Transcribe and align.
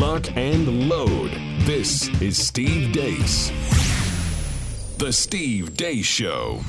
lock, 0.00 0.34
and 0.34 0.88
load. 0.88 1.30
This 1.66 2.08
is 2.22 2.38
Steve 2.38 2.90
Deace. 2.90 3.50
The 4.96 5.12
Steve 5.12 5.76
Deace 5.76 6.06
Show. 6.06 6.62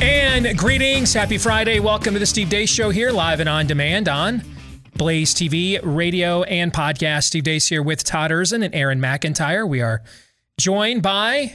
And 0.00 0.56
greetings. 0.56 1.12
Happy 1.12 1.36
Friday. 1.36 1.78
Welcome 1.78 2.14
to 2.14 2.18
the 2.18 2.24
Steve 2.24 2.48
Deace 2.48 2.70
Show 2.70 2.88
here, 2.88 3.10
live 3.10 3.40
and 3.40 3.50
on 3.50 3.66
demand 3.66 4.08
on 4.08 4.42
Blaze 4.96 5.34
TV, 5.34 5.78
radio, 5.82 6.42
and 6.44 6.72
podcast. 6.72 7.24
Steve 7.24 7.44
Deace 7.44 7.68
here 7.68 7.82
with 7.82 8.02
Todd 8.02 8.30
Erzen 8.30 8.64
and 8.64 8.74
Aaron 8.74 8.98
McIntyre. 8.98 9.68
We 9.68 9.82
are 9.82 10.02
joined 10.58 11.02
by 11.02 11.54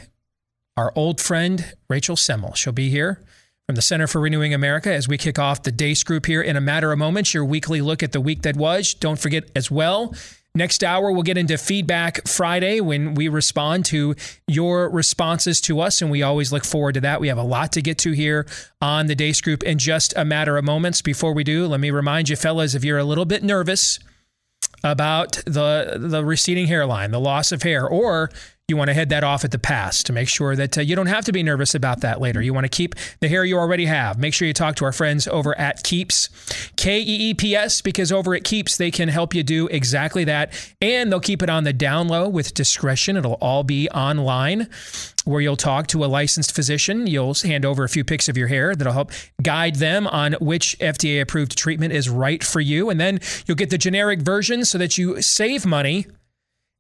our 0.78 0.94
old 0.96 1.20
friend, 1.20 1.74
Rachel 1.90 2.16
Semmel. 2.16 2.56
She'll 2.56 2.72
be 2.72 2.92
here 2.92 3.20
from 3.66 3.74
the 3.74 3.82
Center 3.82 4.06
for 4.06 4.22
Renewing 4.22 4.54
America 4.54 4.94
as 4.94 5.08
we 5.08 5.18
kick 5.18 5.40
off 5.40 5.64
the 5.64 5.72
Deace 5.72 6.04
group 6.04 6.28
here 6.28 6.44
in 6.44 6.56
a 6.56 6.62
matter 6.62 6.92
of 6.92 7.00
moments. 7.00 7.34
Your 7.34 7.46
weekly 7.46 7.82
look 7.82 8.04
at 8.04 8.12
the 8.12 8.22
week 8.22 8.44
that 8.44 8.56
was. 8.56 8.94
Don't 8.94 9.18
forget 9.18 9.50
as 9.56 9.72
well. 9.72 10.14
Next 10.56 10.84
hour, 10.84 11.12
we'll 11.12 11.24
get 11.24 11.40
into 11.40 11.58
Feedback 11.58 12.28
Friday 12.28 12.80
when 12.80 13.16
we 13.16 13.28
respond 13.28 13.86
to 13.86 14.14
your 14.48 14.88
responses 14.88 15.60
to 15.62 15.80
us. 15.80 16.00
And 16.00 16.12
we 16.12 16.22
always 16.22 16.54
look 16.54 16.64
forward 16.64 16.94
to 16.94 17.02
that. 17.02 17.20
We 17.20 17.28
have 17.28 17.40
a 17.40 17.44
lot 17.44 17.72
to 17.72 17.82
get 17.82 17.98
to 18.00 18.12
here 18.12 18.46
on 18.80 19.08
the 19.08 19.16
Deace 19.16 19.42
Group 19.42 19.64
in 19.64 19.80
just 19.80 20.14
a 20.16 20.24
matter 20.24 20.56
of 20.56 20.64
moments. 20.64 21.02
Before 21.02 21.34
we 21.34 21.44
do, 21.44 21.66
let 21.66 21.80
me 21.80 21.90
remind 21.90 22.30
you, 22.30 22.36
fellas, 22.36 22.76
if 22.76 22.84
you're 22.84 23.00
a 23.00 23.04
little 23.04 23.26
bit 23.26 23.44
nervous 23.44 23.98
about 24.84 25.42
the, 25.46 25.98
the 26.00 26.24
receding 26.24 26.68
hairline, 26.68 27.10
the 27.10 27.20
loss 27.20 27.52
of 27.52 27.64
hair, 27.64 27.88
or 27.88 28.30
you 28.70 28.78
want 28.78 28.88
to 28.88 28.94
head 28.94 29.10
that 29.10 29.26
off 29.26 29.44
at 29.44 29.52
the 29.52 29.60
pass 29.60 30.04
to 30.04 30.14
make 30.14 30.30
sure 30.30 30.56
that 30.56 30.78
uh, 30.78 30.82
you 30.82 30.96
don't 30.96 31.08
have 31.08 31.26
to 31.26 31.34
be 31.34 31.44
nervous 31.44 31.76
about 31.76 32.00
that 32.00 32.22
later. 32.22 32.42
You 32.42 32.54
want 32.54 32.64
to 32.64 32.70
keep 32.70 32.96
the 33.20 33.28
hair 33.28 33.44
you 33.44 33.58
already 33.58 33.86
have. 33.88 34.18
Make 34.18 34.34
sure 34.34 34.48
you 34.48 34.54
talk 34.54 34.78
to 34.78 34.86
our 34.86 34.94
friends 34.94 35.28
over 35.28 35.58
at 35.60 35.84
Keeps, 35.84 36.30
K 36.78 37.02
E 37.02 37.04
E 37.04 37.34
P 37.34 37.58
S, 37.58 37.82
because 37.82 38.10
over 38.10 38.34
at 38.34 38.46
Keeps, 38.46 38.78
they 38.78 38.90
can 38.90 39.10
help 39.10 39.34
you 39.34 39.44
do 39.44 39.68
exactly 39.68 40.24
that. 40.24 40.54
And 40.82 41.12
they'll 41.12 41.20
keep 41.20 41.44
it 41.44 41.50
on 41.50 41.66
the 41.66 41.74
down 41.74 42.08
low 42.08 42.30
with 42.30 42.54
discretion. 42.54 43.18
It'll 43.18 43.34
all 43.34 43.66
be 43.66 43.90
online 43.90 44.70
where 45.26 45.42
you'll 45.42 45.58
talk 45.58 45.88
to 45.88 46.06
a 46.06 46.08
licensed 46.08 46.56
physician. 46.56 47.06
You'll 47.06 47.34
hand 47.34 47.66
over 47.66 47.84
a 47.84 47.90
few 47.90 48.06
pics 48.06 48.30
of 48.30 48.38
your 48.38 48.48
hair 48.48 48.78
that'll 48.78 48.94
help 48.94 49.12
guide 49.42 49.76
them 49.76 50.08
on 50.08 50.34
which 50.40 50.80
FDA 50.80 51.20
approved 51.20 51.58
treatment 51.58 51.92
is 51.92 52.10
right 52.10 52.42
for 52.42 52.62
you. 52.62 52.90
And 52.90 52.98
then 52.98 53.20
you'll 53.46 53.58
get 53.58 53.72
the 53.72 53.78
generic 53.78 54.22
version 54.22 54.64
so 54.64 54.78
that 54.78 54.98
you 54.98 55.22
save 55.22 55.66
money 55.66 56.08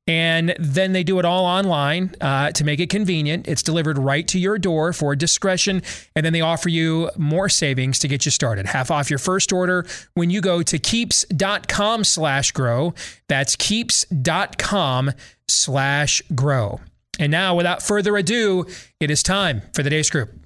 and 0.05 0.53
then 0.59 0.91
they 0.91 1.03
do 1.03 1.19
it 1.19 1.25
all 1.25 1.45
online 1.45 2.13
uh, 2.19 2.51
to 2.51 2.63
make 2.63 2.79
it 2.79 2.89
convenient. 2.89 3.47
It's 3.47 3.63
delivered 3.63 3.97
right 3.97 4.27
to 4.29 4.39
your 4.39 4.57
door 4.57 4.91
for 4.91 5.15
discretion. 5.15 5.81
And 6.15 6.25
then 6.25 6.33
they 6.33 6.41
offer 6.41 6.69
you 6.69 7.09
more 7.17 7.47
savings 7.47 7.99
to 7.99 8.07
get 8.07 8.25
you 8.25 8.31
started. 8.31 8.65
Half 8.65 8.91
off 8.91 9.09
your 9.09 9.19
first 9.19 9.53
order 9.53 9.85
when 10.13 10.29
you 10.29 10.41
go 10.41 10.61
to 10.61 10.77
keeps.com 10.77 12.03
slash 12.03 12.51
grow. 12.51 12.93
That's 13.29 13.55
keeps.com 13.55 15.11
slash 15.47 16.21
grow. 16.35 16.81
And 17.19 17.31
now, 17.31 17.55
without 17.55 17.83
further 17.83 18.17
ado, 18.17 18.65
it 18.99 19.11
is 19.11 19.21
time 19.21 19.61
for 19.73 19.83
the 19.83 19.89
Deace 19.89 20.09
Group. 20.09 20.42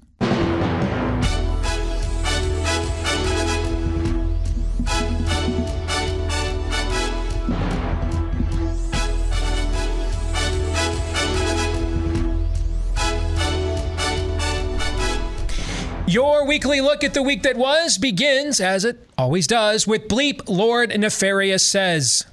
Your 16.08 16.44
weekly 16.46 16.80
look 16.80 17.04
at 17.04 17.12
the 17.12 17.22
week 17.22 17.42
that 17.42 17.58
was 17.58 17.98
begins, 17.98 18.62
as 18.62 18.86
it 18.86 19.06
always 19.18 19.46
does, 19.46 19.86
with 19.86 20.08
Bleep 20.08 20.40
Lord 20.48 20.98
Nefarious 20.98 21.68
Says. 21.68 22.24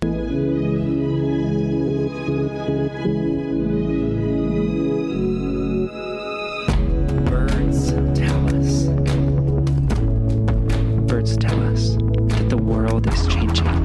Birds 0.00 0.14
tell 8.14 8.56
us. 8.56 8.84
Birds 11.06 11.36
tell 11.36 11.62
us 11.66 11.96
that 11.98 12.46
the 12.48 12.56
world 12.56 13.06
is 13.06 13.28
changing, 13.28 13.84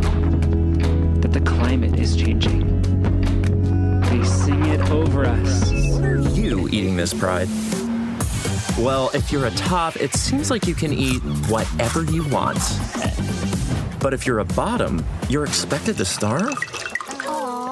that 1.20 1.34
the 1.34 1.42
climate 1.42 2.00
is 2.00 2.16
changing. 2.16 2.82
They 4.04 4.24
sing 4.24 4.64
it 4.68 4.80
over 4.92 5.26
us. 5.26 5.70
you 6.38 6.70
eating 6.70 6.96
this 6.96 7.14
pride? 7.14 7.50
Well, 8.80 9.12
if 9.14 9.32
you're 9.32 9.46
a 9.46 9.52
top, 9.52 9.96
it 9.98 10.16
seems 10.16 10.50
like 10.50 10.66
you 10.66 10.74
can 10.74 10.92
eat 10.92 11.20
whatever 11.48 12.04
you 12.06 12.28
want. 12.30 12.58
But 14.00 14.16
if 14.16 14.26
you're 14.26 14.40
a 14.40 14.46
bottom, 14.46 15.06
you're 15.30 15.46
expected 15.46 15.96
to 15.98 16.06
starve? 16.06 16.56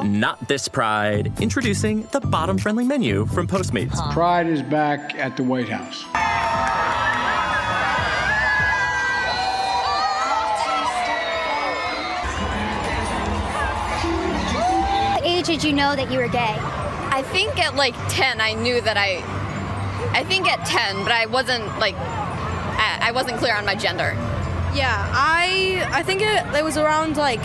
Not 0.05 0.47
this 0.47 0.67
pride. 0.67 1.33
Introducing 1.41 2.03
the 2.11 2.19
bottom 2.19 2.55
friendly 2.59 2.83
menu 2.83 3.25
from 3.25 3.47
Postmates. 3.47 4.13
Pride 4.13 4.45
is 4.45 4.61
back 4.61 5.15
at 5.15 5.35
the 5.37 5.43
White 5.43 5.69
House. 5.69 6.03
What 15.15 15.25
age 15.25 15.47
did 15.47 15.63
you 15.63 15.73
know 15.73 15.95
that 15.95 16.11
you 16.11 16.19
were 16.19 16.27
gay? 16.27 16.55
I 17.13 17.23
think 17.31 17.59
at 17.59 17.75
like 17.75 17.95
10 18.09 18.39
I 18.39 18.53
knew 18.53 18.81
that 18.81 18.97
I 18.97 19.40
I 20.13 20.23
think 20.23 20.47
at 20.47 20.65
10 20.65 21.03
but 21.03 21.11
I 21.11 21.25
wasn't 21.25 21.65
like 21.79 21.95
I, 23.03 23.11
wasn't 23.13 23.37
clear 23.37 23.55
on 23.55 23.65
my 23.65 23.75
gender. 23.75 24.13
Yeah, 24.73 25.09
I 25.13 25.87
I 25.91 26.03
think 26.03 26.21
it, 26.21 26.55
it 26.55 26.63
was 26.63 26.77
around 26.77 27.17
like 27.17 27.41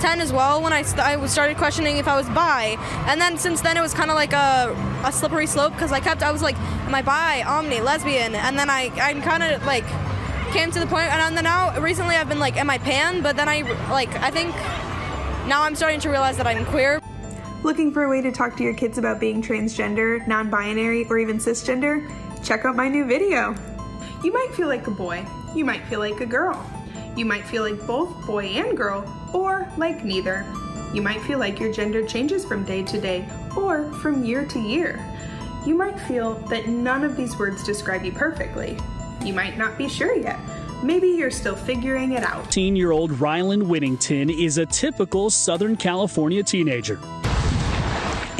10 0.00 0.20
as 0.20 0.32
well 0.32 0.62
when 0.62 0.72
I, 0.72 0.82
st- 0.82 1.00
I 1.00 1.24
started 1.26 1.58
questioning 1.58 1.98
if 1.98 2.08
I 2.08 2.16
was 2.16 2.26
bi. 2.30 2.76
And 3.06 3.20
then 3.20 3.36
since 3.36 3.60
then 3.60 3.76
it 3.76 3.82
was 3.82 3.92
kind 3.92 4.10
of 4.10 4.16
like 4.16 4.32
a, 4.32 4.74
a 5.04 5.12
slippery 5.12 5.46
slope 5.46 5.74
because 5.74 5.92
I 5.92 6.00
kept, 6.00 6.22
I 6.22 6.32
was 6.32 6.42
like, 6.42 6.58
am 6.58 6.94
I 6.94 7.02
bi, 7.02 7.42
omni, 7.42 7.80
lesbian? 7.80 8.34
And 8.34 8.58
then 8.58 8.70
I, 8.70 8.90
I 9.00 9.12
kind 9.20 9.42
of 9.42 9.64
like 9.66 9.84
came 10.52 10.70
to 10.70 10.80
the 10.80 10.86
point, 10.86 11.12
and 11.12 11.36
then 11.36 11.44
now 11.44 11.78
recently 11.78 12.16
I've 12.16 12.28
been 12.28 12.40
like, 12.40 12.56
am 12.56 12.70
I 12.70 12.78
pan? 12.78 13.22
But 13.22 13.36
then 13.36 13.48
I 13.48 13.60
like, 13.90 14.10
I 14.16 14.30
think 14.30 14.54
now 15.46 15.62
I'm 15.62 15.74
starting 15.76 16.00
to 16.00 16.08
realize 16.08 16.38
that 16.38 16.46
I'm 16.46 16.64
queer. 16.64 17.00
Looking 17.62 17.92
for 17.92 18.04
a 18.04 18.08
way 18.08 18.22
to 18.22 18.32
talk 18.32 18.56
to 18.56 18.62
your 18.62 18.72
kids 18.72 18.96
about 18.96 19.20
being 19.20 19.42
transgender, 19.42 20.26
non 20.26 20.48
binary, 20.48 21.04
or 21.10 21.18
even 21.18 21.36
cisgender? 21.36 22.10
Check 22.42 22.64
out 22.64 22.74
my 22.74 22.88
new 22.88 23.04
video. 23.04 23.54
You 24.24 24.32
might 24.32 24.54
feel 24.54 24.66
like 24.66 24.86
a 24.86 24.90
boy, 24.90 25.26
you 25.54 25.66
might 25.66 25.84
feel 25.84 25.98
like 25.98 26.22
a 26.22 26.26
girl, 26.26 26.64
you 27.16 27.26
might 27.26 27.44
feel 27.44 27.62
like 27.62 27.86
both 27.86 28.26
boy 28.26 28.46
and 28.46 28.74
girl, 28.74 29.04
or 29.34 29.70
like 29.76 30.04
neither. 30.04 30.46
You 30.94 31.02
might 31.02 31.20
feel 31.20 31.38
like 31.38 31.60
your 31.60 31.70
gender 31.70 32.06
changes 32.06 32.46
from 32.46 32.64
day 32.64 32.82
to 32.82 32.98
day 32.98 33.28
or 33.54 33.92
from 33.94 34.24
year 34.24 34.46
to 34.46 34.58
year. 34.58 34.98
You 35.66 35.74
might 35.74 36.00
feel 36.00 36.36
that 36.48 36.66
none 36.66 37.04
of 37.04 37.14
these 37.14 37.38
words 37.38 37.62
describe 37.62 38.04
you 38.04 38.12
perfectly. 38.12 38.78
You 39.22 39.34
might 39.34 39.58
not 39.58 39.76
be 39.76 39.86
sure 39.86 40.16
yet. 40.16 40.38
Maybe 40.82 41.08
you're 41.08 41.30
still 41.30 41.56
figuring 41.56 42.12
it 42.12 42.22
out. 42.22 42.46
18 42.48 42.74
year 42.74 42.90
old 42.90 43.12
Ryland 43.20 43.68
Whittington 43.68 44.30
is 44.30 44.56
a 44.56 44.64
typical 44.64 45.28
Southern 45.28 45.76
California 45.76 46.42
teenager. 46.42 46.98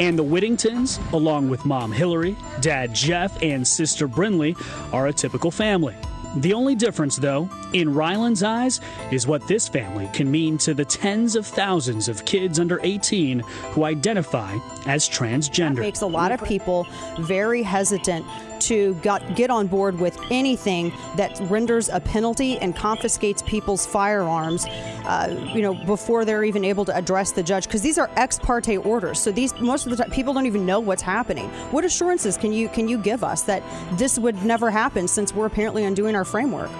And 0.01 0.17
the 0.17 0.23
Whittingtons, 0.23 0.99
along 1.13 1.49
with 1.49 1.63
mom 1.63 1.91
Hillary, 1.91 2.35
dad 2.59 2.91
Jeff, 2.91 3.39
and 3.43 3.67
sister 3.67 4.07
Brinley, 4.07 4.55
are 4.91 5.05
a 5.05 5.13
typical 5.13 5.51
family. 5.51 5.95
The 6.37 6.53
only 6.53 6.73
difference, 6.73 7.17
though, 7.17 7.47
in 7.73 7.93
Ryland's 7.93 8.41
eyes, 8.41 8.81
is 9.11 9.27
what 9.27 9.47
this 9.47 9.67
family 9.67 10.09
can 10.11 10.31
mean 10.31 10.57
to 10.59 10.73
the 10.73 10.85
tens 10.85 11.35
of 11.35 11.45
thousands 11.45 12.09
of 12.09 12.25
kids 12.25 12.59
under 12.59 12.79
18 12.81 13.41
who 13.73 13.83
identify 13.83 14.57
as 14.87 15.07
transgender. 15.07 15.77
makes 15.77 16.01
a 16.01 16.07
lot 16.07 16.31
of 16.31 16.43
people 16.45 16.87
very 17.19 17.61
hesitant 17.61 18.25
to 18.61 18.93
got, 18.95 19.35
get 19.35 19.49
on 19.49 19.67
board 19.67 19.99
with 19.99 20.17
anything 20.29 20.91
that 21.17 21.39
renders 21.49 21.89
a 21.89 21.99
penalty 21.99 22.57
and 22.59 22.75
confiscates 22.75 23.41
people's 23.41 23.85
firearms, 23.85 24.65
uh, 25.05 25.51
you 25.53 25.61
know, 25.61 25.73
before 25.85 26.25
they're 26.25 26.43
even 26.43 26.63
able 26.63 26.85
to 26.85 26.95
address 26.95 27.31
the 27.31 27.43
judge. 27.43 27.65
Because 27.65 27.81
these 27.81 27.97
are 27.97 28.09
ex 28.15 28.39
parte 28.39 28.77
orders, 28.77 29.19
so 29.19 29.31
these 29.31 29.53
most 29.59 29.85
of 29.85 29.91
the 29.91 29.97
time 29.97 30.11
people 30.11 30.33
don't 30.33 30.45
even 30.45 30.65
know 30.65 30.79
what's 30.79 31.01
happening. 31.01 31.49
What 31.71 31.85
assurances 31.85 32.37
can 32.37 32.51
you 32.53 32.69
can 32.69 32.87
you 32.87 32.97
give 32.97 33.23
us 33.23 33.41
that 33.43 33.63
this 33.97 34.17
would 34.17 34.43
never 34.43 34.71
happen 34.71 35.07
since 35.07 35.33
we're 35.33 35.45
apparently 35.45 35.83
undoing 35.83 36.15
our 36.15 36.25
framework? 36.25 36.71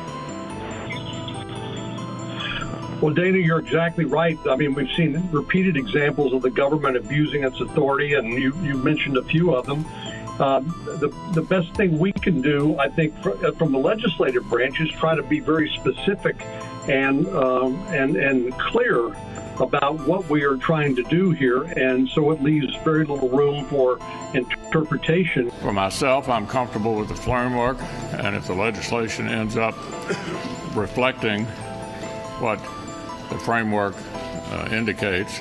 Well, 3.01 3.15
Dana, 3.15 3.39
you're 3.39 3.57
exactly 3.57 4.05
right. 4.05 4.37
I 4.47 4.55
mean, 4.55 4.75
we've 4.75 4.91
seen 4.95 5.27
repeated 5.31 5.75
examples 5.75 6.33
of 6.33 6.43
the 6.43 6.51
government 6.51 6.95
abusing 6.97 7.43
its 7.43 7.59
authority, 7.59 8.13
and 8.13 8.31
you, 8.31 8.53
you 8.61 8.77
mentioned 8.77 9.17
a 9.17 9.23
few 9.23 9.55
of 9.55 9.65
them. 9.65 9.83
Um, 10.39 10.73
the, 10.85 11.13
the 11.33 11.41
best 11.41 11.73
thing 11.75 11.99
we 11.99 12.11
can 12.11 12.41
do, 12.41 12.77
I 12.79 12.89
think, 12.89 13.13
uh, 13.25 13.51
from 13.51 13.71
the 13.71 13.77
legislative 13.77 14.49
branch 14.49 14.79
is 14.79 14.89
try 14.89 15.15
to 15.15 15.23
be 15.23 15.39
very 15.39 15.69
specific 15.75 16.41
and, 16.87 17.27
um, 17.27 17.75
and, 17.89 18.15
and 18.15 18.53
clear 18.57 19.15
about 19.59 19.99
what 20.07 20.27
we 20.29 20.43
are 20.43 20.57
trying 20.57 20.95
to 20.95 21.03
do 21.03 21.31
here. 21.31 21.63
And 21.63 22.09
so 22.09 22.31
it 22.31 22.41
leaves 22.41 22.75
very 22.83 23.05
little 23.05 23.29
room 23.29 23.65
for 23.65 23.99
interpretation. 24.33 25.51
For 25.61 25.73
myself, 25.73 26.27
I'm 26.29 26.47
comfortable 26.47 26.95
with 26.95 27.09
the 27.09 27.15
framework, 27.15 27.77
and 28.13 28.35
if 28.35 28.47
the 28.47 28.55
legislation 28.55 29.27
ends 29.27 29.57
up 29.57 29.75
reflecting 30.75 31.45
what 32.39 32.59
the 33.29 33.37
framework 33.37 33.95
uh, 34.51 34.69
indicates, 34.71 35.39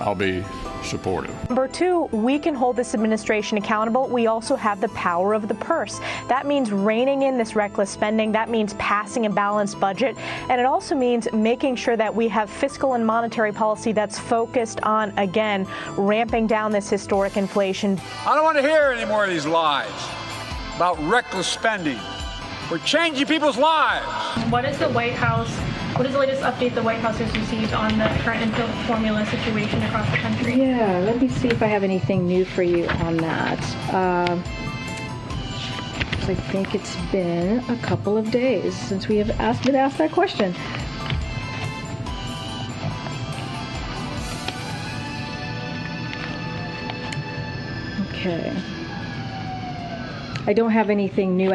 I'll 0.00 0.14
be 0.14 0.44
supportive. 0.84 1.34
Number 1.48 1.68
two, 1.68 2.04
we 2.12 2.38
can 2.38 2.54
hold 2.54 2.76
this 2.76 2.94
administration 2.94 3.58
accountable. 3.58 4.06
We 4.08 4.26
also 4.26 4.56
have 4.56 4.80
the 4.80 4.88
power 4.88 5.34
of 5.34 5.48
the 5.48 5.54
purse. 5.54 6.00
That 6.28 6.46
means 6.46 6.72
reining 6.72 7.22
in 7.22 7.36
this 7.36 7.54
reckless 7.56 7.90
spending. 7.90 8.32
That 8.32 8.48
means 8.48 8.74
passing 8.74 9.26
a 9.26 9.30
balanced 9.30 9.78
budget. 9.80 10.16
And 10.48 10.60
it 10.60 10.66
also 10.66 10.94
means 10.94 11.28
making 11.32 11.76
sure 11.76 11.96
that 11.96 12.14
we 12.14 12.28
have 12.28 12.50
fiscal 12.50 12.94
and 12.94 13.04
monetary 13.06 13.52
policy 13.52 13.92
that's 13.92 14.18
focused 14.18 14.80
on, 14.82 15.16
again, 15.18 15.66
ramping 15.96 16.46
down 16.46 16.72
this 16.72 16.88
historic 16.88 17.36
inflation. 17.36 18.00
I 18.26 18.34
don't 18.34 18.44
want 18.44 18.56
to 18.56 18.62
hear 18.62 18.94
any 18.96 19.04
more 19.04 19.24
of 19.24 19.30
these 19.30 19.46
lies 19.46 19.90
about 20.76 20.98
reckless 21.08 21.46
spending. 21.46 21.98
We're 22.70 22.78
changing 22.78 23.26
people's 23.26 23.56
lives. 23.56 24.06
What 24.50 24.64
is 24.64 24.78
the 24.78 24.88
White 24.90 25.14
House? 25.14 25.50
What 25.98 26.06
is 26.06 26.12
the 26.12 26.20
latest 26.20 26.42
update 26.42 26.76
the 26.76 26.82
White 26.84 27.00
House 27.00 27.18
has 27.18 27.36
received 27.36 27.72
on 27.72 27.98
the 27.98 28.04
current 28.22 28.40
infant 28.40 28.72
formula 28.86 29.26
situation 29.26 29.82
across 29.82 30.08
the 30.12 30.18
country? 30.18 30.54
Yeah, 30.54 30.98
let 31.00 31.20
me 31.20 31.28
see 31.28 31.48
if 31.48 31.60
I 31.60 31.66
have 31.66 31.82
anything 31.82 32.24
new 32.24 32.44
for 32.44 32.62
you 32.62 32.86
on 32.86 33.16
that. 33.16 33.58
Uh, 33.92 34.40
I 36.28 36.36
think 36.52 36.76
it's 36.76 36.94
been 37.10 37.58
a 37.68 37.76
couple 37.78 38.16
of 38.16 38.30
days 38.30 38.76
since 38.76 39.08
we 39.08 39.16
have 39.16 39.28
asked 39.40 39.64
been 39.64 39.74
asked 39.74 39.98
that 39.98 40.12
question. 40.12 40.54
Okay. 48.12 48.56
I 50.46 50.52
don't 50.52 50.70
have 50.70 50.90
anything 50.90 51.36
new. 51.36 51.54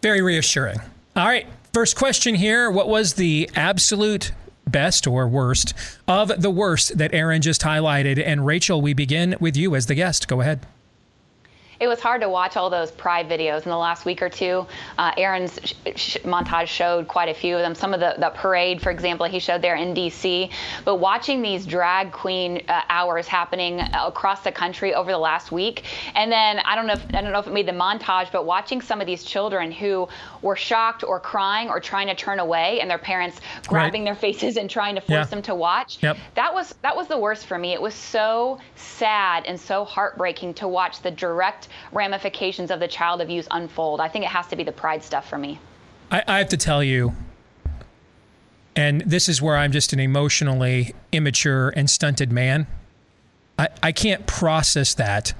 Very 0.00 0.22
reassuring. 0.22 0.80
All 1.14 1.26
right, 1.26 1.46
first 1.78 1.94
question 1.94 2.34
here. 2.34 2.68
What 2.68 2.88
was 2.88 3.14
the 3.14 3.48
absolute 3.54 4.32
best 4.66 5.06
or 5.06 5.28
worst 5.28 5.74
of 6.08 6.42
the 6.42 6.50
worst 6.50 6.98
that 6.98 7.14
Aaron 7.14 7.40
just 7.40 7.62
highlighted? 7.62 8.20
And 8.20 8.44
Rachel, 8.44 8.82
we 8.82 8.94
begin 8.94 9.36
with 9.38 9.56
you 9.56 9.76
as 9.76 9.86
the 9.86 9.94
guest. 9.94 10.26
Go 10.26 10.40
ahead 10.40 10.58
it 11.80 11.86
was 11.86 12.00
hard 12.00 12.22
to 12.22 12.28
watch 12.28 12.56
all 12.56 12.70
those 12.70 12.90
pride 12.90 13.28
videos 13.28 13.62
in 13.62 13.70
the 13.70 13.76
last 13.76 14.04
week 14.04 14.20
or 14.20 14.28
two. 14.28 14.66
Uh, 14.96 15.12
Aaron's 15.16 15.60
sh- 15.62 15.74
sh- 15.94 16.16
montage 16.24 16.66
showed 16.66 17.06
quite 17.06 17.28
a 17.28 17.34
few 17.34 17.54
of 17.54 17.62
them. 17.62 17.74
Some 17.74 17.94
of 17.94 18.00
the, 18.00 18.16
the 18.18 18.30
parade, 18.30 18.82
for 18.82 18.90
example, 18.90 19.26
he 19.26 19.38
showed 19.38 19.62
there 19.62 19.76
in 19.76 19.94
D.C. 19.94 20.50
But 20.84 20.96
watching 20.96 21.40
these 21.40 21.64
drag 21.64 22.10
queen 22.10 22.62
uh, 22.68 22.82
hours 22.88 23.28
happening 23.28 23.80
across 23.80 24.42
the 24.42 24.50
country 24.50 24.92
over 24.92 25.12
the 25.12 25.18
last 25.18 25.52
week, 25.52 25.84
and 26.16 26.32
then 26.32 26.58
I 26.64 26.74
don't 26.74 26.86
know 26.86 26.94
if 26.94 27.06
I 27.14 27.22
don't 27.22 27.32
know 27.32 27.38
if 27.38 27.46
it 27.46 27.52
made 27.52 27.66
the 27.66 27.72
montage, 27.72 28.32
but 28.32 28.44
watching 28.44 28.80
some 28.80 29.00
of 29.00 29.06
these 29.06 29.22
children 29.22 29.70
who 29.70 30.08
were 30.42 30.56
shocked 30.56 31.04
or 31.04 31.20
crying 31.20 31.68
or 31.68 31.78
trying 31.78 32.08
to 32.08 32.14
turn 32.16 32.40
away, 32.40 32.80
and 32.80 32.90
their 32.90 32.98
parents 32.98 33.40
grabbing 33.68 34.02
right. 34.02 34.06
their 34.06 34.16
faces 34.16 34.56
and 34.56 34.68
trying 34.68 34.96
to 34.96 35.00
force 35.00 35.10
yeah. 35.10 35.24
them 35.26 35.42
to 35.42 35.54
watch. 35.54 35.98
Yep. 36.02 36.16
That 36.34 36.54
was 36.54 36.74
that 36.82 36.96
was 36.96 37.06
the 37.06 37.18
worst 37.18 37.46
for 37.46 37.56
me. 37.56 37.72
It 37.72 37.80
was 37.80 37.94
so 37.94 38.58
sad 38.74 39.44
and 39.46 39.60
so 39.60 39.84
heartbreaking 39.84 40.54
to 40.54 40.66
watch 40.66 41.02
the 41.02 41.12
direct 41.12 41.67
ramifications 41.92 42.70
of 42.70 42.80
the 42.80 42.88
child 42.88 43.20
abuse 43.20 43.46
unfold. 43.50 44.00
I 44.00 44.08
think 44.08 44.24
it 44.24 44.30
has 44.30 44.46
to 44.48 44.56
be 44.56 44.64
the 44.64 44.72
pride 44.72 45.02
stuff 45.02 45.28
for 45.28 45.38
me. 45.38 45.58
I, 46.10 46.22
I 46.26 46.38
have 46.38 46.48
to 46.48 46.56
tell 46.56 46.82
you, 46.82 47.14
and 48.76 49.02
this 49.02 49.28
is 49.28 49.42
where 49.42 49.56
I'm 49.56 49.72
just 49.72 49.92
an 49.92 50.00
emotionally 50.00 50.94
immature 51.12 51.70
and 51.70 51.88
stunted 51.88 52.32
man. 52.32 52.66
I, 53.58 53.68
I 53.82 53.92
can't 53.92 54.26
process 54.26 54.94
that 54.94 55.34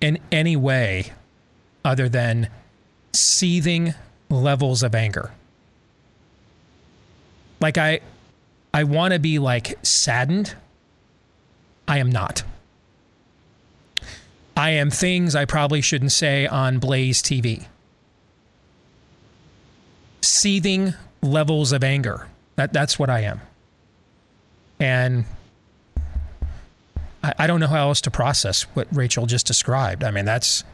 in 0.00 0.18
any 0.30 0.56
way 0.56 1.12
other 1.84 2.08
than 2.08 2.50
seething 3.12 3.94
levels 4.30 4.82
of 4.82 4.94
anger. 4.94 5.32
Like 7.60 7.78
I 7.78 8.00
I 8.72 8.84
want 8.84 9.14
to 9.14 9.18
be 9.18 9.38
like 9.38 9.78
saddened. 9.82 10.54
I 11.86 11.98
am 11.98 12.10
not. 12.10 12.44
I 14.58 14.70
am 14.70 14.90
things 14.90 15.36
I 15.36 15.44
probably 15.44 15.80
shouldn't 15.80 16.10
say 16.10 16.44
on 16.44 16.80
Blaze 16.80 17.22
TV. 17.22 17.66
Seething 20.20 20.94
levels 21.22 21.70
of 21.70 21.84
anger. 21.84 22.26
That, 22.56 22.72
that's 22.72 22.98
what 22.98 23.08
I 23.08 23.20
am. 23.20 23.40
And 24.80 25.26
I, 27.22 27.34
I 27.38 27.46
don't 27.46 27.60
know 27.60 27.68
how 27.68 27.86
else 27.86 28.00
to 28.00 28.10
process 28.10 28.62
what 28.74 28.88
Rachel 28.90 29.26
just 29.26 29.46
described. 29.46 30.02
I 30.02 30.10
mean, 30.10 30.24
that's. 30.24 30.64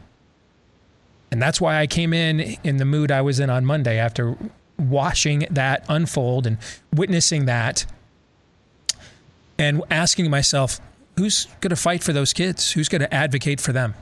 And 1.31 1.39
that's 1.39 1.61
why 1.61 1.79
I 1.79 1.85
came 1.85 2.11
in 2.11 2.57
in 2.63 2.77
the 2.77 2.85
mood 2.85 3.11
I 3.11 3.21
was 3.21 3.39
in 3.39 3.51
on 3.51 3.65
Monday 3.65 3.99
after 3.99 4.35
watching 4.79 5.45
that 5.51 5.85
unfold 5.89 6.47
and 6.47 6.57
witnessing 6.91 7.45
that 7.45 7.85
and 9.59 9.83
asking 9.91 10.31
myself, 10.31 10.79
who's 11.17 11.45
going 11.61 11.69
to 11.69 11.75
fight 11.75 12.03
for 12.03 12.13
those 12.13 12.33
kids? 12.33 12.71
Who's 12.71 12.89
going 12.89 13.01
to 13.01 13.13
advocate 13.13 13.61
for 13.61 13.73
them? 13.73 13.93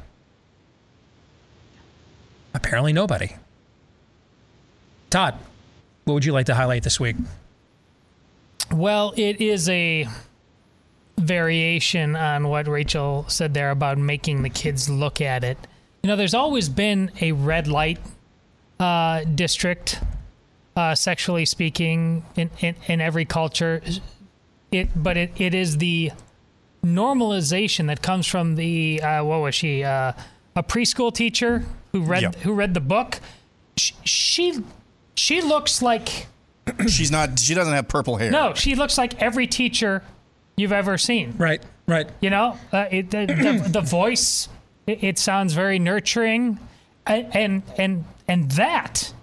Apparently, 2.54 2.94
nobody. 2.94 3.36
Todd, 5.10 5.36
what 6.06 6.14
would 6.16 6.26
you 6.26 6.34
like 6.34 6.48
to 6.48 6.56
highlight 6.56 6.84
this 6.84 7.00
week? 7.00 7.16
Well, 8.72 9.14
it 9.16 9.42
is 9.42 9.70
a 9.70 10.08
variation 11.18 12.16
on 12.16 12.48
what 12.48 12.68
Rachel 12.68 13.26
said 13.28 13.54
there 13.54 13.72
about 13.72 13.98
making 13.98 14.44
the 14.44 14.50
kids 14.50 14.90
look 14.90 15.22
at 15.22 15.44
it. 15.44 15.58
You 16.02 16.08
know, 16.08 16.16
there's 16.16 16.34
always 16.34 16.70
been 16.70 17.12
a 17.22 17.32
red 17.32 17.68
light 17.68 18.00
uh, 18.80 19.24
district, 19.24 20.02
uh, 20.76 20.96
sexually 20.96 21.46
speaking, 21.46 22.26
in, 22.36 22.50
in, 22.60 22.76
in 22.88 23.02
every 23.02 23.26
culture. 23.26 23.82
It, 24.72 24.90
but 24.96 25.18
it, 25.18 25.40
it 25.40 25.54
is 25.54 25.78
the 25.78 26.12
normalization 26.84 27.88
that 27.88 28.02
comes 28.02 28.28
from 28.28 28.56
the 28.56 29.02
uh, 29.02 29.24
what 29.24 29.42
was 29.42 29.56
she 29.56 29.84
uh, 29.84 30.14
a 30.56 30.64
preschool 30.64 31.14
teacher 31.14 31.64
who 31.92 32.02
read 32.02 32.22
yep. 32.22 32.36
who 32.36 32.54
read 32.54 32.74
the 32.74 32.82
book. 32.82 33.20
She, 33.78 33.94
she 34.04 34.64
she 35.16 35.42
looks 35.42 35.82
like 35.82 36.28
she's 36.88 37.12
not 37.12 37.40
she 37.40 37.54
doesn't 37.54 37.74
have 37.74 37.88
purple 37.88 38.18
hair. 38.18 38.32
No 38.32 38.54
she 38.54 38.76
looks 38.76 38.98
like 38.98 39.22
every 39.22 39.48
teacher 39.48 40.04
you've 40.56 40.74
ever 40.74 40.98
seen. 40.98 41.36
Right 41.38 41.64
right. 41.88 42.10
You 42.20 42.30
know 42.30 42.58
uh, 42.72 42.86
it, 42.92 43.12
the, 43.12 43.26
the, 43.26 43.70
the, 43.70 43.82
voice 43.86 44.50
it, 44.86 45.04
it, 45.04 45.20
sounds 45.20 45.54
very 45.54 45.80
nurturing. 45.80 46.60
And, 47.06 47.36
and 47.36 47.64
and 47.78 48.06
and 48.28 48.52
that 48.52 49.14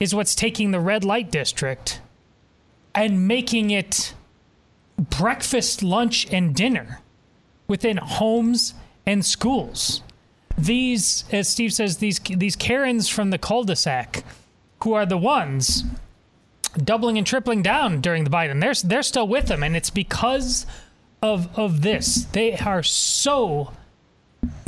is 0.00 0.14
what's 0.14 0.34
taking 0.34 0.70
the 0.70 0.80
red 0.80 1.04
light 1.04 1.30
district 1.30 2.00
and 2.94 3.28
making 3.28 3.70
it 3.70 4.14
breakfast, 4.98 5.82
lunch, 5.82 6.26
and 6.32 6.54
dinner 6.54 7.00
within 7.68 7.96
homes 7.96 8.74
and 9.04 9.24
schools. 9.24 10.02
These, 10.58 11.24
as 11.32 11.48
Steve 11.48 11.72
says, 11.72 11.98
these 11.98 12.18
these 12.18 12.56
Karens 12.56 13.08
from 13.08 13.30
the 13.30 13.38
cul-de-sac, 13.38 14.24
who 14.82 14.94
are 14.94 15.06
the 15.06 15.18
ones 15.18 15.84
doubling 16.76 17.18
and 17.18 17.26
tripling 17.26 17.62
down 17.62 18.00
during 18.00 18.24
the 18.24 18.30
Biden, 18.30 18.60
they're 18.60 18.88
they're 18.88 19.02
still 19.02 19.28
with 19.28 19.46
them, 19.46 19.62
and 19.62 19.76
it's 19.76 19.90
because 19.90 20.66
of 21.22 21.58
of 21.58 21.82
this. 21.82 22.24
They 22.32 22.56
are 22.56 22.82
so 22.82 23.72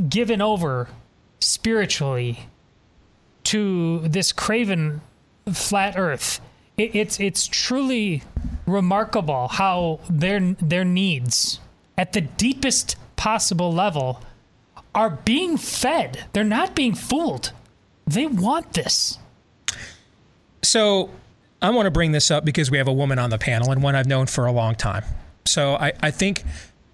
given 0.08 0.42
over 0.42 0.88
spiritually 1.40 2.40
to 3.44 4.00
this 4.00 4.32
craven 4.32 5.00
flat 5.50 5.94
Earth. 5.96 6.40
It, 6.76 6.94
it's 6.94 7.18
it's 7.18 7.46
truly 7.46 8.22
remarkable 8.68 9.48
how 9.48 10.00
their 10.08 10.40
their 10.60 10.84
needs 10.84 11.60
at 11.96 12.12
the 12.12 12.20
deepest 12.20 12.96
possible 13.16 13.72
level 13.72 14.22
are 14.94 15.10
being 15.10 15.56
fed. 15.56 16.24
They're 16.32 16.44
not 16.44 16.74
being 16.74 16.94
fooled. 16.94 17.52
They 18.06 18.26
want 18.26 18.72
this. 18.74 19.18
So 20.62 21.10
I 21.60 21.70
want 21.70 21.86
to 21.86 21.90
bring 21.90 22.12
this 22.12 22.30
up 22.30 22.44
because 22.44 22.70
we 22.70 22.78
have 22.78 22.88
a 22.88 22.92
woman 22.92 23.18
on 23.18 23.30
the 23.30 23.38
panel 23.38 23.70
and 23.70 23.82
one 23.82 23.94
I've 23.94 24.06
known 24.06 24.26
for 24.26 24.46
a 24.46 24.52
long 24.52 24.74
time. 24.74 25.04
So 25.44 25.74
I, 25.74 25.92
I 26.00 26.10
think 26.10 26.44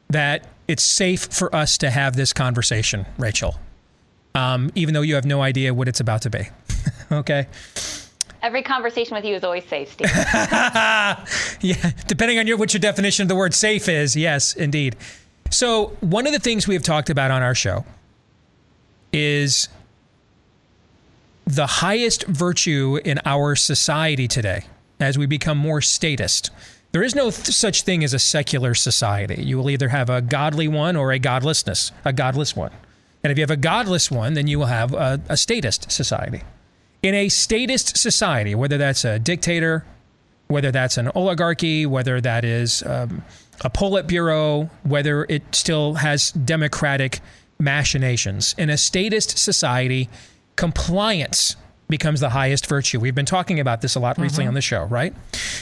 that 0.09 0.47
it's 0.69 0.83
safe 0.83 1.27
for 1.27 1.55
us 1.55 1.79
to 1.79 1.91
have 1.91 2.17
this 2.17 2.33
conversation, 2.33 3.07
Rachel, 3.19 3.57
um, 4.35 4.71
even 4.75 4.95
though 4.95 5.03
you 5.03 5.15
have 5.17 5.25
no 5.25 5.43
idea 5.43 5.75
what 5.75 5.89
it's 5.89 6.01
about 6.01 6.23
to 6.23 6.31
be. 6.31 6.49
okay. 7.13 7.47
Every 8.45 8.61
conversation 8.61 9.15
with 9.15 9.25
you 9.25 9.35
is 9.35 9.43
always 9.43 9.65
safe, 9.65 9.91
Steve. 9.91 10.11
yeah, 10.15 11.93
depending 12.07 12.39
on 12.39 12.47
your 12.47 12.59
what 12.59 12.75
your 12.75 12.81
definition 12.81 13.23
of 13.23 13.29
the 13.31 13.35
word 13.35 13.55
safe 13.55 13.89
is. 13.89 14.15
Yes, 14.15 14.53
indeed. 14.53 14.97
So, 15.51 15.97
one 16.01 16.27
of 16.27 16.35
the 16.35 16.39
things 16.39 16.69
we 16.69 16.75
have 16.75 16.83
talked 16.83 17.09
about 17.09 17.31
on 17.31 17.43
our 17.43 17.55
show 17.55 17.87
is 19.15 19.71
the 21.47 21.67
highest 21.67 22.27
virtue 22.27 23.01
in 23.03 23.19
our 23.25 23.57
society 23.57 24.29
today 24.29 24.65
as 25.01 25.17
we 25.17 25.25
become 25.25 25.57
more 25.57 25.81
statist. 25.81 26.51
There 26.93 27.03
is 27.03 27.15
no 27.15 27.31
th- 27.31 27.47
such 27.47 27.81
thing 27.81 28.05
as 28.05 28.13
a 28.13 28.19
secular 28.19 28.75
society. 28.75 29.43
You 29.43 29.57
will 29.57 29.71
either 29.71 29.89
have 29.89 30.11
a 30.11 30.21
godly 30.21 30.69
one 30.69 30.97
or 30.97 31.13
a 31.13 31.19
godlessness, 31.19 31.93
a 32.05 32.13
godless 32.13 32.55
one. 32.55 32.73
And 33.23 33.31
if 33.31 33.39
you 33.39 33.43
have 33.43 33.51
a 33.51 33.57
godless 33.57 34.11
one, 34.11 34.35
then 34.35 34.49
you 34.49 34.59
will 34.59 34.67
have 34.67 34.93
a, 34.93 35.19
a 35.31 35.39
statist 35.39 35.91
society 35.91 36.43
in 37.05 37.15
a 37.15 37.29
statist 37.29 37.97
society, 37.97 38.55
whether 38.55 38.79
that's 38.79 39.05
a 39.05 39.19
dictator 39.19 39.85
whether 40.47 40.71
that's 40.71 40.99
an 40.99 41.11
oligarchy, 41.15 41.87
whether 41.87 42.21
that 42.21 42.45
is 42.45 42.83
um, 42.85 43.23
a 43.63 43.71
Politburo, 43.71 44.69
whether 44.83 45.25
it 45.31 45.43
still 45.55 45.95
has 45.95 46.33
democratic 46.33 47.21
machinations. 47.59 48.55
In 48.59 48.69
a 48.69 48.77
statist 48.77 49.39
society, 49.39 50.09
compliance 50.57 51.57
becomes 51.89 52.21
the 52.21 52.29
highest 52.29 52.67
virtue. 52.67 53.01
We've 53.01 53.15
been 53.15 53.25
talking 53.25 53.59
about 53.59 53.81
this 53.81 53.95
a 53.95 54.01
lot 54.01 54.19
recently 54.19 54.45
Mhm. 54.45 54.49
on 54.49 54.55
the 54.55 54.61
show, 54.61 54.85
right? 54.85 55.15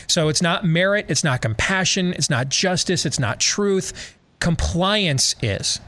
So 0.08 0.28
it's 0.28 0.42
not 0.42 0.64
merit, 0.64 1.06
it's 1.08 1.22
not 1.22 1.40
compassion, 1.42 2.12
it's 2.14 2.28
not 2.28 2.48
justice, 2.48 3.06
it's 3.06 3.20
not 3.20 3.38
truth. 3.38 4.16
Compliance 4.40 5.36
is. 5.42 5.78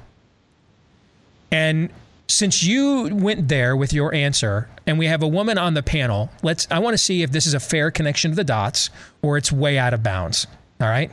And 1.51 1.91
since 2.29 2.63
you 2.63 3.15
went 3.15 3.49
there 3.49 3.77
with 3.77 3.93
your 3.93 4.15
answer 4.15 4.69
and 4.87 4.99
we 4.99 5.07
have 5.07 5.23
a 5.23 5.29
woman 5.29 5.59
on 5.59 5.75
the 5.75 5.83
panel, 5.83 6.31
let's 6.43 6.67
I 6.71 6.79
want 6.79 6.95
to 6.95 6.99
see 6.99 7.23
if 7.23 7.31
this 7.31 7.47
is 7.47 7.55
a 7.55 7.61
fair 7.61 7.91
connection 7.91 8.31
to 8.31 8.37
the 8.37 8.45
dots 8.45 8.91
or 9.23 9.37
it's 9.37 9.53
way 9.53 9.79
out 9.79 9.95
of 9.95 10.03
bounds. 10.03 10.47
All 10.81 10.89
right? 10.89 11.11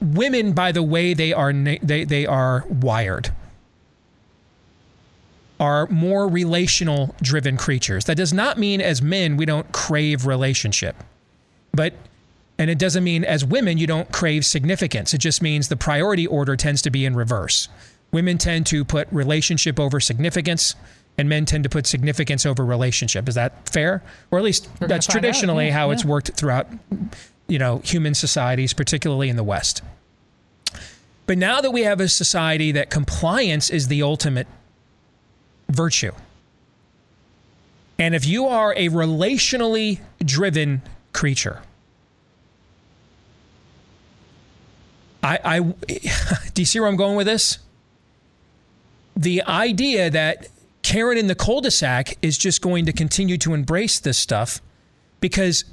Women 0.00 0.52
by 0.52 0.72
the 0.72 0.82
way 0.82 1.12
they 1.12 1.32
are 1.32 1.52
they, 1.52 2.04
they 2.04 2.26
are 2.26 2.64
wired 2.68 3.32
are 5.60 5.88
more 5.88 6.28
relational 6.28 7.16
driven 7.20 7.56
creatures. 7.56 8.04
That 8.04 8.16
does 8.16 8.32
not 8.32 8.58
mean 8.58 8.80
as 8.80 9.02
men 9.02 9.36
we 9.36 9.44
don't 9.44 9.72
crave 9.72 10.24
relationship. 10.24 11.02
But 11.72 11.94
and 12.58 12.70
it 12.70 12.78
doesn't 12.78 13.04
mean 13.04 13.24
as 13.24 13.44
women 13.44 13.78
you 13.78 13.86
don't 13.86 14.10
crave 14.10 14.44
significance. 14.44 15.14
It 15.14 15.18
just 15.18 15.40
means 15.42 15.68
the 15.68 15.76
priority 15.76 16.26
order 16.26 16.56
tends 16.56 16.82
to 16.82 16.90
be 16.90 17.04
in 17.04 17.14
reverse. 17.14 17.68
Women 18.10 18.38
tend 18.38 18.66
to 18.66 18.84
put 18.84 19.08
relationship 19.12 19.78
over 19.78 20.00
significance 20.00 20.74
and 21.18 21.28
men 21.28 21.44
tend 21.44 21.64
to 21.64 21.68
put 21.68 21.86
significance 21.86 22.46
over 22.46 22.64
relationship. 22.64 23.28
Is 23.28 23.34
that 23.34 23.68
fair? 23.68 24.02
Or 24.30 24.38
at 24.38 24.44
least 24.44 24.68
We're 24.80 24.86
that's 24.86 25.06
traditionally 25.06 25.66
Yeah, 25.66 25.74
how 25.74 25.90
it's 25.90 26.04
worked 26.04 26.30
throughout 26.34 26.68
you 27.48 27.58
know 27.58 27.78
human 27.78 28.14
societies 28.14 28.72
particularly 28.72 29.28
in 29.28 29.36
the 29.36 29.44
west. 29.44 29.82
But 31.26 31.36
now 31.36 31.60
that 31.60 31.72
we 31.72 31.82
have 31.82 32.00
a 32.00 32.08
society 32.08 32.72
that 32.72 32.88
compliance 32.88 33.68
is 33.68 33.88
the 33.88 34.02
ultimate 34.02 34.46
virtue. 35.68 36.12
And 37.98 38.14
if 38.14 38.24
you 38.24 38.46
are 38.46 38.72
a 38.74 38.88
relationally 38.88 40.00
driven 40.24 40.80
creature, 41.12 41.60
I, 45.22 45.38
I 45.44 45.60
do 46.54 46.62
you 46.62 46.64
see 46.64 46.80
where 46.80 46.88
I'm 46.88 46.96
going 46.96 47.16
with 47.16 47.26
this? 47.26 47.58
The 49.18 49.42
idea 49.42 50.08
that 50.08 50.48
Karen 50.82 51.18
in 51.18 51.26
the 51.26 51.34
cul-de-sac 51.34 52.16
is 52.22 52.38
just 52.38 52.62
going 52.62 52.86
to 52.86 52.92
continue 52.92 53.36
to 53.38 53.52
embrace 53.52 53.98
this 53.98 54.16
stuff 54.16 54.62
because 55.20 55.64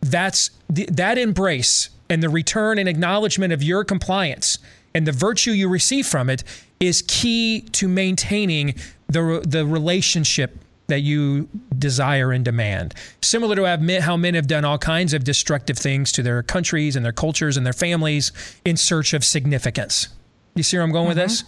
that's 0.00 0.50
the, 0.68 0.86
that 0.86 1.18
embrace 1.18 1.90
and 2.08 2.22
the 2.22 2.28
return 2.28 2.78
and 2.78 2.88
acknowledgement 2.88 3.52
of 3.52 3.62
your 3.62 3.84
compliance 3.84 4.58
and 4.94 5.06
the 5.06 5.12
virtue 5.12 5.50
you 5.50 5.68
receive 5.68 6.06
from 6.06 6.30
it 6.30 6.44
is 6.80 7.02
key 7.02 7.62
to 7.72 7.88
maintaining 7.88 8.74
the 9.08 9.44
the 9.46 9.66
relationship 9.66 10.58
that 10.86 11.00
you 11.00 11.48
desire 11.78 12.30
and 12.30 12.44
demand. 12.44 12.94
Similar 13.22 13.56
to 13.56 13.64
how 13.64 13.76
men, 13.78 14.02
how 14.02 14.16
men 14.16 14.34
have 14.34 14.46
done 14.46 14.64
all 14.64 14.76
kinds 14.76 15.14
of 15.14 15.24
destructive 15.24 15.78
things 15.78 16.12
to 16.12 16.22
their 16.22 16.42
countries 16.42 16.94
and 16.94 17.04
their 17.04 17.12
cultures 17.12 17.56
and 17.56 17.64
their 17.64 17.72
families 17.72 18.32
in 18.64 18.76
search 18.76 19.14
of 19.14 19.24
significance. 19.24 20.08
You 20.54 20.62
see 20.62 20.76
where 20.76 20.84
I'm 20.84 20.92
going 20.92 21.08
with 21.08 21.16
mm-hmm. 21.16 21.26
this? 21.26 21.44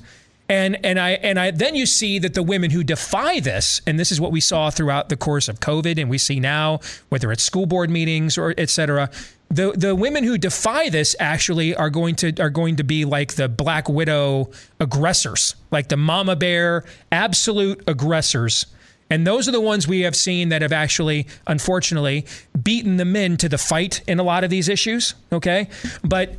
And 0.49 0.79
and 0.85 0.99
I 1.00 1.11
and 1.12 1.41
I 1.41 1.50
then 1.50 1.75
you 1.75 1.87
see 1.87 2.21
that 2.21 2.35
the 2.35 2.43
women 2.43 2.71
who 2.71 2.85
defy 2.85 3.41
this, 3.41 3.81
and 3.87 3.99
this 3.99 4.12
is 4.12 4.21
what 4.21 4.31
we 4.31 4.41
saw 4.41 4.71
throughout 4.71 5.09
the 5.09 5.17
course 5.17 5.49
of 5.49 5.59
COVID, 5.59 6.00
and 6.00 6.09
we 6.09 6.19
see 6.19 6.38
now, 6.38 6.79
whether 7.09 7.33
it's 7.33 7.43
school 7.43 7.67
board 7.67 7.91
meetings 7.91 8.38
or 8.38 8.55
et 8.57 8.71
cetera, 8.71 9.11
the 9.50 9.73
the 9.73 9.95
women 9.95 10.23
who 10.23 10.38
defy 10.38 10.88
this 10.88 11.17
actually 11.19 11.75
are 11.75 11.91
going 11.91 12.15
to 12.17 12.33
are 12.41 12.50
going 12.50 12.76
to 12.76 12.85
be 12.85 13.05
like 13.05 13.35
the 13.35 13.49
black 13.49 13.88
widow 13.88 14.50
aggressors, 14.79 15.57
like 15.73 15.88
the 15.88 15.97
mama 15.97 16.37
bear 16.37 16.85
absolute 17.11 17.83
aggressors. 17.88 18.67
And 19.09 19.25
those 19.25 19.49
are 19.49 19.53
the 19.53 19.61
ones 19.61 19.87
we 19.87 20.00
have 20.00 20.17
seen 20.17 20.49
that 20.49 20.62
have 20.62 20.73
actually, 20.73 21.29
unfortunately, 21.47 22.26
beaten 22.61 22.97
the 22.97 23.05
men 23.05 23.37
to 23.37 23.49
the 23.49 23.59
fight 23.59 24.03
in 24.09 24.19
a 24.19 24.25
lot 24.25 24.43
of 24.43 24.50
these 24.50 24.69
issues. 24.69 25.15
Okay. 25.33 25.69
But 26.03 26.35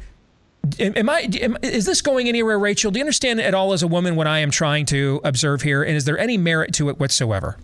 am 0.80 1.10
I, 1.10 1.30
am, 1.42 1.58
is 1.62 1.86
this 1.86 2.02
going 2.02 2.28
anywhere, 2.28 2.58
Rachel? 2.60 2.92
Do 2.92 3.00
you 3.00 3.04
understand 3.04 3.40
at 3.42 3.54
all 3.54 3.74
as 3.74 3.84
a 3.84 3.88
woman 3.88 4.16
what 4.16 4.28
I 4.28 4.40
am 4.40 4.52
trying 4.52 4.86
to 4.88 5.22
observe 5.24 5.62
here? 5.62 5.84
And 5.84 5.96
is 5.96 6.06
there 6.06 6.18
any 6.18 6.38
merit 6.38 6.74
to 6.76 6.90
it 6.90 7.00
whatsoever? 7.00 7.58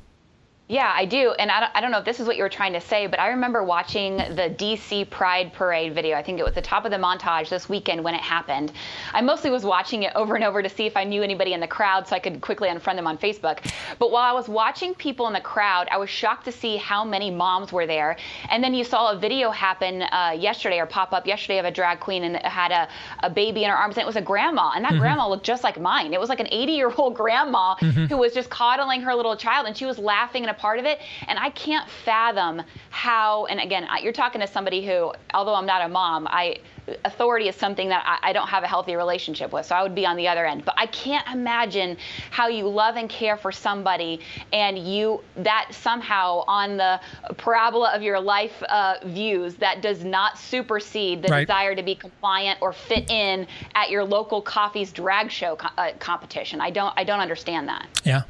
Yeah, 0.73 0.91
I 0.91 1.05
do. 1.05 1.33
And 1.37 1.51
I 1.51 1.59
don't, 1.59 1.71
I 1.75 1.81
don't 1.81 1.91
know 1.91 1.99
if 1.99 2.05
this 2.05 2.19
is 2.19 2.25
what 2.25 2.35
you 2.35 2.41
were 2.41 2.49
trying 2.49 2.73
to 2.73 2.81
say, 2.81 3.05
but 3.05 3.19
I 3.19 3.27
remember 3.27 3.63
watching 3.63 4.17
the 4.17 4.55
DC 4.57 5.07
Pride 5.11 5.53
Parade 5.53 5.93
video. 5.93 6.17
I 6.17 6.23
think 6.23 6.39
it 6.39 6.43
was 6.43 6.55
the 6.55 6.63
top 6.63 6.83
of 6.83 6.89
the 6.89 6.97
montage 6.97 7.49
this 7.49 7.69
weekend 7.69 8.03
when 8.03 8.15
it 8.15 8.21
happened. 8.21 8.71
I 9.13 9.21
mostly 9.21 9.51
was 9.51 9.63
watching 9.63 10.01
it 10.01 10.11
over 10.15 10.33
and 10.33 10.43
over 10.43 10.63
to 10.63 10.69
see 10.69 10.87
if 10.87 10.97
I 10.97 11.03
knew 11.03 11.21
anybody 11.21 11.53
in 11.53 11.59
the 11.59 11.67
crowd 11.67 12.07
so 12.07 12.15
I 12.15 12.19
could 12.19 12.41
quickly 12.41 12.69
unfriend 12.69 12.95
them 12.95 13.05
on 13.05 13.19
Facebook. 13.19 13.59
But 13.99 14.09
while 14.09 14.23
I 14.23 14.33
was 14.33 14.49
watching 14.49 14.95
people 14.95 15.27
in 15.27 15.33
the 15.33 15.41
crowd, 15.41 15.87
I 15.91 15.97
was 15.97 16.09
shocked 16.09 16.45
to 16.45 16.51
see 16.51 16.77
how 16.77 17.05
many 17.05 17.29
moms 17.29 17.71
were 17.71 17.85
there. 17.85 18.17
And 18.49 18.63
then 18.63 18.73
you 18.73 18.83
saw 18.83 19.11
a 19.11 19.15
video 19.19 19.51
happen 19.51 20.01
uh, 20.01 20.35
yesterday 20.35 20.79
or 20.79 20.87
pop 20.87 21.13
up 21.13 21.27
yesterday 21.27 21.59
of 21.59 21.65
a 21.65 21.71
drag 21.71 21.99
queen 21.99 22.23
and 22.23 22.37
had 22.37 22.71
a, 22.71 22.87
a 23.21 23.29
baby 23.29 23.63
in 23.63 23.69
her 23.69 23.75
arms 23.77 23.97
and 23.97 24.01
it 24.01 24.07
was 24.07 24.15
a 24.15 24.21
grandma. 24.21 24.71
And 24.75 24.83
that 24.85 24.93
Mhm. 24.93 24.99
grandma 25.01 25.27
looked 25.29 25.45
just 25.45 25.63
like 25.63 25.79
mine. 25.79 26.13
It 26.15 26.19
was 26.19 26.29
like 26.29 26.39
an 26.39 26.47
80 26.49 26.71
year 26.71 26.91
old 26.97 27.13
grandma 27.23 27.75
Mhm. 27.75 28.09
who 28.09 28.17
was 28.17 28.33
just 28.33 28.49
coddling 28.49 29.01
her 29.01 29.13
little 29.13 29.35
child 29.35 29.67
and 29.67 29.77
she 29.77 29.85
was 29.85 29.99
laughing 29.99 30.41
and 30.41 30.49
a 30.49 30.62
part 30.63 30.79
of 30.79 30.85
it. 30.85 31.01
And 31.27 31.37
I 31.37 31.49
can't 31.49 31.89
fathom 32.05 32.61
how, 32.89 33.47
and 33.47 33.59
again, 33.59 33.85
you're 34.01 34.13
talking 34.13 34.39
to 34.39 34.47
somebody 34.47 34.85
who, 34.85 35.11
although 35.33 35.55
I'm 35.55 35.65
not 35.65 35.81
a 35.83 35.89
mom, 35.89 36.25
I 36.29 36.59
authority 37.05 37.47
is 37.47 37.55
something 37.55 37.89
that 37.89 38.03
I, 38.05 38.29
I 38.29 38.33
don't 38.33 38.47
have 38.47 38.63
a 38.63 38.67
healthy 38.67 38.95
relationship 38.95 39.51
with. 39.53 39.65
So 39.65 39.75
I 39.75 39.83
would 39.83 39.95
be 39.95 40.05
on 40.05 40.15
the 40.17 40.27
other 40.27 40.45
end. 40.45 40.63
But 40.65 40.75
I 40.77 40.85
can't 40.87 41.25
imagine 41.33 41.97
how 42.29 42.47
you 42.47 42.67
love 42.67 42.95
and 42.95 43.09
care 43.09 43.37
for 43.37 43.51
somebody 43.51 44.21
and 44.53 44.77
you, 44.77 45.21
that 45.37 45.67
somehow 45.71 46.43
on 46.47 46.77
the 46.77 46.99
parabola 47.37 47.91
of 47.93 48.01
your 48.01 48.19
life 48.19 48.61
uh, 48.63 48.95
views, 49.05 49.55
that 49.55 49.81
does 49.81 50.03
not 50.03 50.37
supersede 50.37 51.21
the 51.23 51.29
Right. 51.29 51.47
desire 51.47 51.75
to 51.75 51.83
be 51.83 51.95
compliant 51.95 52.59
or 52.61 52.71
fit 52.73 53.09
in 53.09 53.47
at 53.75 53.89
your 53.89 54.03
local 54.03 54.41
coffee's 54.41 54.91
drag 54.91 55.29
show 55.31 55.55
co- 55.55 55.69
uh, 55.77 55.91
competition. 55.99 56.61
I 56.61 56.69
don't, 56.69 56.93
I 56.97 57.03
don't 57.03 57.21
understand 57.21 57.67
that. 57.67 57.87
Yeah. 58.03 58.23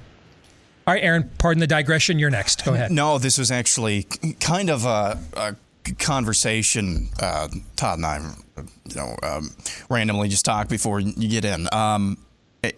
All 0.85 0.93
right, 0.93 1.03
Aaron, 1.03 1.29
pardon 1.37 1.61
the 1.61 1.67
digression. 1.67 2.19
You're 2.19 2.29
next. 2.29 2.65
Go 2.65 2.73
ahead. 2.73 2.91
No, 2.91 3.17
this 3.17 3.37
was 3.37 3.51
actually 3.51 4.03
kind 4.39 4.69
of 4.69 4.85
a, 4.85 5.17
a 5.33 5.55
conversation. 5.99 7.09
Uh, 7.19 7.47
Todd 7.75 7.99
and 7.99 8.05
I, 8.05 8.19
you 8.57 8.95
know, 8.95 9.15
um, 9.23 9.51
randomly 9.89 10.27
just 10.27 10.45
talked 10.45 10.69
before 10.69 10.99
you 10.99 11.29
get 11.29 11.45
in, 11.45 11.67
um, 11.71 12.17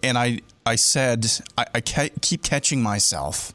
and 0.03 0.17
I, 0.17 0.41
I 0.65 0.75
said, 0.75 1.25
I, 1.57 1.65
I 1.75 1.81
keep 1.81 2.43
catching 2.43 2.81
myself. 2.81 3.53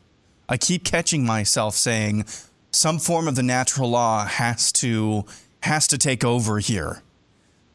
I 0.49 0.57
keep 0.57 0.85
catching 0.85 1.25
myself 1.25 1.77
saying, 1.77 2.25
some 2.73 2.99
form 2.99 3.29
of 3.29 3.37
the 3.37 3.43
natural 3.43 3.91
law 3.91 4.27
has 4.27 4.73
to 4.73 5.25
has 5.63 5.87
to 5.89 5.99
take 5.99 6.25
over 6.25 6.59
here. 6.59 7.03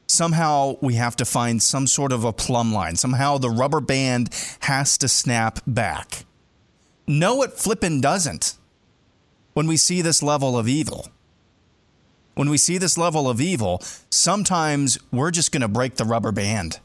Somehow 0.08 0.78
we 0.82 0.96
have 0.96 1.16
to 1.18 1.26
find 1.26 1.62
some 1.62 1.88
sort 1.88 2.12
of 2.12 2.24
a 2.24 2.34
plumb 2.34 2.74
line. 2.74 2.96
Somehow 2.96 3.38
the 3.38 3.50
rubber 3.50 3.82
band 3.82 4.30
has 4.62 4.98
to 5.00 5.08
snap 5.08 5.60
back. 5.66 6.25
No, 7.08 7.44
it 7.44 7.54
flippin' 7.54 8.02
doesn't. 8.02 8.56
When 9.54 9.68
we 9.68 9.78
see 9.78 10.02
this 10.02 10.22
level 10.22 10.58
of 10.58 10.68
evil, 10.68 11.08
when 12.34 12.50
we 12.50 12.58
see 12.58 12.78
this 12.78 12.98
level 12.98 13.30
of 13.30 13.40
evil, 13.40 13.82
sometimes 14.10 14.98
we're 15.12 15.32
just 15.32 15.52
going 15.52 15.62
to 15.62 15.68
break 15.68 15.96
the 15.96 16.04
rubber 16.04 16.32
band. 16.32 16.80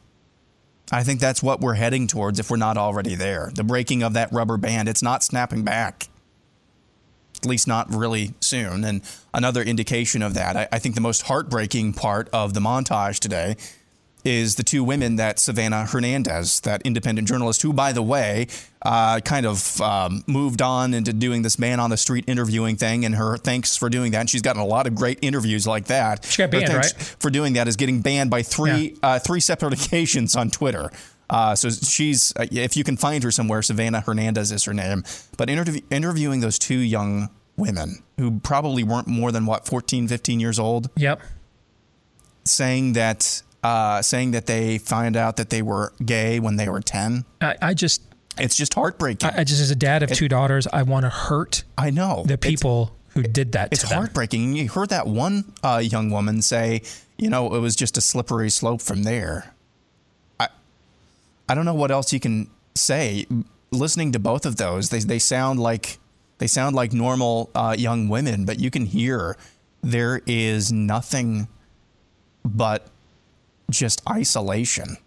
I 0.91 1.03
think 1.03 1.19
that's 1.19 1.43
what 1.43 1.61
we're 1.61 1.75
heading 1.75 2.07
towards 2.07 2.39
if 2.39 2.49
we're 2.49 2.57
not 2.57 2.77
already 2.77 3.15
there. 3.15 3.51
The 3.53 3.63
breaking 3.63 4.03
of 4.03 4.13
that 4.13 4.31
rubber 4.31 4.57
band, 4.57 4.89
it's 4.89 5.03
not 5.03 5.23
snapping 5.23 5.63
back. 5.63 6.07
At 7.37 7.45
least 7.45 7.67
not 7.67 7.93
really 7.93 8.33
soon. 8.39 8.83
And 8.83 9.01
another 9.33 9.63
indication 9.63 10.21
of 10.21 10.33
that, 10.35 10.55
I, 10.55 10.67
I 10.71 10.79
think 10.79 10.95
the 10.95 11.01
most 11.01 11.23
heartbreaking 11.23 11.93
part 11.93 12.29
of 12.31 12.53
the 12.53 12.59
montage 12.59 13.19
today 13.19 13.55
is 14.23 14.55
the 14.55 14.63
two 14.63 14.83
women 14.83 15.15
that 15.15 15.39
Savannah 15.39 15.85
Hernandez, 15.85 16.59
that 16.61 16.81
independent 16.83 17.27
journalist, 17.27 17.61
who, 17.61 17.73
by 17.73 17.91
the 17.91 18.01
way, 18.01 18.47
uh, 18.83 19.19
kind 19.21 19.45
of 19.45 19.79
um, 19.81 20.23
moved 20.27 20.61
on 20.61 20.93
into 20.93 21.13
doing 21.13 21.41
this 21.41 21.59
man 21.59 21.79
on 21.79 21.89
the 21.89 21.97
street 21.97 22.25
interviewing 22.27 22.75
thing. 22.75 23.05
And 23.05 23.15
her 23.15 23.37
thanks 23.37 23.77
for 23.77 23.89
doing 23.89 24.11
that. 24.11 24.21
And 24.21 24.29
she's 24.29 24.41
gotten 24.41 24.61
a 24.61 24.65
lot 24.65 24.87
of 24.87 24.95
great 24.95 25.19
interviews 25.21 25.67
like 25.67 25.85
that. 25.85 26.25
She 26.25 26.41
got 26.41 26.51
banned, 26.51 26.67
thanks 26.67 26.93
right? 26.93 27.15
For 27.19 27.29
doing 27.29 27.53
that 27.53 27.67
is 27.67 27.75
getting 27.75 28.01
banned 28.01 28.29
by 28.29 28.43
three 28.43 28.97
uh, 29.03 29.19
three 29.19 29.39
separate 29.39 29.73
occasions 29.85 30.35
on 30.35 30.49
Twitter. 30.49 30.91
Uh, 31.29 31.55
so 31.55 31.69
she's, 31.69 32.33
uh, 32.35 32.45
if 32.51 32.75
you 32.75 32.83
can 32.83 32.97
find 32.97 33.23
her 33.23 33.31
somewhere, 33.31 33.61
Savannah 33.61 34.01
Hernandez 34.01 34.51
is 34.51 34.65
her 34.65 34.73
name. 34.73 35.03
But 35.37 35.49
interview, 35.49 35.79
interviewing 35.89 36.41
those 36.41 36.59
two 36.59 36.77
young 36.77 37.29
women 37.55 38.03
who 38.17 38.39
probably 38.39 38.83
weren't 38.83 39.07
more 39.07 39.31
than 39.31 39.45
what 39.45 39.65
14, 39.65 40.09
15 40.09 40.39
years 40.41 40.59
old. 40.59 40.89
Yep. 40.97 41.21
Saying 42.43 42.93
that 42.93 43.43
uh, 43.63 44.01
saying 44.01 44.31
that 44.31 44.45
they 44.47 44.77
find 44.77 45.15
out 45.15 45.37
that 45.37 45.49
they 45.49 45.61
were 45.61 45.93
gay 46.03 46.39
when 46.39 46.55
they 46.55 46.67
were 46.69 46.81
10. 46.81 47.25
I, 47.41 47.55
I 47.61 47.73
just 47.73 48.01
it's 48.39 48.55
just 48.55 48.73
heartbreaking. 48.73 49.29
I, 49.29 49.41
I 49.41 49.43
just 49.43 49.61
as 49.61 49.71
a 49.71 49.75
dad 49.75 50.03
of 50.03 50.11
It- 50.11 50.15
two 50.15 50.27
daughters, 50.27 50.67
I 50.71 50.83
want 50.83 51.03
to 51.03 51.09
hurt 51.09 51.63
I 51.77 51.89
know 51.89 52.23
the 52.25 52.37
people 52.37 52.95
who 53.09 53.23
did 53.23 53.51
that 53.51 53.69
It's 53.71 53.81
to 53.81 53.87
them. 53.89 53.97
heartbreaking. 53.97 54.55
You 54.55 54.69
heard 54.69 54.89
that 54.89 55.05
one 55.05 55.51
uh, 55.63 55.81
young 55.83 56.09
woman 56.11 56.41
say, 56.41 56.81
you 57.17 57.29
know, 57.29 57.53
it 57.53 57.59
was 57.59 57.75
just 57.75 57.97
a 57.97 58.01
slippery 58.01 58.49
slope 58.49 58.81
from 58.81 59.03
there. 59.03 59.53
I, 60.39 60.47
I 61.49 61.55
don't 61.55 61.65
know 61.65 61.73
what 61.73 61.91
else 61.91 62.13
you 62.13 62.19
can 62.21 62.49
say. 62.73 63.25
Listening 63.73 64.11
to 64.13 64.19
both 64.19 64.45
of 64.45 64.55
those, 64.55 64.89
they, 64.89 64.99
they 64.99 65.19
sound 65.19 65.59
like 65.59 65.99
they 66.37 66.47
sound 66.47 66.75
like 66.75 66.93
normal 66.93 67.49
uh, 67.53 67.75
young 67.77 68.07
women, 68.09 68.45
but 68.45 68.59
you 68.59 68.71
can 68.71 68.85
hear 68.85 69.37
there 69.83 70.21
is 70.25 70.71
nothing 70.71 71.47
but 72.45 72.87
just 73.71 74.01
isolation, 74.09 74.97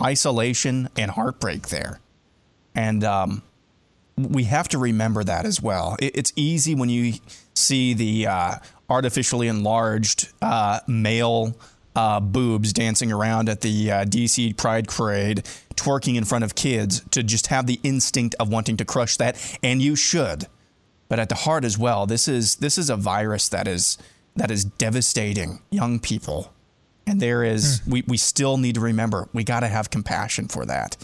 isolation 0.00 0.88
and 0.96 1.10
heartbreak 1.10 1.68
there, 1.68 2.00
and 2.74 3.04
um, 3.04 3.42
we 4.16 4.44
have 4.44 4.68
to 4.68 4.78
remember 4.78 5.24
that 5.24 5.44
as 5.44 5.60
well. 5.60 5.96
It, 6.00 6.16
it's 6.16 6.32
easy 6.36 6.74
when 6.74 6.88
you 6.88 7.14
see 7.54 7.94
the 7.94 8.26
uh, 8.26 8.54
artificially 8.88 9.48
enlarged 9.48 10.32
uh, 10.40 10.80
male 10.86 11.54
uh, 11.96 12.20
boobs 12.20 12.72
dancing 12.72 13.12
around 13.12 13.48
at 13.48 13.60
the 13.60 13.90
uh, 13.90 14.04
DC 14.04 14.56
Pride 14.56 14.88
Parade, 14.88 15.44
twerking 15.76 16.16
in 16.16 16.24
front 16.24 16.44
of 16.44 16.54
kids, 16.54 17.02
to 17.10 17.22
just 17.22 17.48
have 17.48 17.66
the 17.66 17.80
instinct 17.82 18.34
of 18.40 18.48
wanting 18.48 18.76
to 18.78 18.84
crush 18.84 19.16
that, 19.16 19.36
and 19.62 19.80
you 19.80 19.94
should. 19.96 20.46
But 21.08 21.18
at 21.18 21.28
the 21.28 21.34
heart 21.34 21.64
as 21.64 21.78
well, 21.78 22.06
this 22.06 22.26
is 22.26 22.56
this 22.56 22.78
is 22.78 22.90
a 22.90 22.96
virus 22.96 23.48
that 23.50 23.68
is 23.68 23.98
that 24.36 24.50
is 24.50 24.64
devastating 24.64 25.62
young 25.70 26.00
people, 26.00 26.52
and 27.06 27.20
there 27.20 27.44
is 27.44 27.82
we 27.86 28.02
we 28.06 28.16
still 28.16 28.56
need 28.56 28.74
to 28.74 28.80
remember 28.80 29.28
we 29.32 29.44
got 29.44 29.60
to 29.60 29.68
have 29.68 29.90
compassion 29.90 30.48
for 30.48 30.64
that 30.64 30.96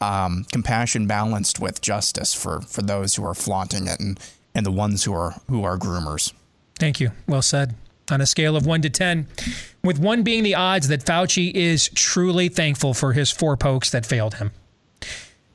um, 0.00 0.46
compassion 0.50 1.06
balanced 1.06 1.60
with 1.60 1.80
justice 1.80 2.34
for, 2.34 2.60
for 2.62 2.82
those 2.82 3.16
who 3.16 3.24
are 3.24 3.34
flaunting 3.34 3.86
it 3.86 4.00
and, 4.00 4.18
and 4.54 4.64
the 4.64 4.70
ones 4.70 5.04
who 5.04 5.12
are 5.12 5.34
who 5.48 5.64
are 5.64 5.76
groomers. 5.78 6.32
Thank 6.78 7.00
you. 7.00 7.12
Well 7.26 7.42
said. 7.42 7.74
On 8.10 8.20
a 8.20 8.26
scale 8.26 8.56
of 8.56 8.66
one 8.66 8.82
to 8.82 8.90
10, 8.90 9.28
with 9.84 10.00
one 10.00 10.24
being 10.24 10.42
the 10.42 10.56
odds 10.56 10.88
that 10.88 11.04
Fauci 11.04 11.52
is 11.52 11.88
truly 11.90 12.48
thankful 12.48 12.92
for 12.92 13.12
his 13.12 13.30
four 13.30 13.56
pokes 13.56 13.90
that 13.90 14.04
failed 14.04 14.34
him, 14.34 14.50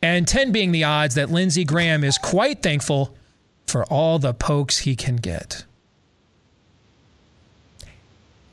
and 0.01 0.25
10 0.25 0.53
being 0.53 0.71
the 0.71 0.85
odds 0.85 1.15
that 1.15 1.29
Lindsey 1.29 1.65
Graham 1.65 2.05
is 2.05 2.17
quite 2.17 2.63
thankful 2.63 3.13
for 3.67 3.83
all 3.85 4.19
the 4.19 4.33
pokes 4.33 4.79
he 4.79 4.95
can 4.95 5.17
get. 5.17 5.65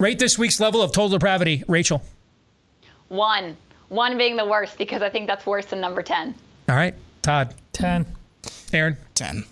Rate 0.02 0.18
this 0.18 0.36
week's 0.36 0.58
level 0.58 0.82
of 0.82 0.90
total 0.90 1.10
depravity, 1.10 1.62
Rachel. 1.68 2.02
One. 3.06 3.56
One 3.88 4.18
being 4.18 4.34
the 4.34 4.44
worst 4.44 4.76
because 4.76 5.00
I 5.00 5.08
think 5.08 5.28
that's 5.28 5.46
worse 5.46 5.66
than 5.66 5.80
number 5.80 6.02
10. 6.02 6.34
All 6.68 6.74
right, 6.74 6.92
Todd. 7.22 7.54
10. 7.72 8.04
Aaron. 8.72 8.96
10. 9.14 9.44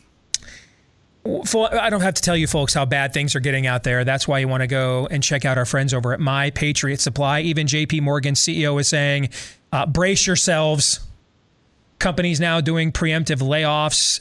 I 1.24 1.88
don't 1.88 2.00
have 2.00 2.14
to 2.14 2.22
tell 2.22 2.36
you 2.36 2.48
folks 2.48 2.74
how 2.74 2.84
bad 2.84 3.14
things 3.14 3.36
are 3.36 3.40
getting 3.40 3.68
out 3.68 3.84
there. 3.84 4.02
That's 4.02 4.26
why 4.26 4.40
you 4.40 4.48
want 4.48 4.62
to 4.62 4.66
go 4.66 5.06
and 5.08 5.22
check 5.22 5.44
out 5.44 5.56
our 5.56 5.66
friends 5.66 5.94
over 5.94 6.12
at 6.12 6.18
My 6.18 6.50
Patriot 6.50 7.00
Supply. 7.00 7.42
Even 7.42 7.68
JP 7.68 8.00
Morgan 8.00 8.34
CEO 8.34 8.80
is 8.80 8.88
saying, 8.88 9.28
uh, 9.70 9.86
brace 9.86 10.26
yourselves. 10.26 10.98
Companies 12.00 12.40
now 12.40 12.60
doing 12.60 12.90
preemptive 12.90 13.38
layoffs. 13.38 14.20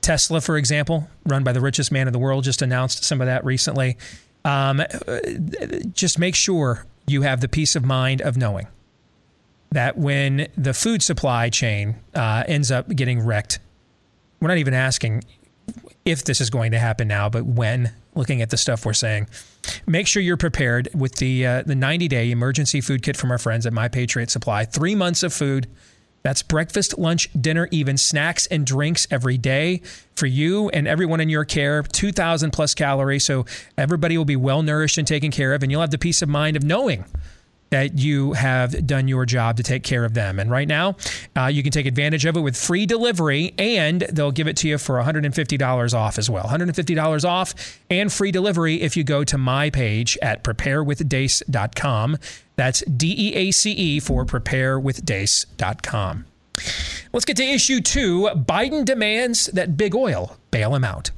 Tesla, 0.00 0.40
for 0.40 0.56
example, 0.56 1.10
run 1.26 1.44
by 1.44 1.52
the 1.52 1.60
richest 1.60 1.92
man 1.92 2.06
in 2.06 2.14
the 2.14 2.18
world, 2.18 2.44
just 2.44 2.62
announced 2.62 3.04
some 3.04 3.20
of 3.20 3.26
that 3.26 3.44
recently. 3.44 3.98
Um, 4.44 4.82
just 5.92 6.18
make 6.18 6.34
sure 6.34 6.86
you 7.06 7.22
have 7.22 7.40
the 7.40 7.48
peace 7.48 7.76
of 7.76 7.84
mind 7.84 8.20
of 8.22 8.36
knowing 8.36 8.66
that 9.70 9.98
when 9.98 10.48
the 10.56 10.72
food 10.72 11.02
supply 11.02 11.50
chain 11.50 11.96
uh, 12.14 12.44
ends 12.46 12.70
up 12.70 12.88
getting 12.88 13.20
wrecked, 13.20 13.58
we're 14.40 14.48
not 14.48 14.58
even 14.58 14.74
asking 14.74 15.24
if 16.04 16.24
this 16.24 16.40
is 16.40 16.48
going 16.48 16.72
to 16.72 16.78
happen 16.78 17.08
now, 17.08 17.28
but 17.28 17.44
when. 17.44 17.92
Looking 18.14 18.42
at 18.42 18.50
the 18.50 18.56
stuff 18.56 18.84
we're 18.84 18.94
saying, 18.94 19.28
make 19.86 20.08
sure 20.08 20.20
you're 20.20 20.36
prepared 20.36 20.88
with 20.92 21.16
the 21.16 21.46
uh, 21.46 21.62
the 21.62 21.76
90 21.76 22.08
day 22.08 22.32
emergency 22.32 22.80
food 22.80 23.02
kit 23.02 23.16
from 23.16 23.30
our 23.30 23.38
friends 23.38 23.64
at 23.64 23.72
My 23.72 23.86
Patriot 23.86 24.28
Supply. 24.28 24.64
Three 24.64 24.96
months 24.96 25.22
of 25.22 25.32
food. 25.32 25.68
That's 26.22 26.42
breakfast, 26.42 26.98
lunch, 26.98 27.30
dinner, 27.40 27.68
even 27.70 27.96
snacks 27.96 28.46
and 28.46 28.66
drinks 28.66 29.06
every 29.10 29.38
day 29.38 29.82
for 30.16 30.26
you 30.26 30.68
and 30.70 30.88
everyone 30.88 31.20
in 31.20 31.28
your 31.28 31.44
care. 31.44 31.82
2,000 31.82 32.50
plus 32.50 32.74
calories. 32.74 33.24
So 33.24 33.46
everybody 33.76 34.18
will 34.18 34.24
be 34.24 34.36
well 34.36 34.62
nourished 34.62 34.98
and 34.98 35.06
taken 35.06 35.30
care 35.30 35.54
of. 35.54 35.62
And 35.62 35.70
you'll 35.70 35.80
have 35.80 35.90
the 35.90 35.98
peace 35.98 36.20
of 36.22 36.28
mind 36.28 36.56
of 36.56 36.64
knowing 36.64 37.04
that 37.70 37.98
you 37.98 38.32
have 38.32 38.86
done 38.86 39.08
your 39.08 39.26
job 39.26 39.56
to 39.56 39.62
take 39.62 39.82
care 39.82 40.04
of 40.04 40.14
them. 40.14 40.38
And 40.38 40.50
right 40.50 40.68
now, 40.68 40.96
uh, 41.36 41.46
you 41.46 41.62
can 41.62 41.72
take 41.72 41.86
advantage 41.86 42.24
of 42.24 42.36
it 42.36 42.40
with 42.40 42.56
free 42.56 42.86
delivery, 42.86 43.54
and 43.58 44.02
they'll 44.02 44.32
give 44.32 44.48
it 44.48 44.56
to 44.58 44.68
you 44.68 44.78
for 44.78 44.96
$150 44.96 45.94
off 45.94 46.18
as 46.18 46.30
well. 46.30 46.44
$150 46.44 47.28
off 47.28 47.80
and 47.90 48.12
free 48.12 48.30
delivery 48.30 48.82
if 48.82 48.96
you 48.96 49.04
go 49.04 49.24
to 49.24 49.38
my 49.38 49.70
page 49.70 50.18
at 50.22 50.44
preparewithdeace.com. 50.44 52.16
That's 52.56 52.80
D 52.82 53.14
E 53.16 53.34
A 53.34 53.50
C 53.52 53.72
E 53.72 54.00
for 54.00 54.24
preparewithdeace.com. 54.24 56.24
Let's 57.12 57.24
get 57.24 57.36
to 57.36 57.44
issue 57.44 57.80
two. 57.80 58.28
Biden 58.34 58.84
demands 58.84 59.46
that 59.46 59.76
big 59.76 59.94
oil 59.94 60.36
bail 60.50 60.74
him 60.74 60.82
out. 60.84 61.12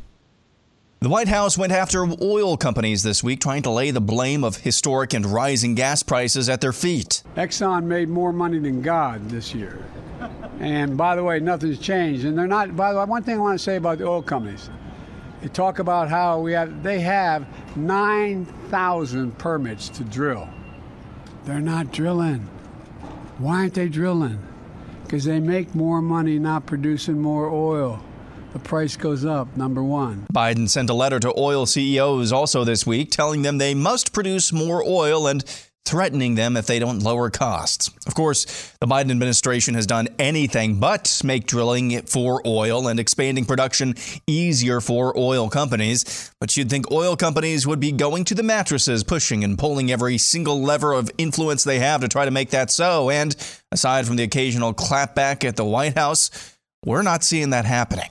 The 1.03 1.09
White 1.09 1.29
House 1.29 1.57
went 1.57 1.73
after 1.73 2.07
oil 2.21 2.59
companies 2.59 3.03
this 3.03 3.25
week, 3.25 3.41
trying 3.41 3.63
to 3.63 3.71
lay 3.71 3.91
the 3.91 4.03
blame 4.03 4.45
of 4.45 4.59
historic 4.59 5.15
and 5.15 5.25
rising 5.25 5.75
gas 5.75 6.03
prices 6.03 6.51
at 6.51 6.61
their 6.61 6.75
feet. 6.75 7.23
Exxon 7.37 7.85
made 7.85 8.11
more 8.11 8.35
money 8.35 8.59
than 8.59 8.83
God 8.83 9.31
this 9.31 9.55
year. 9.55 9.83
And 10.59 10.99
by 10.99 11.17
the 11.17 11.25
way, 11.25 11.41
nothing's 11.41 11.79
changed. 11.79 12.27
And 12.27 12.37
they're 12.37 12.47
not, 12.47 12.77
by 12.77 12.93
the 12.93 12.99
way, 12.99 13.07
one 13.07 13.23
thing 13.23 13.37
I 13.37 13.39
want 13.39 13.59
to 13.59 13.65
say 13.65 13.77
about 13.77 13.97
the 13.97 14.07
oil 14.07 14.21
companies. 14.21 14.69
They 15.41 15.49
talk 15.49 15.79
about 15.79 16.11
how 16.11 16.39
we 16.41 16.53
have, 16.53 16.83
they 16.83 17.01
have 17.01 17.47
9,000 17.79 19.39
permits 19.39 19.89
to 19.89 20.05
drill. 20.05 20.51
They're 21.47 21.63
not 21.63 21.93
drilling. 21.93 22.41
Why 23.39 23.61
aren't 23.61 23.73
they 23.73 23.89
drilling? 23.89 24.39
Because 25.05 25.25
they 25.25 25.41
make 25.41 25.75
more 25.75 26.03
money 26.03 26.39
not 26.39 26.67
producing 26.67 27.19
more 27.23 27.49
oil. 27.49 28.05
The 28.53 28.59
price 28.59 28.97
goes 28.97 29.25
up, 29.25 29.57
number 29.57 29.83
one. 29.83 30.27
Biden 30.33 30.69
sent 30.69 30.91
a 30.91 30.95
letter 30.95 31.21
to 31.21 31.33
oil 31.39 31.67
CEOs 31.67 32.33
also 32.33 32.65
this 32.65 32.87
week 32.87 33.11
telling 33.11 33.43
them 33.43 33.59
they 33.59 33.75
must 33.75 34.13
produce 34.13 34.53
more 34.53 34.83
oil 34.85 35.27
and 35.29 35.45
threatening 35.85 36.35
them 36.35 36.57
if 36.57 36.67
they 36.67 36.79
don't 36.79 37.01
lower 37.01 37.31
costs. 37.31 37.91
Of 38.07 38.15
course, 38.15 38.73
the 38.81 38.87
Biden 38.87 39.11
administration 39.11 39.75
has 39.75 39.87
done 39.87 40.09
anything 40.19 40.79
but 40.79 41.21
make 41.25 41.47
drilling 41.47 42.03
for 42.03 42.43
oil 42.47 42.87
and 42.87 43.01
expanding 43.01 43.45
production 43.45 43.95
easier 44.27 44.81
for 44.81 45.17
oil 45.19 45.49
companies. 45.49 46.31
But 46.41 46.57
you'd 46.57 46.71
think 46.71 46.91
oil 46.93 47.17
companies 47.17 47.67
would 47.67 47.81
be 47.81 47.93
going 47.93 48.25
to 48.27 48.35
the 48.35 48.43
mattresses, 48.43 49.03
pushing 49.03 49.43
and 49.43 49.59
pulling 49.59 49.91
every 49.91 50.19
single 50.19 50.63
lever 50.63 50.93
of 50.93 51.11
influence 51.19 51.65
they 51.65 51.81
have 51.81 52.03
to 52.03 52.09
try 52.09 52.25
to 52.25 52.31
make 52.31 52.51
that 52.51 52.71
so. 52.71 53.11
And 53.11 53.35
aside 53.73 54.07
from 54.07 54.17
the 54.17 54.25
occasional 54.25 54.75
clapback 54.75 55.45
at 55.45 55.57
the 55.57 55.65
White 55.65 55.97
House, 55.97 56.31
we're 56.85 57.03
not 57.03 57.25
seeing 57.25 57.51
that 57.51 57.65
happening. 57.65 58.11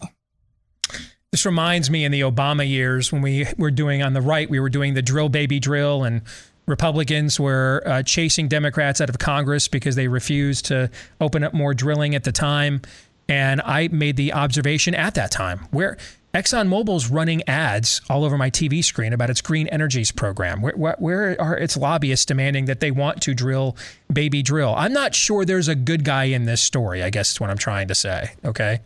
This 1.32 1.46
reminds 1.46 1.92
me 1.92 2.06
in 2.06 2.12
the 2.12 2.22
Obama 2.22 2.68
years 2.68 3.12
when 3.12 3.22
we 3.22 3.46
were 3.58 3.70
doing 3.70 4.02
on 4.02 4.14
the 4.14 4.22
right, 4.22 4.50
we 4.50 4.60
were 4.60 4.70
doing 4.70 4.96
the 4.96 5.04
drill 5.04 5.30
baby 5.30 5.60
drill, 5.60 6.04
and 6.04 6.24
Republicans 6.66 7.40
were 7.40 7.84
uh, 7.86 8.02
chasing 8.02 8.48
Democrats 8.48 9.00
out 9.00 9.10
of 9.10 9.20
Congress 9.20 9.68
because 9.68 9.96
they 9.96 10.08
refused 10.08 10.66
to 10.66 10.90
open 11.22 11.44
up 11.44 11.54
more 11.54 11.76
drilling 11.76 12.16
at 12.16 12.24
the 12.24 12.32
time. 12.32 12.82
And 13.28 13.62
I 13.62 13.90
made 13.90 14.16
the 14.16 14.34
observation 14.34 14.96
at 14.96 15.14
that 15.16 15.30
time 15.30 15.68
where 15.70 15.98
ExxonMobil's 16.34 17.10
running 17.10 17.48
ads 17.48 18.02
all 18.10 18.24
over 18.24 18.36
my 18.36 18.50
TV 18.50 18.84
screen 18.84 19.14
about 19.14 19.30
its 19.30 19.42
green 19.42 19.68
energies 19.68 20.12
program. 20.12 20.62
Where, 20.62 20.74
where, 20.76 20.96
where, 20.98 21.42
are 21.42 21.58
its 21.58 21.78
lobbyists 21.78 22.26
demanding 22.26 22.66
that 22.66 22.80
they 22.80 22.90
want 22.90 23.22
to 23.24 23.36
drill 23.36 23.78
baby 24.12 24.42
drill? 24.42 24.74
I'm 24.76 24.94
not 24.94 25.14
sure 25.14 25.46
there's 25.46 25.68
a 25.68 25.76
good 25.76 26.04
guy 26.04 26.26
in 26.26 26.46
this 26.46 26.62
story, 26.62 27.04
I 27.04 27.12
guess 27.12 27.32
is 27.32 27.40
what 27.40 27.52
I'm 27.52 27.58
trying 27.58 27.88
to 27.90 27.96
say. 27.96 28.32
Okay. 28.44 28.80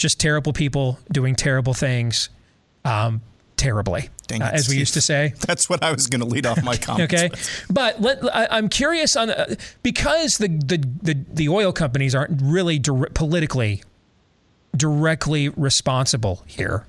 Just 0.00 0.18
terrible 0.18 0.54
people 0.54 0.98
doing 1.12 1.34
terrible 1.34 1.74
things 1.74 2.30
um, 2.86 3.20
terribly, 3.58 4.08
uh, 4.32 4.38
as 4.40 4.66
we 4.66 4.76
used 4.76 4.94
to 4.94 5.02
say. 5.02 5.34
That's 5.46 5.68
what 5.68 5.82
I 5.82 5.92
was 5.92 6.06
going 6.06 6.22
to 6.22 6.26
lead 6.26 6.46
off 6.46 6.62
my 6.62 6.76
comments. 6.78 7.12
okay, 7.12 7.28
with. 7.28 7.66
but 7.68 8.00
let, 8.00 8.34
I, 8.34 8.56
am 8.56 8.70
curious 8.70 9.14
on 9.14 9.28
uh, 9.28 9.54
because 9.82 10.38
the, 10.38 10.48
the 10.48 10.78
the 11.02 11.24
the 11.34 11.48
oil 11.50 11.70
companies 11.70 12.14
aren't 12.14 12.40
really 12.42 12.80
politically 12.80 13.82
directly 14.74 15.50
responsible 15.50 16.44
here. 16.46 16.86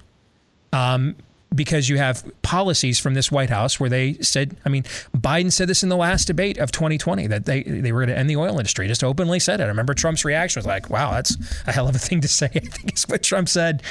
Um, 0.72 1.18
because 1.54 1.90
you 1.90 1.98
have 1.98 2.24
policies 2.42 2.98
from 3.00 3.14
this 3.14 3.32
White 3.32 3.50
House 3.50 3.80
where 3.80 3.90
they 3.90 4.14
said, 4.16 4.56
I 4.66 4.70
mean, 4.70 4.84
Biden 5.16 5.52
said 5.52 5.68
this 5.68 5.84
in 5.84 5.90
the 5.90 5.98
last 5.98 6.26
debate 6.26 6.58
of 6.58 6.72
2020 6.72 7.28
that 7.28 7.46
they, 7.46 7.64
they 7.64 7.92
were 7.92 8.00
going 8.00 8.10
to 8.10 8.18
end 8.18 8.30
the 8.30 8.38
oil 8.38 8.58
industry, 8.58 8.88
just 8.88 9.04
openly 9.04 9.40
said 9.40 9.60
it. 9.60 9.66
I 9.66 9.68
remember 9.68 9.94
Trump's 9.94 10.24
reaction 10.24 10.60
was 10.60 10.66
like, 10.66 10.90
wow, 10.90 11.12
that's 11.12 11.38
a 11.68 11.72
hell 11.72 11.90
of 11.90 11.96
a 11.96 12.00
thing 12.00 12.22
to 12.22 12.28
say, 12.28 12.46
I 12.56 12.60
think 12.60 12.94
is 12.94 13.04
what 13.08 13.24
Trump 13.24 13.50
said. 13.50 13.84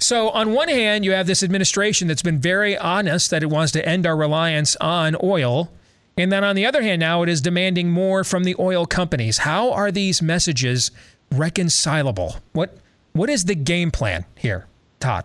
So, 0.00 0.30
on 0.30 0.52
one 0.52 0.68
hand, 0.68 1.04
you 1.04 1.12
have 1.12 1.26
this 1.26 1.42
administration 1.42 2.08
that's 2.08 2.22
been 2.22 2.38
very 2.38 2.78
honest 2.78 3.30
that 3.30 3.42
it 3.42 3.50
wants 3.50 3.72
to 3.72 3.86
end 3.86 4.06
our 4.06 4.16
reliance 4.16 4.76
on 4.76 5.16
oil. 5.22 5.70
And 6.16 6.32
then 6.32 6.44
on 6.44 6.56
the 6.56 6.66
other 6.66 6.82
hand, 6.82 7.00
now 7.00 7.22
it 7.22 7.28
is 7.28 7.40
demanding 7.40 7.90
more 7.90 8.24
from 8.24 8.44
the 8.44 8.56
oil 8.58 8.86
companies. 8.86 9.38
How 9.38 9.72
are 9.72 9.90
these 9.90 10.22
messages 10.22 10.90
reconcilable? 11.32 12.36
What 12.52 12.78
What 13.12 13.28
is 13.28 13.44
the 13.44 13.54
game 13.54 13.90
plan 13.90 14.24
here, 14.36 14.66
Todd? 15.00 15.24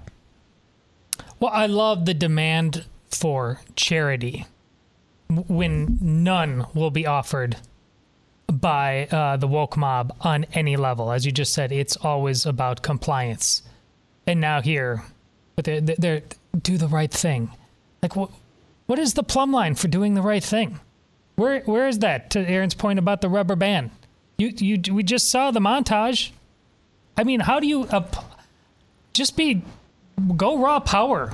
Well, 1.44 1.52
I 1.54 1.66
love 1.66 2.06
the 2.06 2.14
demand 2.14 2.86
for 3.10 3.60
charity 3.76 4.46
when 5.28 5.98
none 6.00 6.68
will 6.74 6.90
be 6.90 7.06
offered 7.06 7.58
by 8.48 9.08
uh, 9.08 9.36
the 9.36 9.48
woke 9.48 9.76
mob 9.76 10.16
on 10.22 10.46
any 10.54 10.78
level. 10.78 11.12
As 11.12 11.26
you 11.26 11.34
just 11.34 11.54
said, 11.54 11.74
it's 11.74 11.98
always 11.98 12.46
about 12.46 12.82
compliance. 12.82 13.62
And 14.26 14.40
now 14.40 14.62
here, 14.62 15.04
but 15.58 15.66
they're, 15.66 15.82
they're, 15.82 16.22
do 16.62 16.78
the 16.78 16.88
right 16.88 17.12
thing. 17.12 17.52
Like 18.02 18.16
what? 18.16 18.30
What 18.86 18.98
is 18.98 19.16
the 19.16 19.22
plumb 19.22 19.52
line 19.52 19.76
for 19.76 19.90
doing 19.90 20.14
the 20.14 20.22
right 20.22 20.42
thing? 20.42 20.80
Where 21.36 21.60
where 21.64 21.90
is 21.90 22.00
that? 22.00 22.30
To 22.30 22.40
Aaron's 22.40 22.74
point 22.74 23.00
about 23.00 23.20
the 23.20 23.28
rubber 23.28 23.58
band, 23.58 23.92
you 24.38 24.48
you 24.48 24.94
we 24.94 25.04
just 25.04 25.30
saw 25.30 25.52
the 25.52 25.60
montage. 25.60 26.32
I 27.18 27.26
mean, 27.26 27.42
how 27.42 27.60
do 27.60 27.68
you 27.68 27.84
uh, 27.84 28.08
just 29.12 29.36
be 29.36 29.62
go 30.36 30.58
raw 30.58 30.80
power 30.80 31.34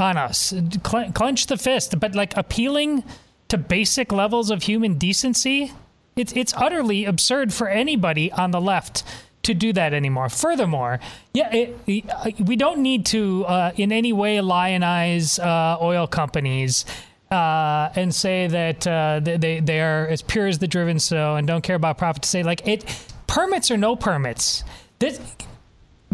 on 0.00 0.16
us, 0.16 0.52
Cle- 0.82 1.12
clench 1.12 1.46
the 1.46 1.56
fist, 1.56 1.98
but 2.00 2.14
like 2.14 2.36
appealing 2.36 3.04
to 3.48 3.58
basic 3.58 4.12
levels 4.12 4.50
of 4.50 4.64
human 4.64 4.98
decency? 4.98 5.72
It's 6.16 6.32
it's 6.32 6.54
utterly 6.56 7.04
absurd 7.04 7.52
for 7.52 7.68
anybody 7.68 8.30
on 8.32 8.50
the 8.50 8.60
left 8.60 9.04
to 9.42 9.54
do 9.54 9.72
that 9.72 9.92
anymore. 9.92 10.28
Furthermore, 10.28 11.00
yeah, 11.32 11.52
it, 11.54 11.78
it, 11.86 12.40
we 12.40 12.56
don't 12.56 12.78
need 12.78 13.06
to 13.06 13.44
uh, 13.46 13.72
in 13.76 13.92
any 13.92 14.12
way 14.12 14.38
lionize 14.38 15.38
uh, 15.38 15.78
oil 15.80 16.06
companies. 16.06 16.84
Uh, 17.30 17.90
and 17.96 18.14
say 18.14 18.46
that 18.46 18.86
uh, 18.86 19.18
they 19.18 19.58
they 19.58 19.80
are 19.80 20.06
as 20.06 20.22
pure 20.22 20.46
as 20.46 20.60
the 20.60 20.68
driven 20.68 21.00
snow 21.00 21.34
and 21.34 21.48
don't 21.48 21.62
care 21.62 21.74
about 21.74 21.98
profit. 21.98 22.22
To 22.22 22.28
say 22.28 22.44
like 22.44 22.68
it, 22.68 22.84
permits 23.26 23.72
or 23.72 23.76
no 23.76 23.96
permits, 23.96 24.62
this 25.00 25.18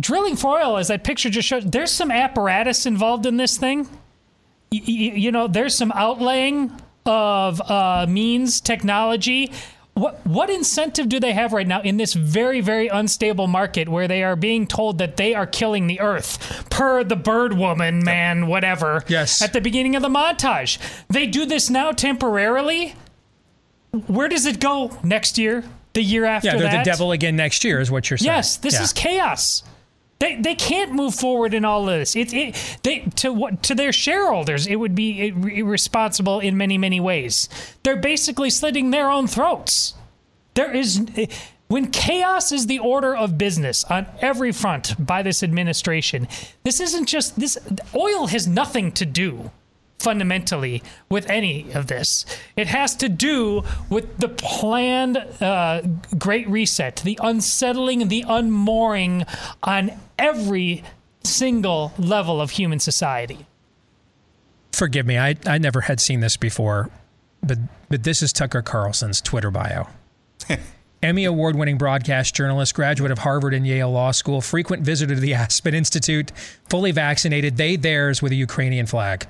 drilling 0.00 0.36
for 0.36 0.58
oil, 0.60 0.76
as 0.78 0.88
that 0.88 1.04
picture 1.04 1.30
just 1.30 1.46
showed, 1.46 1.70
there's 1.72 1.90
some 1.90 2.10
apparatus 2.10 2.86
involved 2.86 3.26
in 3.26 3.36
this 3.36 3.56
thing. 3.56 3.84
Y- 4.72 4.80
y- 4.86 4.92
you 5.14 5.32
know, 5.32 5.46
there's 5.46 5.74
some 5.74 5.90
outlaying 5.92 6.80
of 7.06 7.60
uh, 7.70 8.06
means, 8.08 8.60
technology. 8.60 9.52
What 9.94 10.24
what 10.26 10.48
incentive 10.48 11.08
do 11.08 11.20
they 11.20 11.32
have 11.32 11.52
right 11.52 11.66
now 11.66 11.82
in 11.82 11.96
this 11.98 12.14
very 12.14 12.60
very 12.60 12.88
unstable 12.88 13.48
market 13.48 13.88
where 13.88 14.06
they 14.08 14.22
are 14.22 14.36
being 14.36 14.66
told 14.66 14.98
that 14.98 15.16
they 15.16 15.34
are 15.34 15.46
killing 15.46 15.88
the 15.88 16.00
earth 16.00 16.70
per 16.70 17.04
the 17.04 17.16
bird 17.16 17.52
woman 17.54 18.02
man 18.02 18.46
whatever 18.46 19.02
yes 19.08 19.42
at 19.42 19.52
the 19.52 19.60
beginning 19.60 19.96
of 19.96 20.02
the 20.02 20.08
montage 20.08 20.78
they 21.08 21.26
do 21.26 21.44
this 21.44 21.68
now 21.68 21.90
temporarily 21.90 22.94
where 24.06 24.28
does 24.28 24.46
it 24.46 24.58
go 24.60 24.96
next 25.02 25.36
year 25.36 25.64
the 25.92 26.02
year 26.02 26.24
after 26.24 26.46
yeah, 26.48 26.56
they're 26.56 26.70
that 26.70 26.84
the 26.84 26.90
devil 26.90 27.12
again 27.12 27.34
next 27.36 27.64
year, 27.64 27.80
is 27.80 27.90
what 27.90 28.08
you're 28.08 28.16
saying. 28.16 28.28
Yes, 28.32 28.56
this 28.58 28.74
Yeah. 28.74 28.82
is 28.82 28.92
chaos. 28.92 29.64
They, 30.20 30.36
they 30.36 30.54
can't 30.54 30.92
move 30.92 31.14
forward 31.14 31.54
in 31.54 31.64
all 31.64 31.88
of 31.88 31.98
this. 31.98 32.14
It, 32.14 32.32
it 32.34 32.78
they 32.82 33.00
to 33.16 33.32
what 33.32 33.62
to 33.64 33.74
their 33.74 33.92
shareholders 33.92 34.66
it 34.66 34.76
would 34.76 34.94
be 34.94 35.28
irresponsible 35.28 36.40
in 36.40 36.56
many 36.56 36.76
many 36.76 37.00
ways. 37.00 37.48
They're 37.82 37.96
basically 37.96 38.50
slitting 38.50 38.90
their 38.90 39.10
own 39.10 39.26
throats. 39.26 39.94
There 40.54 40.72
is 40.74 41.06
eh, 41.16 41.26
when 41.68 41.90
chaos 41.90 42.52
is 42.52 42.66
the 42.66 42.80
order 42.80 43.16
of 43.16 43.38
business 43.38 43.82
on 43.84 44.06
every 44.20 44.52
front 44.52 44.94
by 45.04 45.22
this 45.22 45.42
administration. 45.42 46.28
This 46.64 46.80
isn't 46.80 47.06
just 47.06 47.40
this 47.40 47.56
oil 47.94 48.26
has 48.26 48.46
nothing 48.46 48.92
to 48.92 49.06
do 49.06 49.50
fundamentally 50.00 50.82
with 51.08 51.28
any 51.28 51.70
of 51.72 51.86
this. 51.86 52.24
It 52.56 52.68
has 52.68 52.96
to 52.96 53.08
do 53.08 53.62
with 53.88 54.18
the 54.18 54.28
planned 54.28 55.18
uh, 55.40 55.82
Great 56.18 56.48
Reset, 56.48 56.96
the 56.96 57.18
unsettling, 57.22 58.08
the 58.08 58.24
unmooring 58.26 59.26
on 59.62 59.92
every 60.18 60.82
single 61.22 61.92
level 61.98 62.40
of 62.40 62.52
human 62.52 62.80
society. 62.80 63.46
Forgive 64.72 65.04
me, 65.06 65.18
I, 65.18 65.36
I 65.46 65.58
never 65.58 65.82
had 65.82 66.00
seen 66.00 66.20
this 66.20 66.36
before, 66.36 66.90
but 67.42 67.58
but 67.88 68.04
this 68.04 68.22
is 68.22 68.32
Tucker 68.32 68.62
Carlson's 68.62 69.20
Twitter 69.20 69.50
bio. 69.50 69.88
Emmy 71.02 71.24
award 71.24 71.56
winning 71.56 71.78
broadcast 71.78 72.34
journalist, 72.34 72.74
graduate 72.74 73.10
of 73.10 73.18
Harvard 73.18 73.52
and 73.52 73.66
Yale 73.66 73.90
Law 73.90 74.10
School, 74.10 74.40
frequent 74.40 74.82
visitor 74.82 75.14
to 75.14 75.20
the 75.20 75.34
Aspen 75.34 75.74
Institute, 75.74 76.30
fully 76.68 76.92
vaccinated, 76.92 77.56
they 77.56 77.76
theirs 77.76 78.22
with 78.22 78.32
a 78.32 78.36
Ukrainian 78.36 78.86
flag. 78.86 79.26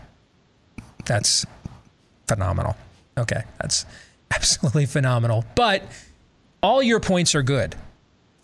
That's 1.10 1.44
phenomenal. 2.28 2.76
Okay, 3.18 3.42
that's 3.60 3.84
absolutely 4.30 4.86
phenomenal. 4.86 5.44
But 5.56 5.82
all 6.62 6.80
your 6.80 7.00
points 7.00 7.34
are 7.34 7.42
good. 7.42 7.74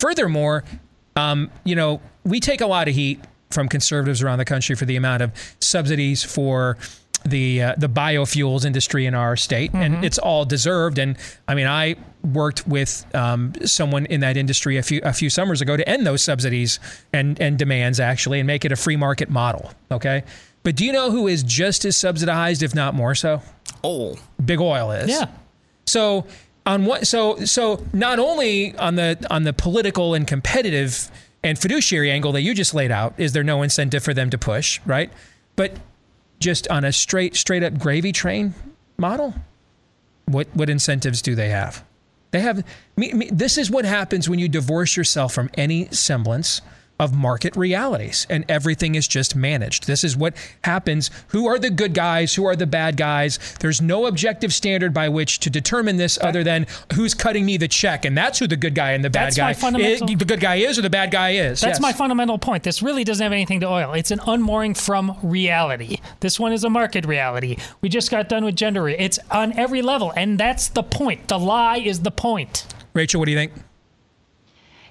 Furthermore, 0.01 0.65
um, 1.15 1.49
you 1.63 1.77
know, 1.77 2.01
we 2.25 2.41
take 2.41 2.59
a 2.59 2.67
lot 2.67 2.89
of 2.89 2.93
heat 2.93 3.21
from 3.51 3.69
conservatives 3.69 4.21
around 4.21 4.39
the 4.39 4.45
country 4.45 4.75
for 4.75 4.83
the 4.83 4.97
amount 4.97 5.23
of 5.23 5.31
subsidies 5.61 6.25
for 6.25 6.77
the 7.23 7.63
uh, 7.63 7.75
the 7.77 7.87
biofuels 7.87 8.65
industry 8.65 9.05
in 9.05 9.13
our 9.13 9.37
state, 9.37 9.73
and 9.73 10.03
it's 10.03 10.17
all 10.17 10.43
deserved. 10.43 10.99
And 10.99 11.17
I 11.47 11.55
mean, 11.55 11.67
I 11.67 11.95
worked 12.33 12.67
with 12.67 13.05
um, 13.15 13.53
someone 13.63 14.07
in 14.07 14.19
that 14.19 14.35
industry 14.35 14.75
a 14.75 14.83
few 14.83 14.99
a 15.03 15.13
few 15.13 15.29
summers 15.29 15.61
ago 15.61 15.77
to 15.77 15.87
end 15.87 16.05
those 16.05 16.21
subsidies 16.21 16.81
and 17.13 17.39
and 17.39 17.57
demands 17.57 18.01
actually, 18.01 18.41
and 18.41 18.47
make 18.47 18.65
it 18.65 18.73
a 18.73 18.75
free 18.75 18.97
market 18.97 19.29
model. 19.29 19.71
Okay, 19.89 20.25
but 20.67 20.75
do 20.75 20.83
you 20.83 20.91
know 20.91 21.11
who 21.11 21.29
is 21.29 21.43
just 21.43 21.85
as 21.85 21.95
subsidized, 21.95 22.61
if 22.61 22.75
not 22.75 22.93
more 22.93 23.15
so? 23.15 23.41
Oil. 23.85 24.19
Big 24.43 24.59
oil 24.59 24.91
is. 24.91 25.09
Yeah. 25.09 25.27
So 25.85 26.27
on 26.65 26.83
what? 26.83 27.07
So 27.07 27.45
so 27.45 27.85
not 27.93 28.19
only 28.19 28.75
on 28.75 28.95
the 28.95 29.17
on 29.29 29.43
the 29.43 29.53
political 29.53 30.13
and 30.13 30.27
competitive 30.27 31.09
and 31.41 31.57
fiduciary 31.57 32.11
angle 32.11 32.33
that 32.33 32.41
you 32.41 32.53
just 32.53 32.73
laid 32.73 32.91
out, 32.91 33.13
is 33.17 33.31
there 33.31 33.45
no 33.45 33.61
incentive 33.61 34.03
for 34.03 34.13
them 34.13 34.29
to 34.29 34.37
push, 34.37 34.81
right? 34.85 35.09
But 35.55 35.71
just 36.39 36.67
on 36.67 36.83
a 36.83 36.91
straight 36.91 37.37
straight 37.37 37.63
up 37.63 37.79
gravy 37.79 38.11
train 38.11 38.53
model, 38.97 39.35
what 40.25 40.49
what 40.53 40.69
incentives 40.69 41.21
do 41.21 41.33
they 41.33 41.47
have? 41.47 41.81
They 42.31 42.41
have. 42.41 42.65
Me, 42.97 43.13
me, 43.13 43.29
this 43.31 43.57
is 43.57 43.71
what 43.71 43.85
happens 43.85 44.27
when 44.27 44.37
you 44.37 44.49
divorce 44.49 44.97
yourself 44.97 45.33
from 45.33 45.49
any 45.53 45.87
semblance 45.91 46.61
of 46.99 47.13
market 47.13 47.55
realities 47.55 48.25
and 48.29 48.43
everything 48.49 48.95
is 48.95 49.07
just 49.07 49.35
managed. 49.35 49.85
This 49.87 50.03
is 50.03 50.17
what 50.17 50.33
happens. 50.63 51.11
Who 51.27 51.45
are 51.47 51.59
the 51.59 51.69
good 51.69 51.93
guys? 51.93 52.33
Who 52.35 52.45
are 52.45 52.55
the 52.55 52.65
bad 52.65 52.97
guys? 52.97 53.37
There's 53.59 53.81
no 53.81 54.07
objective 54.07 54.53
standard 54.53 54.93
by 54.93 55.09
which 55.09 55.39
to 55.41 55.49
determine 55.49 55.97
this 55.97 56.17
other 56.21 56.43
than 56.43 56.65
who's 56.93 57.13
cutting 57.13 57.45
me 57.45 57.57
the 57.57 57.67
check. 57.67 58.03
And 58.05 58.17
that's 58.17 58.39
who 58.39 58.47
the 58.47 58.55
good 58.55 58.73
guy 58.75 58.91
and 58.93 59.03
the 59.03 59.09
bad 59.09 59.27
That's 59.27 59.37
guy 59.37 59.43
my 59.49 59.53
fundamental- 59.53 60.09
i- 60.09 60.15
the 60.15 60.25
good 60.25 60.39
guy 60.39 60.55
is 60.55 60.79
or 60.79 60.81
the 60.81 60.89
bad 60.89 61.11
guy 61.11 61.31
is. 61.31 61.61
That's 61.61 61.75
Yes. 61.75 61.79
my 61.81 61.93
fundamental 61.93 62.37
point. 62.39 62.63
This 62.63 62.81
really 62.81 63.03
doesn't 63.03 63.23
have 63.23 63.33
anything 63.33 63.59
to 63.59 63.67
oil. 63.67 63.93
It's 63.93 64.11
an 64.11 64.19
unmooring 64.19 64.73
from 64.73 65.17
reality. 65.21 65.97
This 66.21 66.39
one 66.39 66.51
is 66.51 66.63
a 66.63 66.69
market 66.69 67.05
reality. 67.05 67.57
We 67.81 67.89
just 67.89 68.09
got 68.09 68.27
done 68.29 68.43
with 68.43 68.55
gender. 68.55 68.89
It's 68.89 69.19
on 69.29 69.53
every 69.57 69.81
level, 69.81 70.11
and 70.17 70.39
that's 70.39 70.67
the 70.67 70.83
point. 70.83 71.27
The 71.27 71.37
lie 71.37 71.77
is 71.77 71.99
the 71.99 72.11
point. 72.11 72.65
Rachel, 72.93 73.19
what 73.19 73.25
do 73.25 73.31
you 73.31 73.37
think? 73.37 73.51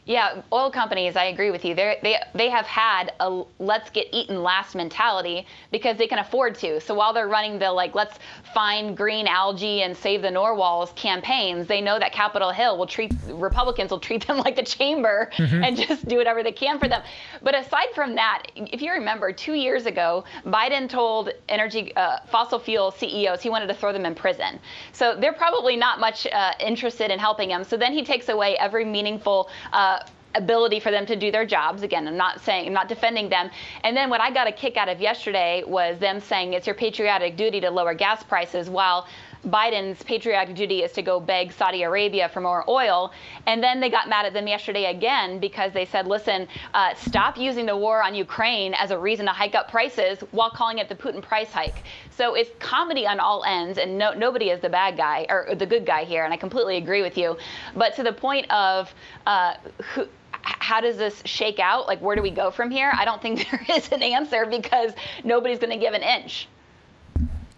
Yeah, 0.07 0.43
oil 0.53 0.71
companies, 0.71 1.17
I 1.17 1.25
agree 1.25 1.51
with 1.51 1.65
you. 1.65 1.75
They're, 1.75 1.97
they 2.01 2.17
they 2.33 2.49
have 2.49 2.65
had 2.67 3.13
a 3.19 3.43
let's 3.59 3.91
get 3.91 4.07
eaten 4.13 4.41
last 4.41 4.77
mentality 4.77 5.47
because 5.73 5.97
they 5.99 6.07
can 6.07 6.21
afford 6.21 6.55
to. 6.61 6.81
So 6.81 6.95
while 6.95 7.13
they're 7.13 7.27
running 7.27 7.59
the 7.59 7.73
like 7.73 7.97
let's 7.97 8.17
find 8.55 8.97
green 8.97 9.27
algae 9.27 9.83
and 9.83 9.97
save 9.97 10.23
the 10.23 10.31
narwhals 10.31 10.93
campaigns, 10.95 11.67
they 11.67 11.81
know 11.81 11.99
that 11.99 12.13
Capitol 12.13 12.51
Hill 12.53 12.79
will 12.79 12.87
treat 12.87 13.13
Republicans 13.27 13.91
will 13.91 13.99
treat 13.99 14.25
them 14.29 14.39
like 14.39 14.55
the 14.55 14.63
chamber 14.63 15.29
Mhm. 15.39 15.67
and 15.67 15.77
just 15.77 16.07
do 16.07 16.19
whatever 16.19 16.45
they 16.45 16.53
can 16.53 16.79
for 16.79 16.87
them. 16.87 17.03
But 17.43 17.57
aside 17.57 17.89
from 17.93 18.15
that, 18.15 18.45
if 18.55 18.81
you 18.81 18.93
remember, 18.93 19.33
two 19.33 19.55
years 19.55 19.87
ago, 19.87 20.25
Biden 20.47 20.89
told 20.89 21.31
energy 21.49 21.95
uh, 21.97 22.19
fossil 22.29 22.61
fuel 22.61 22.93
CEOs 22.93 23.43
he 23.43 23.51
wanted 23.51 23.67
to 23.67 23.75
throw 23.75 23.93
them 23.93 24.07
in 24.07 24.15
prison. 24.15 24.61
So 24.93 25.17
they're 25.17 25.33
probably 25.33 25.75
not 25.75 25.99
much 25.99 26.29
uh, 26.29 26.53
interested 26.61 27.11
in 27.11 27.19
helping 27.19 27.51
him. 27.51 27.65
So 27.65 27.77
then 27.77 27.93
he 27.93 28.05
takes 28.05 28.29
away 28.29 28.57
every 28.59 28.85
meaningful. 28.85 29.51
Uh, 29.73 29.95
ability 30.37 30.81
for 30.81 30.91
them 30.91 31.07
to 31.07 31.17
do 31.17 31.31
their 31.31 31.47
jobs 31.47 31.83
again 31.83 32.07
i'm 32.07 32.17
not 32.17 32.41
saying 32.41 32.67
i'm 32.67 32.73
not 32.73 32.89
defending 32.89 33.29
them 33.29 33.51
and 33.85 33.97
then 33.97 34.11
what 34.11 34.21
i 34.21 34.31
got 34.31 34.47
a 34.47 34.53
kick 34.53 34.77
out 34.77 34.89
of 34.89 35.01
yesterday 35.01 35.63
was 35.67 35.99
them 35.99 36.21
saying 36.21 36.53
it's 36.53 36.67
your 36.67 36.75
patriotic 36.75 37.37
duty 37.37 37.61
to 37.61 37.71
lower 37.71 37.95
gas 37.95 38.23
prices 38.23 38.69
while 38.71 39.07
Biden's 39.47 40.03
patriotic 40.03 40.57
duty 40.57 40.83
is 40.83 40.93
to 40.93 41.03
go 41.03 41.21
beg 41.21 41.53
Saudi 41.53 41.83
Arabia 41.83 42.29
for 42.29 42.41
more 42.41 42.69
oil. 42.69 43.13
And 43.47 43.63
then 43.63 43.81
they 43.81 43.89
got 43.89 44.09
mad 44.09 44.27
at 44.27 44.33
them 44.33 44.49
yesterday 44.49 44.87
again 44.87 45.39
because 45.39 45.73
they 45.73 45.85
said, 45.85 46.07
listen, 46.07 46.49
uh, 46.75 46.95
stop 46.95 47.39
using 47.39 47.67
the 47.67 47.77
war 47.77 48.03
on 48.03 48.15
Ukraine 48.15 48.75
as 48.75 48.91
a 48.91 48.99
reason 48.99 49.27
to 49.27 49.33
hike 49.33 49.55
up 49.55 49.71
prices 49.71 50.19
while 50.33 50.51
calling 50.51 50.79
it 50.79 50.89
the 50.89 50.95
Putin 50.95 51.23
price 51.23 51.51
hike. 51.51 51.85
So 52.11 52.35
it's 52.35 52.51
comedy 52.59 53.07
on 53.07 53.21
all 53.21 53.45
ends, 53.45 53.79
and 53.79 53.99
no, 53.99 54.13
nobody 54.13 54.51
is 54.51 54.61
the 54.61 54.69
bad 54.69 54.97
guy 54.97 55.27
or 55.29 55.55
the 55.55 55.67
good 55.67 55.87
guy 55.87 56.05
here. 56.05 56.25
And 56.25 56.33
I 56.33 56.37
completely 56.37 56.77
agree 56.79 57.03
with 57.03 57.17
you. 57.17 57.37
But 57.77 57.95
to 57.97 58.03
the 58.03 58.13
point 58.13 58.51
of 58.51 58.93
uh, 59.27 59.55
who, 59.95 60.09
how 60.47 60.81
does 60.81 60.97
this 60.97 61.23
shake 61.25 61.59
out? 61.59 61.87
Like, 61.87 62.01
where 62.01 62.17
do 62.17 62.23
we 62.23 62.31
go 62.31 62.51
from 62.51 62.71
here? 62.71 62.93
I 62.95 63.05
don't 63.05 63.21
think 63.21 63.49
there 63.51 63.67
is 63.77 63.91
an 63.93 64.03
answer 64.03 64.47
because 64.47 64.93
nobody's 65.25 65.59
going 65.59 65.73
to 65.73 65.79
give 65.79 65.95
an 65.95 66.03
inch. 66.03 66.49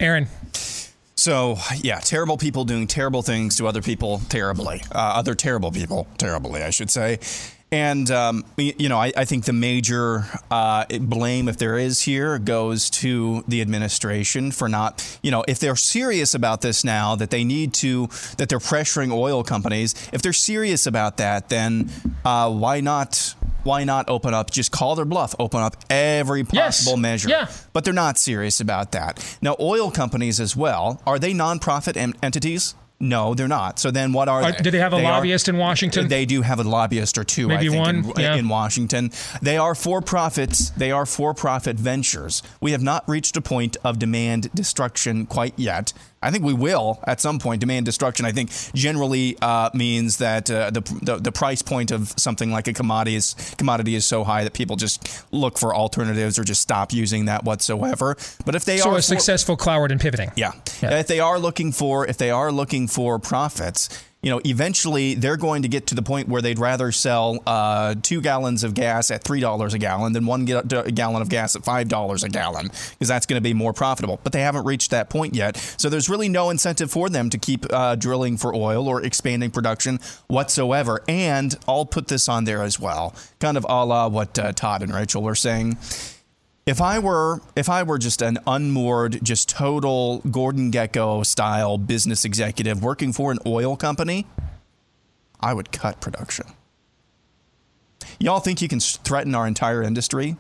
Aaron. 0.01 0.29
So, 1.17 1.57
yeah, 1.79 1.99
terrible 1.99 2.37
people 2.37 2.65
doing 2.65 2.87
terrible 2.87 3.23
things 3.23 3.57
to 3.57 3.67
other 3.67 3.83
people 3.83 4.21
terribly. 4.29 4.83
Uh, 4.93 4.99
other 4.99 5.35
terrible 5.35 5.73
people 5.73 6.07
terribly, 6.17 6.63
I 6.63 6.71
should 6.71 6.91
say. 6.91 7.19
And 7.71 8.11
um, 8.11 8.45
you 8.57 8.89
know, 8.89 8.97
I, 8.99 9.13
I 9.15 9.25
think 9.27 9.45
the 9.45 9.53
major 9.53 10.25
uh, 10.51 10.87
blame, 11.01 11.49
if 11.49 11.59
there 11.59 11.77
is 11.77 12.01
here, 12.03 12.39
goes 12.39 12.89
to 12.91 13.45
the 13.47 13.61
administration 13.61 14.53
for 14.53 14.69
not, 14.69 15.19
you 15.23 15.31
know, 15.31 15.45
if 15.47 15.59
they're 15.59 15.77
serious 15.77 16.35
about 16.35 16.63
this 16.63 16.83
now, 16.83 17.15
that 17.17 17.29
they 17.31 17.45
need 17.45 17.75
to, 17.75 18.07
that 18.39 18.49
they're 18.49 18.59
pressuring 18.59 19.13
oil 19.13 19.45
companies. 19.45 19.95
If 20.13 20.23
they're 20.23 20.33
serious 20.33 20.87
about 20.87 21.19
that, 21.19 21.51
then 21.51 21.91
uh, 22.25 22.51
why 22.51 22.81
not? 22.81 23.35
Why 23.65 23.85
not 23.85 24.09
open 24.09 24.33
up? 24.33 24.51
Just 24.51 24.73
call 24.73 24.95
their 24.95 25.05
bluff. 25.05 25.35
Open 25.39 25.61
up 25.61 25.77
every 25.91 26.45
possible 26.45 26.97
measure. 26.97 27.29
Yeah. 27.29 27.51
But 27.75 27.85
they're 27.85 27.93
not 27.93 28.17
serious 28.17 28.61
about 28.61 28.93
that. 28.93 29.37
Now, 29.43 29.57
oil 29.61 29.91
companies 29.91 30.41
as 30.41 30.57
well 30.57 31.03
are 31.07 31.19
they 31.19 31.35
nonprofit 31.35 31.97
en- 31.99 32.15
entities? 32.23 32.75
No, 33.01 33.35
they're 33.35 33.47
not. 33.47 33.79
So 33.79 33.93
then, 33.93 34.13
what 34.13 34.29
are 34.29 34.43
Are- 34.43 34.53
they? 34.53 34.59
do 34.59 34.71
they 34.73 34.81
have 34.81 34.93
a 34.93 34.97
are- 34.97 35.03
lobbyist 35.03 35.49
in 35.49 35.57
Washington? 35.57 36.09
They 36.09 36.27
do 36.27 36.43
have 36.43 36.59
a 36.59 36.65
lobbyist 36.65 37.17
or 37.17 37.23
two. 37.25 37.47
Maybe 37.47 37.69
I 37.69 37.71
think, 37.71 38.07
one, 38.07 38.17
in, 38.17 38.21
yeah. 38.21 38.35
in 38.35 38.49
Washington. 38.49 39.13
They 39.41 39.57
are 39.57 39.77
for 39.77 40.03
profits. 40.03 40.71
They 40.71 40.91
are 40.91 41.07
for 41.07 41.33
profit 41.33 41.77
ventures. 41.77 42.43
We 42.61 42.73
have 42.73 42.83
not 42.83 43.09
reached 43.09 43.37
a 43.37 43.41
point 43.41 43.77
of 43.85 44.01
demand 44.01 44.51
destruction 44.53 45.27
quite 45.27 45.55
yet. 45.57 45.93
I 46.21 46.31
think 46.31 46.45
we 46.45 46.53
will 46.53 46.99
at 47.07 47.21
some 47.21 47.39
point. 47.39 47.61
Demand 47.61 47.87
destruction, 47.87 48.27
I 48.27 48.33
think, 48.33 48.51
generally 48.75 49.37
uh, 49.41 49.71
means 49.75 50.17
that 50.19 50.51
uh, 50.51 50.71
the, 50.71 50.81
the 51.03 51.17
the 51.17 51.33
price 51.33 51.63
point 51.63 51.91
of 51.91 52.13
something 52.17 52.51
like 52.51 52.67
a 52.67 52.73
commodity 52.73 53.17
is 53.17 53.35
commodity 53.57 53.95
is 53.95 54.05
so 54.05 54.25
high 54.25 54.45
that 54.45 54.53
people 54.53 54.77
just 54.77 55.25
look 55.33 55.59
for 55.59 55.75
alternatives 55.75 56.39
or 56.39 56.45
just 56.45 56.61
stop 56.61 56.93
using 56.93 57.27
that 57.27 57.45
whatsoever. 57.45 58.17
But 58.45 58.55
if 58.55 58.65
they 58.65 58.79
so 58.79 58.91
are 58.91 58.95
a 58.95 58.97
for- 58.97 59.03
successful 59.03 59.57
Cloward 59.57 59.91
and 59.93 60.01
pivoting. 60.01 60.31
yeah. 60.37 60.53
If 60.83 61.07
they 61.07 61.21
are 61.21 61.39
looking 61.39 61.73
for 61.73 62.07
if 62.07 62.19
they 62.19 62.31
are 62.31 62.51
looking 62.51 62.89
for 62.89 63.19
profits, 63.19 63.89
you 64.23 64.31
know, 64.31 64.41
eventually 64.45 65.15
they're 65.15 65.37
going 65.37 65.63
to 65.63 65.69
get 65.69 65.87
to 65.89 65.95
the 65.95 66.03
point 66.03 66.29
where 66.29 66.43
they'd 66.43 66.59
rather 66.59 66.91
sell 66.91 67.39
uh, 67.47 67.95
two 68.03 68.21
gallons 68.21 68.65
of 68.65 68.75
gas 68.75 69.11
at 69.13 69.23
three 69.23 69.41
dollars 69.41 69.75
a 69.75 69.79
gallon 69.79 70.13
than 70.13 70.27
one 70.27 70.45
ga- 70.45 70.63
gallon 70.63 71.23
of 71.23 71.29
gas 71.29 71.55
at 71.55 71.65
five 71.65 71.89
dollars 71.89 72.25
a 72.25 72.29
gallon 72.29 72.67
because 72.67 73.07
that's 73.07 73.27
going 73.27 73.37
to 73.37 73.41
be 73.41 73.55
more 73.55 73.73
profitable. 73.73 74.19
But 74.25 74.33
they 74.33 74.41
haven't 74.41 74.65
reached 74.65 74.91
that 74.91 75.09
point 75.09 75.35
yet, 75.35 75.57
so 75.57 75.89
there's 75.89 76.09
really 76.09 76.29
no 76.29 76.51
incentive 76.51 76.91
for 76.91 77.09
them 77.09 77.31
to 77.31 77.39
keep 77.39 77.65
uh, 77.73 77.95
drilling 77.95 78.37
for 78.37 78.55
oil 78.55 78.89
or 78.89 79.03
expanding 79.03 79.53
production 79.53 80.01
whatsoever. 80.27 81.03
And 81.07 81.55
I'll 81.69 81.87
put 81.87 82.09
this 82.09 82.29
on 82.29 82.45
there 82.45 82.63
as 82.63 82.81
well, 82.81 83.15
kind 83.39 83.57
of 83.57 83.65
a 83.69 83.85
la 83.85 84.09
what 84.09 84.37
uh, 84.39 84.53
Todd 84.53 84.83
and 84.83 84.93
Rachel 84.93 85.23
were 85.23 85.37
saying. 85.37 85.77
If 86.69 86.83
I 86.83 86.99
were 86.99 87.41
if 87.57 87.71
I 87.71 87.83
were 87.83 87.97
just 87.97 88.21
an 88.21 88.39
unmoored, 88.47 89.25
just 89.25 89.49
total 89.49 90.19
Gordon 90.31 90.71
Gekko 90.71 91.25
style 91.25 91.79
business 91.79 92.27
executive 92.27 92.83
working 92.83 93.15
for 93.15 93.33
an 93.33 93.39
oil 93.47 93.75
company, 93.75 94.27
I 95.41 95.55
would 95.55 95.73
cut 95.73 96.03
production. 96.03 96.45
Y'all 98.21 98.41
think 98.41 98.61
you 98.61 98.69
can 98.69 98.81
threaten 98.81 99.35
our 99.35 99.47
entire 99.47 99.83
industry? 99.83 100.37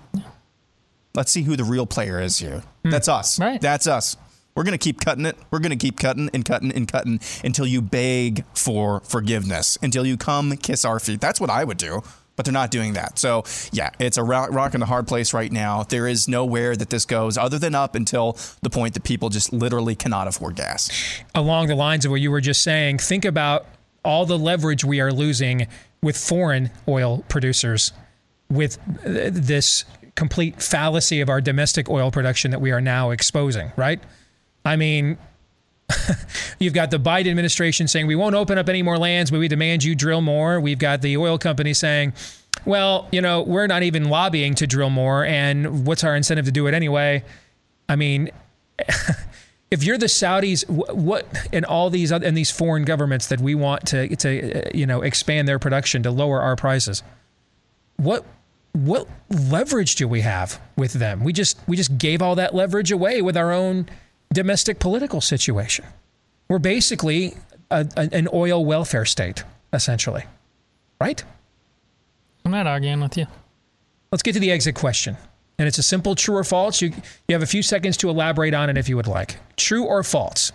Let's 1.15 1.33
see 1.33 1.45
who 1.45 1.57
the 1.57 1.65
real 1.65 1.87
player 1.87 2.21
is 2.21 2.39
here. 2.39 2.63
Hmm. 2.85 2.91
That's 2.91 3.09
us. 3.09 3.41
Right. 3.41 3.59
That's 3.59 3.87
us. 3.87 4.19
We're 4.55 4.65
going 4.65 4.73
to 4.73 4.85
keep 4.85 5.01
cutting 5.01 5.25
it. 5.25 5.37
We're 5.51 5.61
going 5.61 5.71
to 5.71 5.77
keep 5.77 5.99
cutting 5.99 6.29
and 6.35 6.45
cutting 6.45 6.73
and 6.73 6.87
cutting 6.91 7.21
until 7.43 7.65
you 7.65 7.81
beg 7.81 8.45
for 8.55 9.01
forgiveness, 9.01 9.79
until 9.83 10.05
you 10.05 10.19
come 10.19 10.57
kiss 10.59 10.85
our 10.85 11.01
feet. 11.01 11.23
That's 11.23 11.41
what 11.41 11.49
I 11.49 11.65
would 11.65 11.79
do, 11.79 12.03
but 12.39 12.45
they're 12.45 12.53
not 12.53 12.71
doing 12.71 12.93
that. 12.93 13.19
So, 13.19 13.43
yeah, 13.73 13.91
it's 13.99 14.17
a 14.17 14.23
rock, 14.23 14.73
in 14.73 14.81
a 14.81 14.87
hard 14.87 15.09
place 15.09 15.35
right 15.35 15.51
now. 15.51 15.83
There 15.83 16.07
is 16.07 16.29
nowhere 16.29 16.77
that 16.77 16.89
this 16.89 17.05
goes 17.05 17.37
other 17.37 17.59
than 17.59 17.75
up 17.75 17.97
until 17.97 18.39
the 18.63 18.71
point 18.71 18.95
that 18.95 19.03
people 19.03 19.29
just 19.29 19.53
literally 19.53 19.97
cannot 19.97 20.29
afford 20.29 20.55
gas. 20.55 20.89
along 21.35 21.67
the 21.67 21.75
lines 21.75 22.05
of 22.05 22.13
what 22.13 22.21
you 22.21 22.31
were 22.31 22.41
just 22.41 22.63
saying, 22.63 22.99
think 22.99 23.25
about 23.25 23.67
all 24.05 24.25
the 24.25 24.39
leverage 24.39 24.85
we 24.85 25.01
are 25.01 25.13
losing 25.13 25.67
with 26.01 26.17
foreign 26.17 26.71
oil 26.87 27.25
producers 27.29 27.93
with 28.49 28.79
uh, 29.05 29.31
this 29.33 29.85
complete 30.15 30.63
fallacy 30.63 31.21
of 31.21 31.29
our 31.29 31.41
domestic 31.41 31.91
oil 31.91 32.13
production 32.13 32.53
that 32.53 32.61
we 32.61 32.71
are 32.71 32.81
now 32.81 33.11
exposing, 33.11 33.73
right? 33.77 34.01
I 34.65 34.77
mean, 34.77 35.19
you've 36.59 36.75
got 36.75 36.91
the 36.91 36.99
Biden 36.99 37.31
administration 37.31 37.89
saying 37.89 38.07
we 38.07 38.17
won't 38.17 38.35
open 38.35 38.59
up 38.59 38.69
any 38.69 38.83
more 38.83 38.99
lands, 38.99 39.31
but 39.31 39.41
we 39.41 39.49
demand 39.49 39.85
you 39.85 39.95
drill 39.95 40.21
more. 40.21 40.61
We've 40.61 40.79
got 40.79 41.03
the 41.03 41.17
oil 41.17 41.39
company 41.39 41.75
saying, 41.75 42.13
well, 42.65 43.09
you 43.13 43.21
know, 43.21 43.43
we're 43.43 43.67
not 43.67 43.83
even 43.83 44.09
lobbying 44.09 44.55
to 44.57 44.67
drill 44.67 44.91
more, 44.91 45.25
and 45.25 45.87
what's 45.87 46.05
our 46.05 46.15
incentive 46.15 46.45
to 46.47 46.53
do 46.53 46.67
it 46.67 46.75
anyway? 46.75 47.25
I 47.89 47.97
mean, 47.97 48.31
if 49.71 49.85
you're 49.85 49.99
the 49.99 50.07
Saudis, 50.07 50.69
what 50.69 51.27
and 51.53 51.65
all 51.65 51.91
these 51.91 52.13
other, 52.13 52.27
and 52.27 52.37
these 52.37 52.51
foreign 52.51 52.85
governments 52.85 53.29
that 53.29 53.41
we 53.41 53.55
want 53.55 53.87
to 53.89 54.15
to 54.17 54.77
you 54.77 54.87
know 54.87 55.03
expand 55.03 55.49
their 55.49 55.59
production 55.59 56.03
to 56.03 56.11
lower 56.11 56.41
our 56.41 56.57
prices, 56.57 57.03
what 57.97 58.25
what 58.73 59.09
leverage 59.31 59.97
do 59.97 60.07
we 60.07 60.21
have 60.21 60.61
with 60.77 60.95
them? 60.95 61.25
We 61.25 61.33
just 61.33 61.59
we 61.67 61.77
just 61.77 61.99
gave 61.99 62.23
all 62.23 62.35
that 62.37 62.55
leverage 62.55 62.93
away 62.93 63.23
with 63.23 63.37
our 63.37 63.53
own 63.53 63.89
domestic 64.33 64.79
political 64.79 65.21
situation. 65.21 65.85
We're 66.49 66.59
basically 66.59 67.35
a, 67.71 67.87
a- 67.97 68.09
an 68.15 68.29
oil 68.33 68.65
welfare 68.65 69.05
state, 69.05 69.45
essentially, 69.73 70.25
right? 71.01 71.23
I'm 72.45 72.51
not 72.53 72.67
arguing 72.67 73.01
with 73.01 73.17
you. 73.19 73.27
Let's 74.11 74.23
get 74.23 74.33
to 74.35 74.41
the 74.41 74.51
exit 74.51 74.75
question. 74.75 75.17
And 75.59 75.67
it's 75.67 75.79
a 75.79 75.83
simple 75.83 76.15
true 76.15 76.37
or 76.37 76.45
false. 76.45 76.81
You, 76.81 76.91
you 77.27 77.35
have 77.35 77.43
a 77.43 77.47
few 77.47 77.63
seconds 77.63 77.97
to 77.99 78.09
elaborate 78.09 78.55
on 78.55 78.71
it 78.71 78.79
if 78.79 78.89
you 78.89 78.97
would 78.97 79.09
like. 79.09 79.37
True 79.57 79.85
or 79.85 80.03
false? 80.03 80.53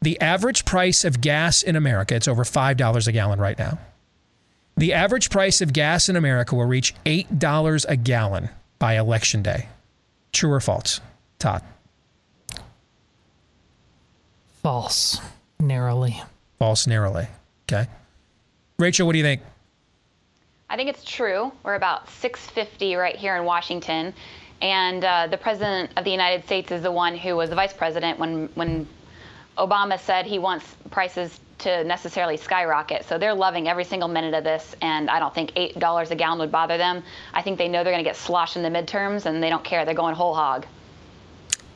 The 0.00 0.20
average 0.20 0.64
price 0.64 1.04
of 1.04 1.20
gas 1.20 1.62
in 1.62 1.76
America, 1.76 2.14
it's 2.14 2.26
over 2.28 2.42
$5 2.44 3.06
a 3.08 3.12
gallon 3.12 3.38
right 3.38 3.58
now. 3.58 3.78
The 4.76 4.92
average 4.92 5.30
price 5.30 5.60
of 5.60 5.72
gas 5.72 6.08
in 6.08 6.16
America 6.16 6.54
will 6.56 6.64
reach 6.64 6.94
$8 7.06 7.84
a 7.88 7.96
gallon 7.96 8.48
by 8.78 8.94
election 8.98 9.42
day. 9.42 9.68
True 10.32 10.52
or 10.52 10.60
false? 10.60 11.00
Todd. 11.38 11.62
False. 14.64 15.20
Narrowly. 15.60 16.22
False 16.58 16.86
narrowly. 16.86 17.28
Okay. 17.70 17.86
Rachel, 18.78 19.06
what 19.06 19.12
do 19.12 19.18
you 19.18 19.24
think? 19.24 19.42
I 20.70 20.76
think 20.76 20.88
it's 20.88 21.04
true. 21.04 21.52
We're 21.62 21.74
about 21.74 22.08
650 22.08 22.94
right 22.94 23.14
here 23.14 23.36
in 23.36 23.44
Washington, 23.44 24.14
and 24.62 25.04
uh, 25.04 25.26
the 25.26 25.36
president 25.36 25.90
of 25.98 26.04
the 26.04 26.10
United 26.10 26.46
States 26.46 26.72
is 26.72 26.80
the 26.80 26.90
one 26.90 27.14
who 27.14 27.36
was 27.36 27.50
the 27.50 27.56
vice 27.56 27.74
president 27.74 28.18
when 28.18 28.48
when 28.54 28.88
Obama 29.58 30.00
said 30.00 30.24
he 30.24 30.38
wants 30.38 30.64
prices 30.90 31.38
to 31.58 31.84
necessarily 31.84 32.38
skyrocket. 32.38 33.04
So 33.04 33.18
they're 33.18 33.34
loving 33.34 33.68
every 33.68 33.84
single 33.84 34.08
minute 34.08 34.32
of 34.32 34.44
this, 34.44 34.74
and 34.80 35.10
I 35.10 35.18
don't 35.18 35.34
think 35.34 35.52
eight 35.56 35.78
dollars 35.78 36.10
a 36.10 36.16
gallon 36.16 36.38
would 36.38 36.50
bother 36.50 36.78
them. 36.78 37.02
I 37.34 37.42
think 37.42 37.58
they 37.58 37.68
know 37.68 37.84
they're 37.84 37.92
going 37.92 38.02
to 38.02 38.08
get 38.08 38.16
sloshed 38.16 38.56
in 38.56 38.62
the 38.62 38.70
midterms, 38.70 39.26
and 39.26 39.42
they 39.42 39.50
don't 39.50 39.62
care. 39.62 39.84
They're 39.84 39.92
going 39.92 40.14
whole 40.14 40.34
hog. 40.34 40.64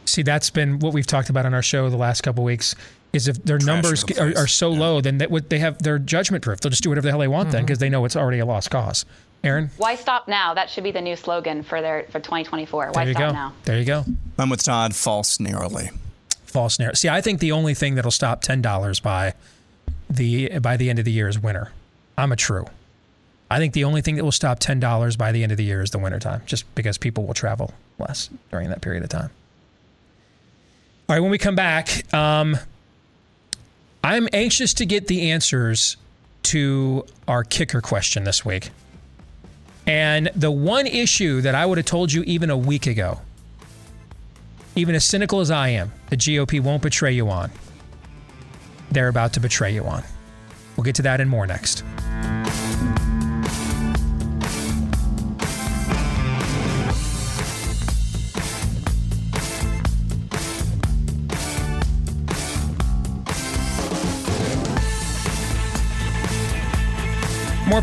See, 0.09 0.23
that's 0.23 0.51
been 0.51 0.79
what 0.79 0.92
we've 0.92 1.07
talked 1.07 1.31
about 1.31 1.47
on 1.47 1.55
our 1.55 1.62
show 1.62 1.88
the 1.90 1.97
last 1.97 2.23
couple 2.23 2.44
weeks. 2.44 2.75
Is 3.12 3.27
if 3.27 3.42
their 3.42 3.59
numbers 3.59 4.05
the 4.05 4.21
are, 4.38 4.42
are 4.42 4.47
so 4.47 4.68
low, 4.71 5.01
then 5.01 5.16
that 5.18 5.31
would 5.31 5.49
they 5.49 5.61
have 5.61 5.83
their 5.83 5.99
judgment 5.99 6.44
proof. 6.44 6.61
They'll 6.61 6.68
just 6.71 6.83
do 6.83 6.90
whatever 6.90 7.07
the 7.07 7.11
hell 7.12 7.21
they 7.21 7.29
want 7.29 7.51
then 7.53 7.62
Mhm. 7.62 7.66
because 7.66 7.79
they 7.79 7.88
know 7.88 8.05
it's 8.05 8.16
already 8.16 8.38
a 8.38 8.44
lost 8.44 8.71
cause. 8.71 9.07
Aaron, 9.42 9.71
Why 9.79 9.94
stop 9.94 10.29
now? 10.29 10.53
That 10.53 10.68
should 10.68 10.85
be 10.85 10.90
the 10.90 11.01
new 11.01 11.16
slogan 11.16 11.62
for 11.62 11.81
their 11.81 12.05
for 12.11 12.21
2024. 12.21 12.88
Why 12.92 13.05
there 13.05 13.09
you 13.09 13.14
stop 13.14 13.29
go. 13.31 13.33
now? 13.33 13.53
There 13.64 13.79
you 13.79 13.85
go. 13.87 14.05
I'm 14.37 14.51
with 14.51 14.62
Todd. 14.62 14.94
False 14.94 15.40
narrowly. 15.40 15.90
False 16.44 16.79
narrative. 16.79 16.99
See, 16.99 17.09
I 17.09 17.21
think 17.23 17.40
the 17.40 17.53
only 17.53 17.73
thing 17.73 17.94
that'll 17.94 18.11
stop 18.11 18.42
ten 18.42 18.61
dollars 18.61 19.01
by 19.01 19.33
the 20.11 20.59
by 20.59 20.77
the 20.77 20.90
end 20.90 20.99
of 20.99 21.05
the 21.07 21.12
year 21.12 21.29
is 21.29 21.38
winter. 21.38 21.71
I'm 22.18 22.33
a 22.33 22.37
true. 22.37 22.66
I 23.51 23.57
think 23.59 23.73
the 23.73 23.85
only 23.85 24.03
thing 24.03 24.16
that 24.16 24.25
will 24.25 24.33
stop 24.33 24.59
ten 24.59 24.81
dollars 24.81 25.16
by 25.16 25.33
the 25.33 25.42
end 25.42 25.53
of 25.53 25.57
the 25.59 25.64
year 25.64 25.81
is 25.83 25.90
the 25.92 25.99
winter 25.99 26.18
time, 26.18 26.42
just 26.44 26.73
because 26.75 26.99
people 26.99 27.25
will 27.27 27.33
travel 27.35 27.73
less 27.99 28.29
during 28.51 28.68
that 28.68 28.83
period 28.83 29.03
of 29.03 29.09
time. 29.09 29.31
All 31.09 31.16
right, 31.16 31.21
when 31.21 31.31
we 31.31 31.38
come 31.38 31.55
back, 31.55 32.12
um, 32.12 32.55
I'm 34.05 34.29
anxious 34.35 34.75
to 34.75 34.85
get 34.85 35.07
the 35.07 35.31
answers 35.31 35.97
to 36.42 37.07
our 37.27 37.44
kicker 37.44 37.81
question 37.81 38.25
this 38.25 38.44
week. 38.44 38.68
And 39.87 40.31
the 40.37 40.51
one 40.51 40.87
issue 40.87 41.40
that 41.40 41.55
I 41.55 41.64
would 41.64 41.79
have 41.79 41.87
told 41.87 42.12
you 42.12 42.25
even 42.25 42.51
a 42.51 42.59
week 42.59 42.87
ago, 42.87 43.21
even 44.77 44.94
as 44.94 45.03
cynical 45.03 45.40
as 45.40 45.51
I 45.51 45.68
am, 45.68 45.92
the 46.11 46.16
GOP 46.18 46.61
won't 46.61 46.83
betray 46.83 47.12
you 47.12 47.31
on, 47.31 47.51
they're 48.90 49.09
about 49.09 49.33
to 49.33 49.40
betray 49.40 49.73
you 49.73 49.85
on. 49.85 50.05
We'll 50.77 50.85
get 50.85 50.97
to 50.97 51.03
that 51.03 51.23
and 51.23 51.31
more 51.31 51.47
next. 51.47 51.85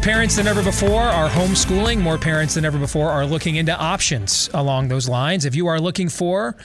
Parents 0.06 0.36
than 0.36 0.46
ever 0.46 0.62
before 0.62 1.02
are 1.02 1.28
homeschooling. 1.28 2.00
More 2.00 2.20
parents 2.20 2.54
than 2.54 2.64
ever 2.64 2.78
before 2.78 3.10
are 3.10 3.26
looking 3.26 3.56
into 3.56 3.76
options 3.76 4.52
along 4.54 4.88
those 4.88 5.10
lines. 5.10 5.46
If 5.46 5.56
you 5.56 5.66
are 5.66 5.80
looking 5.80 6.10
for 6.10 6.56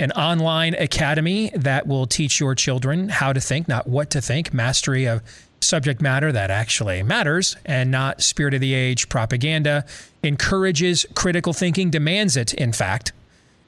an 0.00 0.10
online 0.12 0.72
academy 0.72 1.50
that 1.54 1.86
will 1.86 2.06
teach 2.06 2.40
your 2.40 2.54
children 2.54 3.10
how 3.10 3.34
to 3.34 3.42
think, 3.42 3.68
not 3.68 3.86
what 3.86 4.08
to 4.12 4.22
think, 4.22 4.54
mastery 4.54 5.04
of 5.04 5.22
subject 5.60 6.00
matter 6.00 6.32
that 6.32 6.50
actually 6.50 7.02
matters 7.02 7.58
and 7.66 7.90
not 7.90 8.22
spirit 8.22 8.54
of 8.54 8.62
the 8.62 8.72
age 8.72 9.10
propaganda, 9.10 9.84
encourages 10.22 11.04
critical 11.14 11.52
thinking, 11.52 11.90
demands 11.90 12.38
it, 12.38 12.54
in 12.54 12.72
fact, 12.72 13.12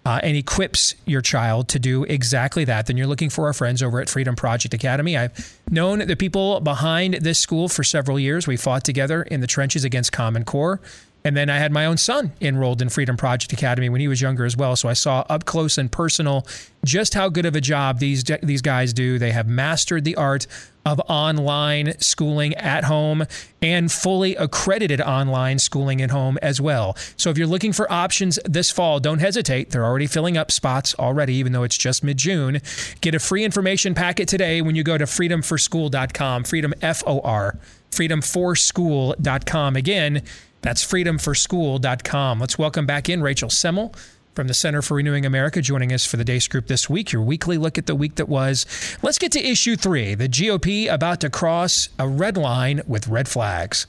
uh, 0.08 0.18
and 0.22 0.38
equips 0.38 0.94
your 1.04 1.20
child 1.20 1.68
to 1.68 1.78
do 1.78 2.04
exactly 2.04 2.64
that, 2.64 2.86
then 2.86 2.96
you're 2.96 3.06
looking 3.06 3.28
for 3.28 3.44
our 3.44 3.52
friends 3.52 3.82
over 3.82 4.00
at 4.00 4.08
Freedom 4.08 4.34
Project 4.34 4.72
Academy. 4.72 5.18
I've 5.18 5.60
known 5.70 5.98
the 5.98 6.16
people 6.16 6.60
behind 6.60 7.12
this 7.20 7.38
school 7.38 7.68
for 7.68 7.84
several 7.84 8.18
years. 8.18 8.46
We 8.46 8.56
fought 8.56 8.84
together 8.84 9.22
in 9.22 9.42
the 9.42 9.46
trenches 9.46 9.84
against 9.84 10.10
Common 10.10 10.46
Core. 10.46 10.80
And 11.28 11.36
then 11.36 11.50
I 11.50 11.58
had 11.58 11.72
my 11.72 11.84
own 11.84 11.98
son 11.98 12.32
enrolled 12.40 12.80
in 12.80 12.88
Freedom 12.88 13.14
Project 13.14 13.52
Academy 13.52 13.90
when 13.90 14.00
he 14.00 14.08
was 14.08 14.22
younger 14.22 14.46
as 14.46 14.56
well. 14.56 14.76
So 14.76 14.88
I 14.88 14.94
saw 14.94 15.26
up 15.28 15.44
close 15.44 15.76
and 15.76 15.92
personal 15.92 16.46
just 16.86 17.12
how 17.12 17.28
good 17.28 17.44
of 17.44 17.54
a 17.54 17.60
job 17.60 17.98
these 17.98 18.24
these 18.42 18.62
guys 18.62 18.94
do. 18.94 19.18
They 19.18 19.32
have 19.32 19.46
mastered 19.46 20.04
the 20.04 20.16
art 20.16 20.46
of 20.86 21.02
online 21.06 21.92
schooling 22.00 22.54
at 22.54 22.84
home 22.84 23.26
and 23.60 23.92
fully 23.92 24.36
accredited 24.36 25.02
online 25.02 25.58
schooling 25.58 26.00
at 26.00 26.10
home 26.10 26.38
as 26.40 26.62
well. 26.62 26.96
So 27.18 27.28
if 27.28 27.36
you're 27.36 27.46
looking 27.46 27.74
for 27.74 27.92
options 27.92 28.38
this 28.46 28.70
fall, 28.70 28.98
don't 28.98 29.18
hesitate. 29.18 29.68
They're 29.68 29.84
already 29.84 30.06
filling 30.06 30.38
up 30.38 30.50
spots 30.50 30.94
already, 30.98 31.34
even 31.34 31.52
though 31.52 31.62
it's 31.62 31.76
just 31.76 32.02
mid 32.02 32.16
June. 32.16 32.62
Get 33.02 33.14
a 33.14 33.18
free 33.18 33.44
information 33.44 33.94
packet 33.94 34.28
today 34.28 34.62
when 34.62 34.76
you 34.76 34.82
go 34.82 34.96
to 34.96 35.04
freedomforschool.com, 35.04 36.44
freedom 36.44 36.72
F 36.80 37.02
O 37.06 37.20
R, 37.20 37.58
freedomforschool.com. 37.90 39.76
Again, 39.76 40.22
that's 40.62 40.84
freedomforschool.com. 40.84 42.40
Let's 42.40 42.58
welcome 42.58 42.86
back 42.86 43.08
in 43.08 43.22
Rachel 43.22 43.48
Semmel 43.48 43.94
from 44.34 44.46
the 44.46 44.54
Center 44.54 44.82
for 44.82 44.94
Renewing 44.94 45.26
America 45.26 45.60
joining 45.60 45.92
us 45.92 46.06
for 46.06 46.16
the 46.16 46.24
Deace 46.24 46.48
Group 46.48 46.68
this 46.68 46.88
week, 46.88 47.12
your 47.12 47.22
weekly 47.22 47.58
look 47.58 47.76
at 47.76 47.86
the 47.86 47.94
week 47.96 48.14
that 48.14 48.28
was. 48.28 48.66
Let's 49.02 49.18
get 49.18 49.32
to 49.32 49.44
issue 49.44 49.74
three 49.74 50.14
the 50.14 50.28
GOP 50.28 50.88
about 50.88 51.20
to 51.22 51.30
cross 51.30 51.88
a 51.98 52.06
red 52.06 52.36
line 52.36 52.82
with 52.86 53.08
red 53.08 53.26
flags. 53.26 53.88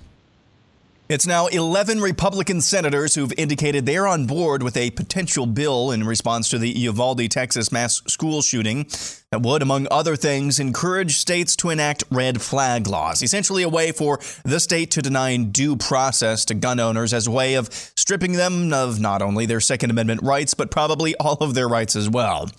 It's 1.08 1.26
now 1.26 1.48
11 1.48 2.02
Republican 2.02 2.62
senators 2.62 3.16
who've 3.16 3.34
indicated 3.36 3.88
they're 3.88 4.06
on 4.06 4.28
board 4.28 4.62
with 4.62 4.78
a 4.78 4.92
potential 4.92 5.48
bill 5.48 5.90
in 5.90 6.04
response 6.04 6.50
to 6.50 6.60
the 6.60 6.70
Uvalde, 6.70 7.32
Texas 7.32 7.72
mass 7.72 8.04
school 8.06 8.44
shooting 8.44 8.86
that 9.32 9.44
would, 9.44 9.62
among 9.62 9.88
other 9.92 10.16
things, 10.16 10.60
encourage 10.60 11.18
states 11.18 11.56
to 11.58 11.70
enact 11.70 12.04
red 12.10 12.42
flag 12.42 12.88
laws, 12.88 13.22
essentially 13.22 13.62
a 13.62 13.70
way 13.70 13.92
for 13.92 14.20
the 14.44 14.60
state 14.60 14.90
to 14.92 15.04
deny 15.04 15.38
due 15.38 15.76
process 15.76 16.46
to 16.46 16.56
gun 16.56 16.80
owners 16.80 17.14
as 17.14 17.28
a 17.28 17.32
way 17.32 17.54
of 17.54 17.72
stripping 17.72 18.34
them 18.34 18.74
of 18.74 19.00
not 19.00 19.22
only 19.22 19.46
their 19.46 19.60
Second 19.60 19.92
Amendment 19.92 20.24
rights, 20.24 20.56
but 20.56 20.72
probably 20.72 21.16
all 21.18 21.38
of 21.42 21.54
their 21.54 21.68
rights 21.68 21.96
as 21.96 22.10
well. 22.10 22.50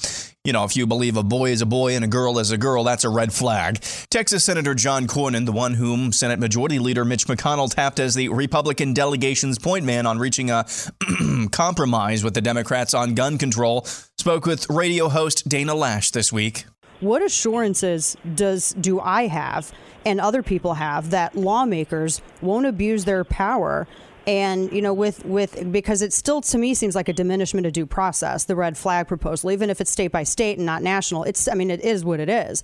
You 0.43 0.55
know, 0.55 0.65
if 0.65 0.75
you 0.75 0.87
believe 0.87 1.19
a 1.19 1.23
boy 1.23 1.51
is 1.51 1.61
a 1.61 1.67
boy 1.67 1.97
and 1.97 2.03
a 2.03 2.09
girl 2.09 2.39
is 2.39 2.51
a 2.51 2.57
girl, 2.57 2.83
that's 2.83 3.05
a 3.05 3.11
red 3.11 3.31
flag. 3.31 3.81
Texas 4.09 4.43
Senator 4.43 4.75
John 4.75 5.07
Cornyn, 5.07 5.45
the 5.45 5.53
one 5.53 5.75
whom 5.75 6.13
Senate 6.13 6.39
Majority 6.39 6.79
Leader 6.79 7.05
Mitch 7.05 7.27
McConnell 7.27 7.75
tapped 7.75 8.01
as 8.01 8.15
the 8.15 8.31
Republican 8.31 8.95
delegation's 8.95 9.59
point 9.59 9.85
man 9.85 10.07
on 10.07 10.19
reaching 10.19 10.51
a 10.51 10.65
compromise 11.53 12.25
with 12.25 12.33
the 12.33 12.41
Democrats 12.41 12.95
on 12.95 13.15
gun 13.15 13.37
control, 13.37 13.87
spoke 14.21 14.45
with 14.45 14.69
radio 14.69 15.09
host 15.09 15.49
Dana 15.49 15.75
Loesch 15.75 16.13
this 16.13 16.31
week. 16.31 16.67
What 17.01 17.23
assurances 17.23 18.19
does 18.35 18.75
do 18.79 19.01
I 19.01 19.29
have 19.29 19.73
and 20.05 20.21
other 20.21 20.43
people 20.43 20.75
have 20.75 21.09
that 21.11 21.35
lawmakers 21.35 22.21
won't 22.43 22.67
abuse 22.67 23.07
their 23.07 23.25
power 23.25 23.89
and 24.31 24.71
you 24.73 24.81
know 24.81 24.95
with 24.95 25.25
with 25.25 25.73
because 25.73 26.03
it 26.03 26.13
still 26.13 26.41
to 26.41 26.57
me 26.57 26.73
seems 26.73 26.95
like 26.95 27.09
a 27.09 27.13
diminishment 27.13 27.67
of 27.67 27.73
due 27.73 27.85
process 27.85 28.45
the 28.45 28.55
red 28.55 28.79
flag 28.79 29.09
proposal 29.09 29.51
even 29.51 29.69
if 29.69 29.81
it's 29.81 29.91
state 29.91 30.13
by 30.13 30.23
state 30.23 30.57
and 30.57 30.65
not 30.65 30.83
national 30.85 31.25
it's 31.25 31.49
i 31.49 31.55
mean 31.55 31.69
it 31.71 31.81
is 31.81 32.05
what 32.05 32.21
it 32.21 32.29
is. 32.29 32.63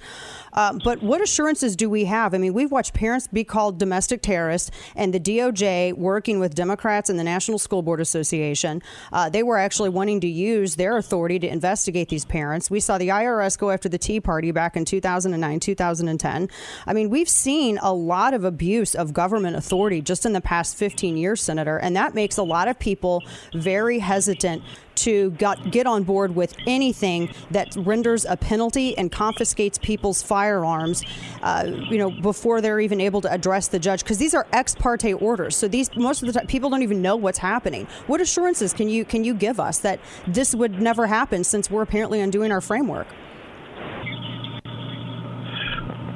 Um, 0.52 0.80
but 0.82 1.02
what 1.02 1.20
assurances 1.20 1.76
do 1.76 1.90
we 1.90 2.04
have? 2.04 2.34
I 2.34 2.38
mean 2.38 2.54
we've 2.54 2.70
watched 2.70 2.94
parents 2.94 3.26
be 3.26 3.42
called 3.42 3.78
domestic 3.78 4.22
terrorists 4.22 4.70
and 4.94 5.12
the 5.12 5.18
doj 5.18 5.92
working 5.94 6.38
with 6.38 6.54
democrats 6.54 7.10
and 7.10 7.18
the 7.18 7.24
national 7.24 7.58
school 7.58 7.82
board 7.82 8.00
association 8.00 8.80
uh, 9.12 9.28
they 9.28 9.42
were 9.42 9.58
actually 9.58 9.88
wanting 9.88 10.20
to 10.20 10.28
use 10.28 10.76
their 10.76 10.96
authority 10.96 11.38
to 11.40 11.48
investigate 11.48 12.08
these 12.08 12.24
parents. 12.24 12.70
We 12.70 12.78
saw 12.78 12.96
the 12.96 13.08
irs 13.08 13.58
go 13.58 13.70
after 13.70 13.88
the 13.88 13.98
tea 13.98 14.20
party 14.20 14.52
back 14.52 14.76
in 14.76 14.84
2009 14.84 15.60
2010 15.60 16.48
i 16.86 16.92
mean 16.92 17.10
we've 17.10 17.28
seen 17.28 17.78
a 17.82 17.92
lot 17.92 18.34
of 18.34 18.44
abuse 18.44 18.94
of 18.94 19.12
government 19.12 19.56
authority 19.56 20.00
just 20.00 20.24
in 20.24 20.32
the 20.32 20.40
past 20.40 20.76
15 20.76 21.16
years 21.16 21.40
senator, 21.56 21.78
and 21.78 21.96
that 21.96 22.14
makes 22.14 22.36
a 22.36 22.42
lot 22.42 22.68
of 22.68 22.78
people 22.78 23.22
very 23.54 23.98
hesitant 23.98 24.62
to 24.94 25.30
got, 25.32 25.70
get 25.70 25.86
on 25.86 26.04
board 26.04 26.34
with 26.34 26.54
anything 26.66 27.30
that 27.50 27.74
renders 27.76 28.24
a 28.24 28.36
penalty 28.36 28.96
and 28.96 29.10
confiscates 29.12 29.78
people's 29.78 30.22
firearms, 30.22 31.02
uh, 31.42 31.64
you 31.90 31.98
know, 31.98 32.10
before 32.10 32.60
they're 32.60 32.80
even 32.80 33.00
able 33.00 33.20
to 33.20 33.30
address 33.32 33.68
the 33.68 33.78
judge. 33.78 34.02
Because 34.02 34.18
these 34.18 34.34
are 34.34 34.46
ex 34.52 34.74
parte 34.74 35.12
orders, 35.14 35.56
so 35.56 35.68
these 35.68 35.94
most 35.96 36.22
of 36.22 36.26
the 36.26 36.32
time 36.38 36.46
people 36.46 36.70
don't 36.70 36.82
even 36.82 37.00
know 37.02 37.16
what's 37.16 37.38
happening. 37.38 37.86
What 38.06 38.20
assurances 38.20 38.72
can 38.72 38.88
you 38.88 39.04
can 39.04 39.24
you 39.24 39.34
give 39.34 39.58
us 39.58 39.78
that 39.78 40.00
this 40.26 40.54
would 40.54 40.80
never 40.80 41.06
happen 41.06 41.44
since 41.44 41.70
we're 41.70 41.82
apparently 41.82 42.20
undoing 42.20 42.52
our 42.52 42.60
framework? 42.60 43.06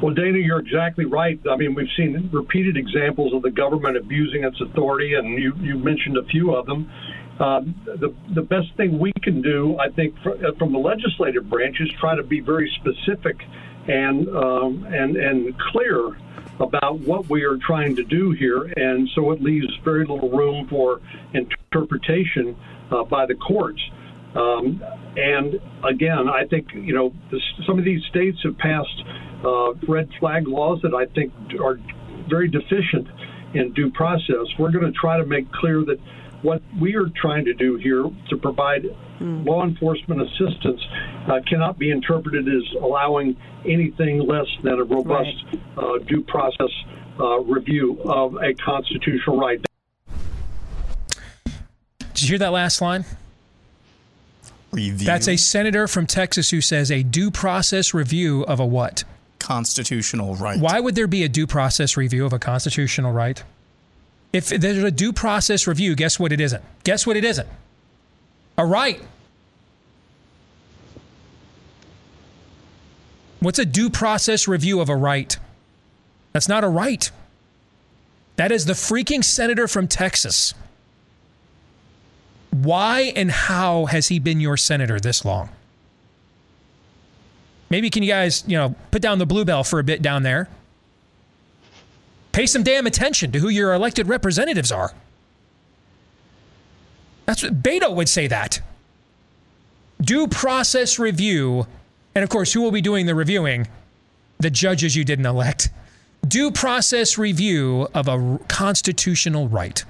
Well, 0.03 0.15
Dana, 0.15 0.39
you're 0.39 0.61
exactly 0.61 1.05
right. 1.05 1.39
I 1.51 1.57
mean, 1.57 1.75
we've 1.75 1.91
seen 1.95 2.31
repeated 2.33 2.79
examples 2.79 3.35
of 3.35 3.43
the 3.43 3.51
government 3.51 3.99
abusing 3.99 4.45
its 4.45 4.59
authority, 4.61 5.13
and 5.15 5.39
you, 5.41 5.53
you 5.61 5.77
mentioned 5.77 6.17
a 6.17 6.25
few 6.25 6.55
of 6.55 6.65
them. 6.65 6.91
Uh, 7.39 7.61
the 7.85 8.15
the 8.35 8.43
best 8.43 8.69
thing 8.77 8.99
we 8.99 9.13
can 9.23 9.41
do, 9.41 9.79
I 9.79 9.89
think, 9.89 10.15
for, 10.23 10.33
uh, 10.35 10.53
from 10.59 10.73
the 10.73 10.79
legislative 10.79 11.49
branch, 11.49 11.77
is 11.81 11.91
try 11.99 12.15
to 12.15 12.23
be 12.23 12.41
very 12.41 12.71
specific 12.81 13.37
and 13.89 14.29
um, 14.29 14.85
and 14.85 15.17
and 15.17 15.59
clear 15.59 16.17
about 16.61 17.01
what 17.01 17.29
we 17.31 17.45
are 17.45 17.57
trying 17.57 17.97
to 17.97 18.05
do 18.05 18.33
here, 18.33 18.65
and 18.77 19.09
so 19.15 19.33
it 19.33 19.43
leaves 19.43 19.69
very 19.85 20.07
little 20.07 20.31
room 20.31 20.67
for 20.69 21.01
interpretation 21.33 22.57
uh, 22.91 23.05
by 23.05 23.25
the 23.25 23.35
courts. 23.35 23.81
Um, 24.35 24.83
and 25.17 25.61
again, 25.83 26.29
I 26.29 26.45
think 26.47 26.69
you 26.75 26.95
know 26.95 27.13
some 27.67 27.79
of 27.79 27.85
these 27.85 28.03
states 28.11 28.39
have 28.45 28.57
passed 28.59 29.03
uh, 29.45 29.73
red 29.89 30.09
flag 30.19 30.47
laws 30.47 30.81
that 30.83 30.95
I 30.95 31.07
think 31.07 31.33
are 31.61 31.79
very 32.29 32.49
deficient 32.49 33.09
in 33.55 33.73
due 33.73 33.91
process. 33.91 34.47
We're 34.59 34.71
going 34.71 34.85
to 34.85 34.99
try 34.99 35.19
to 35.19 35.27
make 35.27 35.51
clear 35.53 35.85
that 35.85 35.99
what 36.43 36.63
we 36.81 36.95
are 36.97 37.09
trying 37.15 37.45
to 37.45 37.55
do 37.55 37.77
here 37.77 38.05
to 38.29 38.37
provide 38.37 38.85
mm. 39.19 39.47
law 39.47 39.65
enforcement 39.65 40.23
assistance 40.23 40.81
uh, 41.29 41.41
cannot 41.47 41.79
be 41.79 41.91
interpreted 41.91 42.49
as 42.49 42.63
allowing 42.81 43.37
anything 43.67 44.27
less 44.27 44.47
than 44.63 44.75
a 44.75 44.85
robust 44.85 45.45
right. 45.45 45.61
uh, 45.77 45.99
due 45.99 46.23
process 46.23 46.71
uh, 47.19 47.41
review 47.41 48.01
of 48.05 48.37
a 48.37 48.55
constitutional 48.55 49.39
right. 49.39 49.61
Did 52.15 52.23
you 52.23 52.29
hear 52.29 52.39
that 52.39 52.53
last 52.53 52.81
line? 52.81 53.05
Review. 54.73 55.07
That's 55.07 55.29
a 55.29 55.37
senator 55.37 55.89
from 55.89 56.07
Texas 56.07 56.51
who 56.51 56.61
says 56.61 56.91
a 56.91 57.03
due 57.03 57.31
process 57.31 57.93
review 57.93 58.45
of 58.45 58.61
a 58.61 58.67
what? 58.67 59.05
Constitutional 59.51 60.37
right. 60.37 60.61
Why 60.61 60.79
would 60.79 60.95
there 60.95 61.07
be 61.07 61.25
a 61.25 61.29
due 61.29 61.47
process 61.47 61.97
review 61.97 62.25
of 62.25 62.33
a 62.33 62.39
constitutional 62.39 63.13
right? 63.13 63.43
If 64.33 64.49
there's 64.49 64.85
a 64.85 64.91
due 64.91 65.13
process 65.13 65.67
review, 65.67 65.97
guess 65.97 66.21
what 66.21 66.33
it 66.33 66.41
isn't? 66.41 66.63
Guess 66.85 67.07
what 67.07 67.17
it 67.17 67.25
isn't? 67.25 67.49
A 68.57 68.65
right. 68.65 69.03
What's 73.41 73.59
a 73.59 73.65
due 73.67 73.91
process 73.91 74.47
review 74.47 74.81
of 74.81 74.89
a 74.89 74.97
right? 74.97 75.37
That's 76.33 76.49
not 76.49 76.63
a 76.63 76.69
right. 76.69 77.11
That 78.37 78.53
is 78.53 78.67
the 78.67 78.75
freaking 78.75 79.25
senator 79.25 79.67
from 79.67 79.89
Texas 79.89 80.55
why 82.51 83.13
and 83.17 83.31
how 83.31 83.87
has 83.87 84.09
he 84.09 84.19
been 84.19 84.41
your 84.41 84.57
senator 84.57 84.99
this 84.99 85.25
long? 85.25 85.51
Maybe 87.71 87.89
can 87.89 88.03
you 88.03 88.09
guys, 88.09 88.45
you 88.47 88.57
know, 88.57 88.75
put 88.91 89.01
down 89.01 89.19
the 89.19 89.27
bluebell 89.27 89.65
for 89.65 89.79
a 89.79 89.85
bit 89.85 90.03
down 90.03 90.25
there? 90.25 90.49
Pay 92.33 92.47
some 92.47 92.63
damn 92.63 92.87
attention 92.87 93.33
to 93.33 93.39
who 93.39 93.49
your 93.49 93.73
elected 93.73 94.09
representatives 94.09 94.71
are. 94.71 94.93
That's 97.27 97.43
what 97.43 97.63
Beto 97.63 97.95
would 97.95 98.09
say 98.09 98.27
that. 98.27 98.61
Due 100.01 100.27
process 100.27 100.99
review. 100.99 101.67
And 102.15 102.25
of 102.25 102.29
course, 102.29 102.53
who 102.53 102.61
will 102.61 102.73
be 102.73 102.81
doing 102.81 103.07
the 103.07 103.15
reviewing? 103.15 103.69
The 104.39 104.51
judges 104.51 104.97
you 104.97 105.05
didn't 105.05 105.27
elect. 105.27 105.71
Due 106.27 106.51
process 106.51 107.19
review 107.19 107.89
of 107.95 108.09
a 108.09 108.41
constitutional 108.49 109.49
right. 109.49 109.85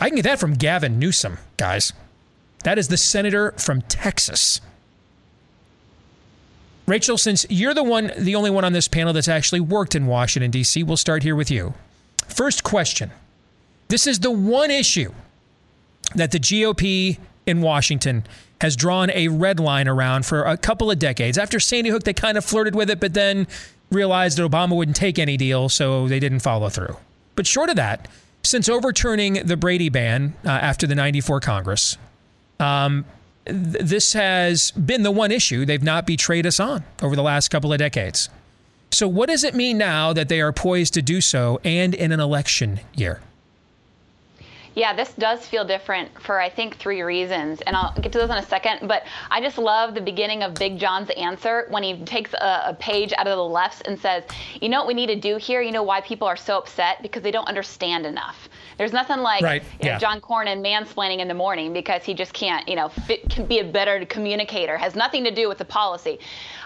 I 0.00 0.08
can 0.08 0.16
get 0.16 0.22
that 0.22 0.40
from 0.40 0.54
Gavin 0.54 0.98
Newsom, 0.98 1.38
guys. 1.56 1.92
That 2.64 2.78
is 2.78 2.88
the 2.88 2.96
senator 2.96 3.52
from 3.52 3.82
Texas. 3.82 4.60
Rachel, 6.90 7.16
since 7.16 7.46
you're 7.48 7.72
the 7.72 7.84
one, 7.84 8.10
the 8.18 8.34
only 8.34 8.50
one 8.50 8.64
on 8.64 8.72
this 8.72 8.88
panel 8.88 9.12
that's 9.12 9.28
actually 9.28 9.60
worked 9.60 9.94
in 9.94 10.08
Washington, 10.08 10.50
D.C., 10.50 10.82
we'll 10.82 10.96
start 10.96 11.22
here 11.22 11.36
with 11.36 11.48
you. 11.48 11.72
First 12.26 12.64
question 12.64 13.12
This 13.86 14.08
is 14.08 14.18
the 14.18 14.32
one 14.32 14.72
issue 14.72 15.12
that 16.16 16.32
the 16.32 16.40
GOP 16.40 17.18
in 17.46 17.62
Washington 17.62 18.24
has 18.60 18.74
drawn 18.74 19.08
a 19.12 19.28
red 19.28 19.60
line 19.60 19.86
around 19.86 20.26
for 20.26 20.42
a 20.42 20.56
couple 20.56 20.90
of 20.90 20.98
decades. 20.98 21.38
After 21.38 21.60
Sandy 21.60 21.90
Hook, 21.90 22.02
they 22.02 22.12
kind 22.12 22.36
of 22.36 22.44
flirted 22.44 22.74
with 22.74 22.90
it, 22.90 22.98
but 22.98 23.14
then 23.14 23.46
realized 23.92 24.36
that 24.38 24.50
Obama 24.50 24.74
wouldn't 24.74 24.96
take 24.96 25.20
any 25.20 25.36
deal, 25.36 25.68
so 25.68 26.08
they 26.08 26.18
didn't 26.18 26.40
follow 26.40 26.68
through. 26.70 26.96
But 27.36 27.46
short 27.46 27.70
of 27.70 27.76
that, 27.76 28.08
since 28.42 28.68
overturning 28.68 29.34
the 29.34 29.56
Brady 29.56 29.90
ban 29.90 30.34
uh, 30.44 30.48
after 30.48 30.88
the 30.88 30.96
94 30.96 31.38
Congress, 31.38 31.96
um, 32.58 33.04
this 33.44 34.12
has 34.12 34.70
been 34.72 35.02
the 35.02 35.10
one 35.10 35.32
issue 35.32 35.64
they've 35.64 35.82
not 35.82 36.06
betrayed 36.06 36.46
us 36.46 36.60
on 36.60 36.84
over 37.02 37.16
the 37.16 37.22
last 37.22 37.48
couple 37.48 37.72
of 37.72 37.78
decades. 37.78 38.28
So, 38.92 39.06
what 39.06 39.28
does 39.28 39.44
it 39.44 39.54
mean 39.54 39.78
now 39.78 40.12
that 40.12 40.28
they 40.28 40.40
are 40.40 40.52
poised 40.52 40.94
to 40.94 41.02
do 41.02 41.20
so 41.20 41.60
and 41.64 41.94
in 41.94 42.12
an 42.12 42.20
election 42.20 42.80
year? 42.94 43.20
Yeah, 44.74 44.94
this 44.94 45.12
does 45.14 45.46
feel 45.46 45.64
different 45.64 46.10
for 46.20 46.40
I 46.40 46.48
think 46.48 46.76
three 46.76 47.02
reasons, 47.02 47.60
and 47.62 47.74
I'll 47.74 47.92
get 47.94 48.12
to 48.12 48.18
those 48.18 48.30
in 48.30 48.36
a 48.36 48.46
second. 48.46 48.86
But 48.86 49.04
I 49.30 49.40
just 49.40 49.58
love 49.58 49.94
the 49.94 50.00
beginning 50.00 50.42
of 50.42 50.54
Big 50.54 50.78
John's 50.78 51.10
answer 51.10 51.66
when 51.70 51.82
he 51.82 52.04
takes 52.04 52.32
a, 52.34 52.64
a, 52.66 52.76
page 52.78 53.12
out 53.16 53.26
of 53.26 53.36
the 53.36 53.44
left 53.44 53.86
and 53.86 53.98
says, 53.98 54.24
"You 54.60 54.68
know 54.68 54.78
what 54.78 54.86
we 54.86 54.94
need 54.94 55.08
to 55.08 55.16
do 55.16 55.36
here? 55.38 55.60
You 55.60 55.72
know 55.72 55.82
why 55.82 56.00
people 56.00 56.28
are 56.28 56.36
so 56.36 56.58
upset 56.58 57.02
because 57.02 57.22
they 57.22 57.32
don't 57.32 57.48
understand 57.48 58.06
enough. 58.06 58.48
There's 58.80 58.94
nothing 58.94 59.18
like 59.18 59.42
right. 59.42 59.62
you 59.82 59.90
know. 59.90 59.98
John 59.98 60.22
Cornyn 60.22 60.64
mansplaining 60.64 61.18
in 61.18 61.28
the 61.28 61.34
morning 61.34 61.74
because 61.74 62.02
he 62.02 62.14
just 62.14 62.32
can't, 62.32 62.66
you 62.66 62.76
know, 62.76 62.88
fit, 62.88 63.28
can 63.28 63.44
be 63.44 63.58
a 63.58 63.64
better 63.64 64.06
communicator. 64.06 64.78
Has 64.78 64.94
nothing 64.94 65.22
to 65.24 65.30
do 65.30 65.50
with 65.50 65.58
the 65.58 65.66
policy. 65.66 66.18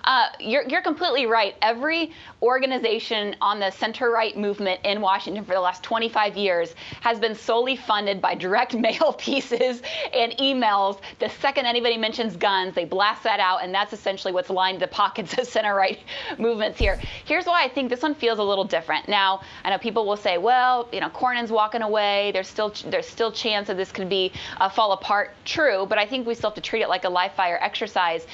Uh, 0.04 0.28
you're, 0.38 0.62
you're 0.68 0.82
completely 0.82 1.26
right. 1.26 1.56
Every 1.62 2.12
organization 2.42 3.34
on 3.40 3.58
the 3.58 3.70
center 3.70 4.10
right 4.10 4.36
movement 4.36 4.80
in 4.84 5.00
Washington 5.00 5.44
for 5.44 5.54
the 5.54 5.60
last 5.60 5.82
25 5.82 6.36
years 6.36 6.74
has 7.00 7.18
been 7.18 7.34
solely 7.34 7.76
funded 7.76 8.20
by 8.20 8.34
direct 8.34 8.74
mail 8.78 9.14
pieces 9.14 9.82
and 10.12 10.32
emails. 10.32 11.00
The 11.18 11.28
second 11.28 11.66
anybody 11.66 11.96
mentions 11.96 12.36
guns, 12.36 12.74
they 12.74 12.84
blast 12.84 13.22
that 13.22 13.40
out, 13.40 13.62
and 13.62 13.74
that's 13.74 13.92
essentially 13.92 14.32
what's 14.32 14.50
lined 14.50 14.80
the 14.80 14.88
pockets 14.88 15.36
of 15.38 15.46
center 15.46 15.74
right 15.74 15.98
movements 16.38 16.78
here. 16.78 17.00
Here's 17.24 17.46
why 17.46 17.64
I 17.64 17.68
think 17.68 17.88
this 17.88 18.02
one 18.02 18.14
feels 18.14 18.38
a 18.38 18.42
little 18.42 18.64
different. 18.64 19.08
Now, 19.08 19.40
I 19.64 19.70
know 19.70 19.78
people 19.78 20.06
will 20.06 20.16
say, 20.16 20.36
well, 20.36 20.88
you 20.92 21.00
know, 21.00 21.08
Cornyn's 21.08 21.50
walking 21.50 21.82
away. 21.82 22.30
There's 22.32 22.48
still 22.48 22.74
there's 22.86 23.08
still 23.08 23.32
chance 23.32 23.68
that 23.68 23.76
this 23.76 23.90
could 23.90 24.08
be 24.08 24.32
uh, 24.60 24.68
fall 24.68 24.92
apart. 24.92 25.30
True, 25.44 25.86
but 25.88 25.98
I 25.98 26.06
think 26.06 26.26
we 26.26 26.34
still 26.34 26.50
have 26.50 26.54
to 26.56 26.60
treat 26.60 26.82
it 26.82 26.88
like 26.88 27.04
a 27.04 27.08
live 27.08 27.32
fire 27.32 27.58
exercise 27.60 28.26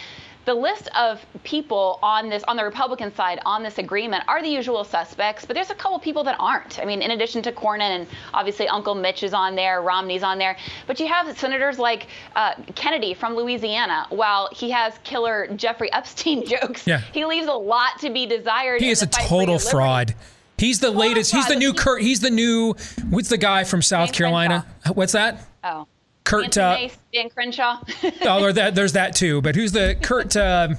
the 0.50 0.54
list 0.56 0.88
of 0.96 1.24
people 1.44 2.00
on 2.02 2.28
this 2.28 2.42
on 2.48 2.56
the 2.56 2.64
Republican 2.64 3.14
side 3.14 3.38
on 3.46 3.62
this 3.62 3.78
agreement 3.78 4.24
are 4.26 4.42
the 4.42 4.48
usual 4.48 4.82
suspects, 4.82 5.44
but 5.46 5.54
there's 5.54 5.70
a 5.70 5.76
couple 5.76 5.96
people 6.00 6.24
that 6.24 6.34
aren't. 6.40 6.80
I 6.80 6.84
mean, 6.84 7.02
in 7.02 7.12
addition 7.12 7.40
to 7.42 7.52
Cornyn 7.52 7.82
and 7.82 8.08
obviously 8.34 8.66
Uncle 8.66 8.96
Mitch 8.96 9.22
is 9.22 9.32
on 9.32 9.54
there, 9.54 9.80
Romney's 9.80 10.24
on 10.24 10.38
there, 10.38 10.56
but 10.88 10.98
you 10.98 11.06
have 11.06 11.38
senators 11.38 11.78
like 11.78 12.08
uh, 12.34 12.54
Kennedy 12.74 13.14
from 13.14 13.36
Louisiana. 13.36 14.06
While 14.08 14.48
he 14.50 14.70
has 14.70 14.94
killer 15.04 15.46
Jeffrey 15.54 15.92
Epstein 15.92 16.44
jokes, 16.60 16.84
yeah. 16.84 16.98
he 16.98 17.24
leaves 17.24 17.46
a 17.46 17.52
lot 17.52 18.00
to 18.00 18.10
be 18.10 18.26
desired. 18.26 18.80
He 18.80 18.90
is 18.90 19.02
a 19.02 19.06
total 19.06 19.60
fraud. 19.60 20.16
He's 20.58 20.80
the 20.80 20.88
total 20.88 21.00
latest. 21.00 21.30
Fraud. 21.30 21.44
He's 21.44 21.54
the 21.54 21.60
new 21.60 21.72
Kurt. 21.74 22.02
He's 22.02 22.18
the 22.18 22.30
new. 22.30 22.74
What's 23.08 23.28
the 23.28 23.38
guy 23.38 23.62
from 23.62 23.82
South 23.82 24.12
Carolina? 24.12 24.66
What's 24.94 25.12
that? 25.12 25.46
Oh. 25.62 25.86
Kurt. 26.30 26.56
Uh, 26.56 26.88
Dan 27.12 27.28
Crenshaw. 27.28 27.80
oh, 28.22 28.52
that, 28.52 28.74
there's 28.74 28.92
that 28.92 29.16
too. 29.16 29.42
But 29.42 29.56
who's 29.56 29.72
the 29.72 29.96
Kurt? 30.00 30.36
Uh, 30.36 30.74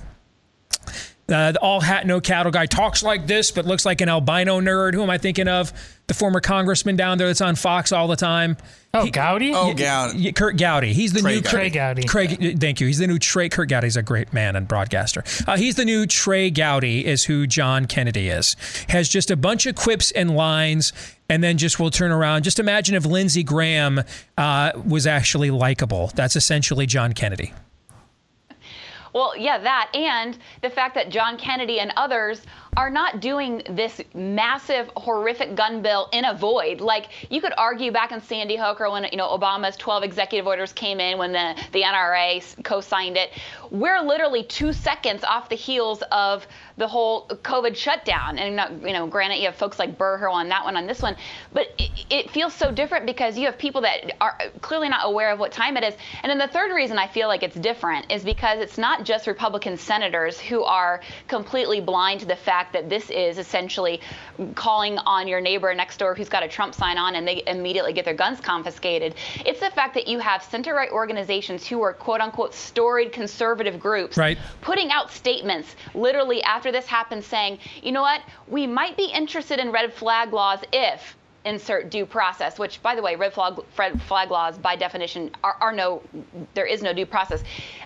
uh, 1.31 1.51
the 1.53 1.59
all 1.59 1.79
hat 1.79 2.05
no 2.05 2.19
cattle 2.19 2.51
guy 2.51 2.65
talks 2.65 3.03
like 3.03 3.27
this, 3.27 3.51
but 3.51 3.65
looks 3.65 3.85
like 3.85 4.01
an 4.01 4.09
albino 4.09 4.59
nerd. 4.59 4.93
Who 4.93 5.03
am 5.03 5.09
I 5.09 5.17
thinking 5.17 5.47
of? 5.47 5.71
The 6.07 6.13
former 6.13 6.41
congressman 6.41 6.97
down 6.97 7.17
there 7.17 7.27
that's 7.27 7.41
on 7.41 7.55
Fox 7.55 7.93
all 7.93 8.07
the 8.07 8.17
time. 8.17 8.57
Oh, 8.93 9.05
he, 9.05 9.11
Gowdy. 9.11 9.53
Oh, 9.55 9.73
Gowdy. 9.73 10.33
Kurt 10.33 10.57
Gowdy. 10.57 10.91
He's 10.91 11.13
the 11.13 11.21
Trey 11.21 11.35
new 11.35 11.41
Gowdy. 11.41 11.49
Trey 11.49 11.69
Gowdy. 11.69 12.03
Craig, 12.03 12.59
thank 12.59 12.81
you. 12.81 12.87
He's 12.87 12.97
the 12.97 13.07
new 13.07 13.19
Trey. 13.19 13.47
Kurt 13.47 13.69
Gowdy's 13.69 13.95
a 13.95 14.01
great 14.01 14.33
man 14.33 14.57
and 14.57 14.67
broadcaster. 14.67 15.23
Uh, 15.47 15.55
he's 15.55 15.75
the 15.75 15.85
new 15.85 16.05
Trey 16.05 16.49
Gowdy. 16.49 17.05
Is 17.05 17.23
who 17.23 17.47
John 17.47 17.85
Kennedy 17.85 18.27
is. 18.27 18.57
Has 18.89 19.07
just 19.07 19.31
a 19.31 19.37
bunch 19.37 19.65
of 19.65 19.75
quips 19.75 20.11
and 20.11 20.35
lines, 20.35 20.91
and 21.31 21.41
then 21.41 21.57
just 21.57 21.79
we'll 21.79 21.89
turn 21.89 22.11
around. 22.11 22.43
Just 22.43 22.59
imagine 22.59 22.93
if 22.93 23.05
Lindsey 23.05 23.41
Graham 23.41 24.01
uh, 24.37 24.73
was 24.85 25.07
actually 25.07 25.49
likable. 25.49 26.11
That's 26.13 26.35
essentially 26.35 26.85
John 26.85 27.13
Kennedy. 27.13 27.53
Well, 29.13 29.33
yeah, 29.37 29.57
that 29.57 29.91
and 29.93 30.37
the 30.61 30.69
fact 30.69 30.93
that 30.95 31.09
John 31.09 31.37
Kennedy 31.37 31.79
and 31.79 31.93
others 31.95 32.41
are 32.77 32.89
not 32.89 33.19
doing 33.19 33.61
this 33.69 34.01
massive, 34.13 34.89
horrific 34.95 35.55
gun 35.55 35.81
bill 35.81 36.07
in 36.13 36.25
a 36.25 36.33
void. 36.33 36.79
Like 36.79 37.09
you 37.29 37.41
could 37.41 37.53
argue 37.57 37.91
back 37.91 38.11
in 38.11 38.21
Sandy 38.21 38.55
Hook 38.55 38.79
or 38.79 38.89
when 38.91 39.05
you 39.11 39.17
know 39.17 39.27
Obama's 39.27 39.75
12 39.75 40.03
executive 40.03 40.47
orders 40.47 40.71
came 40.71 40.99
in 40.99 41.17
when 41.17 41.33
the 41.33 41.55
the 41.73 41.81
NRA 41.81 42.63
co-signed 42.63 43.17
it. 43.17 43.31
We're 43.71 44.01
literally 44.01 44.43
two 44.43 44.73
seconds 44.73 45.23
off 45.23 45.49
the 45.49 45.55
heels 45.55 46.01
of 46.11 46.47
the 46.77 46.87
whole 46.87 47.27
COVID 47.27 47.75
shutdown. 47.75 48.37
And 48.37 48.55
not, 48.55 48.71
you 48.81 48.93
know, 48.93 49.07
granted, 49.07 49.37
you 49.37 49.45
have 49.45 49.55
folks 49.55 49.77
like 49.77 49.97
Burr 49.97 50.29
on 50.29 50.49
that 50.49 50.63
one, 50.63 50.75
on 50.75 50.87
this 50.87 51.01
one, 51.01 51.15
but 51.53 51.67
it, 51.77 51.91
it 52.09 52.31
feels 52.31 52.53
so 52.53 52.71
different 52.71 53.05
because 53.05 53.37
you 53.37 53.45
have 53.45 53.57
people 53.57 53.81
that 53.81 54.15
are 54.21 54.37
clearly 54.61 54.89
not 54.89 55.01
aware 55.03 55.31
of 55.31 55.39
what 55.39 55.51
time 55.51 55.77
it 55.77 55.83
is. 55.83 55.93
And 56.23 56.29
then 56.29 56.37
the 56.37 56.47
third 56.47 56.73
reason 56.73 56.97
I 56.97 57.07
feel 57.07 57.27
like 57.27 57.43
it's 57.43 57.55
different 57.55 58.11
is 58.11 58.23
because 58.23 58.59
it's 58.59 58.77
not 58.77 59.05
just 59.05 59.27
Republican 59.27 59.77
senators 59.77 60.39
who 60.39 60.63
are 60.63 61.01
completely 61.27 61.81
blind 61.81 62.21
to 62.21 62.25
the 62.25 62.35
fact 62.35 62.60
that 62.73 62.89
this 62.89 63.09
is 63.09 63.37
essentially 63.37 64.01
calling 64.55 64.97
on 64.99 65.27
your 65.27 65.41
neighbor 65.41 65.73
next 65.73 65.97
door 65.97 66.15
who's 66.15 66.29
got 66.29 66.43
a 66.43 66.47
Trump 66.47 66.73
sign 66.75 66.97
on 66.97 67.15
and 67.15 67.27
they 67.27 67.43
immediately 67.47 67.93
get 67.93 68.05
their 68.05 68.13
guns 68.13 68.39
confiscated. 68.39 69.15
It's 69.45 69.59
the 69.59 69.71
fact 69.71 69.93
that 69.95 70.07
you 70.07 70.19
have 70.19 70.43
center 70.43 70.73
right 70.73 70.91
organizations 70.91 71.67
who 71.67 71.81
are 71.81 71.93
quote 71.93 72.21
unquote 72.21 72.53
storied 72.53 73.11
conservative 73.11 73.79
groups 73.79 74.17
right. 74.17 74.37
putting 74.61 74.91
out 74.91 75.11
statements 75.11 75.75
literally 75.93 76.41
after 76.43 76.71
this 76.71 76.85
happened 76.85 77.23
saying, 77.23 77.59
you 77.81 77.91
know 77.91 78.01
what, 78.01 78.21
we 78.47 78.67
might 78.67 78.97
be 78.97 79.05
interested 79.05 79.59
in 79.59 79.71
red 79.71 79.93
flag 79.93 80.33
laws 80.33 80.59
if 80.71 81.15
insert 81.45 81.89
due 81.89 82.05
process, 82.05 82.59
which, 82.59 82.81
by 82.83 82.95
the 82.95 83.01
way, 83.01 83.15
red 83.15 83.33
flag, 83.33 83.55
red 83.77 84.01
flag 84.03 84.29
laws 84.29 84.57
by 84.57 84.75
definition 84.75 85.31
are, 85.43 85.57
are, 85.59 85.71
no, 85.71 86.01
there 86.53 86.65
is 86.65 86.81
no 86.81 86.93
due 86.93 87.05
process. 87.05 87.43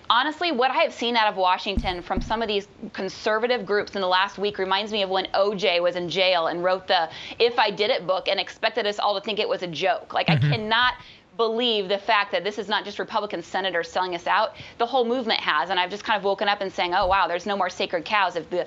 Honestly, 0.08 0.52
what 0.52 0.70
I 0.70 0.82
have 0.82 0.94
seen 0.94 1.16
out 1.16 1.28
of 1.28 1.36
Washington 1.36 2.00
from 2.00 2.20
some 2.20 2.40
of 2.42 2.48
these 2.48 2.68
conservative 2.92 3.66
groups 3.66 3.94
in 3.94 4.00
the 4.00 4.06
last 4.06 4.38
week 4.38 4.58
reminds 4.58 4.92
me 4.92 5.02
of 5.02 5.10
when 5.10 5.26
OJ 5.34 5.82
was 5.82 5.96
in 5.96 6.08
jail 6.08 6.46
and 6.46 6.62
wrote 6.62 6.86
the 6.86 7.08
If 7.38 7.58
I 7.58 7.70
Did 7.70 7.90
It 7.90 8.06
book 8.06 8.28
and 8.28 8.38
expected 8.38 8.86
us 8.86 8.98
all 8.98 9.18
to 9.18 9.24
think 9.24 9.38
it 9.38 9.48
was 9.48 9.62
a 9.62 9.66
joke. 9.66 10.14
Like, 10.14 10.28
mm-hmm. 10.28 10.46
I 10.46 10.56
cannot 10.56 10.94
believe 11.36 11.88
the 11.88 11.98
fact 11.98 12.32
that 12.32 12.44
this 12.44 12.58
is 12.58 12.68
not 12.68 12.84
just 12.84 12.98
Republican 12.98 13.42
senators 13.42 13.90
selling 13.90 14.14
us 14.14 14.26
out. 14.26 14.54
The 14.78 14.86
whole 14.86 15.04
movement 15.04 15.40
has, 15.40 15.70
and 15.70 15.78
I've 15.78 15.90
just 15.90 16.04
kind 16.04 16.16
of 16.16 16.24
woken 16.24 16.48
up 16.48 16.60
and 16.60 16.72
saying, 16.72 16.94
"Oh 16.94 17.06
wow, 17.06 17.26
there's 17.28 17.46
no 17.46 17.56
more 17.56 17.68
sacred 17.68 18.04
cows 18.04 18.36
if 18.36 18.48
the 18.48 18.66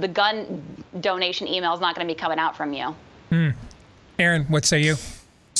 the 0.00 0.08
gun 0.08 0.62
donation 1.00 1.48
email 1.48 1.72
is 1.72 1.80
not 1.80 1.94
going 1.94 2.06
to 2.06 2.12
be 2.12 2.18
coming 2.18 2.38
out 2.38 2.56
from 2.56 2.72
you." 2.72 2.94
Hmm. 3.30 3.50
Aaron, 4.18 4.44
what 4.44 4.66
say 4.66 4.82
you? 4.82 4.96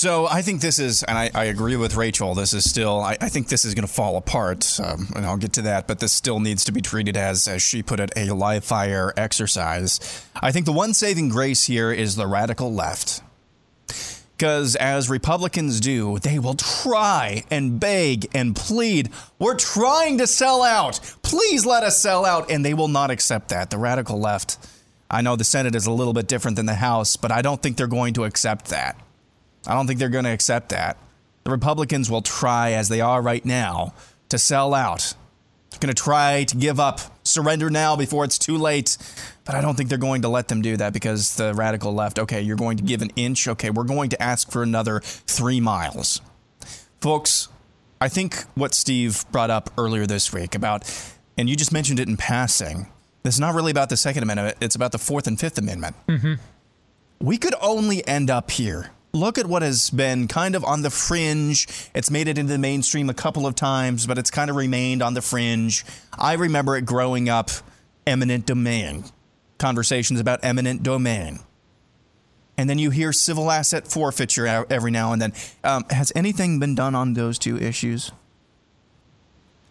So 0.00 0.26
I 0.26 0.40
think 0.40 0.62
this 0.62 0.78
is, 0.78 1.02
and 1.02 1.18
I, 1.18 1.30
I 1.34 1.44
agree 1.44 1.76
with 1.76 1.94
Rachel. 1.94 2.34
This 2.34 2.54
is 2.54 2.64
still, 2.64 3.02
I, 3.02 3.18
I 3.20 3.28
think 3.28 3.48
this 3.48 3.66
is 3.66 3.74
going 3.74 3.86
to 3.86 3.92
fall 3.92 4.16
apart, 4.16 4.80
um, 4.82 5.08
and 5.14 5.26
I'll 5.26 5.36
get 5.36 5.52
to 5.52 5.62
that. 5.62 5.86
But 5.86 6.00
this 6.00 6.10
still 6.10 6.40
needs 6.40 6.64
to 6.64 6.72
be 6.72 6.80
treated 6.80 7.18
as, 7.18 7.46
as 7.46 7.60
she 7.60 7.82
put 7.82 8.00
it, 8.00 8.10
a 8.16 8.32
live 8.32 8.64
fire 8.64 9.12
exercise. 9.18 10.00
I 10.34 10.52
think 10.52 10.64
the 10.64 10.72
one 10.72 10.94
saving 10.94 11.28
grace 11.28 11.66
here 11.66 11.92
is 11.92 12.16
the 12.16 12.26
radical 12.26 12.72
left, 12.72 13.20
because 14.38 14.74
as 14.76 15.10
Republicans 15.10 15.80
do, 15.80 16.18
they 16.20 16.38
will 16.38 16.54
try 16.54 17.44
and 17.50 17.78
beg 17.78 18.26
and 18.34 18.56
plead. 18.56 19.10
We're 19.38 19.54
trying 19.54 20.16
to 20.16 20.26
sell 20.26 20.62
out. 20.62 20.98
Please 21.20 21.66
let 21.66 21.82
us 21.82 22.00
sell 22.00 22.24
out, 22.24 22.50
and 22.50 22.64
they 22.64 22.72
will 22.72 22.88
not 22.88 23.10
accept 23.10 23.50
that. 23.50 23.68
The 23.68 23.76
radical 23.76 24.18
left. 24.18 24.56
I 25.10 25.20
know 25.20 25.36
the 25.36 25.44
Senate 25.44 25.74
is 25.74 25.84
a 25.84 25.92
little 25.92 26.14
bit 26.14 26.26
different 26.26 26.56
than 26.56 26.64
the 26.64 26.76
House, 26.76 27.18
but 27.18 27.30
I 27.30 27.42
don't 27.42 27.62
think 27.62 27.76
they're 27.76 27.86
going 27.86 28.14
to 28.14 28.24
accept 28.24 28.68
that. 28.68 28.98
I 29.66 29.74
don't 29.74 29.86
think 29.86 29.98
they're 29.98 30.08
going 30.08 30.24
to 30.24 30.32
accept 30.32 30.70
that. 30.70 30.96
The 31.44 31.50
Republicans 31.50 32.10
will 32.10 32.22
try, 32.22 32.72
as 32.72 32.88
they 32.88 33.00
are 33.00 33.20
right 33.22 33.44
now, 33.44 33.94
to 34.28 34.38
sell 34.38 34.74
out. 34.74 35.14
They're 35.70 35.80
going 35.80 35.94
to 35.94 36.02
try 36.02 36.44
to 36.44 36.56
give 36.56 36.80
up, 36.80 37.00
surrender 37.22 37.70
now 37.70 37.96
before 37.96 38.24
it's 38.24 38.38
too 38.38 38.56
late. 38.56 38.96
But 39.44 39.54
I 39.54 39.60
don't 39.60 39.76
think 39.76 39.88
they're 39.88 39.98
going 39.98 40.22
to 40.22 40.28
let 40.28 40.48
them 40.48 40.62
do 40.62 40.76
that 40.76 40.92
because 40.92 41.36
the 41.36 41.54
radical 41.54 41.94
left, 41.94 42.18
okay, 42.18 42.40
you're 42.40 42.56
going 42.56 42.76
to 42.76 42.82
give 42.82 43.02
an 43.02 43.10
inch. 43.16 43.46
Okay, 43.48 43.70
we're 43.70 43.84
going 43.84 44.10
to 44.10 44.22
ask 44.22 44.50
for 44.50 44.62
another 44.62 45.00
three 45.00 45.60
miles. 45.60 46.20
Folks, 47.00 47.48
I 48.00 48.08
think 48.08 48.42
what 48.54 48.74
Steve 48.74 49.24
brought 49.30 49.50
up 49.50 49.70
earlier 49.78 50.06
this 50.06 50.32
week 50.32 50.54
about, 50.54 50.90
and 51.38 51.48
you 51.48 51.56
just 51.56 51.72
mentioned 51.72 52.00
it 52.00 52.08
in 52.08 52.16
passing, 52.16 52.88
this 53.22 53.34
is 53.34 53.40
not 53.40 53.54
really 53.54 53.70
about 53.70 53.90
the 53.90 53.96
Second 53.96 54.22
Amendment, 54.22 54.56
it's 54.60 54.74
about 54.74 54.92
the 54.92 54.98
Fourth 54.98 55.26
and 55.26 55.38
Fifth 55.38 55.58
Amendment. 55.58 55.96
Mm-hmm. 56.08 56.34
We 57.20 57.38
could 57.38 57.54
only 57.60 58.06
end 58.08 58.30
up 58.30 58.50
here. 58.50 58.90
Look 59.12 59.38
at 59.38 59.46
what 59.46 59.62
has 59.62 59.90
been 59.90 60.28
kind 60.28 60.54
of 60.54 60.64
on 60.64 60.82
the 60.82 60.90
fringe. 60.90 61.66
It's 61.94 62.10
made 62.10 62.28
it 62.28 62.38
into 62.38 62.52
the 62.52 62.58
mainstream 62.58 63.10
a 63.10 63.14
couple 63.14 63.46
of 63.46 63.56
times, 63.56 64.06
but 64.06 64.18
it's 64.18 64.30
kind 64.30 64.50
of 64.50 64.56
remained 64.56 65.02
on 65.02 65.14
the 65.14 65.22
fringe. 65.22 65.84
I 66.16 66.34
remember 66.34 66.76
it 66.76 66.84
growing 66.84 67.28
up 67.28 67.50
eminent 68.06 68.46
domain, 68.46 69.04
conversations 69.58 70.20
about 70.20 70.40
eminent 70.44 70.82
domain. 70.82 71.40
And 72.56 72.68
then 72.68 72.78
you 72.78 72.90
hear 72.90 73.12
civil 73.12 73.50
asset 73.50 73.88
forfeiture 73.88 74.46
every 74.68 74.90
now 74.90 75.12
and 75.12 75.22
then. 75.22 75.32
Um, 75.64 75.84
has 75.90 76.12
anything 76.14 76.60
been 76.60 76.74
done 76.74 76.94
on 76.94 77.14
those 77.14 77.38
two 77.38 77.56
issues? 77.56 78.12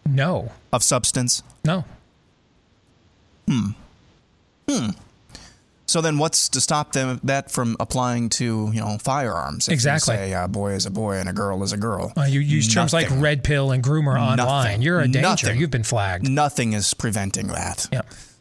No. 0.04 0.50
Of 0.72 0.82
substance? 0.82 1.42
No. 1.64 1.84
Hmm. 3.48 3.70
Hmm. 4.68 4.90
So 5.90 6.00
then, 6.00 6.18
what's 6.18 6.48
to 6.50 6.60
stop 6.60 6.92
them 6.92 7.18
that 7.24 7.50
from 7.50 7.76
applying 7.80 8.28
to 8.30 8.70
you 8.72 8.80
know 8.80 8.96
firearms? 8.98 9.66
If 9.66 9.72
you 9.72 9.74
Exactly. 9.74 10.14
say 10.14 10.32
a 10.32 10.46
boy 10.46 10.74
is 10.74 10.86
a 10.86 10.90
boy 10.90 11.16
and 11.16 11.28
a 11.28 11.32
girl 11.32 11.64
is 11.64 11.72
a 11.72 11.76
girl. 11.76 12.12
Uh, 12.16 12.22
you 12.22 12.38
use 12.38 12.72
terms 12.72 12.92
like 12.92 13.08
red 13.10 13.42
pill 13.42 13.72
and 13.72 13.82
groomer 13.82 14.16
online. 14.16 14.36
Nothing. 14.36 14.82
You're 14.82 15.00
a 15.00 15.08
danger. 15.08 15.20
Nothing. 15.22 15.58
You've 15.58 15.72
been 15.72 15.82
flagged. 15.82 16.28
Nothing 16.28 16.74
is 16.74 16.94
preventing 16.94 17.48
that. 17.48 17.88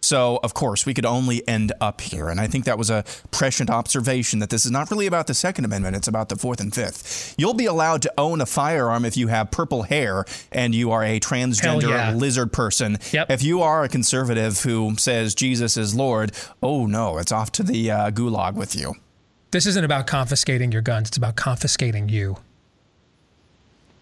So, 0.01 0.39
of 0.43 0.53
course, 0.53 0.85
we 0.85 0.93
could 0.93 1.05
only 1.05 1.45
end 1.47 1.71
up 1.81 2.01
here. 2.01 2.29
And 2.29 2.39
I 2.39 2.47
think 2.47 2.65
that 2.65 2.77
was 2.77 2.89
a 2.89 3.03
prescient 3.31 3.69
observation 3.69 4.39
that 4.39 4.49
this 4.49 4.65
is 4.65 4.71
not 4.71 4.89
really 4.91 5.07
about 5.07 5.27
the 5.27 5.33
Second 5.33 5.65
Amendment, 5.65 5.95
it's 5.95 6.07
about 6.07 6.29
the 6.29 6.35
Fourth 6.35 6.59
and 6.59 6.73
Fifth. 6.73 7.35
You'll 7.37 7.53
be 7.53 7.65
allowed 7.65 8.01
to 8.03 8.13
own 8.17 8.41
a 8.41 8.45
firearm 8.45 9.05
if 9.05 9.17
you 9.17 9.27
have 9.27 9.51
purple 9.51 9.83
hair 9.83 10.25
and 10.51 10.73
you 10.73 10.91
are 10.91 11.03
a 11.03 11.19
transgender 11.19 11.89
yeah. 11.89 12.13
lizard 12.13 12.53
person. 12.53 12.97
If 13.29 13.43
you 13.43 13.61
are 13.61 13.83
a 13.83 13.89
conservative 13.89 14.61
who 14.61 14.95
says 14.97 15.35
Jesus 15.35 15.77
is 15.77 15.93
Lord, 15.95 16.31
oh 16.63 16.85
no, 16.85 17.17
it's 17.17 17.31
off 17.31 17.51
to 17.53 17.63
the 17.63 17.91
uh, 17.91 18.11
gulag 18.11 18.55
with 18.55 18.75
you. 18.75 18.95
This 19.51 19.65
isn't 19.65 19.83
about 19.83 20.05
confiscating 20.05 20.71
your 20.71 20.81
guns. 20.81 21.09
It's 21.09 21.17
about 21.17 21.35
confiscating 21.35 22.07
you. 22.07 22.37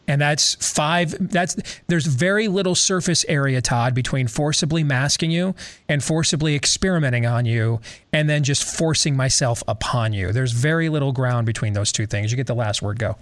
And 0.07 0.21
that's 0.21 0.55
five. 0.55 1.15
That's 1.19 1.57
there's 1.87 2.05
very 2.05 2.47
little 2.47 2.75
surface 2.75 3.25
area, 3.27 3.61
Todd, 3.61 3.93
between 3.93 4.27
forcibly 4.27 4.83
masking 4.83 5.31
you 5.31 5.53
and 5.89 6.03
forcibly 6.03 6.55
experimenting 6.55 7.25
on 7.25 7.45
you, 7.45 7.81
and 8.13 8.29
then 8.29 8.43
just 8.43 8.63
forcing 8.63 9.17
myself 9.17 9.63
upon 9.67 10.13
you. 10.13 10.31
There's 10.31 10.53
very 10.53 10.87
little 10.87 11.11
ground 11.11 11.45
between 11.45 11.73
those 11.73 11.91
two 11.91 12.05
things. 12.05 12.31
You 12.31 12.37
get 12.37 12.47
the 12.47 12.55
last 12.55 12.81
word. 12.81 12.99
Go. 12.99 13.17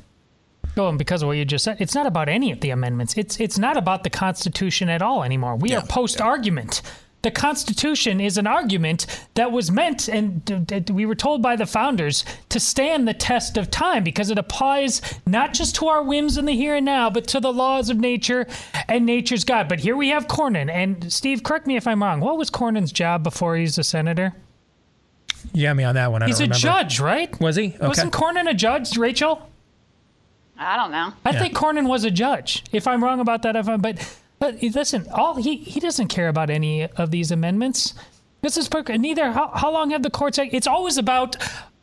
Oh, 0.78 0.90
and 0.90 0.98
because 0.98 1.22
of 1.22 1.28
what 1.28 1.38
you 1.38 1.46
just 1.46 1.64
said, 1.64 1.78
it's 1.80 1.96
not 1.96 2.06
about 2.06 2.28
any 2.28 2.52
of 2.52 2.60
the 2.60 2.70
amendments. 2.70 3.18
It's 3.18 3.40
it's 3.40 3.58
not 3.58 3.78
about 3.78 4.04
the 4.04 4.10
Constitution 4.10 4.90
at 4.90 5.02
all 5.02 5.24
anymore. 5.24 5.56
We 5.56 5.74
are 5.74 5.86
post 5.86 6.22
argument. 6.22 6.82
The 7.26 7.32
Constitution 7.32 8.22
is 8.22 8.38
an 8.38 8.46
argument 8.46 9.08
that 9.34 9.52
was 9.52 9.72
meant, 9.72 10.08
and 10.08 10.46
d- 10.46 10.60
d- 10.60 10.94
we 10.94 11.08
were 11.08 11.16
told 11.16 11.42
by 11.42 11.56
the 11.56 11.66
founders, 11.66 12.24
to 12.50 12.60
stand 12.60 13.08
the 13.08 13.16
test 13.16 13.58
of 13.58 13.72
time 13.72 14.04
because 14.04 14.30
it 14.30 14.38
applies 14.38 15.02
not 15.26 15.56
just 15.56 15.74
to 15.78 15.88
our 15.88 16.04
whims 16.04 16.38
in 16.38 16.46
the 16.46 16.54
here 16.54 16.76
and 16.76 16.86
now, 16.86 17.10
but 17.10 17.26
to 17.30 17.40
the 17.40 17.52
laws 17.52 17.90
of 17.90 17.98
nature 17.98 18.46
and 18.88 19.08
nature's 19.08 19.44
God. 19.44 19.68
But 19.68 19.80
here 19.80 19.98
we 19.98 20.10
have 20.10 20.28
Cornyn. 20.28 20.70
And 20.70 21.12
Steve, 21.12 21.42
correct 21.42 21.66
me 21.66 21.76
if 21.78 21.88
I'm 21.88 22.04
wrong. 22.04 22.20
What 22.20 22.38
was 22.38 22.52
Cornyn's 22.52 22.92
job 22.92 23.24
before 23.24 23.56
he's 23.56 23.80
a 23.80 23.84
senator? 23.84 24.36
Yeah, 25.52 25.74
me 25.74 25.84
on 25.84 25.96
that 25.96 26.12
one. 26.12 26.22
I 26.22 26.28
he's 26.28 26.40
a 26.42 26.46
don't 26.46 26.62
remember. 26.62 26.84
judge, 26.84 27.00
right? 27.00 27.42
Was 27.42 27.56
he? 27.56 27.74
Okay. 27.74 27.88
Wasn't 27.88 28.14
Cornyn 28.14 28.48
a 28.48 28.54
judge, 28.54 28.98
Rachel? 28.98 29.50
I 30.60 30.78
don't 30.78 30.92
know. 30.92 31.12
I 31.26 31.32
think 31.36 31.56
Cornyn 31.56 31.88
was 31.88 32.04
a 32.04 32.12
judge. 32.12 32.64
If 32.72 32.86
I'm 32.88 33.04
wrong 33.04 33.20
about 33.20 33.42
that, 33.42 33.56
if 33.56 33.68
I'm, 33.68 33.82
but 33.82 33.98
but 34.40 34.62
listen, 34.62 35.08
all 35.12 35.36
he 35.36 35.58
he 35.58 35.80
doesn't 35.80 36.08
care 36.08 36.28
about 36.28 36.50
any 36.50 36.86
of 36.86 37.12
these 37.12 37.32
amendments. 37.32 37.94
This 38.42 38.58
is 38.58 38.68
per- 38.68 38.84
neither. 38.84 39.32
How, 39.32 39.50
how 39.54 39.72
long 39.72 39.90
have 39.92 40.04
the 40.04 40.10
courts? 40.10 40.38
It's 40.40 40.68
always 40.68 40.98
about 40.98 41.36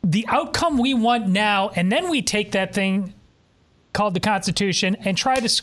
the 0.04 0.24
outcome 0.28 0.78
we 0.78 0.94
want 0.94 1.28
now, 1.28 1.70
and 1.70 1.90
then 1.90 2.08
we 2.08 2.22
take 2.22 2.52
that 2.52 2.74
thing 2.74 3.14
called 3.92 4.14
the 4.14 4.20
Constitution 4.20 4.96
and 5.00 5.16
try 5.16 5.36
to 5.36 5.62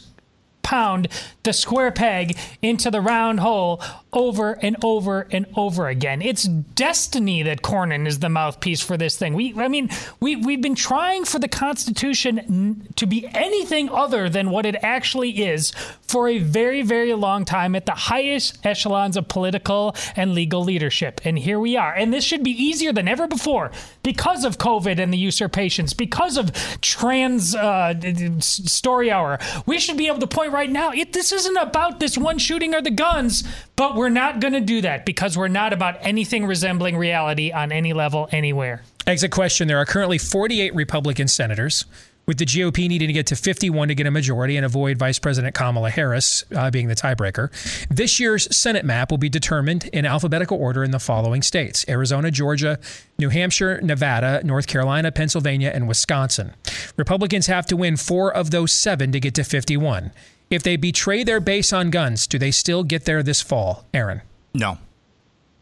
pound 0.69 1.07
the 1.43 1.53
square 1.53 1.91
peg 1.91 2.37
into 2.61 2.91
the 2.91 3.01
round 3.01 3.39
hole 3.39 3.81
over 4.13 4.53
and 4.61 4.75
over 4.83 5.27
and 5.31 5.45
over 5.55 5.87
again. 5.87 6.21
It's 6.21 6.43
destiny 6.43 7.41
that 7.43 7.61
Cornyn 7.61 8.07
is 8.07 8.19
the 8.19 8.29
mouthpiece 8.29 8.81
for 8.81 8.97
this 8.97 9.17
thing. 9.17 9.33
We, 9.33 9.53
I 9.55 9.67
mean, 9.67 9.89
we 10.19 10.35
we've 10.35 10.61
been 10.61 10.75
trying 10.75 11.25
for 11.25 11.39
the 11.39 11.47
Constitution 11.47 12.87
to 12.95 13.05
be 13.07 13.27
anything 13.33 13.89
other 13.89 14.29
than 14.29 14.51
what 14.51 14.65
it 14.65 14.75
actually 14.83 15.43
is 15.43 15.71
for 16.01 16.27
a 16.27 16.39
very, 16.39 16.81
very 16.81 17.13
long 17.13 17.45
time 17.45 17.75
at 17.75 17.85
the 17.85 17.91
highest 17.91 18.65
echelons 18.65 19.15
of 19.15 19.27
political 19.27 19.95
and 20.15 20.33
legal 20.33 20.63
leadership. 20.63 21.21
And 21.23 21.37
here 21.37 21.59
we 21.59 21.77
are. 21.77 21.93
And 21.93 22.13
this 22.13 22.23
should 22.23 22.43
be 22.43 22.51
easier 22.51 22.91
than 22.91 23.07
ever 23.07 23.27
before 23.27 23.71
because 24.01 24.43
of 24.43 24.57
COVID 24.57 24.99
and 24.99 25.13
the 25.13 25.17
usurpations, 25.17 25.93
because 25.93 26.35
of 26.37 26.51
trans 26.81 27.55
uh, 27.55 27.93
story 28.39 29.11
hour. 29.11 29.37
We 29.65 29.79
should 29.79 29.97
be 29.97 30.07
able 30.07 30.19
to 30.19 30.27
point 30.27 30.51
right 30.51 30.58
now. 30.67 30.91
It, 30.91 31.13
this 31.13 31.31
isn't 31.31 31.57
about 31.57 31.99
this 31.99 32.17
one 32.17 32.39
shooting 32.39 32.73
or 32.73 32.81
the 32.81 32.89
guns, 32.89 33.43
but 33.75 33.95
we're 33.95 34.09
not 34.09 34.39
going 34.39 34.53
to 34.53 34.61
do 34.61 34.81
that 34.81 35.05
because 35.05 35.37
we're 35.37 35.47
not 35.47 35.73
about 35.73 35.97
anything 36.01 36.47
resembling 36.47 36.97
reality 36.97 37.51
on 37.51 37.71
any 37.71 37.93
level 37.93 38.27
anywhere. 38.31 38.81
Exit 39.05 39.29
question 39.31 39.67
There 39.67 39.77
are 39.77 39.85
currently 39.85 40.17
48 40.17 40.73
Republican 40.73 41.27
senators, 41.27 41.85
with 42.29 42.37
the 42.37 42.45
GOP 42.45 42.87
needing 42.87 43.07
to 43.07 43.13
get 43.13 43.25
to 43.25 43.35
51 43.35 43.87
to 43.87 43.95
get 43.95 44.05
a 44.05 44.11
majority 44.11 44.55
and 44.55 44.63
avoid 44.63 44.99
Vice 44.99 45.17
President 45.17 45.55
Kamala 45.55 45.89
Harris 45.89 46.43
uh, 46.55 46.69
being 46.69 46.87
the 46.87 46.93
tiebreaker. 46.93 47.49
This 47.89 48.19
year's 48.19 48.55
Senate 48.55 48.85
map 48.85 49.09
will 49.09 49.17
be 49.17 49.29
determined 49.29 49.85
in 49.85 50.05
alphabetical 50.05 50.55
order 50.55 50.83
in 50.83 50.91
the 50.91 50.99
following 50.99 51.41
states 51.41 51.83
Arizona, 51.89 52.29
Georgia, 52.29 52.77
New 53.17 53.29
Hampshire, 53.29 53.81
Nevada, 53.81 54.41
North 54.43 54.67
Carolina, 54.67 55.11
Pennsylvania, 55.11 55.71
and 55.73 55.87
Wisconsin. 55.87 56.53
Republicans 56.97 57.47
have 57.47 57.65
to 57.65 57.75
win 57.75 57.97
four 57.97 58.31
of 58.31 58.51
those 58.51 58.71
seven 58.71 59.11
to 59.11 59.19
get 59.19 59.33
to 59.33 59.43
51. 59.43 60.11
If 60.49 60.63
they 60.63 60.75
betray 60.77 61.23
their 61.23 61.39
base 61.39 61.71
on 61.71 61.89
guns, 61.91 62.25
do 62.25 62.39
they 62.39 62.51
still 62.51 62.83
get 62.83 63.05
there 63.05 63.21
this 63.21 63.41
fall? 63.41 63.85
Aaron. 63.93 64.21
No. 64.53 64.77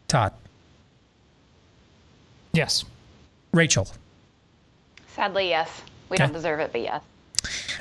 Todd. 0.08 0.32
Yes. 2.52 2.84
Rachel. 3.52 3.88
Sadly, 5.14 5.48
yes. 5.48 5.82
We 6.08 6.14
Okay. 6.16 6.24
don't 6.24 6.32
deserve 6.32 6.60
it, 6.60 6.70
but 6.72 6.80
yes. 6.80 7.02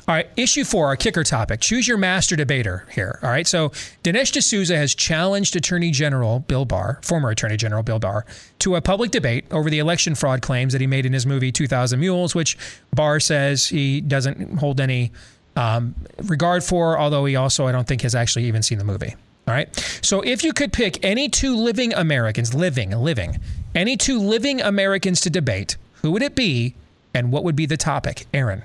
All 0.08 0.16
right, 0.16 0.30
issue 0.38 0.64
four, 0.64 0.88
our 0.88 0.96
kicker 0.96 1.24
topic. 1.24 1.60
Choose 1.60 1.88
your 1.88 1.98
master 1.98 2.36
debater 2.38 2.86
here. 2.92 3.20
All 3.24 3.30
right, 3.30 3.46
so 3.48 3.70
Dinesh 4.04 4.32
D'Souza 4.32 4.78
has 4.78 4.96
challenged 4.96 5.56
Attorney 5.56 5.92
General 5.92 6.40
Bill 6.40 6.64
Barr, 6.64 7.00
former 7.02 7.30
Attorney 7.30 7.58
General 7.58 7.84
Bill 7.84 8.00
Barr, 8.00 8.26
to 8.60 8.76
a 8.76 8.82
public 8.82 9.12
debate 9.12 9.46
over 9.52 9.70
the 9.70 9.80
election 9.80 10.16
fraud 10.16 10.42
claims 10.42 10.72
that 10.74 10.80
he 10.82 10.88
made 10.88 11.06
in 11.06 11.12
his 11.14 11.26
movie 11.26 11.52
2000 11.52 12.00
Mules, 12.00 12.34
which 12.36 12.58
Barr 12.94 13.20
says 13.20 13.68
he 13.68 14.00
doesn't 14.00 14.60
hold 14.60 14.80
any 14.80 15.12
um, 15.58 15.96
regard 16.24 16.64
for, 16.64 16.98
although 16.98 17.26
he 17.26 17.36
also, 17.36 17.68
I 17.68 17.72
don't 17.72 17.88
think, 17.88 18.04
has 18.04 18.16
actually 18.16 18.46
even 18.46 18.62
seen 18.62 18.78
the 18.78 18.84
movie. 18.84 19.16
All 19.48 19.54
right. 19.54 19.76
So 20.02 20.22
if 20.22 20.44
you 20.44 20.54
could 20.54 20.72
pick 20.72 21.04
any 21.04 21.30
two 21.30 21.56
living 21.56 21.94
Americans, 21.94 22.54
living, 22.54 22.92
living, 22.92 23.40
any 23.74 23.98
two 23.98 24.20
living 24.20 24.62
Americans 24.62 25.22
to 25.22 25.30
debate, 25.30 25.78
who 26.02 26.12
would 26.12 26.22
it 26.22 26.36
be 26.36 26.76
and 27.14 27.32
what 27.32 27.44
would 27.44 27.56
be 27.56 27.66
the 27.66 27.78
topic? 27.78 28.28
Aaron. 28.34 28.64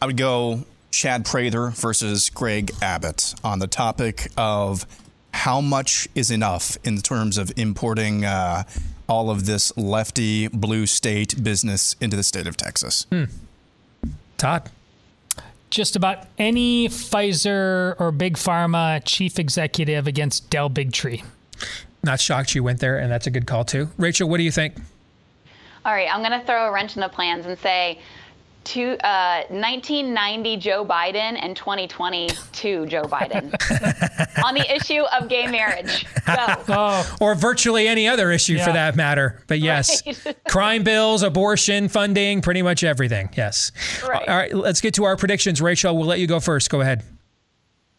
I 0.00 0.06
would 0.06 0.16
go 0.16 0.64
Chad 0.90 1.24
Prather 1.24 1.70
versus 1.70 2.30
Greg 2.30 2.70
Abbott 2.80 3.34
on 3.42 3.58
the 3.58 3.66
topic 3.66 4.28
of 4.36 4.86
how 5.32 5.60
much 5.60 6.08
is 6.14 6.30
enough 6.30 6.76
in 6.84 6.98
terms 6.98 7.38
of 7.38 7.52
importing 7.56 8.24
uh, 8.24 8.64
all 9.08 9.30
of 9.30 9.46
this 9.46 9.76
lefty 9.76 10.48
blue 10.48 10.86
state 10.86 11.42
business 11.42 11.96
into 12.00 12.16
the 12.16 12.22
state 12.22 12.46
of 12.46 12.56
Texas. 12.56 13.06
Todd. 14.36 14.70
Just 15.70 15.94
about 15.94 16.26
any 16.36 16.88
Pfizer 16.88 17.94
or 18.00 18.10
Big 18.10 18.36
Pharma 18.36 19.02
chief 19.04 19.38
executive 19.38 20.06
against 20.06 20.50
Del 20.50 20.68
Bigtree. 20.68 21.24
Not 22.02 22.20
shocked 22.20 22.54
you 22.54 22.64
went 22.64 22.80
there, 22.80 22.98
and 22.98 23.10
that's 23.10 23.26
a 23.26 23.30
good 23.30 23.46
call 23.46 23.64
too. 23.64 23.90
Rachel, 23.96 24.28
what 24.28 24.38
do 24.38 24.42
you 24.42 24.50
think? 24.50 24.76
All 25.84 25.92
right, 25.92 26.12
I'm 26.12 26.20
going 26.20 26.38
to 26.38 26.44
throw 26.44 26.68
a 26.68 26.72
wrench 26.72 26.96
in 26.96 27.00
the 27.00 27.08
plans 27.08 27.46
and 27.46 27.58
say 27.58 28.00
to, 28.64 28.92
uh, 29.06 29.44
1990 29.48 30.56
Joe 30.58 30.84
Biden 30.84 31.38
and 31.42 31.56
2022 31.56 32.86
Joe 32.86 33.02
Biden 33.02 33.50
on 34.44 34.54
the 34.54 34.74
issue 34.74 35.02
of 35.18 35.28
gay 35.28 35.46
marriage. 35.46 36.06
Go. 36.66 37.02
Or 37.20 37.34
virtually 37.34 37.88
any 37.88 38.06
other 38.08 38.30
issue 38.30 38.58
for 38.58 38.72
that 38.72 38.96
matter. 38.96 39.42
But 39.46 39.58
yes, 39.60 40.02
Right. 40.06 40.36
crime 40.48 40.82
bills, 40.84 41.22
abortion, 41.22 41.88
funding, 41.88 42.42
pretty 42.42 42.62
much 42.62 42.84
everything. 42.84 43.30
Yes. 43.36 43.72
Right. 44.06 44.28
All 44.28 44.36
right, 44.36 44.54
let's 44.54 44.80
get 44.80 44.94
to 44.94 45.04
our 45.04 45.16
predictions. 45.16 45.60
Rachel, 45.60 45.96
we'll 45.96 46.06
let 46.06 46.20
you 46.20 46.26
go 46.26 46.40
first. 46.40 46.70
Go 46.70 46.80
ahead. 46.80 47.02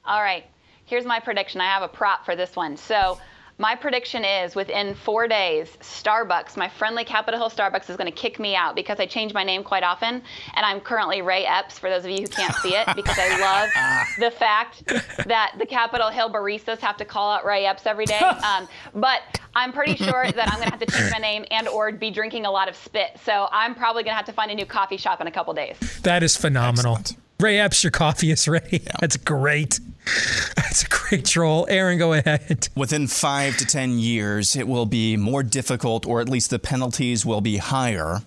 All 0.06 0.22
right, 0.22 0.46
here's 0.86 1.06
my 1.06 1.20
prediction. 1.20 1.62
I 1.62 1.66
have 1.66 1.84
a 1.84 1.88
prop 1.88 2.26
for 2.26 2.36
this 2.36 2.56
one. 2.56 2.76
So, 2.78 3.20
my 3.62 3.76
prediction 3.76 4.26
is 4.26 4.56
within 4.56 4.96
four 4.96 5.28
days, 5.28 5.78
Starbucks, 5.82 6.58
my 6.58 6.68
friendly 6.68 7.06
Capitol 7.06 7.40
Hill 7.40 7.50
Starbucks, 7.52 7.92
is 7.92 7.96
going 7.96 8.12
to 8.12 8.18
kick 8.18 8.40
me 8.40 8.56
out 8.56 8.76
because 8.76 9.00
I 9.00 9.06
change 9.06 9.36
my 9.36 9.44
name 9.44 9.64
quite 9.64 9.84
often. 9.84 10.16
And 10.56 10.66
I'm 10.66 10.80
currently 10.80 11.22
Ray 11.22 11.46
Epps, 11.46 11.78
for 11.78 11.88
those 11.88 12.04
of 12.04 12.10
you 12.10 12.24
who 12.24 12.28
can't 12.28 12.56
see 12.56 12.74
it, 12.74 12.88
because 12.96 13.20
I 13.20 13.40
love 13.40 13.70
the 14.18 14.32
fact 14.32 14.88
that 15.28 15.54
the 15.60 15.68
Capitol 15.68 16.10
Hill 16.10 16.32
baristas 16.32 16.80
have 16.80 16.98
to 16.98 17.06
call 17.06 17.32
out 17.32 17.46
Ray 17.46 17.68
Epps 17.68 17.86
every 17.86 18.06
day. 18.06 18.20
Um, 18.42 18.68
but 18.96 19.40
I'm 19.56 19.72
pretty 19.72 19.96
sure 19.96 20.26
that 20.32 20.48
I'm 20.48 20.56
going 20.56 20.66
to 20.66 20.72
have 20.72 20.80
to 20.80 20.86
change 20.88 21.12
my 21.12 21.20
name 21.20 21.46
and 21.52 21.68
or 21.68 21.92
be 21.92 22.10
drinking 22.10 22.46
a 22.48 22.52
lot 22.52 22.68
of 22.68 22.76
spit. 22.76 23.20
So 23.24 23.48
I'm 23.52 23.76
probably 23.76 24.04
going 24.04 24.14
to 24.14 24.16
have 24.16 24.26
to 24.26 24.34
find 24.34 24.50
a 24.50 24.56
new 24.56 24.66
coffee 24.66 24.98
shop 24.98 25.22
in 25.22 25.28
a 25.28 25.32
couple 25.32 25.54
days. 25.54 25.78
That 26.02 26.24
is 26.24 26.36
phenomenal. 26.36 26.98
Ray 27.40 27.60
Epps, 27.60 27.84
your 27.84 27.92
coffee 27.92 28.32
is 28.32 28.48
ready. 28.48 28.82
That's 29.00 29.18
great. 29.18 29.80
That's 30.56 30.84
a 30.84 30.88
great 30.88 31.26
troll. 31.26 31.66
Aaron, 31.70 31.98
go 31.98 32.14
ahead. 32.14 32.70
Within 32.76 33.08
five 33.08 33.58
to 33.58 33.66
10 33.66 34.00
years, 34.00 34.56
it 34.56 34.68
will 34.68 34.86
be 34.86 35.18
more 35.18 35.44
difficult, 35.44 36.06
or 36.06 36.22
at 36.22 36.30
least 36.30 36.50
the 36.50 36.60
penalties 36.60 37.26
will 37.26 37.42
be 37.42 37.58
higher, 37.58 38.22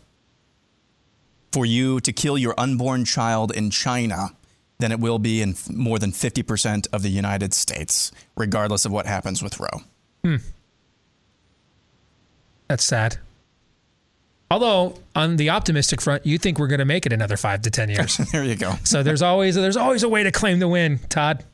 for 1.52 1.64
you 1.64 2.00
to 2.00 2.12
kill 2.12 2.36
your 2.36 2.54
unborn 2.58 3.04
child 3.04 3.54
in 3.56 3.70
China 3.70 4.30
than 4.78 4.92
it 4.92 5.00
will 5.00 5.18
be 5.18 5.40
in 5.40 5.54
more 5.70 5.98
than 5.98 6.10
50% 6.10 6.88
of 6.92 7.02
the 7.02 7.08
United 7.08 7.54
States, 7.54 8.10
regardless 8.36 8.84
of 8.84 8.92
what 8.92 9.06
happens 9.06 9.42
with 9.42 9.58
Roe. 9.60 9.82
Hmm. 10.24 10.36
That's 12.68 12.84
sad. 12.84 13.18
Although 14.50 14.98
on 15.14 15.36
the 15.36 15.50
optimistic 15.50 16.00
front, 16.00 16.26
you 16.26 16.38
think 16.38 16.58
we're 16.58 16.66
going 16.66 16.78
to 16.78 16.84
make 16.84 17.06
it 17.06 17.12
another 17.12 17.36
five 17.36 17.62
to 17.62 17.70
ten 17.70 17.88
years. 17.88 18.16
there 18.32 18.44
you 18.44 18.56
go. 18.56 18.74
So 18.84 19.02
there's 19.02 19.22
always 19.22 19.54
there's 19.54 19.76
always 19.76 20.02
a 20.02 20.08
way 20.08 20.22
to 20.22 20.30
claim 20.30 20.58
the 20.58 20.68
win, 20.68 20.98
Todd. 21.08 21.44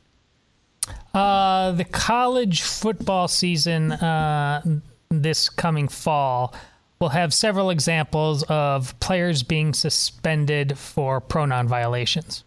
Uh, 1.13 1.71
the 1.73 1.83
college 1.85 2.61
football 2.61 3.27
season 3.27 3.91
uh, 3.91 4.61
this 5.09 5.49
coming 5.49 5.87
fall 5.87 6.53
will 6.99 7.09
have 7.09 7.33
several 7.33 7.69
examples 7.69 8.43
of 8.43 8.97
players 8.99 9.43
being 9.43 9.73
suspended 9.73 10.77
for 10.77 11.19
pronoun 11.19 11.67
violations. 11.67 12.43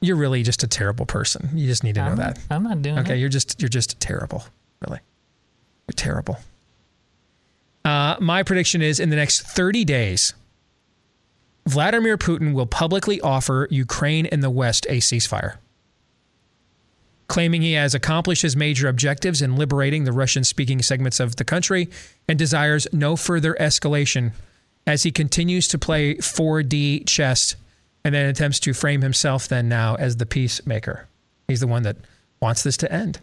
You're 0.00 0.16
really 0.16 0.42
just 0.42 0.62
a 0.62 0.66
terrible 0.66 1.04
person. 1.04 1.50
You 1.54 1.66
just 1.66 1.84
need 1.84 1.94
to 1.96 2.00
know 2.04 2.10
I'm 2.12 2.16
that. 2.16 2.38
I'm 2.50 2.62
not 2.62 2.80
doing 2.80 2.98
Okay, 3.00 3.14
it. 3.14 3.18
you're 3.18 3.28
just 3.28 3.60
you're 3.60 3.68
just 3.68 4.00
terrible. 4.00 4.44
Really, 4.80 5.00
you're 5.86 5.94
terrible. 5.94 6.38
Uh, 7.84 8.16
my 8.20 8.42
prediction 8.42 8.80
is 8.82 8.98
in 9.00 9.10
the 9.10 9.16
next 9.16 9.42
30 9.42 9.84
days, 9.84 10.34
Vladimir 11.66 12.16
Putin 12.16 12.52
will 12.52 12.66
publicly 12.66 13.20
offer 13.20 13.68
Ukraine 13.70 14.26
and 14.26 14.42
the 14.42 14.50
West 14.50 14.86
a 14.88 14.98
ceasefire, 14.98 15.56
claiming 17.28 17.62
he 17.62 17.74
has 17.74 17.94
accomplished 17.94 18.42
his 18.42 18.56
major 18.56 18.88
objectives 18.88 19.42
in 19.42 19.56
liberating 19.56 20.04
the 20.04 20.12
Russian-speaking 20.12 20.82
segments 20.82 21.20
of 21.20 21.36
the 21.36 21.44
country 21.44 21.88
and 22.26 22.38
desires 22.38 22.86
no 22.92 23.16
further 23.16 23.54
escalation 23.60 24.32
as 24.86 25.02
he 25.02 25.10
continues 25.10 25.68
to 25.68 25.78
play 25.78 26.14
4D 26.14 27.06
chess 27.06 27.56
and 28.04 28.14
then 28.14 28.26
attempts 28.26 28.58
to 28.60 28.72
frame 28.72 29.02
himself 29.02 29.46
then 29.46 29.68
now 29.68 29.94
as 29.96 30.16
the 30.16 30.26
peacemaker. 30.26 31.06
He's 31.48 31.60
the 31.60 31.66
one 31.66 31.82
that 31.82 31.96
wants 32.40 32.62
this 32.62 32.76
to 32.78 32.90
end. 32.90 33.20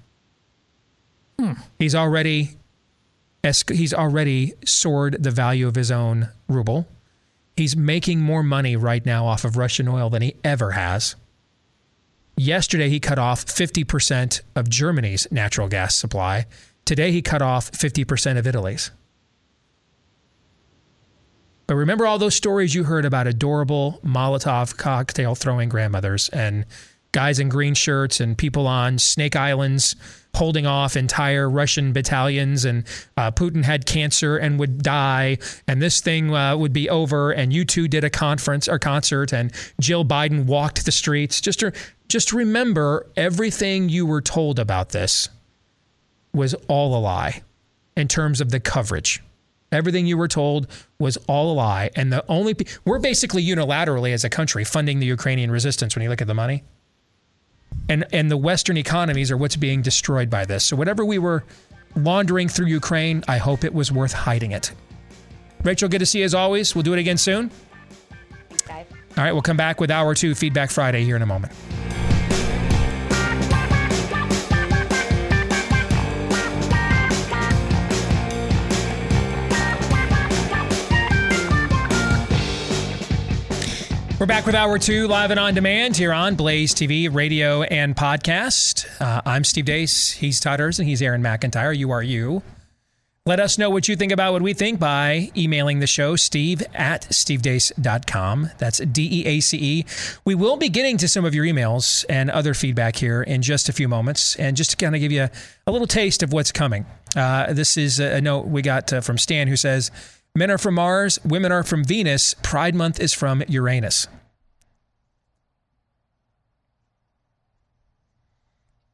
Hmm. 1.39 1.53
He's 1.79 1.95
already 1.95 2.51
he's 3.69 3.93
already 3.93 4.53
soared 4.65 5.23
the 5.23 5.31
value 5.31 5.67
of 5.67 5.75
his 5.75 5.91
own 5.91 6.29
ruble. 6.49 6.87
He's 7.57 7.75
making 7.75 8.21
more 8.21 8.43
money 8.43 8.75
right 8.75 9.03
now 9.03 9.25
off 9.25 9.43
of 9.43 9.57
Russian 9.57 9.87
oil 9.87 10.11
than 10.11 10.21
he 10.21 10.35
ever 10.43 10.71
has. 10.71 11.15
Yesterday 12.37 12.87
he 12.87 12.99
cut 12.99 13.17
off 13.17 13.43
50% 13.45 14.41
of 14.55 14.69
Germany's 14.69 15.27
natural 15.31 15.67
gas 15.67 15.95
supply. 15.95 16.45
Today 16.85 17.11
he 17.11 17.23
cut 17.23 17.41
off 17.41 17.71
50% 17.71 18.37
of 18.37 18.45
Italy's. 18.45 18.91
But 21.65 21.75
remember 21.75 22.05
all 22.05 22.19
those 22.19 22.35
stories 22.35 22.75
you 22.75 22.83
heard 22.83 23.05
about 23.05 23.25
adorable 23.25 23.99
Molotov 24.05 24.77
cocktail 24.77 25.33
throwing 25.33 25.67
grandmothers 25.67 26.29
and 26.29 26.63
guys 27.11 27.39
in 27.39 27.49
green 27.49 27.73
shirts 27.73 28.19
and 28.19 28.37
people 28.37 28.67
on 28.67 28.99
Snake 28.99 29.35
Islands 29.35 29.95
holding 30.37 30.65
off 30.65 30.95
entire 30.95 31.49
Russian 31.49 31.91
battalions, 31.91 32.63
and 32.63 32.85
uh, 33.17 33.31
Putin 33.31 33.63
had 33.63 33.85
cancer 33.85 34.37
and 34.37 34.59
would 34.59 34.81
die, 34.81 35.37
and 35.67 35.81
this 35.81 35.99
thing 35.99 36.33
uh, 36.33 36.55
would 36.55 36.73
be 36.73 36.89
over, 36.89 37.31
and 37.31 37.51
U2 37.51 37.89
did 37.89 38.03
a 38.03 38.09
conference 38.09 38.67
or 38.67 38.79
concert, 38.79 39.33
and 39.33 39.51
Jill 39.81 40.05
Biden 40.05 40.45
walked 40.45 40.85
the 40.85 40.91
streets. 40.91 41.41
Just 41.41 41.63
just 42.07 42.31
remember 42.31 43.07
everything 43.17 43.89
you 43.89 44.05
were 44.05 44.21
told 44.21 44.59
about 44.59 44.89
this 44.89 45.27
was 46.33 46.53
all 46.67 46.95
a 46.95 47.01
lie 47.01 47.41
in 47.97 48.07
terms 48.07 48.39
of 48.39 48.51
the 48.51 48.59
coverage. 48.59 49.21
Everything 49.71 50.05
you 50.05 50.17
were 50.17 50.29
told 50.29 50.67
was 50.97 51.17
all 51.27 51.51
a 51.51 51.55
lie. 51.55 51.89
And 51.95 52.13
the 52.13 52.23
only, 52.29 52.53
pe- 52.53 52.71
we're 52.85 52.99
basically 52.99 53.43
unilaterally 53.45 54.13
as 54.13 54.23
a 54.23 54.29
country 54.29 54.63
funding 54.63 54.99
the 54.99 55.05
Ukrainian 55.05 55.51
resistance 55.51 55.95
when 55.95 56.03
you 56.03 56.09
look 56.09 56.21
at 56.21 56.27
the 56.27 56.33
money. 56.33 56.63
And, 57.89 58.05
and 58.11 58.29
the 58.29 58.37
Western 58.37 58.77
economies 58.77 59.31
are 59.31 59.37
what's 59.37 59.55
being 59.55 59.81
destroyed 59.81 60.29
by 60.29 60.45
this. 60.45 60.65
So, 60.65 60.75
whatever 60.75 61.05
we 61.05 61.19
were 61.19 61.43
laundering 61.95 62.49
through 62.49 62.67
Ukraine, 62.67 63.23
I 63.27 63.37
hope 63.37 63.63
it 63.63 63.73
was 63.73 63.91
worth 63.91 64.13
hiding 64.13 64.51
it. 64.51 64.71
Rachel, 65.63 65.89
good 65.89 65.99
to 65.99 66.05
see 66.05 66.19
you 66.19 66.25
as 66.25 66.33
always. 66.33 66.75
We'll 66.75 66.83
do 66.83 66.93
it 66.93 66.99
again 66.99 67.17
soon. 67.17 67.49
All 69.17 69.23
right, 69.23 69.31
we'll 69.31 69.41
come 69.41 69.57
back 69.57 69.79
with 69.79 69.89
hour 69.89 70.13
two 70.13 70.35
Feedback 70.35 70.69
Friday 70.69 71.03
here 71.03 71.15
in 71.15 71.21
a 71.21 71.25
moment. 71.25 71.53
We're 84.19 84.25
back 84.25 84.47
with 84.47 84.55
hour 84.55 84.79
two, 84.79 85.07
live 85.07 85.29
and 85.29 85.39
on 85.39 85.53
demand 85.53 85.95
here 85.95 86.11
on 86.11 86.33
Blaze 86.33 86.73
TV, 86.73 87.07
radio, 87.13 87.61
and 87.61 87.95
podcast. 87.95 88.87
Uh, 88.99 89.21
I'm 89.23 89.43
Steve 89.43 89.65
Deace. 89.65 90.13
He's 90.13 90.39
Todd 90.39 90.59
Erzen. 90.59 90.85
He's 90.85 91.03
Aaron 91.03 91.21
McIntyre. 91.21 91.77
You 91.77 91.91
are 91.91 92.01
you. 92.01 92.41
Let 93.27 93.39
us 93.39 93.59
know 93.59 93.69
what 93.69 93.87
you 93.87 93.95
think 93.95 94.11
about 94.11 94.33
what 94.33 94.41
we 94.41 94.53
think 94.53 94.79
by 94.79 95.29
emailing 95.37 95.81
the 95.81 95.85
show, 95.85 96.15
steve 96.15 96.63
at 96.73 97.03
stevedeace.com. 97.11 98.49
That's 98.57 98.79
D 98.79 99.21
E 99.21 99.25
A 99.27 99.39
C 99.39 99.57
E. 99.61 99.85
We 100.25 100.33
will 100.33 100.57
be 100.57 100.69
getting 100.69 100.97
to 100.97 101.07
some 101.07 101.23
of 101.23 101.35
your 101.35 101.45
emails 101.45 102.03
and 102.09 102.31
other 102.31 102.55
feedback 102.55 102.95
here 102.95 103.21
in 103.21 103.43
just 103.43 103.69
a 103.69 103.73
few 103.73 103.87
moments. 103.87 104.35
And 104.37 104.57
just 104.57 104.71
to 104.71 104.77
kind 104.77 104.95
of 104.95 105.01
give 105.01 105.11
you 105.11 105.29
a 105.67 105.71
little 105.71 105.85
taste 105.85 106.23
of 106.23 106.33
what's 106.33 106.51
coming, 106.51 106.87
uh, 107.15 107.53
this 107.53 107.77
is 107.77 107.99
a 107.99 108.19
note 108.19 108.47
we 108.47 108.63
got 108.63 108.91
uh, 108.91 109.01
from 109.01 109.19
Stan 109.19 109.47
who 109.47 109.57
says, 109.57 109.91
Men 110.37 110.51
are 110.51 110.59
from 110.59 110.75
Mars, 110.75 111.17
women 111.25 111.51
are 111.51 111.63
from 111.63 111.83
Venus, 111.83 112.35
Pride 112.43 112.75
Month 112.75 112.99
is 112.99 113.11
from 113.11 113.41
Uranus. 113.47 114.07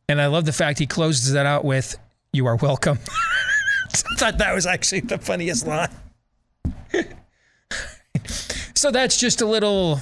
And 0.08 0.22
I 0.22 0.28
love 0.28 0.46
the 0.46 0.54
fact 0.54 0.80
he 0.80 0.88
closes 0.88 1.34
that 1.34 1.46
out 1.46 1.66
with, 1.66 1.98
You 2.32 2.46
are 2.46 2.56
welcome. 2.56 2.98
I 3.94 4.16
thought 4.18 4.38
that 4.38 4.56
was 4.56 4.66
actually 4.66 5.02
the 5.02 5.18
funniest 5.18 5.68
line. 5.68 5.90
so 8.74 8.90
that's 8.90 9.20
just 9.20 9.42
a 9.42 9.46
little 9.46 10.00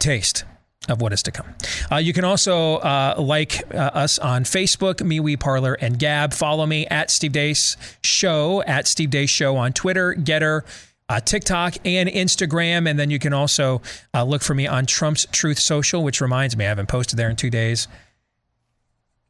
taste 0.00 0.44
of 0.88 1.00
what 1.00 1.12
is 1.12 1.22
to 1.24 1.30
come. 1.30 1.46
Uh, 1.92 1.96
you 1.96 2.12
can 2.12 2.24
also 2.24 2.76
uh, 2.76 3.14
like 3.18 3.62
uh, 3.74 3.78
us 3.78 4.18
on 4.18 4.44
Facebook, 4.44 4.96
MeWe, 4.96 5.38
Parler, 5.38 5.74
and 5.74 5.98
Gab. 5.98 6.32
Follow 6.32 6.66
me 6.66 6.86
at 6.86 7.10
Steve 7.10 7.32
Deace 7.32 7.76
Show, 8.02 8.62
at 8.62 8.86
Steve 8.86 9.10
Deace 9.10 9.28
Show 9.28 9.56
on 9.56 9.72
Twitter, 9.72 10.14
GETTR, 10.14 10.62
uh, 11.08 11.20
TikTok, 11.20 11.74
and 11.84 12.08
Instagram. 12.08 12.88
And 12.88 12.98
then 12.98 13.10
you 13.10 13.18
can 13.18 13.32
also 13.32 13.82
uh, 14.14 14.24
look 14.24 14.42
for 14.42 14.54
me 14.54 14.66
on 14.66 14.86
Trump's 14.86 15.26
Truth 15.32 15.58
Social, 15.58 16.02
which 16.02 16.20
reminds 16.20 16.56
me, 16.56 16.64
I 16.64 16.68
haven't 16.68 16.88
posted 16.88 17.18
there 17.18 17.28
in 17.28 17.36
two 17.36 17.50
days. 17.50 17.86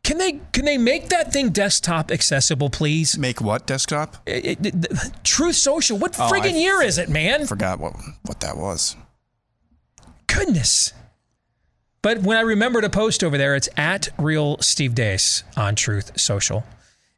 Can 0.02 0.16
they 0.16 0.40
can 0.52 0.64
they 0.64 0.78
make 0.78 1.10
that 1.10 1.30
thing 1.32 1.50
desktop 1.50 2.10
accessible, 2.10 2.70
please? 2.70 3.18
Make 3.18 3.40
what 3.42 3.66
desktop? 3.66 4.16
It- 4.24 4.62
it- 4.66 4.82
the- 4.82 5.12
Truth 5.24 5.56
Social. 5.56 5.98
What 5.98 6.18
Oh, 6.18 6.30
friggin' 6.32 6.58
year 6.58 6.80
is 6.80 6.96
it, 6.96 7.10
man? 7.10 7.46
Forgot 7.46 7.78
what 7.80 7.94
what 8.22 8.40
that 8.40 8.56
was. 8.56 8.96
Goodness. 10.26 10.94
But 12.02 12.22
when 12.22 12.36
I 12.36 12.40
remember 12.40 12.80
to 12.80 12.88
post 12.88 13.22
over 13.22 13.36
there, 13.36 13.54
it's 13.54 13.68
at 13.76 14.08
Real 14.18 14.56
Steve 14.58 14.94
Deace 14.94 15.42
on 15.56 15.74
Truth 15.74 16.18
Social. 16.18 16.64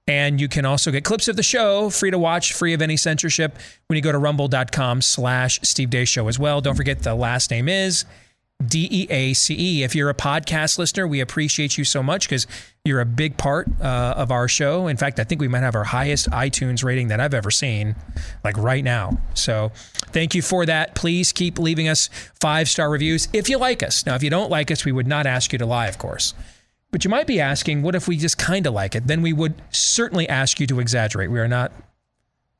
And 0.08 0.40
you 0.40 0.48
can 0.48 0.64
also 0.64 0.90
get 0.90 1.04
clips 1.04 1.28
of 1.28 1.36
the 1.36 1.44
show, 1.44 1.88
free 1.88 2.10
to 2.10 2.18
watch, 2.18 2.52
free 2.52 2.72
of 2.72 2.82
any 2.82 2.96
censorship, 2.96 3.56
when 3.86 3.96
you 3.96 4.02
go 4.02 4.10
to 4.10 4.18
rumble.com 4.18 5.00
slash 5.00 5.60
Steve 5.62 5.90
Deace 5.90 6.08
Show 6.08 6.26
as 6.26 6.38
well. 6.38 6.60
Don't 6.60 6.74
forget 6.74 7.02
the 7.02 7.14
last 7.14 7.50
name 7.50 7.68
is 7.68 8.04
D 8.68 8.88
E 8.90 9.06
A 9.10 9.32
C 9.34 9.54
E. 9.58 9.82
If 9.82 9.94
you're 9.94 10.10
a 10.10 10.14
podcast 10.14 10.78
listener, 10.78 11.06
we 11.06 11.20
appreciate 11.20 11.78
you 11.78 11.84
so 11.84 12.02
much 12.02 12.28
because 12.28 12.46
you're 12.84 13.00
a 13.00 13.06
big 13.06 13.36
part 13.36 13.68
uh, 13.80 14.14
of 14.16 14.30
our 14.30 14.48
show. 14.48 14.88
In 14.88 14.96
fact, 14.96 15.20
I 15.20 15.24
think 15.24 15.40
we 15.40 15.48
might 15.48 15.60
have 15.60 15.74
our 15.74 15.84
highest 15.84 16.28
iTunes 16.30 16.82
rating 16.82 17.08
that 17.08 17.20
I've 17.20 17.34
ever 17.34 17.50
seen, 17.50 17.94
like 18.42 18.56
right 18.56 18.82
now. 18.82 19.18
So 19.34 19.70
thank 20.06 20.34
you 20.34 20.42
for 20.42 20.66
that. 20.66 20.94
Please 20.94 21.32
keep 21.32 21.58
leaving 21.58 21.88
us 21.88 22.08
five 22.40 22.68
star 22.68 22.90
reviews 22.90 23.28
if 23.32 23.48
you 23.48 23.58
like 23.58 23.82
us. 23.82 24.04
Now, 24.06 24.14
if 24.14 24.22
you 24.22 24.30
don't 24.30 24.50
like 24.50 24.70
us, 24.70 24.84
we 24.84 24.92
would 24.92 25.06
not 25.06 25.26
ask 25.26 25.52
you 25.52 25.58
to 25.58 25.66
lie, 25.66 25.86
of 25.86 25.98
course. 25.98 26.34
But 26.90 27.04
you 27.04 27.10
might 27.10 27.26
be 27.26 27.40
asking, 27.40 27.82
what 27.82 27.94
if 27.94 28.06
we 28.06 28.18
just 28.18 28.36
kind 28.36 28.66
of 28.66 28.74
like 28.74 28.94
it? 28.94 29.06
Then 29.06 29.22
we 29.22 29.32
would 29.32 29.54
certainly 29.70 30.28
ask 30.28 30.60
you 30.60 30.66
to 30.66 30.78
exaggerate. 30.78 31.30
We 31.30 31.40
are 31.40 31.48
not 31.48 31.72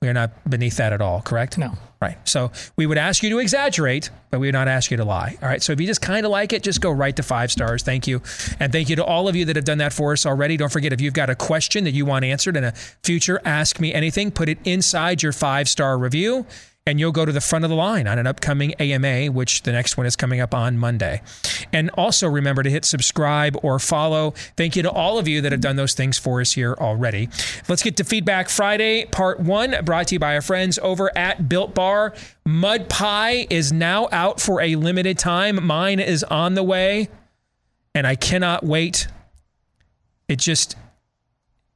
we 0.03 0.09
are 0.09 0.12
not 0.12 0.32
beneath 0.50 0.76
that 0.76 0.92
at 0.92 1.00
all, 1.00 1.22
correct? 1.22 1.57
No. 1.57 1.72
Right. 2.00 2.18
So 2.24 2.50
we 2.74 2.84
would 2.84 2.98
ask 2.98 3.22
you 3.22 3.30
to 3.30 3.38
exaggerate, 3.38 4.11
but 4.32 4.40
we 4.40 4.48
would 4.48 4.55
not 4.55 4.66
ask 4.66 4.90
you 4.90 4.96
to 4.96 5.05
lie. 5.05 5.38
All 5.40 5.48
right. 5.48 5.62
So 5.62 5.72
if 5.72 5.80
you 5.80 5.86
just 5.86 6.03
kind 6.03 6.26
of 6.26 6.32
like 6.32 6.53
it, 6.53 6.64
just 6.64 6.80
go 6.80 6.90
right 6.90 7.14
to 7.14 7.22
five 7.22 7.53
stars. 7.53 7.84
Thank 7.84 8.09
you. 8.09 8.20
And 8.59 8.72
thank 8.72 8.90
you 8.90 8.96
to 8.96 9.05
all 9.05 9.28
of 9.28 9.36
you 9.36 9.44
that 9.44 9.55
have 9.55 9.64
done 9.64 9.78
that 9.78 9.92
for 9.92 10.12
us 10.12 10.26
already. 10.26 10.57
Don't 10.57 10.72
forget 10.72 10.92
if 10.92 11.00
you've 11.00 11.14
got 11.14 11.30
a 11.30 11.36
question 11.36 11.84
that 11.84 11.92
you 11.92 12.05
want 12.05 12.24
answered 12.24 12.57
in 12.57 12.64
a 12.64 12.72
future 13.05 13.40
Ask 13.44 13.78
Me 13.78 13.94
Anything, 13.94 14.32
put 14.32 14.48
it 14.48 14.59
inside 14.64 15.22
your 15.22 15.30
five 15.30 15.68
star 15.68 15.96
review. 15.96 16.44
And 16.85 16.99
you'll 16.99 17.12
go 17.12 17.24
to 17.24 17.30
the 17.30 17.41
front 17.41 17.64
of 17.64 17.68
the 17.68 17.76
line 17.76 18.09
on 18.09 18.18
an 18.18 18.26
upcoming 18.26 18.74
AMA, 18.74 19.30
which 19.30 19.62
the 19.62 19.70
next 19.70 19.97
one 19.97 20.05
is 20.05 20.16
coming 20.16 20.41
up 20.41 20.53
on 20.53 20.76
Monday. 20.76 21.22
And 21.72 21.91
also 21.91 22.28
remember 22.28 22.64
to 22.64 22.70
hit 22.70 22.85
subscribe 22.85 23.57
or 23.62 23.78
follow. 23.78 24.33
Thank 24.57 24.74
you 24.74 24.83
to 24.83 24.91
all 24.91 25.18
of 25.18 25.28
you 25.28 25.41
that 25.43 25.53
have 25.53 25.61
done 25.61 25.76
those 25.76 25.95
things 25.95 26.18
for 26.18 26.41
us 26.41 26.53
here 26.53 26.74
already. 26.80 27.28
Let's 27.68 27.85
get 27.85 27.97
to 27.99 28.05
Feedback 28.05 28.49
Friday, 28.49 29.05
part 29.07 29.39
one, 29.39 29.76
brought 29.85 30.09
to 30.09 30.16
you 30.16 30.18
by 30.18 30.35
our 30.35 30.43
friends 30.43 30.78
over 30.83 31.16
at 31.16 31.49
Built 31.49 31.72
Bar. 31.72 32.14
Mud 32.45 32.89
Pie 32.89 33.47
is 33.49 33.72
now 33.72 34.09
out 34.11 34.41
for 34.41 34.61
a 34.61 34.74
limited 34.74 35.18
time. 35.18 35.64
Mine 35.64 36.01
is 36.01 36.24
on 36.24 36.55
the 36.55 36.64
way, 36.64 37.09
and 37.95 38.09
I 38.09 38.16
cannot 38.16 38.64
wait 38.64 39.07
it 40.33 40.39
just, 40.39 40.76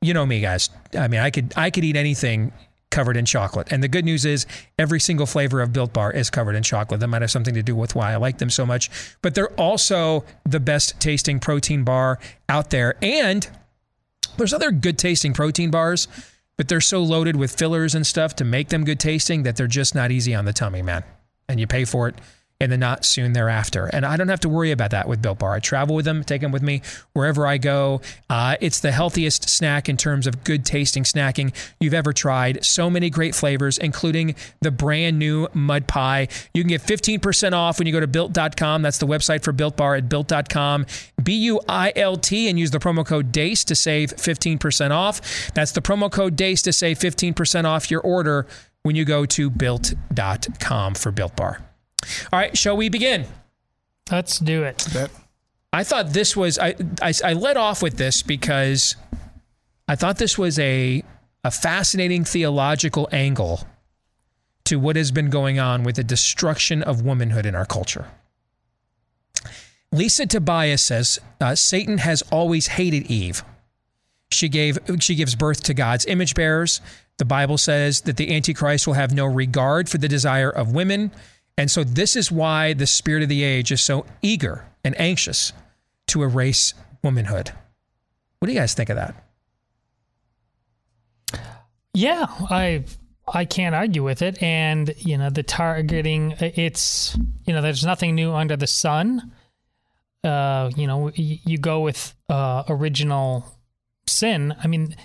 you 0.00 0.14
know 0.14 0.24
me, 0.24 0.40
guys. 0.40 0.70
I 0.98 1.08
mean, 1.08 1.20
I 1.20 1.30
could 1.30 1.52
I 1.56 1.70
could 1.70 1.84
eat 1.84 1.94
anything 1.94 2.52
covered 2.90 3.16
in 3.16 3.24
chocolate. 3.24 3.68
And 3.70 3.82
the 3.82 3.88
good 3.88 4.04
news 4.04 4.24
is 4.24 4.46
every 4.78 5.00
single 5.00 5.26
flavor 5.26 5.60
of 5.60 5.72
Built 5.72 5.92
Bar 5.92 6.12
is 6.12 6.30
covered 6.30 6.54
in 6.54 6.62
chocolate. 6.62 7.00
That 7.00 7.08
might 7.08 7.22
have 7.22 7.30
something 7.30 7.54
to 7.54 7.62
do 7.62 7.74
with 7.74 7.94
why 7.94 8.12
I 8.12 8.16
like 8.16 8.38
them 8.38 8.50
so 8.50 8.64
much. 8.64 8.90
But 9.22 9.34
they're 9.34 9.52
also 9.52 10.24
the 10.44 10.60
best 10.60 10.98
tasting 11.00 11.40
protein 11.40 11.84
bar 11.84 12.18
out 12.48 12.70
there. 12.70 12.94
And 13.02 13.48
there's 14.36 14.54
other 14.54 14.70
good 14.70 14.98
tasting 14.98 15.32
protein 15.32 15.70
bars, 15.70 16.08
but 16.56 16.68
they're 16.68 16.80
so 16.80 17.02
loaded 17.02 17.36
with 17.36 17.56
fillers 17.56 17.94
and 17.94 18.06
stuff 18.06 18.36
to 18.36 18.44
make 18.44 18.68
them 18.68 18.84
good 18.84 19.00
tasting 19.00 19.42
that 19.42 19.56
they're 19.56 19.66
just 19.66 19.94
not 19.94 20.10
easy 20.10 20.34
on 20.34 20.44
the 20.44 20.52
tummy, 20.52 20.82
man. 20.82 21.04
And 21.48 21.60
you 21.60 21.66
pay 21.66 21.84
for 21.84 22.08
it 22.08 22.16
and 22.60 22.72
then 22.72 22.80
not 22.80 23.04
soon 23.04 23.32
thereafter. 23.32 23.86
And 23.86 24.06
I 24.06 24.16
don't 24.16 24.28
have 24.28 24.40
to 24.40 24.48
worry 24.48 24.70
about 24.70 24.90
that 24.90 25.08
with 25.08 25.20
Built 25.20 25.38
Bar. 25.38 25.54
I 25.54 25.60
travel 25.60 25.94
with 25.94 26.04
them, 26.04 26.24
take 26.24 26.40
them 26.40 26.52
with 26.52 26.62
me 26.62 26.82
wherever 27.12 27.46
I 27.46 27.58
go. 27.58 28.00
Uh, 28.30 28.56
it's 28.60 28.80
the 28.80 28.92
healthiest 28.92 29.48
snack 29.48 29.88
in 29.88 29.96
terms 29.96 30.26
of 30.26 30.42
good 30.42 30.64
tasting 30.64 31.04
snacking 31.04 31.54
you've 31.80 31.94
ever 31.94 32.12
tried. 32.12 32.64
So 32.64 32.88
many 32.88 33.10
great 33.10 33.34
flavors, 33.34 33.76
including 33.78 34.34
the 34.60 34.70
brand 34.70 35.18
new 35.18 35.48
mud 35.52 35.86
pie. 35.86 36.28
You 36.54 36.62
can 36.62 36.68
get 36.68 36.80
15% 36.80 37.52
off 37.52 37.78
when 37.78 37.86
you 37.86 37.92
go 37.92 38.00
to 38.00 38.06
built.com. 38.06 38.82
That's 38.82 38.98
the 38.98 39.06
website 39.06 39.42
for 39.44 39.52
Built 39.52 39.76
Bar 39.76 39.96
at 39.96 40.08
built.com. 40.08 40.86
B 41.22 41.34
U 41.34 41.60
I 41.68 41.92
L 41.94 42.16
T 42.16 42.48
and 42.48 42.58
use 42.58 42.70
the 42.70 42.78
promo 42.78 43.04
code 43.04 43.32
DEACE 43.32 43.64
to 43.64 43.74
save 43.74 44.14
15% 44.16 44.90
off. 44.90 45.52
That's 45.54 45.72
the 45.72 45.82
promo 45.82 46.10
code 46.10 46.36
DEACE 46.36 46.62
to 46.62 46.72
save 46.72 46.98
15% 46.98 47.64
off 47.64 47.90
your 47.90 48.00
order 48.00 48.46
when 48.82 48.96
you 48.96 49.04
go 49.04 49.26
to 49.26 49.50
built.com 49.50 50.94
for 50.94 51.10
Built 51.10 51.36
Bar. 51.36 51.60
All 52.32 52.38
right, 52.38 52.56
shall 52.56 52.76
we 52.76 52.88
begin? 52.88 53.26
Let's 54.10 54.38
do 54.38 54.62
it. 54.62 54.86
I 55.72 55.84
thought 55.84 56.10
this 56.10 56.36
was 56.36 56.58
I, 56.58 56.74
I 57.02 57.12
I 57.24 57.32
led 57.34 57.56
off 57.56 57.82
with 57.82 57.96
this 57.96 58.22
because 58.22 58.96
I 59.88 59.96
thought 59.96 60.18
this 60.18 60.38
was 60.38 60.58
a 60.58 61.02
a 61.44 61.50
fascinating 61.50 62.24
theological 62.24 63.08
angle 63.12 63.66
to 64.64 64.78
what 64.78 64.96
has 64.96 65.10
been 65.10 65.30
going 65.30 65.58
on 65.58 65.84
with 65.84 65.96
the 65.96 66.04
destruction 66.04 66.82
of 66.82 67.02
womanhood 67.02 67.46
in 67.46 67.54
our 67.54 67.66
culture. 67.66 68.06
Lisa 69.92 70.26
Tobias 70.26 70.82
says 70.82 71.20
uh, 71.40 71.54
Satan 71.54 71.98
has 71.98 72.22
always 72.32 72.66
hated 72.66 73.10
Eve. 73.10 73.44
She 74.30 74.48
gave 74.48 74.78
she 75.00 75.14
gives 75.14 75.34
birth 75.34 75.62
to 75.64 75.74
God's 75.74 76.06
image 76.06 76.34
bearers. 76.34 76.80
The 77.18 77.24
Bible 77.24 77.58
says 77.58 78.02
that 78.02 78.16
the 78.16 78.34
Antichrist 78.34 78.86
will 78.86 78.94
have 78.94 79.14
no 79.14 79.24
regard 79.24 79.88
for 79.88 79.98
the 79.98 80.08
desire 80.08 80.50
of 80.50 80.74
women. 80.74 81.12
And 81.58 81.70
so, 81.70 81.84
this 81.84 82.16
is 82.16 82.30
why 82.30 82.74
the 82.74 82.86
spirit 82.86 83.22
of 83.22 83.28
the 83.28 83.42
age 83.42 83.72
is 83.72 83.80
so 83.80 84.04
eager 84.20 84.66
and 84.84 84.98
anxious 85.00 85.52
to 86.08 86.22
erase 86.22 86.74
womanhood. 87.02 87.52
What 88.38 88.46
do 88.46 88.52
you 88.52 88.60
guys 88.60 88.74
think 88.74 88.90
of 88.90 88.96
that? 88.96 89.14
Yeah, 91.94 92.26
I 92.50 92.84
I 93.26 93.46
can't 93.46 93.74
argue 93.74 94.04
with 94.04 94.22
it. 94.22 94.42
And 94.42 94.94
you 94.98 95.16
know, 95.16 95.30
the 95.30 95.42
targeting 95.42 96.34
it's 96.40 97.16
you 97.46 97.54
know, 97.54 97.62
there's 97.62 97.84
nothing 97.84 98.14
new 98.14 98.32
under 98.32 98.56
the 98.56 98.66
sun. 98.66 99.32
Uh, 100.22 100.70
you 100.76 100.86
know, 100.86 101.10
you, 101.14 101.56
go 101.56 101.80
with 101.80 102.12
uh, 102.28 102.64
original 102.68 103.44
sin. 104.08 104.52
I 104.62 104.66
mean, 104.66 104.96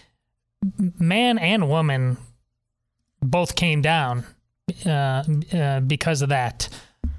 man 0.77 1.37
and 1.37 1.69
woman 1.69 2.17
both 3.21 3.55
came 3.55 3.83
down 3.83 4.25
uh, 4.85 5.23
uh, 5.53 5.79
because 5.81 6.21
of 6.21 6.29
that. 6.29 6.69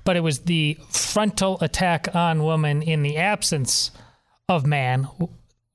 But 0.04 0.16
it 0.16 0.20
was 0.20 0.40
the 0.40 0.76
frontal 0.90 1.58
attack 1.60 2.14
on 2.14 2.42
woman 2.42 2.82
in 2.82 3.02
the 3.02 3.16
absence 3.16 3.90
of 4.48 4.66
man, 4.66 5.08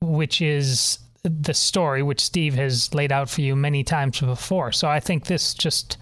which 0.00 0.42
is 0.42 0.98
the 1.22 1.54
story 1.54 2.02
which 2.02 2.24
Steve 2.24 2.54
has 2.54 2.94
laid 2.94 3.12
out 3.12 3.28
for 3.28 3.40
you 3.40 3.56
many 3.56 3.84
times 3.84 4.20
before. 4.20 4.72
So 4.72 4.88
I 4.88 5.00
think 5.00 5.24
this 5.24 5.54
just 5.54 5.96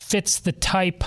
fits 0.00 0.38
the 0.40 0.52
type 0.52 1.04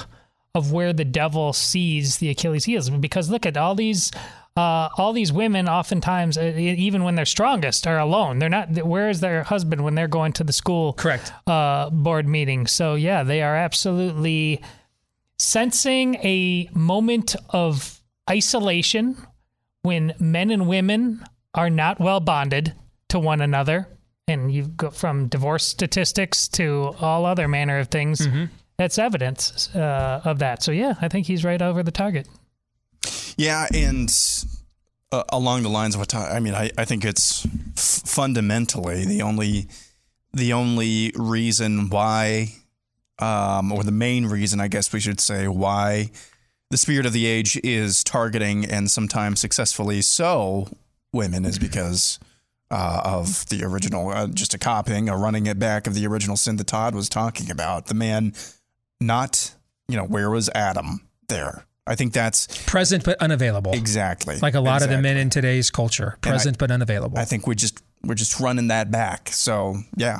of 0.54 0.72
where 0.72 0.94
the 0.94 1.06
devil 1.06 1.54
sees 1.54 2.18
the 2.18 2.30
Achilles 2.30 2.66
heels. 2.66 2.89
Because 2.89 3.30
look 3.30 3.46
at 3.46 3.58
all 3.58 3.76
these. 3.76 4.12
Uh, 4.58 4.89
all 4.97 5.14
these 5.14 5.32
women, 5.32 5.70
oftentimes, 5.70 6.38
uh, 6.38 6.54
even 6.56 7.04
when 7.06 7.16
they're 7.16 7.26
strongest, 7.26 7.88
are 7.88 7.97
alone. 7.97 8.39
They're 8.39 8.49
not. 8.49 8.84
Where 8.84 9.10
is 9.10 9.22
their 9.22 9.43
husband 9.43 9.84
when 9.84 9.95
they're 9.95 10.10
going 10.10 10.34
to 10.34 10.43
the 10.43 10.52
school 10.52 10.93
correct 10.93 11.32
uh, 11.47 11.89
board 11.89 12.28
meeting? 12.28 12.68
So 12.68 12.95
yeah, 12.95 13.24
they 13.24 13.41
are 13.41 13.56
absolutely 13.56 14.62
sensing 15.39 16.16
a 16.16 16.70
moment 16.74 17.36
of 17.49 18.02
isolation 18.30 19.16
when 19.84 20.14
men 20.20 20.52
and 20.52 20.68
women 20.68 21.24
are 21.56 21.70
not 21.70 21.99
well 21.99 22.20
bonded 22.20 22.74
to 23.10 23.20
one 23.20 23.39
another, 23.41 23.88
and 24.28 24.54
you 24.54 24.68
go 24.68 24.89
from 24.89 25.28
divorce 25.28 25.66
statistics 25.66 26.47
to 26.49 26.93
all 26.99 27.26
other 27.26 27.47
manner 27.47 27.80
of 27.80 27.88
things. 27.88 28.20
Mm-hmm. 28.20 28.45
That's 28.78 28.97
evidence 28.97 29.74
uh, 29.76 30.22
of 30.26 30.39
that. 30.39 30.62
So 30.62 30.72
yeah, 30.72 30.95
I 31.02 31.08
think 31.08 31.28
he's 31.28 31.45
right 31.45 31.62
over 31.62 31.84
the 31.84 31.91
target. 31.91 32.28
Yeah, 33.42 33.66
and 33.74 34.14
uh, 35.12 35.24
along 35.30 35.64
the 35.64 35.70
lines 35.70 35.96
of 35.96 36.00
what 36.00 36.14
I 36.14 36.39
mean, 36.39 36.54
I, 36.54 36.70
I 36.78 36.86
think 36.86 37.04
it's 37.04 37.44
f- 37.76 38.08
fundamentally 38.08 39.04
the 39.04 39.24
only 39.24 39.68
the 40.32 40.54
only 40.54 41.12
reason 41.16 41.89
why, 41.89 42.54
um, 43.18 43.72
or 43.72 43.82
the 43.82 43.92
main 43.92 44.28
reason, 44.28 44.62
I 44.62 44.68
guess 44.68 44.94
we 44.94 45.00
should 45.00 45.20
say, 45.20 45.48
why 45.48 46.12
the 46.70 46.78
spirit 46.78 47.08
of 47.08 47.14
the 47.14 47.26
age 47.26 47.60
is 47.64 48.04
targeting 48.04 48.64
and 48.64 48.92
sometimes 48.92 49.39
successfully 49.39 50.02
so 50.02 50.68
women 51.12 51.44
is 51.44 51.58
because. 51.58 52.20
Uh, 52.74 53.02
of 53.04 53.50
the 53.50 53.66
original, 53.66 54.08
uh, 54.12 54.28
just 54.28 54.54
a 54.54 54.58
copying, 54.58 55.10
a 55.10 55.18
running 55.18 55.46
it 55.46 55.60
back 55.60 55.88
of 55.88 55.94
the 55.94 56.08
original 56.08 56.38
sin 56.38 56.56
that 56.56 56.68
Todd 56.68 56.96
was 56.96 57.10
talking 57.10 57.52
about. 57.52 57.88
The 57.88 57.94
man, 57.94 58.34
not, 59.02 59.54
you 59.89 59.98
know, 59.98 60.06
where 60.06 60.30
was 60.30 60.50
Adam 60.56 61.06
there? 61.28 61.66
I 61.88 61.96
think 61.96 62.14
that's 62.14 62.48
present 62.66 63.04
but 63.04 63.18
unavailable. 63.20 63.74
Exactly. 63.74 64.38
Like 64.40 64.54
a 64.54 64.60
lot 64.60 64.78
exactly. 64.78 64.96
of 64.96 65.00
the 65.00 65.02
men 65.02 65.18
in 65.18 65.30
today's 65.30 65.72
culture, 65.72 66.18
present 66.22 66.58
I, 66.58 66.60
but 66.60 66.72
unavailable. 66.72 67.18
I 67.18 67.26
think 67.26 67.48
we 67.48 67.56
just 67.56 67.82
we're 68.04 68.16
just 68.16 68.40
running 68.40 68.68
that 68.68 68.92
back. 68.92 69.30
So 69.30 69.78
yeah. 69.96 70.20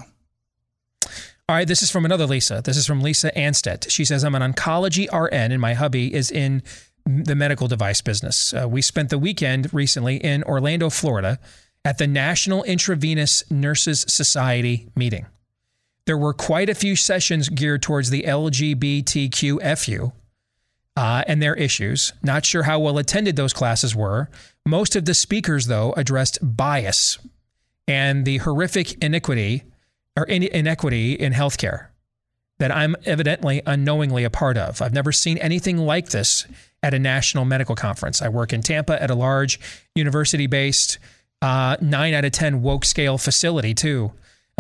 All 1.50 1.58
right, 1.58 1.68
this 1.68 1.82
is 1.82 1.92
from 1.92 2.06
another 2.06 2.26
Lisa. 2.26 2.62
This 2.64 2.78
is 2.78 2.88
from 2.88 3.02
Lisa 3.02 3.30
Anstedt. 3.36 3.92
She 3.92 4.06
says, 4.06 4.24
I'm 4.24 4.36
an 4.36 4.54
oncology 4.54 5.08
RN 5.12 5.52
and 5.52 5.60
my 5.60 5.74
hubby 5.74 6.14
is 6.14 6.32
in 6.32 6.64
the 7.06 7.36
medical 7.36 7.68
device 7.68 8.00
business. 8.00 8.54
Uh, 8.54 8.70
we 8.70 8.82
spent 8.82 9.10
the 9.10 9.20
weekend 9.20 9.74
recently 9.74 10.16
in 10.16 10.44
Orlando, 10.44 10.90
Florida 10.90 11.40
at 11.84 11.98
the 11.98 12.08
National 12.08 12.64
Intravenous 12.64 13.44
Nurses 13.52 14.06
Society 14.08 14.88
meeting. 14.96 15.26
There 16.06 16.18
were 16.18 16.34
quite 16.34 16.70
a 16.70 16.76
few 16.76 16.96
sessions 16.96 17.50
geared 17.50 17.82
towards 17.82 18.10
the 18.10 18.24
LGBTQFU, 18.24 20.12
uh, 21.02 21.24
and 21.26 21.42
their 21.42 21.56
issues. 21.56 22.14
Not 22.22 22.46
sure 22.46 22.62
how 22.62 22.78
well 22.78 23.00
attended 23.00 23.36
those 23.36 23.54
classes 23.54 23.96
were. 23.96 24.30
Most 24.68 24.96
of 24.96 25.06
the 25.06 25.16
speakers, 25.16 25.66
though, 25.66 25.94
addressed 25.94 26.38
bias 26.44 27.18
and 27.88 28.24
the 28.24 28.38
horrific 28.38 29.04
iniquity 29.04 29.64
or 30.16 30.26
in- 30.26 30.44
inequity 30.44 31.14
in 31.14 31.34
healthcare 31.34 31.88
that 32.60 32.70
I'm 32.70 32.96
evidently 33.04 33.64
unknowingly 33.66 34.24
a 34.26 34.30
part 34.30 34.58
of. 34.58 34.80
I've 34.80 34.94
never 34.94 35.12
seen 35.12 35.40
anything 35.40 35.80
like 35.80 36.10
this 36.10 36.46
at 36.84 36.94
a 36.94 37.00
national 37.00 37.46
medical 37.46 37.74
conference. 37.74 38.22
I 38.22 38.30
work 38.30 38.54
in 38.54 38.62
Tampa 38.62 39.02
at 39.02 39.10
a 39.10 39.16
large 39.16 39.60
university 39.96 40.46
based 40.46 41.00
uh, 41.42 41.78
nine 41.82 42.14
out 42.14 42.26
of 42.26 42.32
10 42.32 42.62
woke 42.62 42.86
scale 42.86 43.18
facility, 43.18 43.74
too. 43.74 44.12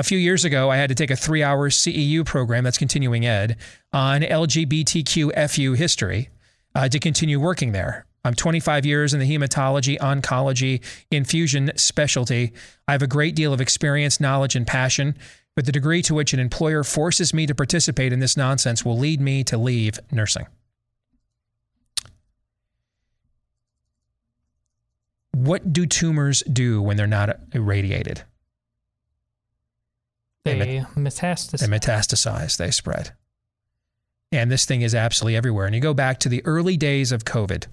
A 0.01 0.03
few 0.03 0.17
years 0.17 0.43
ago, 0.43 0.71
I 0.71 0.77
had 0.77 0.89
to 0.89 0.95
take 0.95 1.11
a 1.11 1.15
three 1.15 1.43
hour 1.43 1.69
CEU 1.69 2.25
program 2.25 2.63
that's 2.63 2.79
continuing 2.79 3.23
ed 3.23 3.57
on 3.93 4.21
LGBTQ 4.21 5.75
history 5.75 6.29
uh, 6.73 6.89
to 6.89 6.97
continue 6.97 7.39
working 7.39 7.71
there. 7.71 8.07
I'm 8.25 8.33
25 8.33 8.83
years 8.83 9.13
in 9.13 9.19
the 9.19 9.29
hematology, 9.29 9.99
oncology, 9.99 10.83
infusion 11.11 11.71
specialty. 11.75 12.51
I 12.87 12.93
have 12.93 13.03
a 13.03 13.07
great 13.07 13.35
deal 13.35 13.53
of 13.53 13.61
experience, 13.61 14.19
knowledge, 14.19 14.55
and 14.55 14.65
passion, 14.65 15.15
but 15.55 15.67
the 15.67 15.71
degree 15.71 16.01
to 16.01 16.15
which 16.15 16.33
an 16.33 16.39
employer 16.39 16.83
forces 16.83 17.31
me 17.31 17.45
to 17.45 17.53
participate 17.53 18.11
in 18.11 18.17
this 18.17 18.35
nonsense 18.35 18.83
will 18.83 18.97
lead 18.97 19.21
me 19.21 19.43
to 19.43 19.57
leave 19.59 19.99
nursing. 20.11 20.47
What 25.33 25.71
do 25.71 25.85
tumors 25.85 26.41
do 26.51 26.81
when 26.81 26.97
they're 26.97 27.05
not 27.05 27.39
irradiated? 27.53 28.23
They, 30.43 30.57
they 30.57 30.85
metastasize. 30.95 31.59
They 31.59 31.67
metastasize. 31.67 32.57
They 32.57 32.71
spread. 32.71 33.11
And 34.31 34.49
this 34.49 34.65
thing 34.65 34.81
is 34.81 34.95
absolutely 34.95 35.35
everywhere. 35.35 35.65
And 35.65 35.75
you 35.75 35.81
go 35.81 35.93
back 35.93 36.19
to 36.21 36.29
the 36.29 36.43
early 36.45 36.77
days 36.77 37.11
of 37.11 37.25
COVID, 37.25 37.67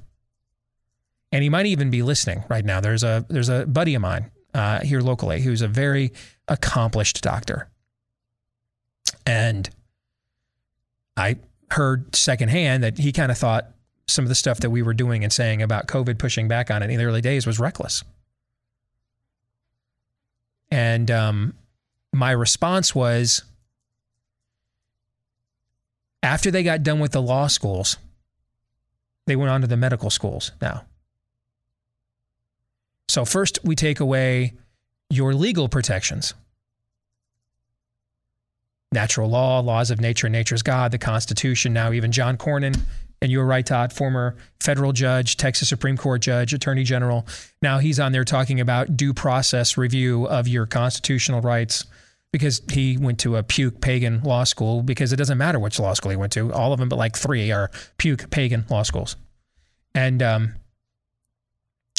and 1.33 1.43
he 1.43 1.49
might 1.49 1.67
even 1.67 1.91
be 1.91 2.03
listening 2.03 2.45
right 2.49 2.65
now. 2.65 2.81
There's 2.81 3.05
a 3.05 3.25
there's 3.29 3.49
a 3.49 3.65
buddy 3.67 3.95
of 3.95 4.03
mine 4.03 4.31
uh, 4.55 4.81
here 4.81 5.01
locally 5.01 5.41
who's 5.41 5.63
a 5.63 5.69
very 5.69 6.13
accomplished 6.49 7.23
doctor, 7.23 7.69
and 9.25 9.71
I 11.17 11.37
heard 11.71 12.15
secondhand 12.17 12.83
that 12.83 12.99
he 12.99 13.13
kind 13.13 13.31
of 13.31 13.39
thought 13.39 13.71
some 14.07 14.25
of 14.25 14.29
the 14.29 14.35
stuff 14.35 14.61
that 14.61 14.71
we 14.71 14.83
were 14.83 14.95
doing 14.95 15.23
and 15.23 15.33
saying 15.33 15.63
about 15.63 15.87
COVID 15.87 16.19
pushing 16.19 16.49
back 16.49 16.71
on 16.71 16.83
it 16.83 16.91
in 16.91 16.99
the 16.99 17.05
early 17.05 17.21
days 17.21 17.47
was 17.47 17.61
reckless. 17.61 18.03
And 20.71 21.11
um, 21.11 21.55
my 22.13 22.31
response 22.31 22.95
was 22.95 23.43
after 26.23 26.51
they 26.51 26.63
got 26.63 26.83
done 26.83 27.01
with 27.01 27.13
the 27.13 27.23
law 27.23 27.47
schools, 27.47 27.97
they 29.27 29.37
went 29.37 29.51
on 29.51 29.61
to 29.61 29.67
the 29.67 29.77
medical 29.77 30.11
schools 30.11 30.53
now. 30.61 30.85
So, 33.09 33.25
first, 33.25 33.59
we 33.65 33.75
take 33.75 34.01
away 34.01 34.55
your 35.11 35.35
legal 35.35 35.69
protections 35.69 36.35
natural 38.93 39.29
law, 39.29 39.61
laws 39.61 39.91
of 39.91 40.01
nature, 40.01 40.29
nature's 40.29 40.63
God, 40.63 40.93
the 40.93 40.99
Constitution. 40.99 41.73
Now, 41.73 41.93
even 41.93 42.11
John 42.11 42.39
Cornyn, 42.39 42.81
and 43.21 43.31
you 43.31 43.39
were 43.39 43.47
right, 43.47 43.67
Todd, 43.67 43.93
former 43.93 44.37
federal 44.61 44.93
judge, 44.93 45.37
Texas 45.37 45.69
Supreme 45.69 45.97
Court 45.97 46.23
judge, 46.23 46.55
attorney 46.55 46.85
general. 46.85 47.27
Now 47.61 47.79
he's 47.79 47.99
on 48.01 48.13
there 48.13 48.25
talking 48.25 48.61
about 48.61 48.97
due 48.97 49.13
process 49.13 49.77
review 49.77 50.27
of 50.27 50.49
your 50.49 50.67
constitutional 50.67 51.41
rights 51.41 51.85
because 52.33 52.61
he 52.71 52.99
went 52.99 53.19
to 53.21 53.37
a 53.37 53.43
puke 53.43 53.81
pagan 53.81 54.23
law 54.23 54.45
school 54.45 54.83
because 54.83 55.13
it 55.13 55.17
doesn't 55.17 55.39
matter 55.39 55.59
which 55.59 55.79
law 55.79 55.95
school 55.95 56.11
he 56.11 56.17
went 56.17 56.33
to. 56.33 56.53
All 56.53 56.73
of 56.73 56.79
them, 56.79 56.89
but 56.89 56.97
like 56.97 57.17
three 57.17 57.51
are 57.51 57.71
puke 57.97 58.31
pagan 58.31 58.65
law 58.69 58.83
schools. 58.83 59.17
And 59.95 60.23
um, 60.23 60.55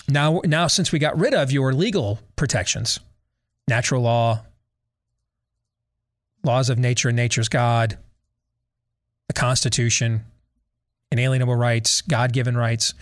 now, 0.08 0.42
now 0.46 0.68
since 0.68 0.92
we 0.92 1.00
got 1.00 1.18
rid 1.18 1.34
of 1.34 1.52
your 1.52 1.74
legal 1.74 2.20
protections, 2.36 3.00
natural 3.68 4.02
law, 4.02 4.44
laws 6.44 6.70
of 6.70 6.78
nature 6.78 7.10
and 7.10 7.16
nature's 7.16 7.50
God, 7.50 7.98
the 9.28 9.34
Constitution, 9.34 10.26
inalienable 11.12 11.56
rights, 11.56 12.02
God 12.02 12.34
given 12.34 12.56
rights. 12.56 12.94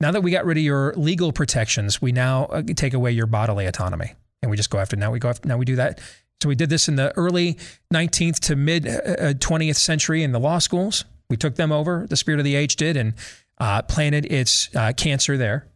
Now 0.00 0.12
that 0.12 0.22
we 0.22 0.30
got 0.30 0.44
rid 0.44 0.56
of 0.56 0.62
your 0.62 0.94
legal 0.94 1.32
protections, 1.32 2.00
we 2.00 2.12
now 2.12 2.44
uh, 2.46 2.62
take 2.76 2.94
away 2.94 3.10
your 3.12 3.26
bodily 3.26 3.66
autonomy. 3.66 4.14
And 4.42 4.50
we 4.50 4.56
just 4.56 4.70
go 4.70 4.78
after, 4.78 4.96
now 4.96 5.10
we 5.10 5.18
go 5.18 5.28
after, 5.28 5.48
now 5.48 5.56
we 5.56 5.64
do 5.64 5.76
that. 5.76 6.00
So 6.40 6.48
we 6.48 6.54
did 6.54 6.70
this 6.70 6.88
in 6.88 6.96
the 6.96 7.16
early 7.16 7.58
19th 7.92 8.38
to 8.40 8.56
mid 8.56 8.84
20th 8.84 9.68
uh, 9.68 9.70
uh, 9.70 9.72
century 9.72 10.22
in 10.22 10.32
the 10.32 10.38
law 10.38 10.58
schools. 10.58 11.04
We 11.28 11.36
took 11.36 11.56
them 11.56 11.72
over, 11.72 12.06
the 12.08 12.16
spirit 12.16 12.38
of 12.38 12.44
the 12.44 12.54
age 12.54 12.76
did, 12.76 12.96
and 12.96 13.14
uh, 13.58 13.82
planted 13.82 14.30
its 14.32 14.74
uh, 14.74 14.92
cancer 14.96 15.36
there. 15.36 15.66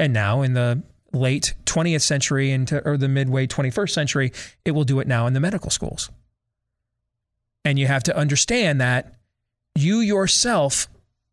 And 0.00 0.12
now 0.12 0.42
in 0.42 0.54
the 0.54 0.82
late 1.12 1.54
20th 1.66 2.02
century 2.02 2.50
into 2.50 2.86
or 2.86 2.96
the 2.96 3.08
midway 3.08 3.46
21st 3.46 3.90
century, 3.90 4.32
it 4.64 4.72
will 4.72 4.84
do 4.84 5.00
it 5.00 5.06
now 5.06 5.26
in 5.26 5.34
the 5.34 5.40
medical 5.40 5.70
schools. 5.70 6.10
And 7.64 7.78
you 7.78 7.86
have 7.86 8.02
to 8.04 8.16
understand 8.16 8.80
that 8.80 9.14
you 9.74 10.00
yourself 10.00 10.88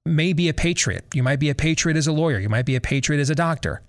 may 0.05 0.34
be 0.34 0.49
a 0.49 0.53
patriot. 0.53 1.05
You 1.13 1.23
might 1.23 1.39
be 1.39 1.49
a 1.49 1.55
patriot 1.55 1.97
as 1.97 2.07
a 2.07 2.11
lawyer. 2.11 2.39
You 2.39 2.49
might 2.49 2.65
be 2.65 2.76
a 2.76 2.82
patriot 2.82 3.19
as 3.21 3.30
a 3.30 3.36
doctor. 3.36 3.82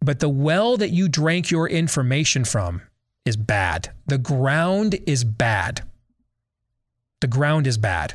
But 0.00 0.20
the 0.20 0.28
well 0.28 0.76
that 0.76 0.90
you 0.90 1.08
drank 1.08 1.50
your 1.50 1.68
information 1.68 2.44
from 2.44 2.82
is 3.24 3.36
bad. 3.36 3.90
The 4.06 4.18
ground 4.18 4.98
is 5.06 5.24
bad. 5.24 5.82
The 7.20 7.26
ground 7.26 7.66
is 7.66 7.78
bad. 7.78 8.14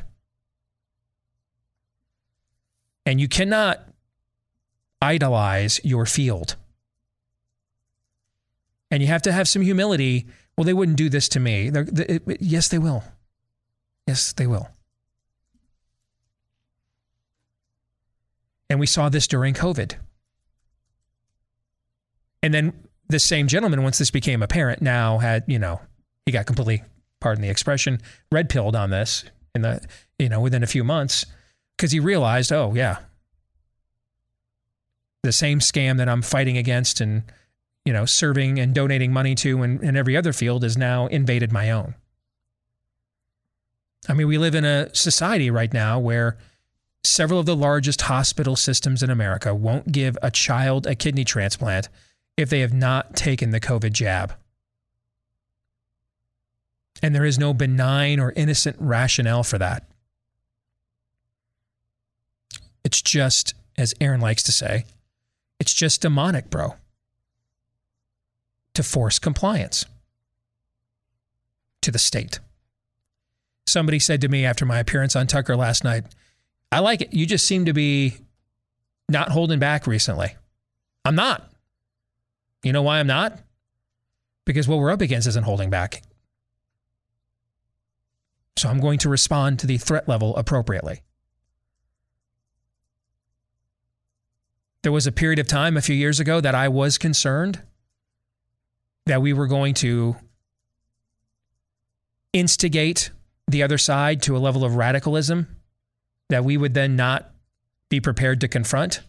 And 3.04 3.20
you 3.20 3.28
cannot 3.28 3.88
idolize 5.00 5.80
your 5.84 6.06
field. 6.06 6.56
And 8.90 9.02
you 9.02 9.08
have 9.08 9.22
to 9.22 9.32
have 9.32 9.48
some 9.48 9.62
humility. 9.62 10.26
Well, 10.56 10.64
they 10.64 10.72
wouldn't 10.72 10.96
do 10.96 11.08
this 11.08 11.28
to 11.30 11.40
me. 11.40 11.70
They, 11.70 12.18
yes, 12.40 12.68
they 12.68 12.78
will. 12.78 13.04
Yes, 14.06 14.32
they 14.32 14.46
will. 14.46 14.68
And 18.68 18.80
we 18.80 18.86
saw 18.86 19.08
this 19.08 19.28
during 19.28 19.54
COVID. 19.54 19.94
And 22.42 22.52
then 22.52 22.72
the 23.08 23.18
same 23.18 23.46
gentleman, 23.46 23.82
once 23.82 23.98
this 23.98 24.10
became 24.10 24.42
apparent, 24.42 24.82
now 24.82 25.18
had, 25.18 25.44
you 25.46 25.58
know, 25.58 25.80
he 26.24 26.32
got 26.32 26.46
completely, 26.46 26.82
pardon 27.20 27.42
the 27.42 27.48
expression, 27.48 28.00
red 28.32 28.48
pilled 28.48 28.74
on 28.76 28.90
this 28.90 29.24
in 29.54 29.62
the, 29.62 29.84
you 30.18 30.28
know, 30.28 30.40
within 30.40 30.62
a 30.62 30.66
few 30.66 30.84
months 30.84 31.26
because 31.76 31.92
he 31.92 32.00
realized, 32.00 32.52
oh, 32.52 32.72
yeah, 32.74 32.98
the 35.22 35.32
same 35.32 35.60
scam 35.60 35.98
that 35.98 36.08
I'm 36.08 36.22
fighting 36.22 36.56
against 36.56 37.00
and, 37.00 37.22
you 37.84 37.92
know, 37.92 38.04
serving 38.04 38.58
and 38.58 38.74
donating 38.74 39.12
money 39.12 39.34
to 39.36 39.62
in, 39.62 39.82
in 39.84 39.96
every 39.96 40.16
other 40.16 40.32
field 40.32 40.62
has 40.62 40.76
now 40.76 41.06
invaded 41.06 41.52
my 41.52 41.70
own. 41.70 41.94
I 44.08 44.14
mean, 44.14 44.28
we 44.28 44.38
live 44.38 44.54
in 44.54 44.64
a 44.64 44.94
society 44.94 45.50
right 45.50 45.72
now 45.72 45.98
where 45.98 46.36
several 47.04 47.40
of 47.40 47.46
the 47.46 47.56
largest 47.56 48.02
hospital 48.02 48.56
systems 48.56 49.02
in 49.02 49.10
America 49.10 49.54
won't 49.54 49.92
give 49.92 50.16
a 50.22 50.30
child 50.30 50.86
a 50.86 50.94
kidney 50.94 51.24
transplant 51.24 51.88
if 52.36 52.50
they 52.50 52.60
have 52.60 52.72
not 52.72 53.16
taken 53.16 53.50
the 53.50 53.60
COVID 53.60 53.92
jab. 53.92 54.34
And 57.02 57.14
there 57.14 57.24
is 57.24 57.38
no 57.38 57.54
benign 57.54 58.20
or 58.20 58.32
innocent 58.32 58.76
rationale 58.78 59.42
for 59.42 59.58
that. 59.58 59.84
It's 62.84 63.02
just, 63.02 63.54
as 63.76 63.94
Aaron 64.00 64.20
likes 64.20 64.42
to 64.44 64.52
say, 64.52 64.84
it's 65.58 65.74
just 65.74 66.02
demonic, 66.02 66.50
bro, 66.50 66.74
to 68.74 68.82
force 68.82 69.18
compliance 69.18 69.86
to 71.82 71.90
the 71.90 71.98
state. 71.98 72.38
Somebody 73.66 73.98
said 73.98 74.20
to 74.20 74.28
me 74.28 74.44
after 74.44 74.64
my 74.64 74.78
appearance 74.78 75.16
on 75.16 75.26
Tucker 75.26 75.56
last 75.56 75.82
night, 75.82 76.04
I 76.70 76.80
like 76.80 77.00
it. 77.00 77.12
You 77.12 77.26
just 77.26 77.46
seem 77.46 77.64
to 77.64 77.72
be 77.72 78.18
not 79.08 79.30
holding 79.30 79.58
back 79.58 79.86
recently. 79.86 80.34
I'm 81.04 81.14
not. 81.14 81.50
You 82.66 82.72
know 82.72 82.82
why 82.82 82.98
I'm 82.98 83.06
not? 83.06 83.38
Because 84.44 84.66
what 84.66 84.80
we're 84.80 84.90
up 84.90 85.00
against 85.00 85.28
isn't 85.28 85.44
holding 85.44 85.70
back. 85.70 86.02
So 88.56 88.68
I'm 88.68 88.80
going 88.80 88.98
to 88.98 89.08
respond 89.08 89.60
to 89.60 89.68
the 89.68 89.78
threat 89.78 90.08
level 90.08 90.34
appropriately. 90.34 91.02
There 94.82 94.90
was 94.90 95.06
a 95.06 95.12
period 95.12 95.38
of 95.38 95.46
time 95.46 95.76
a 95.76 95.80
few 95.80 95.94
years 95.94 96.18
ago 96.18 96.40
that 96.40 96.56
I 96.56 96.66
was 96.66 96.98
concerned 96.98 97.62
that 99.04 99.22
we 99.22 99.32
were 99.32 99.46
going 99.46 99.74
to 99.74 100.16
instigate 102.32 103.12
the 103.46 103.62
other 103.62 103.78
side 103.78 104.22
to 104.22 104.36
a 104.36 104.38
level 104.38 104.64
of 104.64 104.74
radicalism 104.74 105.46
that 106.30 106.44
we 106.44 106.56
would 106.56 106.74
then 106.74 106.96
not 106.96 107.30
be 107.90 108.00
prepared 108.00 108.40
to 108.40 108.48
confront. 108.48 109.02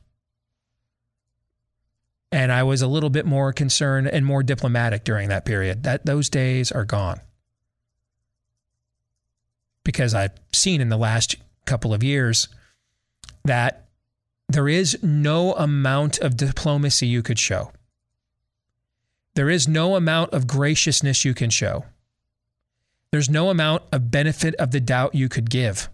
And 2.32 2.52
I 2.52 2.64
was 2.64 2.82
a 2.82 2.88
little 2.88 3.10
bit 3.10 3.26
more 3.26 3.54
concerned 3.54 4.08
and 4.08 4.26
more 4.26 4.44
diplomatic 4.44 5.04
during 5.04 5.30
that 5.30 5.46
period. 5.46 5.84
That 5.84 6.06
those 6.06 6.30
days 6.30 6.72
are 6.72 6.86
gone. 6.86 7.22
Because 9.84 10.14
I've 10.14 10.34
seen 10.52 10.82
in 10.82 10.90
the 10.90 10.98
last 10.98 11.36
couple 11.66 11.94
of 11.94 12.04
years 12.04 12.50
that 13.46 13.88
there 14.50 14.68
is 14.68 15.02
no 15.02 15.54
amount 15.56 16.20
of 16.20 16.38
diplomacy 16.38 17.08
you 17.08 17.22
could 17.22 17.40
show. 17.40 17.72
There 19.36 19.50
is 19.50 19.68
no 19.68 19.96
amount 19.96 20.34
of 20.34 20.48
graciousness 20.48 21.24
you 21.24 21.34
can 21.34 21.50
show. 21.50 21.86
There's 23.12 23.30
no 23.30 23.50
amount 23.50 23.84
of 23.92 24.12
benefit 24.12 24.56
of 24.56 24.72
the 24.72 24.80
doubt 24.80 25.16
you 25.16 25.30
could 25.30 25.50
give. 25.50 25.90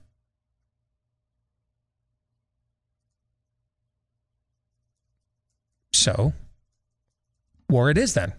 So, 6.04 6.34
war 7.70 7.90
it 7.90 7.98
is 7.98 8.14
then. 8.14 8.34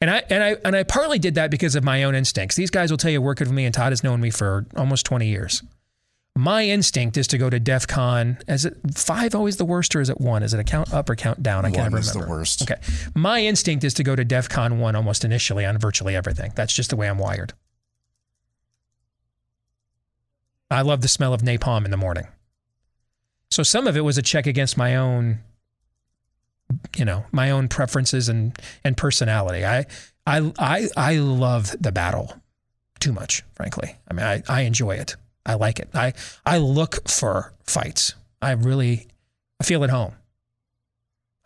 And 0.00 0.10
I 0.10 0.22
and 0.28 0.42
I 0.42 0.56
and 0.64 0.74
I 0.74 0.82
partly 0.82 1.20
did 1.20 1.36
that 1.36 1.52
because 1.52 1.76
of 1.76 1.84
my 1.84 2.02
own 2.02 2.16
instincts. 2.16 2.56
These 2.56 2.70
guys 2.70 2.90
will 2.90 2.98
tell 2.98 3.12
you 3.12 3.22
working 3.22 3.46
with 3.46 3.54
me, 3.54 3.64
and 3.64 3.72
Todd 3.72 3.92
has 3.92 4.02
known 4.02 4.20
me 4.20 4.30
for 4.30 4.66
almost 4.76 5.06
20 5.06 5.28
years. 5.28 5.62
My 6.36 6.64
instinct 6.64 7.16
is 7.16 7.28
to 7.28 7.38
go 7.38 7.48
to 7.48 7.60
DEF 7.60 7.86
CON. 7.86 8.38
Is 8.48 8.64
it 8.64 8.76
five 8.92 9.36
always 9.36 9.56
the 9.56 9.64
worst, 9.64 9.94
or 9.94 10.00
is 10.00 10.10
it 10.10 10.20
one? 10.20 10.42
Is 10.42 10.52
it 10.52 10.58
a 10.58 10.64
count 10.64 10.92
up 10.92 11.08
or 11.08 11.14
count 11.14 11.44
down? 11.44 11.64
I 11.64 11.70
can't 11.70 11.92
remember. 11.92 11.96
One 11.96 12.00
is 12.00 12.12
the 12.12 12.26
worst. 12.26 12.62
Okay. 12.62 12.80
My 13.14 13.40
instinct 13.40 13.84
is 13.84 13.94
to 13.94 14.02
go 14.02 14.16
to 14.16 14.24
DEF 14.24 14.48
CON 14.48 14.80
one 14.80 14.96
almost 14.96 15.24
initially 15.24 15.64
on 15.64 15.78
virtually 15.78 16.16
everything. 16.16 16.52
That's 16.56 16.74
just 16.74 16.90
the 16.90 16.96
way 16.96 17.08
I'm 17.08 17.18
wired. 17.18 17.52
I 20.72 20.82
love 20.82 21.02
the 21.02 21.08
smell 21.08 21.32
of 21.32 21.42
napalm 21.42 21.84
in 21.84 21.92
the 21.92 21.96
morning. 21.96 22.26
So 23.48 23.62
some 23.62 23.86
of 23.86 23.96
it 23.96 24.00
was 24.00 24.18
a 24.18 24.22
check 24.22 24.48
against 24.48 24.76
my 24.76 24.96
own 24.96 25.38
you 26.96 27.04
know 27.04 27.24
my 27.32 27.50
own 27.50 27.68
preferences 27.68 28.28
and 28.28 28.58
and 28.84 28.96
personality. 28.96 29.64
I 29.64 29.86
I 30.26 30.52
I 30.58 30.88
I 30.96 31.16
love 31.16 31.74
the 31.80 31.92
battle 31.92 32.40
too 33.00 33.12
much, 33.12 33.42
frankly. 33.54 33.96
I 34.10 34.14
mean, 34.14 34.26
I 34.26 34.42
I 34.48 34.62
enjoy 34.62 34.96
it. 34.96 35.16
I 35.46 35.54
like 35.54 35.78
it. 35.78 35.88
I 35.94 36.14
I 36.46 36.58
look 36.58 37.08
for 37.08 37.52
fights. 37.64 38.14
I 38.40 38.52
really 38.52 39.08
I 39.60 39.64
feel 39.64 39.84
at 39.84 39.90
home. 39.90 40.14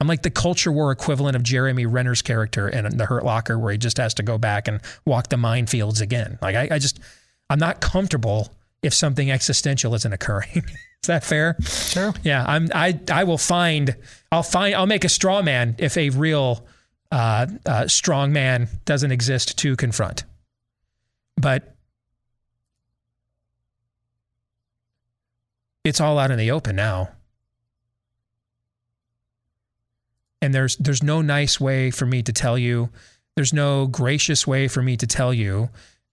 I'm 0.01 0.07
like 0.07 0.23
the 0.23 0.31
culture 0.31 0.71
war 0.71 0.93
equivalent 0.93 1.35
of 1.35 1.43
Jeremy 1.43 1.85
Renner's 1.85 2.23
character 2.23 2.69
in 2.69 2.97
The 2.97 3.07
Hurt 3.07 3.25
Locker, 3.25 3.59
where 3.59 3.73
he 3.73 3.79
just 3.79 3.97
has 3.97 4.15
to 4.15 4.23
go 4.23 4.39
back 4.39 4.69
and 4.69 4.81
walk 5.05 5.29
the 5.29 5.37
minefields 5.37 6.01
again. 6.01 6.39
Like 6.41 6.55
I, 6.55 6.77
I 6.77 6.79
just 6.79 7.01
I'm 7.51 7.59
not 7.59 7.81
comfortable 7.81 8.53
if 8.83 8.95
something 8.95 9.31
existential 9.31 9.95
isn't 9.95 10.13
occurring. 10.13 10.65
Is 11.03 11.07
that 11.07 11.25
fair? 11.25 11.57
Sure. 11.61 12.13
Yeah, 12.23 12.45
I'm. 12.47 12.69
I 12.75 12.99
I 13.11 13.25
will 13.25 13.39
find. 13.39 13.97
I'll 14.33 14.43
find. 14.43 14.75
I'll 14.75 14.87
make 14.87 15.05
a 15.05 15.09
straw 15.09 15.43
man 15.43 15.77
if 15.79 15.97
a 15.97 16.11
real 16.11 16.67
uh, 17.11 17.47
uh, 17.65 17.87
strong 17.89 18.33
man 18.33 18.69
doesn't 18.85 19.13
exist 19.13 19.59
to 19.59 19.77
confront. 19.77 20.25
But 21.37 21.77
it's 25.85 26.01
all 26.01 26.19
out 26.19 26.31
in 26.31 26.39
the 26.39 26.51
open 26.51 26.77
now. 26.77 27.11
And 30.43 30.55
there's 30.55 30.77
there's 30.77 31.03
no 31.03 31.23
nice 31.23 31.61
way 31.61 31.91
for 31.91 32.07
me 32.07 32.23
to 32.23 32.33
tell 32.33 32.59
you, 32.59 32.91
there's 33.35 33.53
no 33.53 33.87
gracious 33.87 34.47
way 34.47 34.69
for 34.69 34.83
me 34.83 34.97
to 34.97 35.07
tell 35.07 35.33
you 35.33 35.71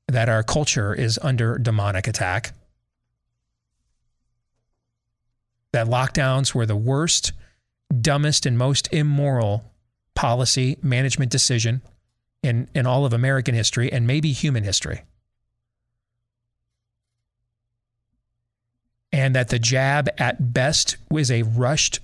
that 0.07 0.29
our 0.29 0.43
culture 0.43 0.93
is 0.93 1.19
under 1.21 1.57
demonic 1.57 2.07
attack. 2.07 2.53
That 5.75 5.87
lockdowns 5.87 6.55
were 6.55 6.65
the 6.65 6.73
worst, 6.73 7.33
dumbest, 7.99 8.45
and 8.45 8.57
most 8.57 8.87
immoral 8.93 9.73
policy 10.13 10.77
management 10.81 11.29
decision 11.29 11.81
in, 12.41 12.69
in 12.73 12.87
all 12.87 13.05
of 13.05 13.11
American 13.11 13.53
history 13.55 13.91
and 13.91 14.07
maybe 14.07 14.31
human 14.31 14.63
history. 14.63 15.01
And 19.11 19.35
that 19.35 19.49
the 19.49 19.59
jab 19.59 20.07
at 20.17 20.53
best 20.53 20.95
was 21.11 21.29
a 21.29 21.41
rushed, 21.41 21.99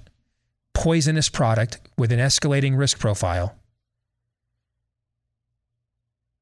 poisonous 0.73 1.29
product 1.29 1.79
with 1.97 2.11
an 2.11 2.19
escalating 2.19 2.77
risk 2.77 2.99
profile 2.99 3.55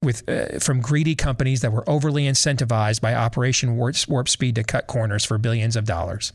with 0.01 0.27
uh, 0.27 0.57
from 0.57 0.81
greedy 0.81 1.13
companies 1.13 1.61
that 1.61 1.71
were 1.71 1.87
overly 1.87 2.23
incentivized 2.23 3.01
by 3.01 3.13
Operation 3.13 3.77
Warp, 3.77 3.95
Warp 4.07 4.27
Speed 4.27 4.55
to 4.55 4.63
cut 4.63 4.87
corners 4.87 5.23
for 5.23 5.37
billions 5.37 5.75
of 5.75 5.85
dollars. 5.85 6.33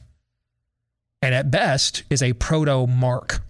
And 1.24 1.34
at 1.34 1.50
best 1.50 2.02
is 2.10 2.22
a 2.22 2.34
proto 2.34 2.86
mark 2.86 3.40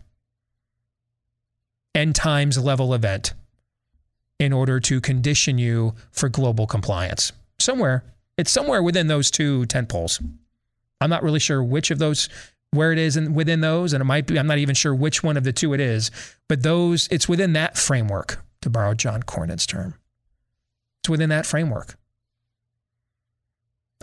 end 1.92 2.14
times 2.14 2.56
level 2.56 2.94
event 2.94 3.34
in 4.38 4.52
order 4.52 4.78
to 4.78 5.00
condition 5.00 5.58
you 5.58 5.96
for 6.12 6.28
global 6.28 6.68
compliance. 6.68 7.32
Somewhere, 7.58 8.04
it's 8.38 8.52
somewhere 8.52 8.80
within 8.80 9.08
those 9.08 9.28
two 9.28 9.66
tent 9.66 9.88
poles. 9.88 10.22
I'm 11.00 11.10
not 11.10 11.24
really 11.24 11.40
sure 11.40 11.64
which 11.64 11.90
of 11.90 11.98
those 11.98 12.28
where 12.70 12.92
it 12.92 12.98
is 12.98 13.16
and 13.16 13.34
within 13.34 13.60
those 13.60 13.92
and 13.92 14.00
it 14.00 14.04
might 14.04 14.28
be 14.28 14.38
I'm 14.38 14.46
not 14.46 14.58
even 14.58 14.76
sure 14.76 14.94
which 14.94 15.24
one 15.24 15.36
of 15.36 15.42
the 15.42 15.52
two 15.52 15.74
it 15.74 15.80
is, 15.80 16.12
but 16.48 16.62
those 16.62 17.08
it's 17.10 17.28
within 17.28 17.54
that 17.54 17.76
framework 17.76 18.40
to 18.62 18.70
borrow 18.70 18.94
John 18.94 19.24
Cornyn's 19.24 19.66
term. 19.66 19.94
It's 21.02 21.08
within 21.08 21.30
that 21.30 21.44
framework. 21.44 21.98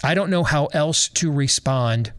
I 0.03 0.13
don't 0.13 0.29
know 0.29 0.43
how 0.43 0.65
else 0.73 1.07
to 1.07 1.31
respond 1.31 2.11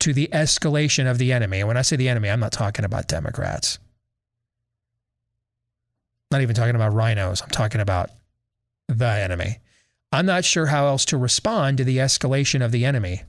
to 0.00 0.12
the 0.12 0.28
escalation 0.32 1.10
of 1.10 1.18
the 1.18 1.32
enemy. 1.32 1.60
And 1.60 1.68
when 1.68 1.76
I 1.76 1.82
say 1.82 1.96
the 1.96 2.08
enemy, 2.08 2.30
I'm 2.30 2.40
not 2.40 2.52
talking 2.52 2.84
about 2.84 3.08
Democrats 3.08 3.78
not 6.30 6.42
even 6.42 6.54
talking 6.54 6.74
about 6.74 6.92
RINOs. 6.92 7.42
I'm 7.42 7.50
talking 7.50 7.80
about 7.80 8.10
the 8.88 9.06
enemy. 9.06 9.58
I'm 10.12 10.26
not 10.26 10.44
sure 10.44 10.66
how 10.66 10.86
else 10.86 11.04
to 11.06 11.16
respond 11.16 11.78
to 11.78 11.84
the 11.84 11.98
escalation 11.98 12.64
of 12.64 12.72
the 12.72 12.84
enemy 12.84 13.22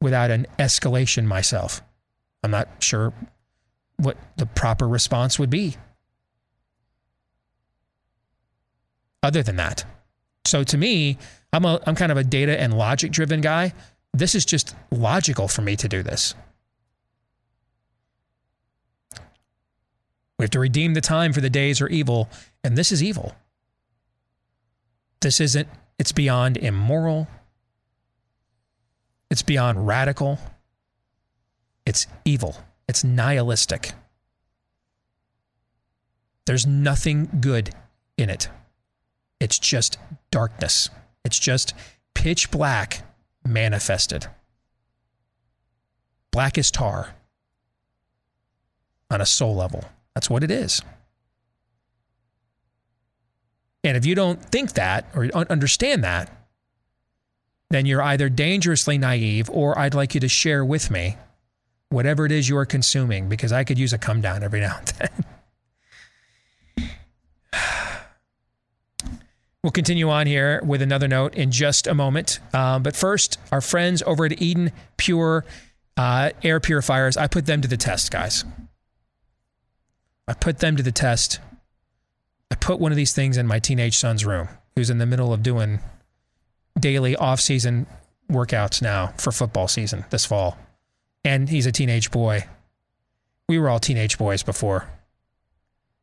without 0.00 0.30
an 0.30 0.46
escalation 0.58 1.24
myself. 1.24 1.82
I'm 2.42 2.50
not 2.50 2.68
sure 2.80 3.12
what 3.96 4.16
the 4.36 4.46
proper 4.46 4.88
response 4.88 5.38
would 5.38 5.50
be. 5.50 5.76
Other 9.22 9.42
than 9.42 9.56
that. 9.56 9.84
So 10.44 10.64
to 10.64 10.76
me, 10.76 11.18
I'm 11.52 11.64
a 11.64 11.80
I'm 11.86 11.94
kind 11.94 12.10
of 12.10 12.18
a 12.18 12.24
data 12.24 12.60
and 12.60 12.76
logic 12.76 13.12
driven 13.12 13.40
guy. 13.40 13.72
This 14.14 14.34
is 14.34 14.44
just 14.44 14.74
logical 14.90 15.48
for 15.48 15.62
me 15.62 15.76
to 15.76 15.88
do 15.88 16.02
this. 16.02 16.34
We 20.38 20.44
have 20.44 20.50
to 20.50 20.60
redeem 20.60 20.94
the 20.94 21.00
time 21.00 21.32
for 21.32 21.40
the 21.40 21.48
days 21.50 21.80
are 21.80 21.88
evil, 21.88 22.28
and 22.64 22.76
this 22.76 22.90
is 22.90 23.02
evil. 23.02 23.34
This 25.20 25.40
isn't, 25.40 25.68
it's 25.98 26.12
beyond 26.12 26.56
immoral. 26.56 27.28
It's 29.30 29.42
beyond 29.42 29.86
radical. 29.86 30.38
It's 31.86 32.06
evil. 32.24 32.56
It's 32.88 33.04
nihilistic. 33.04 33.92
There's 36.44 36.66
nothing 36.66 37.38
good 37.40 37.70
in 38.18 38.28
it. 38.28 38.48
It's 39.38 39.58
just 39.58 39.96
darkness. 40.30 40.90
It's 41.24 41.38
just 41.38 41.72
pitch 42.14 42.50
black 42.50 43.04
manifested. 43.44 44.26
Black 46.30 46.56
as 46.56 46.70
tar 46.70 47.14
on 49.10 49.20
a 49.20 49.26
soul 49.26 49.54
level. 49.54 49.84
That's 50.14 50.30
what 50.30 50.42
it 50.42 50.50
is. 50.50 50.82
And 53.84 53.96
if 53.96 54.06
you 54.06 54.14
don't 54.14 54.42
think 54.42 54.74
that 54.74 55.06
or 55.14 55.26
understand 55.34 56.04
that, 56.04 56.30
then 57.70 57.86
you're 57.86 58.02
either 58.02 58.28
dangerously 58.28 58.98
naive 58.98 59.50
or 59.50 59.78
I'd 59.78 59.94
like 59.94 60.14
you 60.14 60.20
to 60.20 60.28
share 60.28 60.64
with 60.64 60.90
me 60.90 61.16
whatever 61.88 62.24
it 62.26 62.32
is 62.32 62.48
you 62.48 62.56
are 62.56 62.66
consuming 62.66 63.28
because 63.28 63.52
I 63.52 63.64
could 63.64 63.78
use 63.78 63.92
a 63.92 63.98
come 63.98 64.20
down 64.20 64.42
every 64.42 64.60
now 64.60 64.78
and 64.78 64.86
then. 64.98 65.24
We'll 69.62 69.70
continue 69.70 70.10
on 70.10 70.26
here 70.26 70.60
with 70.64 70.82
another 70.82 71.08
note 71.08 71.34
in 71.34 71.50
just 71.50 71.86
a 71.86 71.94
moment. 71.94 72.40
Um, 72.52 72.82
but 72.82 72.96
first, 72.96 73.38
our 73.50 73.60
friends 73.60 74.02
over 74.02 74.24
at 74.24 74.40
Eden 74.42 74.72
Pure 74.96 75.44
uh, 75.96 76.30
Air 76.42 76.60
Purifiers, 76.60 77.16
I 77.16 77.26
put 77.26 77.46
them 77.46 77.60
to 77.60 77.68
the 77.68 77.76
test, 77.76 78.10
guys. 78.10 78.44
I 80.26 80.34
put 80.34 80.58
them 80.58 80.76
to 80.76 80.82
the 80.82 80.92
test. 80.92 81.40
I 82.50 82.54
put 82.54 82.80
one 82.80 82.92
of 82.92 82.96
these 82.96 83.12
things 83.12 83.36
in 83.36 83.46
my 83.46 83.58
teenage 83.58 83.96
son's 83.96 84.24
room, 84.24 84.48
who's 84.76 84.90
in 84.90 84.98
the 84.98 85.06
middle 85.06 85.32
of 85.32 85.42
doing 85.42 85.80
daily 86.78 87.14
off-season 87.16 87.86
workouts 88.30 88.80
now 88.80 89.08
for 89.18 89.30
football 89.30 89.68
season 89.68 90.04
this 90.10 90.24
fall. 90.24 90.56
And 91.24 91.48
he's 91.48 91.66
a 91.66 91.72
teenage 91.72 92.10
boy. 92.10 92.46
We 93.48 93.58
were 93.58 93.68
all 93.68 93.78
teenage 93.78 94.18
boys 94.18 94.42
before. 94.42 94.88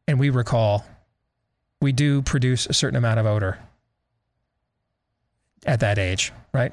And 0.08 0.20
we 0.20 0.30
recall 0.30 0.86
we 1.82 1.92
do 1.92 2.22
produce 2.22 2.66
a 2.66 2.74
certain 2.74 2.98
amount 2.98 3.20
of 3.20 3.26
odor 3.26 3.60
at 5.66 5.80
that 5.80 5.98
age, 5.98 6.32
right? 6.54 6.72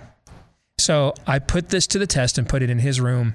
So 0.78 1.14
I 1.26 1.38
put 1.38 1.70
this 1.70 1.86
to 1.88 1.98
the 1.98 2.06
test 2.06 2.38
and 2.38 2.48
put 2.48 2.62
it 2.62 2.70
in 2.70 2.78
his 2.78 3.00
room. 3.00 3.34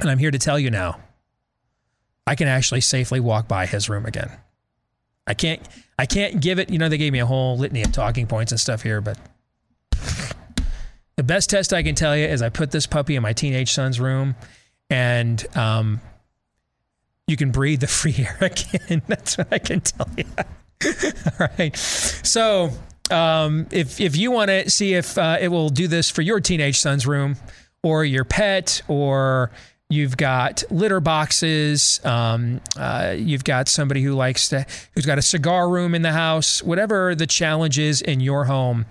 And 0.00 0.10
I'm 0.10 0.18
here 0.18 0.30
to 0.30 0.38
tell 0.38 0.58
you 0.58 0.70
now 0.70 1.00
I 2.26 2.34
can 2.34 2.48
actually 2.48 2.80
safely 2.80 3.20
walk 3.20 3.48
by 3.48 3.66
his 3.66 3.88
room 3.88 4.04
again. 4.04 4.30
I 5.26 5.34
can't 5.34 5.60
I 5.98 6.06
can't 6.06 6.40
give 6.40 6.58
it, 6.58 6.70
you 6.70 6.78
know, 6.78 6.88
they 6.88 6.98
gave 6.98 7.12
me 7.12 7.20
a 7.20 7.26
whole 7.26 7.56
litany 7.56 7.82
of 7.82 7.92
talking 7.92 8.26
points 8.26 8.52
and 8.52 8.60
stuff 8.60 8.82
here, 8.82 9.00
but 9.00 9.18
the 11.16 11.22
best 11.22 11.48
test 11.48 11.72
I 11.72 11.82
can 11.82 11.94
tell 11.94 12.16
you 12.16 12.26
is 12.26 12.42
I 12.42 12.50
put 12.50 12.70
this 12.70 12.86
puppy 12.86 13.16
in 13.16 13.22
my 13.22 13.32
teenage 13.32 13.72
son's 13.72 13.98
room 13.98 14.36
and 14.90 15.44
um, 15.56 16.00
you 17.26 17.36
can 17.36 17.50
breathe 17.50 17.80
the 17.80 17.86
free 17.86 18.14
air 18.18 18.38
again. 18.40 19.02
That's 19.08 19.38
what 19.38 19.52
I 19.52 19.58
can 19.58 19.80
tell 19.80 20.08
you. 20.16 20.24
All 21.40 21.48
right. 21.58 21.76
So 21.76 22.70
um, 23.10 23.66
if 23.70 24.00
if 24.00 24.16
you 24.16 24.30
want 24.30 24.50
to 24.50 24.70
see 24.70 24.94
if 24.94 25.16
uh, 25.18 25.38
it 25.40 25.48
will 25.48 25.68
do 25.68 25.88
this 25.88 26.10
for 26.10 26.22
your 26.22 26.40
teenage 26.40 26.78
son's 26.78 27.06
room 27.06 27.36
or 27.82 28.04
your 28.04 28.24
pet 28.24 28.82
or 28.88 29.50
You've 29.88 30.16
got 30.16 30.64
litter 30.68 30.98
boxes. 30.98 32.00
Um, 32.04 32.60
uh, 32.76 33.14
you've 33.16 33.44
got 33.44 33.68
somebody 33.68 34.02
who 34.02 34.14
likes 34.14 34.48
to, 34.48 34.66
who's 34.94 35.06
got 35.06 35.16
a 35.16 35.22
cigar 35.22 35.68
room 35.68 35.94
in 35.94 36.02
the 36.02 36.10
house. 36.10 36.60
Whatever 36.60 37.14
the 37.14 37.26
challenge 37.28 37.78
is 37.78 38.02
in 38.02 38.18
your 38.18 38.46
home, 38.46 38.86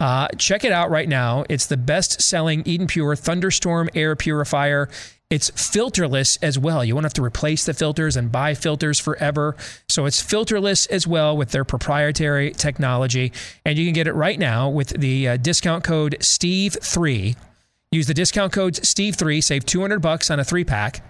uh, 0.00 0.26
check 0.38 0.64
it 0.64 0.72
out 0.72 0.90
right 0.90 1.08
now. 1.08 1.44
It's 1.48 1.66
the 1.66 1.76
best-selling 1.76 2.64
Eden 2.66 2.88
Pure 2.88 3.14
Thunderstorm 3.14 3.90
air 3.94 4.16
purifier. 4.16 4.88
It's 5.30 5.50
filterless 5.52 6.38
as 6.42 6.58
well. 6.58 6.84
You 6.84 6.94
won't 6.94 7.04
have 7.04 7.14
to 7.14 7.24
replace 7.24 7.64
the 7.64 7.72
filters 7.72 8.16
and 8.16 8.32
buy 8.32 8.54
filters 8.54 8.98
forever. 8.98 9.56
So 9.88 10.06
it's 10.06 10.20
filterless 10.22 10.90
as 10.90 11.06
well 11.06 11.36
with 11.36 11.50
their 11.52 11.64
proprietary 11.64 12.50
technology. 12.50 13.32
And 13.64 13.78
you 13.78 13.86
can 13.86 13.94
get 13.94 14.08
it 14.08 14.14
right 14.14 14.38
now 14.38 14.68
with 14.68 14.88
the 14.88 15.28
uh, 15.28 15.36
discount 15.36 15.84
code 15.84 16.16
STEVE3 16.20 17.36
Use 17.92 18.06
the 18.06 18.14
discount 18.14 18.52
code 18.52 18.74
Steve3, 18.74 19.42
save 19.42 19.66
200 19.66 19.98
bucks 20.00 20.30
on 20.30 20.38
a 20.38 20.44
three 20.44 20.64
pack, 20.64 21.02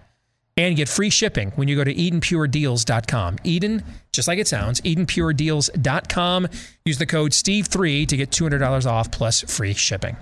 and 0.56 0.76
get 0.76 0.88
free 0.88 1.10
shipping 1.10 1.50
when 1.56 1.68
you 1.68 1.76
go 1.76 1.84
to 1.84 1.94
EdenPureDeals.com. 1.94 3.36
Eden, 3.44 3.84
just 4.12 4.26
like 4.26 4.38
it 4.38 4.48
sounds, 4.48 4.80
EdenPureDeals.com. 4.80 6.48
Use 6.86 6.98
the 6.98 7.06
code 7.06 7.32
Steve3 7.32 8.08
to 8.08 8.16
get 8.16 8.30
$200 8.30 8.86
off 8.86 9.10
plus 9.10 9.42
free 9.42 9.74
shipping. 9.74 10.16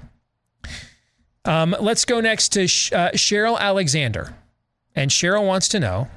Um, 1.48 1.74
let's 1.80 2.04
go 2.04 2.20
next 2.20 2.50
to 2.50 2.62
uh, 2.62 3.10
Cheryl 3.12 3.58
Alexander. 3.58 4.34
And 4.94 5.10
Cheryl 5.10 5.46
wants 5.46 5.68
to 5.68 5.80
know 5.80 6.08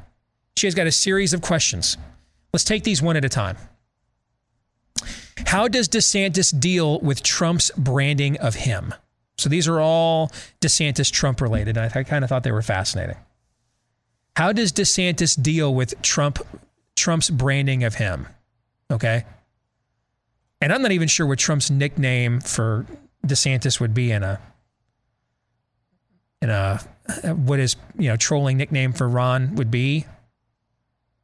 she 0.57 0.67
has 0.67 0.75
got 0.75 0.87
a 0.87 0.91
series 0.91 1.33
of 1.33 1.41
questions. 1.41 1.97
Let's 2.53 2.63
take 2.63 2.83
these 2.83 3.01
one 3.01 3.15
at 3.15 3.25
a 3.25 3.29
time. 3.29 3.57
How 5.47 5.67
does 5.67 5.87
DeSantis 5.87 6.57
deal 6.57 6.99
with 6.99 7.23
Trump's 7.23 7.71
branding 7.77 8.37
of 8.37 8.55
him? 8.55 8.93
So 9.37 9.49
these 9.49 9.67
are 9.67 9.79
all 9.79 10.31
DeSantis 10.59 11.11
Trump 11.11 11.41
related. 11.41 11.77
I, 11.77 11.89
I 11.95 12.03
kind 12.03 12.23
of 12.23 12.29
thought 12.29 12.43
they 12.43 12.51
were 12.51 12.61
fascinating. 12.61 13.17
How 14.35 14.51
does 14.51 14.71
DeSantis 14.71 15.41
deal 15.41 15.73
with 15.73 15.99
Trump 16.01 16.39
Trump's 16.95 17.29
branding 17.29 17.83
of 17.83 17.95
him. 17.95 18.27
Okay. 18.91 19.25
And 20.61 20.71
I'm 20.71 20.81
not 20.81 20.91
even 20.91 21.07
sure 21.07 21.25
what 21.25 21.39
Trump's 21.39 21.71
nickname 21.71 22.41
for 22.41 22.85
DeSantis 23.25 23.79
would 23.79 23.93
be 23.93 24.11
in 24.11 24.21
a 24.23 24.39
in 26.41 26.49
a 26.49 26.77
what 27.35 27.59
his 27.59 27.75
you 27.97 28.09
know 28.09 28.17
trolling 28.17 28.57
nickname 28.57 28.93
for 28.93 29.07
Ron 29.07 29.55
would 29.55 29.71
be. 29.71 30.05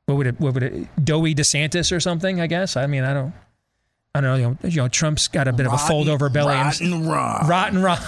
What 0.05 0.15
would 0.15 0.27
it? 0.27 0.39
What 0.39 0.53
would 0.53 0.63
it? 0.63 1.03
Doughy 1.03 1.35
DeSantis 1.35 1.95
or 1.95 1.99
something? 1.99 2.39
I 2.39 2.47
guess. 2.47 2.77
I 2.77 2.87
mean, 2.87 3.03
I 3.03 3.13
don't. 3.13 3.33
I 4.15 4.21
don't 4.21 4.29
know. 4.29 4.35
You 4.35 4.43
know, 4.43 4.69
you 4.69 4.77
know 4.77 4.87
Trump's 4.87 5.27
got 5.27 5.47
a 5.47 5.53
bit 5.53 5.65
of 5.67 5.73
a 5.73 5.77
fold 5.77 6.07
over 6.07 6.29
belly. 6.29 6.55
Rotten 6.55 7.07
Ron. 7.07 7.47
Rotten 7.47 7.81
Ron. 7.81 7.99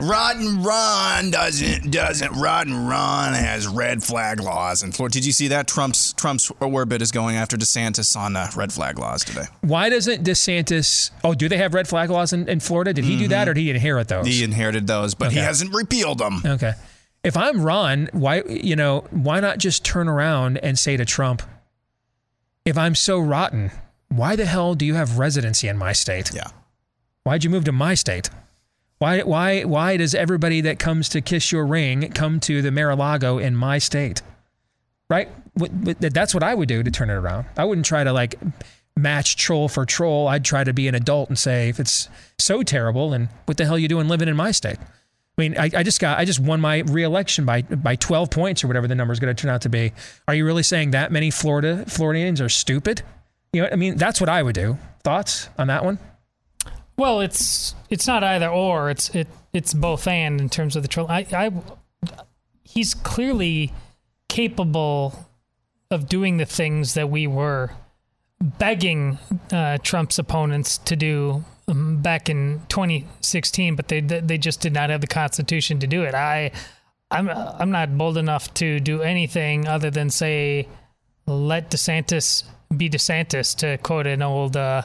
Rotten 0.00 0.62
Ron 0.62 1.30
doesn't 1.30 1.90
doesn't 1.90 2.32
Rotten 2.32 2.86
Ron 2.86 3.34
has 3.34 3.68
red 3.68 4.02
flag 4.02 4.40
laws 4.40 4.82
in 4.82 4.92
Florida. 4.92 5.12
Did 5.14 5.26
you 5.26 5.32
see 5.32 5.48
that 5.48 5.68
Trump's 5.68 6.12
Trump's 6.12 6.50
orbit 6.60 7.02
is 7.02 7.12
going 7.12 7.36
after 7.36 7.56
DeSantis 7.56 8.16
on 8.16 8.34
uh, 8.34 8.50
red 8.56 8.72
flag 8.72 8.98
laws 8.98 9.24
today? 9.24 9.44
Why 9.60 9.88
doesn't 9.90 10.24
DeSantis? 10.24 11.10
Oh, 11.22 11.34
do 11.34 11.48
they 11.48 11.58
have 11.58 11.74
red 11.74 11.86
flag 11.86 12.10
laws 12.10 12.32
in, 12.32 12.48
in 12.48 12.60
Florida? 12.60 12.92
Did 12.92 13.04
he 13.04 13.16
do 13.16 13.28
that, 13.28 13.48
or 13.48 13.54
did 13.54 13.60
he 13.60 13.70
inherit 13.70 14.08
those? 14.08 14.26
He 14.26 14.42
inherited 14.42 14.86
those, 14.86 15.14
but 15.14 15.32
he 15.32 15.38
hasn't 15.38 15.72
repealed 15.74 16.18
them. 16.18 16.42
Okay. 16.44 16.72
If 17.24 17.36
I'm 17.36 17.62
Ron, 17.62 18.08
why 18.12 18.42
you 18.42 18.74
know 18.74 19.04
why 19.10 19.38
not 19.40 19.58
just 19.58 19.84
turn 19.84 20.08
around 20.08 20.58
and 20.58 20.76
say 20.78 20.96
to 20.96 21.04
Trump, 21.04 21.42
if 22.64 22.76
I'm 22.76 22.96
so 22.96 23.20
rotten, 23.20 23.70
why 24.08 24.34
the 24.34 24.46
hell 24.46 24.74
do 24.74 24.84
you 24.84 24.94
have 24.94 25.18
residency 25.18 25.68
in 25.68 25.76
my 25.78 25.92
state? 25.92 26.34
Yeah. 26.34 26.48
Why'd 27.22 27.44
you 27.44 27.50
move 27.50 27.64
to 27.66 27.72
my 27.72 27.94
state? 27.94 28.30
Why 29.02 29.22
why 29.22 29.62
why 29.62 29.96
does 29.96 30.14
everybody 30.14 30.60
that 30.60 30.78
comes 30.78 31.08
to 31.08 31.20
kiss 31.20 31.50
your 31.50 31.66
ring 31.66 32.12
come 32.12 32.38
to 32.38 32.62
the 32.62 32.70
Mar-a-Lago 32.70 33.38
in 33.38 33.56
my 33.56 33.78
state? 33.78 34.22
Right? 35.10 35.28
That's 35.56 36.32
what 36.32 36.44
I 36.44 36.54
would 36.54 36.68
do 36.68 36.84
to 36.84 36.90
turn 36.92 37.10
it 37.10 37.14
around. 37.14 37.46
I 37.56 37.64
wouldn't 37.64 37.84
try 37.84 38.04
to 38.04 38.12
like 38.12 38.36
match 38.96 39.34
troll 39.34 39.68
for 39.68 39.84
troll. 39.84 40.28
I'd 40.28 40.44
try 40.44 40.62
to 40.62 40.72
be 40.72 40.86
an 40.86 40.94
adult 40.94 41.30
and 41.30 41.36
say, 41.36 41.68
if 41.68 41.80
it's 41.80 42.08
so 42.38 42.62
terrible, 42.62 43.12
and 43.12 43.28
what 43.46 43.56
the 43.56 43.64
hell 43.64 43.74
are 43.74 43.78
you 43.78 43.88
doing 43.88 44.06
living 44.06 44.28
in 44.28 44.36
my 44.36 44.52
state? 44.52 44.78
I 44.78 44.86
mean, 45.36 45.58
I, 45.58 45.68
I 45.78 45.82
just 45.82 45.98
got, 45.98 46.20
I 46.20 46.24
just 46.24 46.38
won 46.38 46.60
my 46.60 46.82
reelection 46.82 47.44
by 47.44 47.62
by 47.62 47.96
12 47.96 48.30
points 48.30 48.62
or 48.62 48.68
whatever 48.68 48.86
the 48.86 48.94
number 48.94 49.10
is 49.10 49.18
going 49.18 49.34
to 49.34 49.42
turn 49.42 49.50
out 49.50 49.62
to 49.62 49.68
be. 49.68 49.92
Are 50.28 50.34
you 50.36 50.46
really 50.46 50.62
saying 50.62 50.92
that 50.92 51.10
many 51.10 51.32
Florida 51.32 51.84
Floridians 51.88 52.40
are 52.40 52.48
stupid? 52.48 53.02
You 53.52 53.62
know, 53.62 53.68
I 53.72 53.74
mean, 53.74 53.96
that's 53.96 54.20
what 54.20 54.30
I 54.30 54.44
would 54.44 54.54
do. 54.54 54.78
Thoughts 55.02 55.48
on 55.58 55.66
that 55.66 55.84
one? 55.84 55.98
Well, 56.96 57.20
it's 57.20 57.74
it's 57.90 58.06
not 58.06 58.22
either 58.22 58.48
or. 58.48 58.90
It's 58.90 59.08
it 59.14 59.28
it's 59.52 59.74
both 59.74 60.06
and 60.06 60.40
in 60.40 60.48
terms 60.48 60.76
of 60.76 60.82
the 60.82 60.88
troll. 60.88 61.08
I, 61.08 61.26
I 61.32 61.50
he's 62.64 62.94
clearly 62.94 63.72
capable 64.28 65.28
of 65.90 66.08
doing 66.08 66.38
the 66.38 66.46
things 66.46 66.94
that 66.94 67.10
we 67.10 67.26
were 67.26 67.70
begging 68.40 69.18
uh, 69.52 69.78
Trump's 69.82 70.18
opponents 70.18 70.78
to 70.78 70.96
do 70.96 71.44
um, 71.68 71.98
back 72.02 72.28
in 72.28 72.62
2016, 72.68 73.76
but 73.76 73.88
they 73.88 74.00
they 74.00 74.38
just 74.38 74.60
did 74.60 74.72
not 74.72 74.90
have 74.90 75.00
the 75.00 75.06
Constitution 75.06 75.80
to 75.80 75.86
do 75.86 76.02
it. 76.02 76.14
I 76.14 76.50
I'm 77.10 77.28
I'm 77.28 77.70
not 77.70 77.96
bold 77.96 78.16
enough 78.16 78.52
to 78.54 78.80
do 78.80 79.02
anything 79.02 79.68
other 79.68 79.90
than 79.90 80.10
say 80.10 80.68
let 81.26 81.70
DeSantis 81.70 82.44
be 82.76 82.88
DeSantis 82.88 83.56
to 83.58 83.78
quote 83.78 84.06
an 84.06 84.22
old 84.22 84.56
uh, 84.56 84.82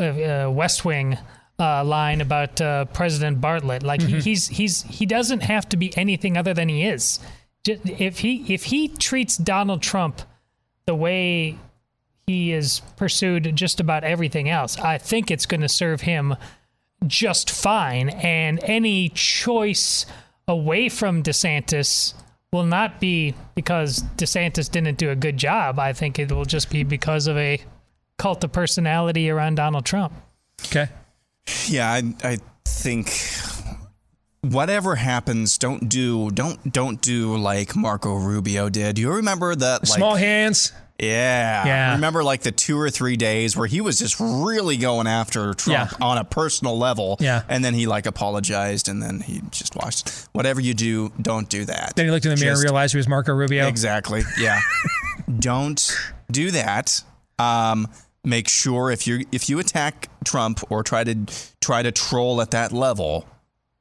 uh, 0.00 0.02
uh, 0.02 0.50
West 0.50 0.84
Wing 0.84 1.18
uh, 1.58 1.84
line 1.84 2.20
about 2.20 2.60
uh, 2.60 2.84
President 2.86 3.40
Bartlet. 3.40 3.82
Like 3.82 4.02
he, 4.02 4.20
he's 4.20 4.48
he's 4.48 4.82
he 4.82 5.06
doesn't 5.06 5.40
have 5.40 5.68
to 5.70 5.76
be 5.76 5.96
anything 5.96 6.36
other 6.36 6.54
than 6.54 6.68
he 6.68 6.84
is. 6.84 7.20
If 7.64 8.20
he 8.20 8.52
if 8.52 8.64
he 8.64 8.88
treats 8.88 9.36
Donald 9.36 9.82
Trump 9.82 10.22
the 10.86 10.94
way 10.94 11.58
he 12.26 12.52
is 12.52 12.80
pursued 12.96 13.54
just 13.56 13.80
about 13.80 14.04
everything 14.04 14.48
else, 14.48 14.78
I 14.78 14.98
think 14.98 15.30
it's 15.30 15.46
going 15.46 15.62
to 15.62 15.68
serve 15.68 16.02
him 16.02 16.36
just 17.06 17.50
fine. 17.50 18.10
And 18.10 18.60
any 18.62 19.08
choice 19.10 20.06
away 20.46 20.88
from 20.88 21.22
DeSantis 21.22 22.14
will 22.52 22.64
not 22.64 23.00
be 23.00 23.34
because 23.54 24.02
DeSantis 24.16 24.70
didn't 24.70 24.96
do 24.96 25.10
a 25.10 25.16
good 25.16 25.36
job. 25.36 25.78
I 25.78 25.92
think 25.92 26.18
it 26.18 26.32
will 26.32 26.44
just 26.44 26.70
be 26.70 26.82
because 26.82 27.26
of 27.26 27.36
a 27.36 27.60
cult 28.16 28.42
of 28.44 28.52
personality 28.52 29.28
around 29.28 29.56
Donald 29.56 29.84
Trump. 29.84 30.12
Okay. 30.66 30.88
Yeah, 31.68 31.90
I, 31.90 32.14
I 32.22 32.38
think 32.64 33.12
whatever 34.42 34.94
happens, 34.96 35.58
don't 35.58 35.88
do 35.88 36.30
don't 36.30 36.72
don't 36.72 37.00
do 37.00 37.36
like 37.36 37.74
Marco 37.76 38.14
Rubio 38.14 38.68
did. 38.68 38.98
You 38.98 39.12
remember 39.12 39.54
that? 39.54 39.80
Like, 39.88 39.96
Small 39.98 40.14
hands. 40.14 40.72
Yeah. 41.00 41.64
Yeah. 41.64 41.92
Remember 41.94 42.24
like 42.24 42.40
the 42.42 42.50
two 42.50 42.76
or 42.76 42.90
three 42.90 43.16
days 43.16 43.56
where 43.56 43.68
he 43.68 43.80
was 43.80 44.00
just 44.00 44.16
really 44.18 44.76
going 44.76 45.06
after 45.06 45.54
Trump 45.54 45.92
Yeah. 45.92 46.04
on 46.04 46.18
a 46.18 46.24
personal 46.24 46.76
level. 46.76 47.16
Yeah. 47.20 47.42
And 47.48 47.64
then 47.64 47.72
he 47.74 47.86
like 47.86 48.04
apologized 48.06 48.88
and 48.88 49.00
then 49.00 49.20
he 49.20 49.40
just 49.52 49.76
watched. 49.76 50.08
Whatever 50.32 50.60
you 50.60 50.74
do, 50.74 51.12
don't 51.22 51.48
do 51.48 51.64
that. 51.66 51.92
Then 51.94 52.06
he 52.06 52.10
looked 52.10 52.26
in 52.26 52.34
the 52.34 52.40
mirror 52.40 52.54
and 52.54 52.62
realized 52.64 52.94
he 52.94 52.96
was 52.96 53.06
Marco 53.06 53.32
Rubio. 53.32 53.68
Exactly. 53.68 54.22
Yeah. 54.40 54.60
don't 55.38 55.96
do 56.32 56.50
that. 56.50 57.00
Um, 57.38 57.86
make 58.28 58.48
sure 58.48 58.90
if 58.90 59.06
you 59.06 59.26
if 59.32 59.48
you 59.48 59.58
attack 59.58 60.08
Trump 60.24 60.60
or 60.70 60.82
try 60.82 61.04
to 61.04 61.16
try 61.60 61.82
to 61.82 61.92
troll 61.92 62.40
at 62.40 62.50
that 62.52 62.72
level, 62.72 63.26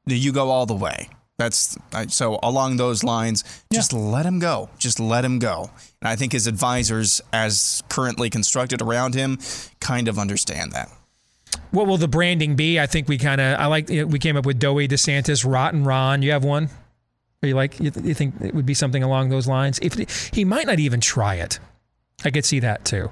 you 0.05 0.31
go 0.31 0.49
all 0.49 0.65
the 0.65 0.75
way. 0.75 1.09
That's 1.37 1.77
so 2.07 2.39
along 2.41 2.77
those 2.77 3.03
lines. 3.03 3.43
Just 3.71 3.93
let 3.93 4.25
him 4.25 4.39
go. 4.39 4.69
Just 4.79 4.99
let 4.99 5.23
him 5.23 5.37
go. 5.37 5.69
And 6.01 6.09
I 6.09 6.15
think 6.15 6.31
his 6.31 6.47
advisors, 6.47 7.21
as 7.31 7.83
currently 7.89 8.29
constructed 8.31 8.81
around 8.81 9.13
him, 9.13 9.37
kind 9.79 10.07
of 10.07 10.17
understand 10.17 10.71
that. 10.71 10.89
What 11.71 11.85
will 11.85 11.97
the 11.97 12.07
branding 12.07 12.55
be? 12.55 12.79
I 12.79 12.87
think 12.87 13.07
we 13.07 13.17
kind 13.17 13.39
of, 13.39 13.59
I 13.59 13.67
like, 13.67 13.87
we 13.87 14.19
came 14.19 14.35
up 14.35 14.45
with 14.45 14.57
Doughy 14.57 14.87
DeSantis, 14.87 15.49
Rotten 15.49 15.83
Ron. 15.83 16.21
You 16.23 16.31
have 16.31 16.43
one? 16.43 16.69
Are 17.43 17.47
you 17.47 17.55
like, 17.55 17.79
you, 17.79 17.91
you 18.03 18.13
think 18.15 18.41
it 18.41 18.55
would 18.55 18.65
be 18.65 18.73
something 18.73 19.03
along 19.03 19.29
those 19.29 19.47
lines? 19.47 19.77
If 19.81 20.33
he 20.33 20.43
might 20.43 20.65
not 20.65 20.79
even 20.79 20.99
try 21.01 21.35
it, 21.35 21.59
I 22.25 22.31
could 22.31 22.45
see 22.45 22.59
that 22.61 22.83
too. 22.83 23.11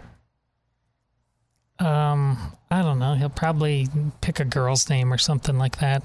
Um, 1.79 2.37
I 2.71 2.81
don't 2.81 2.99
know. 2.99 3.15
He'll 3.15 3.29
probably 3.29 3.87
pick 4.21 4.39
a 4.39 4.45
girl's 4.45 4.89
name 4.89 5.11
or 5.11 5.17
something 5.17 5.57
like 5.57 5.79
that. 5.79 6.03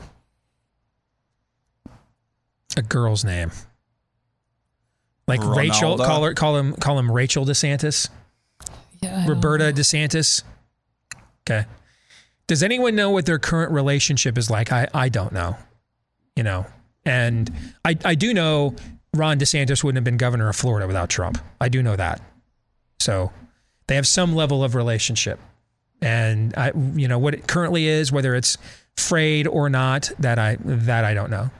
A 2.76 2.82
girl's 2.82 3.24
name, 3.24 3.50
like 5.26 5.44
Rachel. 5.44 5.98
Call 5.98 6.24
her, 6.24 6.34
call 6.34 6.56
him, 6.56 6.74
call 6.74 6.98
him 6.98 7.10
Rachel 7.10 7.44
DeSantis. 7.44 8.08
Yeah, 9.00 9.26
Roberta 9.26 9.72
DeSantis. 9.72 10.44
Okay. 11.42 11.66
Does 12.46 12.62
anyone 12.62 12.94
know 12.94 13.10
what 13.10 13.26
their 13.26 13.38
current 13.38 13.72
relationship 13.72 14.38
is 14.38 14.50
like? 14.50 14.72
I, 14.72 14.88
I 14.94 15.08
don't 15.08 15.32
know. 15.32 15.56
You 16.36 16.44
know, 16.44 16.66
and 17.04 17.50
I, 17.84 17.96
I 18.04 18.14
do 18.14 18.32
know 18.32 18.76
Ron 19.14 19.38
DeSantis 19.38 19.82
wouldn't 19.82 19.96
have 19.96 20.04
been 20.04 20.16
governor 20.16 20.48
of 20.48 20.56
Florida 20.56 20.86
without 20.86 21.10
Trump. 21.10 21.38
I 21.60 21.68
do 21.68 21.82
know 21.82 21.96
that. 21.96 22.20
So 23.00 23.32
they 23.88 23.96
have 23.96 24.06
some 24.06 24.34
level 24.34 24.62
of 24.62 24.74
relationship. 24.74 25.40
And 26.02 26.54
I, 26.56 26.72
you 26.94 27.08
know, 27.08 27.18
what 27.18 27.34
it 27.34 27.46
currently 27.46 27.86
is, 27.86 28.10
whether 28.10 28.34
it's 28.34 28.56
frayed 28.96 29.46
or 29.46 29.68
not, 29.68 30.10
that 30.18 30.38
I, 30.38 30.56
that 30.60 31.04
I 31.04 31.14
don't 31.14 31.30
know. 31.30 31.50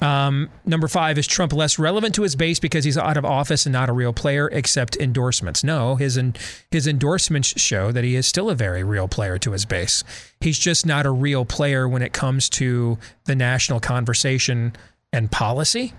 Um, 0.00 0.50
number 0.64 0.88
five 0.88 1.16
is 1.16 1.26
Trump 1.26 1.52
less 1.52 1.78
relevant 1.78 2.14
to 2.16 2.22
his 2.22 2.36
base 2.36 2.58
because 2.58 2.84
he's 2.84 2.98
out 2.98 3.16
of 3.16 3.24
office 3.24 3.64
and 3.64 3.72
not 3.72 3.88
a 3.88 3.92
real 3.92 4.12
player, 4.12 4.48
except 4.52 4.96
endorsements. 4.96 5.64
No, 5.64 5.96
his 5.96 6.20
his 6.70 6.86
endorsements 6.86 7.58
show 7.60 7.92
that 7.92 8.04
he 8.04 8.14
is 8.14 8.26
still 8.26 8.50
a 8.50 8.54
very 8.54 8.84
real 8.84 9.08
player 9.08 9.38
to 9.38 9.52
his 9.52 9.64
base. 9.64 10.04
He's 10.40 10.58
just 10.58 10.84
not 10.84 11.06
a 11.06 11.10
real 11.10 11.44
player 11.44 11.88
when 11.88 12.02
it 12.02 12.12
comes 12.12 12.48
to 12.50 12.98
the 13.24 13.34
national 13.34 13.80
conversation 13.80 14.74
and 15.12 15.30
policy. 15.30 15.94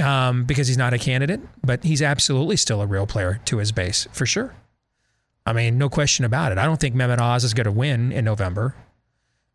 Um, 0.00 0.44
because 0.44 0.68
he's 0.68 0.78
not 0.78 0.92
a 0.92 0.98
candidate, 0.98 1.40
but 1.64 1.82
he's 1.82 2.02
absolutely 2.02 2.56
still 2.56 2.80
a 2.80 2.86
real 2.86 3.04
player 3.04 3.40
to 3.46 3.56
his 3.56 3.72
base 3.72 4.06
for 4.12 4.26
sure. 4.26 4.54
I 5.48 5.54
mean, 5.54 5.78
no 5.78 5.88
question 5.88 6.26
about 6.26 6.52
it. 6.52 6.58
I 6.58 6.66
don't 6.66 6.78
think 6.78 6.94
Mehmet 6.94 7.18
Oz 7.20 7.42
is 7.42 7.54
going 7.54 7.64
to 7.64 7.72
win 7.72 8.12
in 8.12 8.22
November, 8.22 8.74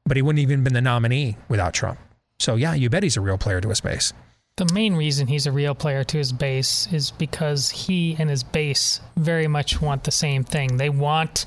but 0.07 0.17
he 0.17 0.23
wouldn't 0.23 0.41
even 0.41 0.63
been 0.63 0.73
the 0.73 0.81
nominee 0.81 1.37
without 1.47 1.75
Trump. 1.75 1.99
So 2.39 2.55
yeah, 2.55 2.73
you 2.73 2.89
bet 2.89 3.03
he's 3.03 3.15
a 3.15 3.21
real 3.21 3.37
player 3.37 3.61
to 3.61 3.69
his 3.69 3.79
base. 3.79 4.11
The 4.55 4.67
main 4.73 4.95
reason 4.95 5.27
he's 5.27 5.45
a 5.45 5.51
real 5.51 5.75
player 5.75 6.03
to 6.03 6.17
his 6.17 6.33
base 6.33 6.91
is 6.91 7.11
because 7.11 7.69
he 7.69 8.15
and 8.17 8.27
his 8.27 8.43
base 8.43 9.01
very 9.17 9.47
much 9.47 9.81
want 9.81 10.03
the 10.03 10.11
same 10.11 10.43
thing. 10.43 10.77
They 10.77 10.89
want 10.89 11.45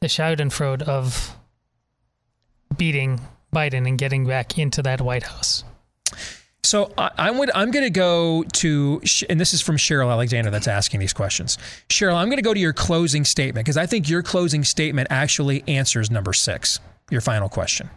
the 0.00 0.08
Schadenfreude 0.08 0.82
of 0.82 1.36
beating 2.76 3.20
Biden 3.54 3.86
and 3.86 3.96
getting 3.96 4.26
back 4.26 4.58
into 4.58 4.82
that 4.82 5.00
White 5.00 5.22
House. 5.22 5.62
So 6.66 6.92
I, 6.98 7.10
I'm 7.16 7.40
I'm 7.54 7.70
going 7.70 7.84
to 7.84 7.90
go 7.90 8.42
to, 8.42 9.00
and 9.30 9.38
this 9.38 9.54
is 9.54 9.62
from 9.62 9.76
Cheryl 9.76 10.10
Alexander 10.10 10.50
that's 10.50 10.66
asking 10.66 10.98
these 10.98 11.12
questions. 11.12 11.58
Cheryl, 11.88 12.16
I'm 12.16 12.26
going 12.26 12.38
to 12.38 12.42
go 12.42 12.52
to 12.52 12.58
your 12.58 12.72
closing 12.72 13.24
statement 13.24 13.64
because 13.64 13.76
I 13.76 13.86
think 13.86 14.08
your 14.08 14.22
closing 14.22 14.64
statement 14.64 15.06
actually 15.10 15.62
answers 15.68 16.10
number 16.10 16.32
six, 16.32 16.80
your 17.08 17.20
final 17.20 17.48
question. 17.48 17.88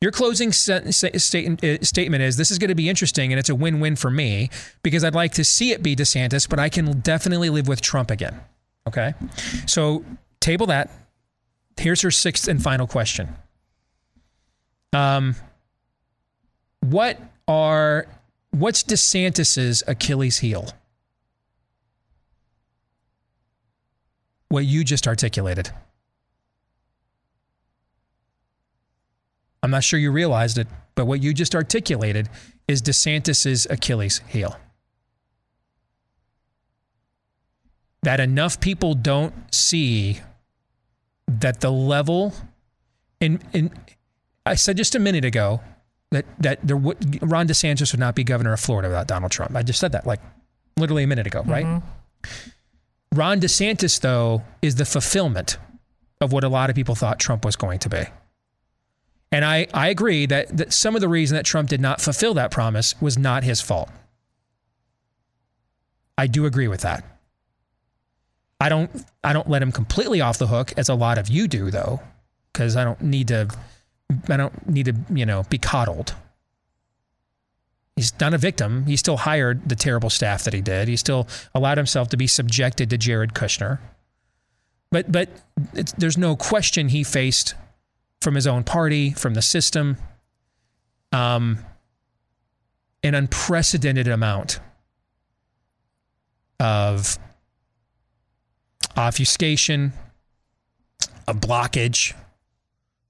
Your 0.00 0.12
closing 0.12 0.50
uh, 0.50 0.92
statement 0.92 2.22
is 2.22 2.36
this 2.36 2.50
is 2.50 2.58
going 2.58 2.68
to 2.68 2.74
be 2.74 2.88
interesting 2.88 3.32
and 3.32 3.40
it's 3.40 3.48
a 3.48 3.54
win 3.54 3.80
win 3.80 3.96
for 3.96 4.10
me 4.10 4.48
because 4.82 5.02
I'd 5.02 5.14
like 5.14 5.32
to 5.32 5.44
see 5.44 5.72
it 5.72 5.82
be 5.82 5.96
DeSantis, 5.96 6.48
but 6.48 6.60
I 6.60 6.68
can 6.68 7.00
definitely 7.00 7.50
live 7.50 7.66
with 7.66 7.80
Trump 7.80 8.10
again. 8.12 8.40
Okay. 8.86 9.14
So 9.66 10.04
table 10.40 10.66
that. 10.66 10.90
Here's 11.76 12.02
her 12.02 12.12
sixth 12.12 12.46
and 12.46 12.62
final 12.62 12.86
question. 12.86 13.34
Um, 14.92 15.34
what 16.80 17.18
are 17.46 18.06
what's 18.50 18.82
DeSantis's 18.82 19.82
Achilles 19.86 20.38
heel? 20.38 20.68
What 24.48 24.64
you 24.64 24.84
just 24.84 25.06
articulated. 25.06 25.70
I'm 29.62 29.70
not 29.70 29.82
sure 29.82 29.98
you 29.98 30.10
realized 30.10 30.58
it, 30.58 30.68
but 30.94 31.06
what 31.06 31.22
you 31.22 31.32
just 31.32 31.54
articulated 31.54 32.28
is 32.68 32.82
DeSantis's 32.82 33.66
Achilles 33.70 34.20
heel. 34.28 34.56
That 38.02 38.20
enough 38.20 38.60
people 38.60 38.94
don't 38.94 39.34
see 39.52 40.20
that 41.26 41.60
the 41.60 41.72
level 41.72 42.34
in 43.20 43.40
in 43.52 43.70
I 44.44 44.54
said 44.56 44.76
just 44.76 44.94
a 44.94 44.98
minute 44.98 45.24
ago 45.24 45.62
that 46.14 46.24
that 46.38 46.66
there 46.66 46.76
would 46.76 47.18
Ron 47.22 47.46
DeSantis 47.46 47.92
would 47.92 48.00
not 48.00 48.14
be 48.14 48.24
governor 48.24 48.52
of 48.52 48.60
Florida 48.60 48.88
without 48.88 49.06
Donald 49.06 49.32
Trump. 49.32 49.54
I 49.54 49.62
just 49.62 49.80
said 49.80 49.92
that 49.92 50.06
like 50.06 50.20
literally 50.76 51.04
a 51.04 51.06
minute 51.06 51.26
ago, 51.26 51.42
right? 51.44 51.66
Mm-hmm. 51.66 53.18
Ron 53.18 53.40
DeSantis 53.40 54.00
though 54.00 54.42
is 54.62 54.76
the 54.76 54.84
fulfillment 54.84 55.58
of 56.20 56.32
what 56.32 56.44
a 56.44 56.48
lot 56.48 56.70
of 56.70 56.76
people 56.76 56.94
thought 56.94 57.18
Trump 57.18 57.44
was 57.44 57.56
going 57.56 57.78
to 57.80 57.88
be. 57.88 58.04
And 59.30 59.44
I, 59.44 59.66
I 59.74 59.88
agree 59.88 60.26
that, 60.26 60.56
that 60.56 60.72
some 60.72 60.94
of 60.94 61.00
the 61.00 61.08
reason 61.08 61.34
that 61.34 61.44
Trump 61.44 61.68
did 61.68 61.80
not 61.80 62.00
fulfill 62.00 62.34
that 62.34 62.52
promise 62.52 62.94
was 63.00 63.18
not 63.18 63.42
his 63.42 63.60
fault. 63.60 63.90
I 66.16 66.28
do 66.28 66.46
agree 66.46 66.68
with 66.68 66.82
that. 66.82 67.04
I 68.60 68.68
don't 68.68 69.04
I 69.22 69.32
don't 69.32 69.48
let 69.50 69.60
him 69.60 69.72
completely 69.72 70.20
off 70.20 70.38
the 70.38 70.46
hook 70.46 70.72
as 70.76 70.88
a 70.88 70.94
lot 70.94 71.18
of 71.18 71.28
you 71.28 71.48
do 71.48 71.70
though, 71.70 72.00
because 72.52 72.76
I 72.76 72.84
don't 72.84 73.00
need 73.02 73.28
to 73.28 73.48
I 74.28 74.36
don't 74.36 74.68
need 74.68 74.86
to, 74.86 74.94
you 75.12 75.26
know, 75.26 75.44
be 75.44 75.58
coddled. 75.58 76.14
He's 77.96 78.12
not 78.18 78.34
a 78.34 78.38
victim. 78.38 78.86
He 78.86 78.96
still 78.96 79.18
hired 79.18 79.68
the 79.68 79.76
terrible 79.76 80.10
staff 80.10 80.44
that 80.44 80.52
he 80.52 80.60
did. 80.60 80.88
He 80.88 80.96
still 80.96 81.28
allowed 81.54 81.78
himself 81.78 82.08
to 82.10 82.16
be 82.16 82.26
subjected 82.26 82.90
to 82.90 82.98
Jared 82.98 83.34
Kushner. 83.34 83.78
But 84.90 85.10
but 85.10 85.28
there's 85.96 86.18
no 86.18 86.36
question 86.36 86.88
he 86.88 87.04
faced 87.04 87.54
from 88.20 88.34
his 88.34 88.46
own 88.46 88.64
party, 88.64 89.10
from 89.10 89.34
the 89.34 89.42
system, 89.42 89.96
um, 91.12 91.58
an 93.02 93.14
unprecedented 93.14 94.08
amount 94.08 94.60
of 96.58 97.18
obfuscation, 98.96 99.92
of 101.28 101.36
blockage. 101.36 102.14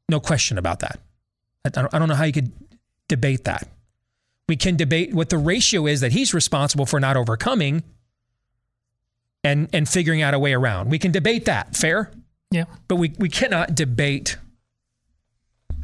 No 0.08 0.20
question 0.20 0.58
about 0.58 0.80
that. 0.80 1.00
I 1.64 1.70
don't, 1.70 2.08
know 2.08 2.14
how 2.14 2.24
you 2.24 2.32
could 2.32 2.52
debate 3.08 3.44
that. 3.44 3.68
We 4.48 4.56
can 4.56 4.76
debate 4.76 5.14
what 5.14 5.30
the 5.30 5.38
ratio 5.38 5.86
is 5.86 6.00
that 6.00 6.12
he's 6.12 6.34
responsible 6.34 6.84
for 6.84 7.00
not 7.00 7.16
overcoming 7.16 7.82
and, 9.42 9.68
and 9.72 9.88
figuring 9.88 10.20
out 10.20 10.34
a 10.34 10.38
way 10.38 10.52
around. 10.52 10.90
We 10.90 10.98
can 10.98 11.10
debate 11.10 11.46
that. 11.46 11.74
Fair? 11.74 12.10
Yeah. 12.50 12.64
But 12.86 12.96
we, 12.96 13.14
we 13.18 13.30
cannot 13.30 13.74
debate. 13.74 14.36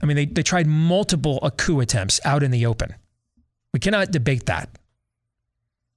I 0.03 0.07
mean, 0.07 0.17
they, 0.17 0.27
they 0.27 0.43
tried 0.43 0.67
multiple 0.67 1.39
coup 1.57 1.81
attempts 1.81 2.21
out 2.25 2.43
in 2.43 2.51
the 2.51 2.67
open. 2.67 2.95
We 3.73 3.81
cannot 3.81 4.11
debate 4.11 4.47
that. 4.47 4.69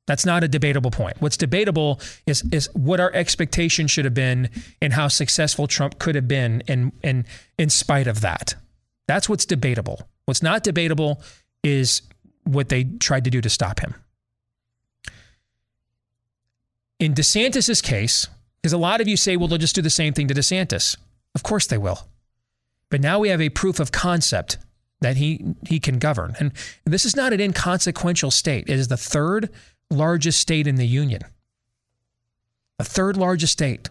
That's 0.05 0.25
not 0.25 0.43
a 0.43 0.47
debatable 0.47 0.91
point. 0.91 1.15
What's 1.21 1.37
debatable 1.37 2.01
is 2.25 2.43
is 2.51 2.69
what 2.73 2.99
our 2.99 3.13
expectation 3.13 3.87
should 3.87 4.05
have 4.05 4.13
been 4.13 4.49
and 4.81 4.93
how 4.93 5.07
successful 5.07 5.67
Trump 5.67 5.97
could 5.99 6.15
have 6.15 6.27
been 6.27 6.61
in 6.67 6.91
in 7.03 7.25
in 7.57 7.69
spite 7.69 8.07
of 8.07 8.21
that. 8.21 8.55
That's 9.07 9.29
what's 9.29 9.45
debatable. 9.45 10.07
What's 10.25 10.43
not 10.43 10.63
debatable 10.63 11.21
is 11.63 12.01
what 12.43 12.69
they 12.69 12.83
tried 12.83 13.23
to 13.23 13.29
do 13.29 13.41
to 13.41 13.49
stop 13.49 13.79
him. 13.79 13.95
In 16.99 17.13
DeSantis's 17.13 17.81
case, 17.81 18.27
because 18.61 18.73
a 18.73 18.77
lot 18.77 19.01
of 19.01 19.07
you 19.07 19.17
say, 19.17 19.35
well, 19.35 19.47
they'll 19.47 19.57
just 19.57 19.75
do 19.75 19.81
the 19.81 19.89
same 19.89 20.13
thing 20.13 20.27
to 20.27 20.33
DeSantis. 20.33 20.97
Of 21.35 21.43
course 21.43 21.67
they 21.67 21.77
will. 21.77 22.07
But 22.89 23.01
now 23.01 23.19
we 23.19 23.29
have 23.29 23.41
a 23.41 23.49
proof 23.49 23.79
of 23.79 23.91
concept 23.91 24.57
that 25.01 25.17
he 25.17 25.43
he 25.67 25.79
can 25.79 25.99
govern. 25.99 26.35
And 26.39 26.51
this 26.85 27.05
is 27.05 27.15
not 27.15 27.33
an 27.33 27.39
inconsequential 27.39 28.31
state. 28.31 28.69
It 28.69 28.79
is 28.79 28.87
the 28.87 28.97
third 28.97 29.49
largest 29.89 30.39
state 30.39 30.67
in 30.67 30.75
the 30.75 30.87
union. 30.87 31.21
The 32.77 32.85
third 32.85 33.17
largest 33.17 33.53
state. 33.53 33.89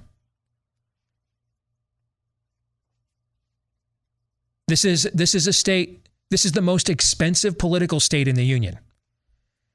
This 4.69 4.85
is 4.85 5.09
this 5.13 5.35
is 5.35 5.47
a 5.47 5.53
state 5.53 6.03
this 6.33 6.47
is 6.47 6.53
the 6.53 6.63
most 6.63 6.89
expensive 6.89 7.59
political 7.59 8.01
state 8.01 8.27
in 8.27 8.37
the 8.37 8.45
union. 8.45 8.79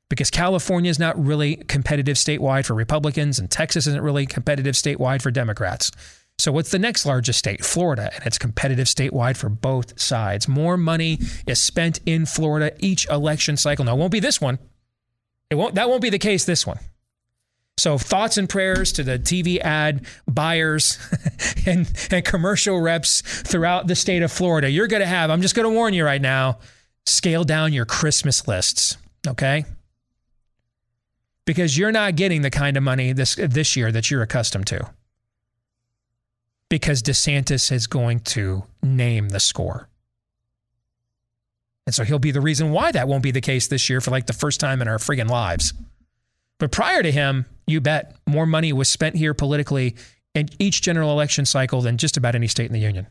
Because 0.10 0.32
California 0.32 0.90
is 0.90 0.98
not 0.98 1.24
really 1.24 1.58
competitive 1.58 2.16
statewide 2.16 2.66
for 2.66 2.74
Republicans 2.74 3.38
and 3.38 3.52
Texas 3.52 3.86
isn't 3.86 4.02
really 4.02 4.26
competitive 4.26 4.74
statewide 4.74 5.22
for 5.22 5.30
Democrats. 5.30 5.92
So, 6.40 6.52
what's 6.52 6.72
the 6.72 6.80
next 6.80 7.06
largest 7.06 7.38
state? 7.38 7.64
Florida, 7.64 8.12
and 8.16 8.26
it's 8.26 8.40
competitive 8.40 8.88
statewide 8.88 9.38
for 9.38 9.50
both 9.50 10.00
sides. 10.00 10.48
More 10.48 10.78
money 10.78 11.20
is 11.46 11.62
spent 11.62 12.00
in 12.08 12.26
Florida 12.26 12.72
each 12.80 13.08
election 13.08 13.56
cycle. 13.56 13.86
Now, 13.86 13.96
it 13.96 14.00
won't 14.00 14.12
be 14.12 14.20
this 14.20 14.42
one. 14.42 14.58
It 15.50 15.56
won't. 15.56 15.76
That 15.76 15.90
won't 15.90 16.02
be 16.02 16.10
the 16.10 16.20
case 16.20 16.46
this 16.46 16.66
one. 16.66 16.80
So, 17.78 17.98
thoughts 17.98 18.38
and 18.38 18.50
prayers 18.50 18.92
to 18.94 19.04
the 19.04 19.20
TV 19.20 19.60
ad 19.60 20.06
buyers 20.28 20.98
and, 21.66 21.92
and 22.10 22.26
commercial 22.26 22.80
reps 22.80 23.22
throughout 23.22 23.88
the 23.88 23.96
state 23.96 24.24
of 24.24 24.32
Florida. 24.32 24.70
You're 24.70 24.88
going 24.88 25.02
to 25.02 25.08
have. 25.08 25.30
I'm 25.30 25.42
just 25.42 25.56
going 25.56 25.70
to 25.70 25.74
warn 25.74 25.94
you 25.94 26.04
right 26.04 26.22
now. 26.22 26.58
Scale 27.06 27.44
down 27.44 27.74
your 27.74 27.86
Christmas 27.86 28.48
lists. 28.48 28.98
Okay. 29.28 29.66
Because 31.46 31.78
you're 31.78 31.92
not 31.92 32.16
getting 32.16 32.42
the 32.42 32.50
kind 32.50 32.76
of 32.76 32.84
money 32.84 33.14
this 33.14 33.36
this 33.36 33.76
year 33.76 33.92
that 33.92 34.12
you're 34.12 34.24
accustomed 34.24 34.68
to 34.68 34.90
because 36.70 37.02
DeSantis 37.02 37.72
is 37.72 37.88
going 37.88 38.20
to 38.22 38.64
name 38.84 39.30
the 39.30 39.40
score. 39.40 39.88
And 41.88 41.96
so 41.96 42.04
he'll 42.04 42.20
be 42.20 42.32
the 42.32 42.42
reason 42.42 42.72
why 42.72 42.92
that 42.92 43.08
won't 43.08 43.24
be 43.24 43.32
the 43.32 43.42
case 43.42 43.68
this 43.68 43.90
year 43.90 44.02
for 44.02 44.12
like 44.12 44.28
the 44.28 44.34
first 44.34 44.60
time 44.60 44.82
in 44.82 44.90
our 44.90 44.98
friggin' 44.98 45.30
lives. 45.30 45.74
But 46.60 46.72
prior 46.72 47.02
to 47.02 47.12
him, 47.12 47.46
you 47.66 47.80
bet 47.80 48.18
more 48.28 48.46
money 48.46 48.74
was 48.74 48.90
spent 48.90 49.16
here 49.16 49.34
politically 49.34 49.96
in 50.36 50.50
each 50.60 50.82
general 50.82 51.12
election 51.12 51.46
cycle 51.46 51.82
than 51.82 51.98
just 51.98 52.18
about 52.18 52.36
any 52.36 52.48
state 52.48 52.66
in 52.66 52.74
the 52.74 52.80
union. 52.80 53.08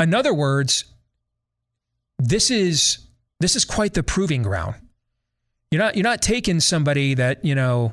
In 0.00 0.12
other 0.12 0.34
words, 0.34 0.84
this 2.18 2.50
is 2.50 3.06
this 3.38 3.54
is 3.54 3.64
quite 3.64 3.94
the 3.94 4.02
proving 4.02 4.42
ground. 4.42 4.74
You're 5.70 5.82
not 5.82 5.94
you're 5.94 6.02
not 6.02 6.20
taking 6.20 6.58
somebody 6.58 7.14
that, 7.14 7.44
you 7.44 7.54
know, 7.54 7.92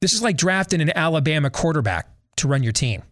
this 0.00 0.14
is 0.14 0.22
like 0.22 0.38
drafting 0.38 0.80
an 0.80 0.96
Alabama 0.96 1.50
quarterback 1.50 2.08
to 2.36 2.48
run 2.48 2.62
your 2.62 2.72
team. 2.72 3.02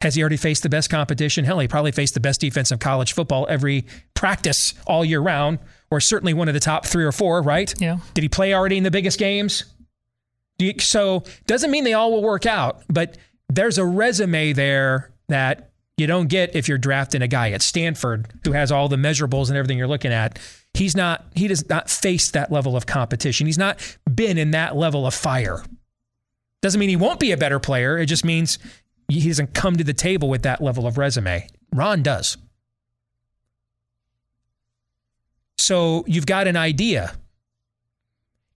Has 0.00 0.14
he 0.14 0.22
already 0.22 0.36
faced 0.36 0.62
the 0.62 0.68
best 0.68 0.90
competition? 0.90 1.44
Hell, 1.44 1.58
he 1.58 1.66
probably 1.66 1.90
faced 1.90 2.14
the 2.14 2.20
best 2.20 2.40
defense 2.40 2.70
of 2.70 2.78
college 2.78 3.12
football 3.12 3.46
every 3.50 3.84
practice 4.14 4.74
all 4.86 5.04
year 5.04 5.20
round, 5.20 5.58
or 5.90 6.00
certainly 6.00 6.34
one 6.34 6.46
of 6.48 6.54
the 6.54 6.60
top 6.60 6.86
three 6.86 7.04
or 7.04 7.12
four, 7.12 7.42
right? 7.42 7.74
Yeah. 7.80 7.98
Did 8.14 8.22
he 8.22 8.28
play 8.28 8.54
already 8.54 8.76
in 8.76 8.84
the 8.84 8.90
biggest 8.90 9.18
games? 9.18 9.64
You, 10.58 10.74
so 10.78 11.24
doesn't 11.46 11.70
mean 11.70 11.84
they 11.84 11.94
all 11.94 12.12
will 12.12 12.22
work 12.22 12.46
out, 12.46 12.82
but 12.88 13.16
there's 13.48 13.78
a 13.78 13.84
resume 13.84 14.52
there 14.52 15.10
that 15.28 15.70
you 15.96 16.06
don't 16.06 16.28
get 16.28 16.54
if 16.54 16.68
you're 16.68 16.78
drafting 16.78 17.22
a 17.22 17.28
guy 17.28 17.50
at 17.50 17.62
Stanford 17.62 18.28
who 18.44 18.52
has 18.52 18.70
all 18.70 18.88
the 18.88 18.96
measurables 18.96 19.48
and 19.48 19.56
everything 19.56 19.78
you're 19.78 19.88
looking 19.88 20.12
at. 20.12 20.38
He's 20.74 20.96
not, 20.96 21.26
he 21.34 21.48
does 21.48 21.68
not 21.68 21.90
face 21.90 22.30
that 22.30 22.52
level 22.52 22.76
of 22.76 22.86
competition. 22.86 23.46
He's 23.46 23.58
not 23.58 23.80
been 24.12 24.38
in 24.38 24.52
that 24.52 24.76
level 24.76 25.06
of 25.06 25.14
fire. 25.14 25.64
Doesn't 26.62 26.78
mean 26.78 26.88
he 26.88 26.96
won't 26.96 27.18
be 27.18 27.32
a 27.32 27.36
better 27.36 27.58
player. 27.58 27.98
It 27.98 28.06
just 28.06 28.24
means 28.24 28.58
he 29.08 29.26
doesn't 29.28 29.54
come 29.54 29.76
to 29.76 29.84
the 29.84 29.94
table 29.94 30.28
with 30.28 30.42
that 30.42 30.62
level 30.62 30.86
of 30.86 30.98
resume. 30.98 31.48
Ron 31.72 32.02
does. 32.02 32.36
So 35.56 36.04
you've 36.06 36.26
got 36.26 36.46
an 36.46 36.56
idea. 36.56 37.14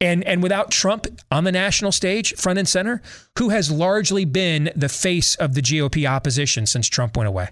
And, 0.01 0.25
and 0.25 0.43
without 0.43 0.71
Trump 0.71 1.07
on 1.31 1.45
the 1.45 1.53
national 1.53 1.93
stage, 1.93 2.35
front 2.35 2.59
and 2.59 2.69
center, 2.69 3.01
who 3.39 3.51
has 3.51 3.71
largely 3.71 4.25
been 4.25 4.71
the 4.75 4.89
face 4.89 5.35
of 5.37 5.55
the 5.55 5.63
GOP 5.63 6.09
opposition 6.09 6.67
since 6.67 6.89
Trump 6.89 7.17
went 7.17 7.29
away? 7.29 7.49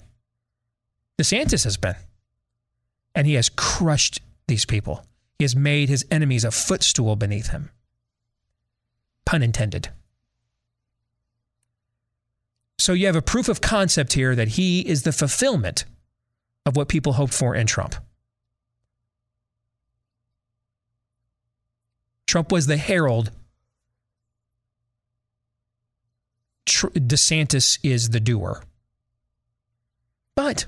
DeSantis 1.20 1.64
has 1.64 1.76
been. 1.76 1.94
And 3.14 3.26
he 3.26 3.34
has 3.34 3.48
crushed 3.48 4.20
these 4.46 4.64
people. 4.64 5.04
He 5.38 5.44
has 5.44 5.54
made 5.54 5.88
his 5.88 6.04
enemies 6.10 6.44
a 6.44 6.50
footstool 6.50 7.16
beneath 7.16 7.48
him. 7.48 7.70
Pun 9.24 9.42
intended. 9.42 9.90
So 12.80 12.94
you 12.94 13.04
have 13.06 13.16
a 13.16 13.20
proof 13.20 13.50
of 13.50 13.60
concept 13.60 14.14
here 14.14 14.34
that 14.34 14.48
he 14.48 14.80
is 14.80 15.02
the 15.02 15.12
fulfillment 15.12 15.84
of 16.64 16.76
what 16.76 16.88
people 16.88 17.12
hoped 17.12 17.34
for 17.34 17.54
in 17.54 17.66
Trump. 17.66 17.94
Trump 22.26 22.50
was 22.50 22.66
the 22.66 22.78
herald 22.78 23.32
tr- 26.64 26.86
DeSantis 26.88 27.78
is 27.82 28.10
the 28.10 28.20
doer. 28.20 28.62
But 30.34 30.64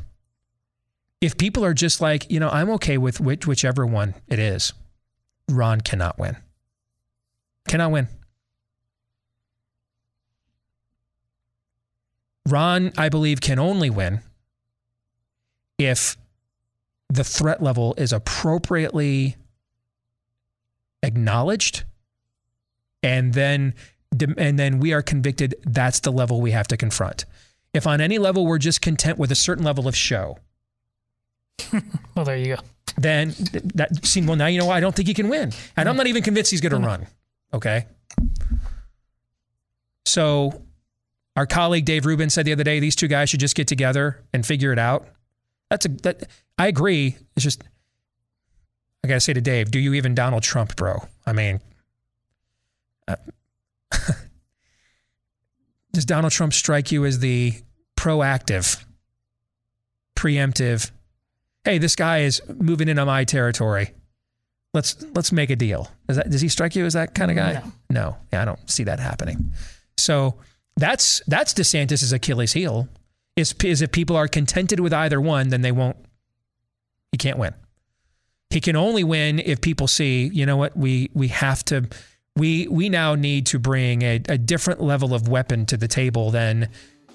if 1.23 1.39
people 1.39 1.65
are 1.65 1.73
just 1.73 2.03
like, 2.03 2.31
you 2.31 2.39
know, 2.41 2.51
I'm 2.51 2.69
okay 2.73 2.99
with 2.99 3.21
which, 3.21 3.47
whichever 3.47 3.87
one 3.87 4.15
it 4.29 4.39
is, 4.39 4.75
Ron 5.49 5.81
cannot 5.81 6.19
win. 6.19 6.37
Cannot 7.69 7.91
win. 7.91 8.09
Ron, 12.49 12.93
I 12.99 13.09
believe, 13.09 13.41
can 13.41 13.59
only 13.59 13.91
win 13.91 14.21
if 15.79 16.17
the 17.09 17.25
threat 17.25 17.63
level 17.63 17.95
is 17.99 18.13
appropriately 18.13 19.37
acknowledged 21.03 21.85
and 23.03 23.35
then 23.35 23.75
and 24.37 24.59
then 24.59 24.79
we 24.79 24.93
are 24.93 25.03
convicted 25.03 25.55
that's 25.65 26.01
the 26.01 26.13
level 26.13 26.41
we 26.41 26.51
have 26.53 26.69
to 26.69 26.77
confront. 26.77 27.25
If 27.75 27.87
on 27.87 28.01
any 28.01 28.19
level 28.19 28.47
we're 28.47 28.59
just 28.59 28.83
content 28.83 29.19
with 29.19 29.33
a 29.33 29.35
certain 29.35 29.65
level 29.65 29.89
of 29.89 29.97
show 29.97 30.39
well 32.15 32.25
there 32.25 32.37
you 32.37 32.57
go. 32.57 32.63
then 32.97 33.35
that 33.75 34.05
seems 34.05 34.27
well 34.27 34.37
now 34.37 34.47
you 34.47 34.59
know 34.59 34.71
i 34.71 34.81
don't 34.81 34.95
think 34.95 35.09
he 35.09 35.15
can 35.15 35.29
win. 35.29 35.53
And 35.77 35.89
i'm 35.89 35.97
not 35.97 36.07
even 36.07 36.23
convinced 36.23 36.51
he's 36.51 36.61
going 36.61 36.73
to 36.73 36.77
mm-hmm. 36.77 36.87
run 36.87 37.07
okay? 37.55 37.87
So 40.05 40.63
our 41.37 41.47
colleague 41.47 41.85
dave 41.85 42.07
rubin 42.07 42.31
said 42.31 42.45
the 42.45 42.53
other 42.53 42.65
day 42.65 42.81
these 42.81 42.97
two 42.97 43.09
guys 43.09 43.31
should 43.31 43.41
just 43.41 43.55
get 43.55 43.67
together 43.67 44.23
and 44.33 44.45
figure 44.47 44.73
it 44.73 44.79
out 44.79 45.07
that's 45.71 45.87
a 45.87 45.89
that 45.89 46.29
i 46.59 46.67
agree 46.67 47.17
it's 47.37 47.45
just 47.45 47.63
I 49.05 49.09
got 49.09 49.15
to 49.15 49.21
say 49.21 49.33
to 49.33 49.41
Dave, 49.41 49.71
do 49.71 49.81
you 49.81 49.95
even 49.95 50.15
Donald 50.15 50.43
Trump, 50.45 50.77
bro? 50.77 51.09
I 51.27 51.33
mean, 51.33 51.61
uh, 53.09 53.17
does 55.93 56.05
Donald 56.05 56.33
Trump 56.33 56.53
strike 56.53 56.93
you 56.93 57.05
as 57.05 57.19
the 57.19 57.55
proactive, 57.97 58.85
preemptive? 60.15 60.93
Hey, 61.65 61.79
this 61.79 61.97
guy 61.97 62.19
is 62.21 62.41
moving 62.49 62.89
into 62.89 63.05
my 63.05 63.25
territory. 63.25 63.93
Let's 64.73 65.05
let's 65.15 65.33
make 65.33 65.51
a 65.51 65.57
deal. 65.57 65.91
That, 66.07 66.31
does 66.31 66.41
he 66.41 66.49
strike 66.49 66.77
you 66.77 66.87
as 66.87 66.95
that 66.95 67.15
kind 67.15 67.31
of 67.31 67.37
guy? 67.37 67.55
No. 67.55 67.73
no. 67.91 68.17
Yeah, 68.33 68.43
I 68.43 68.45
don't 68.45 68.71
see 68.71 68.85
that 68.85 69.01
happening. 69.01 69.53
So 69.99 70.37
that's 70.77 71.23
that's 71.27 71.55
DeSantis' 71.55 72.13
Achilles 72.13 72.53
heel. 72.53 72.89
Is 73.37 73.55
is 73.65 73.83
if 73.83 73.93
people 73.93 74.17
are 74.17 74.29
contented 74.29 74.81
with 74.81 74.93
either 74.93 75.21
one, 75.21 75.49
then 75.49 75.63
they 75.63 75.73
won't. 75.73 75.97
He 77.13 77.19
can't 77.19 77.39
win. 77.39 77.55
He 78.51 78.61
can 78.61 78.77
only 78.77 79.05
win 79.05 79.39
if 79.39 79.61
people 79.61 79.89
see, 79.89 80.31
you 80.33 80.45
know 80.45 80.57
what, 80.57 80.77
we 80.77 81.11
we 81.15 81.29
have 81.29 81.65
to 81.67 81.89
we 82.37 82.67
we 82.69 82.89
now 82.89 83.15
need 83.15 83.47
to 83.47 83.59
bring 83.59 84.03
a, 84.03 84.21
a 84.29 84.39
different 84.39 84.81
level 84.81 85.15
of 85.15 85.29
weapon 85.29 85.67
to 85.67 85.77
the 85.77 85.89
table 85.89 86.31
than 86.31 86.69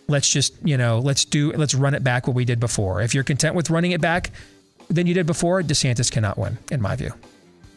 let's 0.08 0.30
just, 0.30 0.56
you 0.64 0.78
know, 0.78 1.00
let's 1.00 1.26
do 1.26 1.52
let's 1.52 1.76
run 1.76 1.94
it 1.94 2.04
back 2.04 2.28
what 2.28 2.36
we 2.36 2.46
did 2.46 2.60
before. 2.60 3.02
If 3.02 3.14
you're 3.14 3.24
content 3.24 3.56
with 3.56 3.70
running 3.70 3.92
it 3.92 4.02
back 4.02 4.32
than 4.90 5.08
you 5.08 5.14
did 5.14 5.28
before, 5.28 5.62
DeSantis 5.62 6.12
cannot 6.12 6.38
win, 6.38 6.58
in 6.72 6.82
my 6.82 6.96
view. 6.96 7.14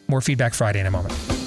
More 0.07 0.21
feedback 0.21 0.53
Friday 0.53 0.79
in 0.79 0.85
a 0.85 0.91
moment. 0.91 1.40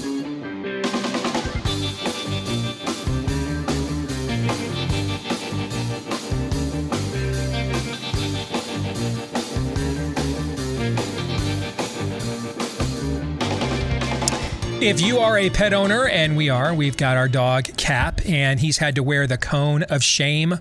If 14.84 15.00
you 15.00 15.20
are 15.20 15.38
a 15.38 15.48
pet 15.48 15.72
owner, 15.72 16.06
and 16.06 16.36
we 16.36 16.50
are, 16.50 16.74
we've 16.74 16.98
got 16.98 17.16
our 17.16 17.26
dog 17.26 17.74
Cap, 17.78 18.20
and 18.26 18.60
he's 18.60 18.76
had 18.76 18.96
to 18.96 19.02
wear 19.02 19.26
the 19.26 19.38
cone 19.38 19.82
of 19.84 20.04
shame 20.04 20.60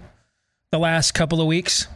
the 0.71 0.79
last 0.79 1.11
couple 1.11 1.41
of 1.41 1.47
weeks 1.47 1.89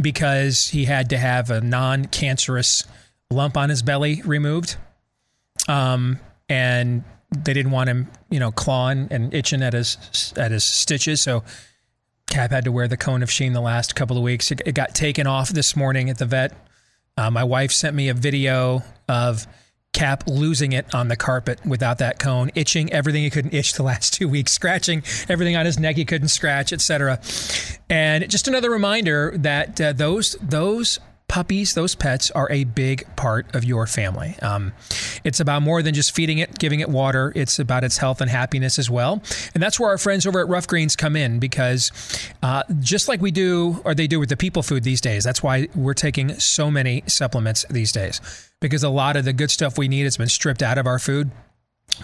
because 0.00 0.68
he 0.68 0.86
had 0.86 1.10
to 1.10 1.18
have 1.18 1.50
a 1.50 1.60
non 1.60 2.06
cancerous 2.06 2.84
lump 3.30 3.58
on 3.58 3.68
his 3.68 3.82
belly 3.82 4.22
removed. 4.24 4.78
Um, 5.68 6.18
and 6.48 7.04
they 7.30 7.52
didn't 7.52 7.72
want 7.72 7.90
him, 7.90 8.08
you 8.30 8.40
know, 8.40 8.52
clawing 8.52 9.08
and 9.10 9.34
itching 9.34 9.62
at 9.62 9.74
his 9.74 10.32
at 10.38 10.52
his 10.52 10.64
stitches. 10.64 11.20
So 11.20 11.44
Cap 12.30 12.52
had 12.52 12.64
to 12.64 12.72
wear 12.72 12.88
the 12.88 12.96
cone 12.96 13.22
of 13.22 13.30
shame 13.30 13.52
the 13.52 13.60
last 13.60 13.94
couple 13.94 14.16
of 14.16 14.22
weeks. 14.22 14.50
It, 14.50 14.62
it 14.64 14.74
got 14.74 14.94
taken 14.94 15.26
off 15.26 15.50
this 15.50 15.76
morning 15.76 16.08
at 16.08 16.16
the 16.16 16.24
vet. 16.24 16.54
Uh, 17.18 17.30
my 17.30 17.44
wife 17.44 17.70
sent 17.70 17.94
me 17.94 18.08
a 18.08 18.14
video 18.14 18.82
of 19.10 19.46
Cap 19.92 20.24
losing 20.26 20.72
it 20.72 20.94
on 20.94 21.08
the 21.08 21.16
carpet 21.16 21.64
without 21.66 21.98
that 21.98 22.18
cone, 22.18 22.50
itching 22.54 22.92
everything 22.92 23.22
he 23.22 23.30
couldn't 23.30 23.52
itch 23.52 23.74
the 23.74 23.82
last 23.82 24.12
two 24.14 24.28
weeks, 24.28 24.52
scratching 24.52 25.02
everything 25.28 25.56
on 25.56 25.66
his 25.66 25.78
neck 25.78 25.96
he 25.96 26.04
couldn't 26.04 26.28
scratch, 26.28 26.72
etc. 26.72 27.20
And 27.88 28.28
just 28.30 28.46
another 28.46 28.70
reminder 28.70 29.34
that 29.38 29.80
uh, 29.80 29.92
those 29.92 30.36
those 30.40 31.00
puppies, 31.30 31.74
those 31.74 31.94
pets 31.94 32.30
are 32.32 32.50
a 32.50 32.64
big 32.64 33.06
part 33.14 33.54
of 33.54 33.64
your 33.64 33.86
family. 33.86 34.34
Um, 34.42 34.72
it's 35.22 35.38
about 35.38 35.62
more 35.62 35.80
than 35.80 35.94
just 35.94 36.12
feeding 36.12 36.38
it, 36.38 36.58
giving 36.58 36.80
it 36.80 36.88
water. 36.88 37.32
It's 37.36 37.60
about 37.60 37.84
its 37.84 37.98
health 37.98 38.20
and 38.20 38.28
happiness 38.28 38.80
as 38.80 38.90
well. 38.90 39.22
And 39.54 39.62
that's 39.62 39.78
where 39.78 39.90
our 39.90 39.98
friends 39.98 40.26
over 40.26 40.40
at 40.40 40.48
Ruff 40.48 40.66
Greens 40.66 40.96
come 40.96 41.14
in 41.14 41.38
because 41.38 41.92
uh, 42.42 42.64
just 42.80 43.06
like 43.06 43.20
we 43.20 43.30
do, 43.30 43.80
or 43.84 43.94
they 43.94 44.08
do 44.08 44.18
with 44.18 44.28
the 44.28 44.36
people 44.36 44.64
food 44.64 44.82
these 44.82 45.00
days, 45.00 45.22
that's 45.22 45.40
why 45.40 45.68
we're 45.76 45.94
taking 45.94 46.36
so 46.40 46.68
many 46.68 47.04
supplements 47.06 47.64
these 47.70 47.92
days 47.92 48.20
because 48.60 48.82
a 48.82 48.88
lot 48.88 49.16
of 49.16 49.24
the 49.24 49.32
good 49.32 49.52
stuff 49.52 49.78
we 49.78 49.86
need 49.86 50.02
has 50.02 50.16
been 50.16 50.28
stripped 50.28 50.62
out 50.62 50.78
of 50.78 50.86
our 50.86 50.98
food 50.98 51.30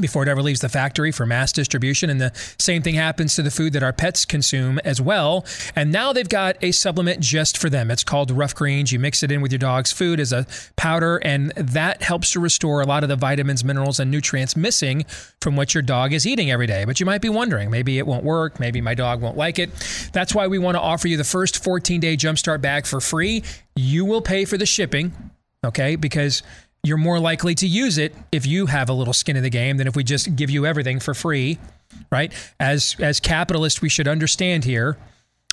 before 0.00 0.22
it 0.22 0.28
ever 0.28 0.42
leaves 0.42 0.60
the 0.60 0.68
factory 0.68 1.10
for 1.10 1.26
mass 1.26 1.52
distribution. 1.52 2.10
And 2.10 2.20
the 2.20 2.32
same 2.58 2.82
thing 2.82 2.94
happens 2.94 3.34
to 3.36 3.42
the 3.42 3.50
food 3.50 3.72
that 3.72 3.82
our 3.82 3.92
pets 3.92 4.24
consume 4.24 4.78
as 4.84 5.00
well. 5.00 5.44
And 5.74 5.90
now 5.90 6.12
they've 6.12 6.28
got 6.28 6.56
a 6.62 6.72
supplement 6.72 7.20
just 7.20 7.56
for 7.58 7.70
them. 7.70 7.90
It's 7.90 8.04
called 8.04 8.30
Ruff 8.30 8.54
Greens. 8.54 8.92
You 8.92 8.98
mix 8.98 9.22
it 9.22 9.32
in 9.32 9.40
with 9.40 9.52
your 9.52 9.58
dog's 9.58 9.92
food 9.92 10.20
as 10.20 10.32
a 10.32 10.46
powder, 10.76 11.16
and 11.18 11.50
that 11.52 12.02
helps 12.02 12.30
to 12.32 12.40
restore 12.40 12.80
a 12.80 12.86
lot 12.86 13.02
of 13.02 13.08
the 13.08 13.16
vitamins, 13.16 13.64
minerals, 13.64 14.00
and 14.00 14.10
nutrients 14.10 14.56
missing 14.56 15.04
from 15.40 15.56
what 15.56 15.74
your 15.74 15.82
dog 15.82 16.12
is 16.12 16.26
eating 16.26 16.50
every 16.50 16.66
day. 16.66 16.84
But 16.84 17.00
you 17.00 17.06
might 17.06 17.22
be 17.22 17.28
wondering, 17.28 17.70
maybe 17.70 17.98
it 17.98 18.06
won't 18.06 18.24
work. 18.24 18.60
Maybe 18.60 18.80
my 18.80 18.94
dog 18.94 19.20
won't 19.20 19.36
like 19.36 19.58
it. 19.58 19.70
That's 20.12 20.34
why 20.34 20.46
we 20.46 20.58
want 20.58 20.76
to 20.76 20.80
offer 20.80 21.08
you 21.08 21.16
the 21.16 21.24
first 21.24 21.62
14 21.62 22.00
day 22.00 22.16
jumpstart 22.16 22.60
bag 22.60 22.86
for 22.86 23.00
free. 23.00 23.42
You 23.74 24.04
will 24.04 24.22
pay 24.22 24.44
for 24.44 24.56
the 24.56 24.66
shipping, 24.66 25.12
okay? 25.64 25.96
Because 25.96 26.42
you're 26.86 26.96
more 26.96 27.18
likely 27.18 27.54
to 27.56 27.66
use 27.66 27.98
it 27.98 28.14
if 28.30 28.46
you 28.46 28.66
have 28.66 28.88
a 28.88 28.92
little 28.92 29.12
skin 29.12 29.36
in 29.36 29.42
the 29.42 29.50
game 29.50 29.76
than 29.76 29.86
if 29.86 29.96
we 29.96 30.04
just 30.04 30.36
give 30.36 30.50
you 30.50 30.64
everything 30.66 31.00
for 31.00 31.14
free, 31.14 31.58
right? 32.10 32.32
As 32.60 32.96
as 33.00 33.20
capitalists, 33.20 33.82
we 33.82 33.88
should 33.88 34.08
understand 34.08 34.64
here 34.64 34.96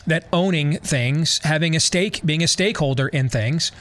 that 0.05 0.27
owning 0.31 0.77
things, 0.79 1.39
having 1.43 1.75
a 1.75 1.79
stake, 1.79 2.21
being 2.25 2.43
a 2.43 2.47
stakeholder 2.47 3.07
in 3.07 3.29
things, 3.29 3.71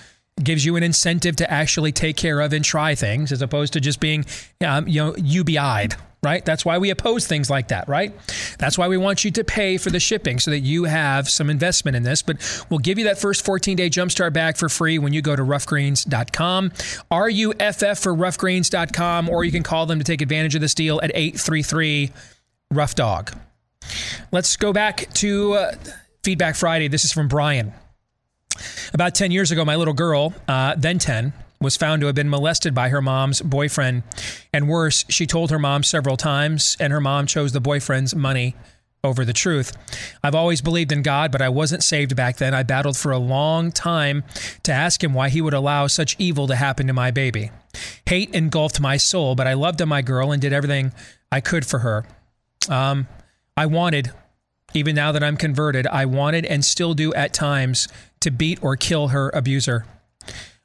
gives 0.42 0.64
you 0.64 0.76
an 0.76 0.82
incentive 0.82 1.36
to 1.36 1.50
actually 1.50 1.92
take 1.92 2.16
care 2.16 2.40
of 2.40 2.52
and 2.52 2.64
try 2.64 2.94
things, 2.94 3.32
as 3.32 3.42
opposed 3.42 3.72
to 3.74 3.80
just 3.80 4.00
being, 4.00 4.24
um, 4.64 4.88
you 4.88 5.02
know, 5.02 5.12
UBI'd, 5.12 5.96
right? 6.22 6.44
That's 6.44 6.64
why 6.64 6.78
we 6.78 6.90
oppose 6.90 7.26
things 7.26 7.50
like 7.50 7.68
that, 7.68 7.88
right? 7.88 8.12
That's 8.58 8.78
why 8.78 8.86
we 8.86 8.96
want 8.96 9.24
you 9.24 9.32
to 9.32 9.42
pay 9.42 9.76
for 9.76 9.90
the 9.90 9.98
shipping 9.98 10.38
so 10.38 10.52
that 10.52 10.60
you 10.60 10.84
have 10.84 11.28
some 11.28 11.50
investment 11.50 11.96
in 11.96 12.04
this. 12.04 12.22
But 12.22 12.64
we'll 12.70 12.78
give 12.78 12.96
you 12.96 13.04
that 13.04 13.18
first 13.18 13.44
14 13.44 13.76
day 13.76 13.90
jumpstart 13.90 14.32
bag 14.32 14.56
for 14.56 14.68
free 14.68 15.00
when 15.00 15.12
you 15.12 15.20
go 15.20 15.34
to 15.34 15.42
ruffgreens.com, 15.42 16.72
R 17.10 17.28
U 17.28 17.54
F 17.58 17.82
F 17.82 17.98
for 17.98 18.14
ruffgreens.com, 18.14 19.28
or 19.28 19.42
you 19.42 19.50
can 19.50 19.64
call 19.64 19.86
them 19.86 19.98
to 19.98 20.04
take 20.04 20.22
advantage 20.22 20.54
of 20.54 20.60
this 20.60 20.74
deal 20.74 21.00
at 21.02 21.10
833 21.12 22.12
Ruff 22.70 22.94
Dog. 22.94 23.36
Let's 24.30 24.56
go 24.56 24.72
back 24.72 25.12
to 25.14 25.54
uh, 25.54 25.74
Feedback 26.22 26.54
Friday. 26.54 26.86
This 26.86 27.04
is 27.04 27.12
from 27.12 27.26
Brian. 27.26 27.72
About 28.94 29.16
10 29.16 29.32
years 29.32 29.50
ago, 29.50 29.64
my 29.64 29.74
little 29.74 29.94
girl, 29.94 30.34
uh, 30.46 30.76
then 30.76 30.98
10, 31.00 31.32
was 31.62 31.76
found 31.76 32.00
to 32.00 32.06
have 32.06 32.14
been 32.14 32.28
molested 32.30 32.74
by 32.74 32.88
her 32.90 33.00
mom's 33.00 33.40
boyfriend. 33.40 34.02
And 34.52 34.68
worse, 34.68 35.04
she 35.08 35.26
told 35.26 35.50
her 35.50 35.58
mom 35.58 35.82
several 35.82 36.16
times, 36.16 36.76
and 36.78 36.92
her 36.92 37.00
mom 37.00 37.26
chose 37.26 37.52
the 37.52 37.60
boyfriend's 37.60 38.14
money 38.14 38.54
over 39.04 39.24
the 39.24 39.32
truth. 39.32 39.72
I've 40.22 40.34
always 40.34 40.60
believed 40.60 40.92
in 40.92 41.02
God, 41.02 41.32
but 41.32 41.42
I 41.42 41.48
wasn't 41.48 41.82
saved 41.82 42.14
back 42.14 42.36
then. 42.36 42.54
I 42.54 42.62
battled 42.62 42.96
for 42.96 43.10
a 43.10 43.18
long 43.18 43.72
time 43.72 44.22
to 44.62 44.72
ask 44.72 45.02
him 45.02 45.12
why 45.12 45.28
he 45.28 45.40
would 45.40 45.54
allow 45.54 45.88
such 45.88 46.14
evil 46.18 46.46
to 46.46 46.54
happen 46.54 46.86
to 46.86 46.92
my 46.92 47.10
baby. 47.10 47.50
Hate 48.06 48.32
engulfed 48.34 48.80
my 48.80 48.96
soul, 48.96 49.34
but 49.34 49.46
I 49.46 49.54
loved 49.54 49.84
my 49.86 50.02
girl 50.02 50.30
and 50.30 50.40
did 50.40 50.52
everything 50.52 50.92
I 51.32 51.40
could 51.40 51.66
for 51.66 51.80
her. 51.80 52.04
Um, 52.68 53.08
I 53.56 53.66
wanted, 53.66 54.12
even 54.72 54.94
now 54.94 55.10
that 55.12 55.24
I'm 55.24 55.36
converted, 55.36 55.86
I 55.88 56.04
wanted 56.06 56.44
and 56.44 56.64
still 56.64 56.94
do 56.94 57.12
at 57.14 57.32
times 57.32 57.88
to 58.20 58.30
beat 58.30 58.62
or 58.62 58.76
kill 58.76 59.08
her 59.08 59.30
abuser. 59.34 59.84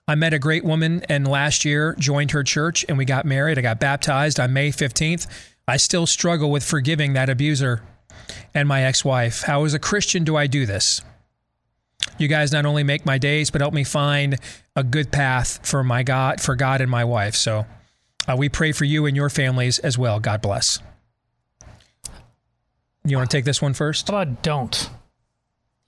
I 0.08 0.16
met 0.16 0.34
a 0.34 0.40
great 0.40 0.64
woman 0.64 1.04
and 1.10 1.28
last 1.28 1.66
year 1.66 1.94
joined 2.00 2.32
her 2.32 2.44
church 2.44 2.86
and 2.88 2.98
we 2.98 3.04
got 3.04 3.26
married. 3.26 3.58
I 3.58 3.62
got 3.62 3.80
baptized 3.80 4.40
on 4.40 4.54
May 4.54 4.70
15th. 4.70 5.28
I 5.68 5.76
still 5.76 6.08
struggle 6.08 6.50
with 6.50 6.64
forgiving 6.64 7.14
that 7.14 7.30
abuser 7.30 7.84
and 8.54 8.70
my 8.70 8.84
ex 8.84 9.04
wife. 9.04 9.42
How, 9.42 9.66
as 9.66 9.74
a 9.74 9.80
Christian, 9.80 10.24
do 10.24 10.38
I 10.38 10.48
do 10.48 10.66
this? 10.66 11.02
You 12.18 12.30
guys 12.30 12.54
not 12.54 12.66
only 12.66 12.84
make 12.84 13.06
my 13.06 13.18
days, 13.18 13.52
but 13.52 13.60
help 13.60 13.74
me 13.74 13.84
find 13.84 14.40
a 14.78 14.84
good 14.84 15.12
path 15.12 15.60
for 15.68 15.84
my 15.84 16.04
God, 16.04 16.40
for 16.40 16.56
God 16.56 16.80
and 16.80 16.90
my 16.90 17.04
wife. 17.04 17.36
So 17.36 17.66
uh, 18.30 18.36
we 18.38 18.48
pray 18.48 18.72
for 18.72 18.86
you 18.86 19.06
and 19.08 19.16
your 19.16 19.30
families 19.30 19.78
as 19.80 19.98
well. 19.98 20.22
God 20.22 20.42
bless. 20.42 20.80
You 23.04 23.18
want 23.18 23.30
to 23.30 23.38
take 23.38 23.46
this 23.46 23.62
one 23.62 23.74
first? 23.74 24.08
How 24.08 24.22
about 24.22 24.42
don't? 24.42 24.90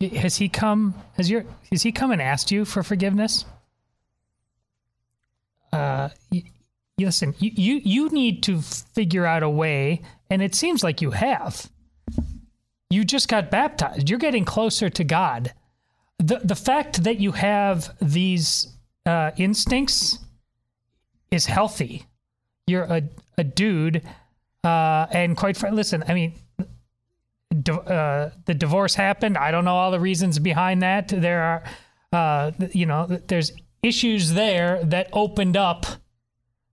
Has 0.01 0.35
he 0.37 0.49
come? 0.49 0.93
Has 1.15 1.29
your? 1.29 1.45
Has 1.71 1.83
he 1.83 1.91
come 1.91 2.11
and 2.11 2.21
asked 2.21 2.51
you 2.51 2.63
for 2.63 2.83
forgiveness? 2.83 3.45
Uh, 5.71 6.09
you, 6.31 6.43
listen. 6.99 7.35
You, 7.39 7.51
you 7.53 7.81
you 7.83 8.09
need 8.09 8.43
to 8.43 8.61
figure 8.61 9.25
out 9.25 9.43
a 9.43 9.49
way, 9.49 10.01
and 10.29 10.41
it 10.41 10.55
seems 10.55 10.83
like 10.83 11.01
you 11.01 11.11
have. 11.11 11.69
You 12.89 13.05
just 13.05 13.27
got 13.27 13.51
baptized. 13.51 14.09
You're 14.09 14.19
getting 14.19 14.45
closer 14.45 14.89
to 14.89 15.03
God. 15.03 15.53
The 16.17 16.39
the 16.43 16.55
fact 16.55 17.03
that 17.03 17.19
you 17.19 17.31
have 17.33 17.95
these 18.01 18.67
uh, 19.05 19.31
instincts 19.37 20.19
is 21.31 21.45
healthy. 21.45 22.05
You're 22.67 22.83
a 22.83 23.03
a 23.37 23.43
dude, 23.43 24.01
uh, 24.63 25.05
and 25.11 25.37
quite 25.37 25.55
frankly, 25.55 25.77
listen. 25.77 26.03
I 26.07 26.13
mean, 26.13 26.33
uh, 27.51 28.29
the 28.45 28.53
divorce 28.53 28.95
happened. 28.95 29.37
I 29.37 29.51
don't 29.51 29.65
know 29.65 29.75
all 29.75 29.91
the 29.91 29.99
reasons 29.99 30.39
behind 30.39 30.81
that. 30.81 31.07
There 31.07 31.41
are, 31.41 31.63
uh, 32.11 32.51
you 32.71 32.85
know, 32.85 33.05
there's 33.05 33.51
issues 33.83 34.33
there 34.33 34.83
that 34.83 35.09
opened 35.13 35.57
up 35.57 35.85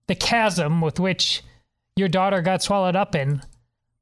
the 0.07 0.15
chasm 0.15 0.81
with 0.81 0.99
which 0.99 1.43
your 1.95 2.07
daughter 2.07 2.41
got 2.41 2.63
swallowed 2.63 2.95
up 2.95 3.15
in, 3.15 3.41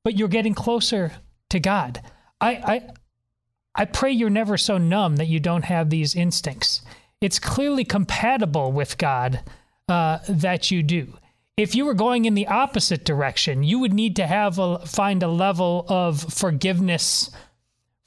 but 0.03 0.17
you're 0.17 0.27
getting 0.27 0.53
closer 0.53 1.11
to 1.49 1.59
God. 1.59 2.01
I, 2.41 2.51
I, 2.51 2.89
I 3.73 3.85
pray 3.85 4.11
you're 4.11 4.29
never 4.29 4.57
so 4.57 4.77
numb 4.77 5.15
that 5.17 5.27
you 5.27 5.39
don't 5.39 5.65
have 5.65 5.89
these 5.89 6.15
instincts. 6.15 6.81
It's 7.21 7.39
clearly 7.39 7.85
compatible 7.85 8.71
with 8.71 8.97
God 8.97 9.41
uh, 9.87 10.19
that 10.27 10.71
you 10.71 10.83
do 10.83 11.17
if 11.57 11.73
you 11.73 11.85
were 11.85 11.93
going 11.93 12.25
in 12.25 12.33
the 12.33 12.47
opposite 12.47 13.05
direction, 13.05 13.63
you 13.63 13.79
would 13.79 13.93
need 13.93 14.17
to 14.17 14.27
have 14.27 14.59
a, 14.59 14.79
find 14.79 15.23
a 15.23 15.27
level 15.27 15.85
of 15.87 16.21
forgiveness 16.21 17.29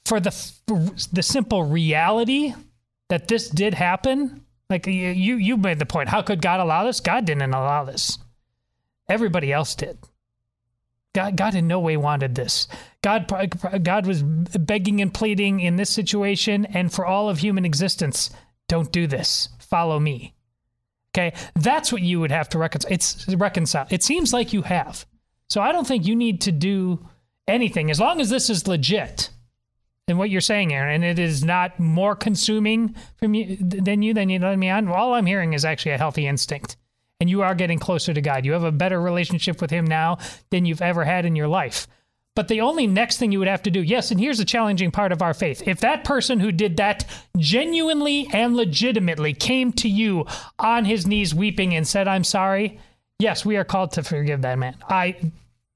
for 0.05 0.19
the 0.19 0.31
the 1.11 1.23
simple 1.23 1.63
reality 1.63 2.53
that 3.09 3.27
this 3.27 3.49
did 3.49 3.73
happen. 3.73 4.45
Like 4.69 4.85
you 4.85 5.35
you 5.35 5.57
made 5.57 5.79
the 5.79 5.85
point. 5.85 6.09
How 6.09 6.21
could 6.21 6.41
God 6.41 6.59
allow 6.59 6.83
this? 6.83 6.99
God 6.99 7.25
didn't 7.25 7.53
allow 7.53 7.83
this. 7.83 8.19
Everybody 9.07 9.51
else 9.51 9.73
did. 9.73 9.97
God, 11.13 11.35
God 11.35 11.55
in 11.55 11.67
no 11.67 11.79
way 11.79 11.97
wanted 11.97 12.35
this. 12.35 12.67
God, 13.01 13.27
God 13.83 14.05
was 14.05 14.21
begging 14.21 15.01
and 15.01 15.11
pleading 15.11 15.59
in 15.59 15.75
this 15.75 15.89
situation 15.89 16.65
and 16.65 16.93
for 16.93 17.05
all 17.05 17.29
of 17.29 17.39
human 17.39 17.65
existence. 17.65 18.29
Don't 18.67 18.91
do 18.91 19.07
this. 19.07 19.49
Follow 19.59 19.99
me. 19.99 20.35
Okay, 21.11 21.35
that's 21.55 21.91
what 21.91 22.03
you 22.03 22.19
would 22.19 22.31
have 22.31 22.49
to 22.49 22.59
reconcile. 22.59 22.91
It's 22.91 23.27
reconcile. 23.27 23.87
It 23.89 24.03
seems 24.03 24.31
like 24.31 24.53
you 24.53 24.61
have. 24.61 25.07
So 25.47 25.61
I 25.61 25.71
don't 25.71 25.87
think 25.87 26.05
you 26.05 26.15
need 26.15 26.41
to 26.41 26.51
do 26.51 27.03
anything 27.47 27.89
as 27.89 27.99
long 27.99 28.21
as 28.21 28.29
this 28.29 28.51
is 28.51 28.67
legit. 28.67 29.31
And 30.09 30.17
what 30.17 30.29
you're 30.29 30.41
saying, 30.41 30.73
Aaron, 30.73 30.95
and 30.95 31.03
it 31.03 31.19
is 31.19 31.43
not 31.43 31.79
more 31.79 32.15
consuming 32.15 32.95
from 33.17 33.33
you 33.33 33.57
than 33.59 34.01
you 34.01 34.13
than 34.13 34.29
you 34.29 34.39
let 34.39 34.57
me 34.57 34.69
on. 34.69 34.87
All 34.87 35.13
I'm 35.13 35.25
hearing 35.25 35.53
is 35.53 35.65
actually 35.65 35.93
a 35.93 35.97
healthy 35.97 36.27
instinct, 36.27 36.77
and 37.19 37.29
you 37.29 37.41
are 37.41 37.55
getting 37.55 37.79
closer 37.79 38.13
to 38.13 38.21
God. 38.21 38.45
You 38.45 38.53
have 38.53 38.63
a 38.63 38.71
better 38.71 39.01
relationship 39.01 39.61
with 39.61 39.71
Him 39.71 39.85
now 39.85 40.17
than 40.49 40.65
you've 40.65 40.81
ever 40.81 41.05
had 41.05 41.25
in 41.25 41.35
your 41.35 41.47
life. 41.47 41.87
But 42.35 42.47
the 42.47 42.61
only 42.61 42.87
next 42.87 43.17
thing 43.17 43.31
you 43.31 43.39
would 43.39 43.47
have 43.49 43.63
to 43.63 43.71
do, 43.71 43.81
yes, 43.81 44.11
and 44.11 44.19
here's 44.19 44.37
the 44.37 44.45
challenging 44.45 44.91
part 44.91 45.11
of 45.11 45.21
our 45.21 45.33
faith. 45.33 45.67
If 45.67 45.81
that 45.81 46.05
person 46.05 46.39
who 46.39 46.53
did 46.53 46.77
that 46.77 47.05
genuinely 47.37 48.29
and 48.31 48.55
legitimately 48.55 49.33
came 49.33 49.73
to 49.73 49.89
you 49.89 50.25
on 50.57 50.85
his 50.85 51.05
knees 51.05 51.35
weeping 51.35 51.75
and 51.75 51.85
said, 51.85 52.07
I'm 52.07 52.23
sorry, 52.23 52.79
yes, 53.17 53.43
we 53.43 53.57
are 53.57 53.65
called 53.65 53.91
to 53.93 54.03
forgive 54.03 54.43
that 54.43 54.57
man. 54.57 54.77
I 54.87 55.17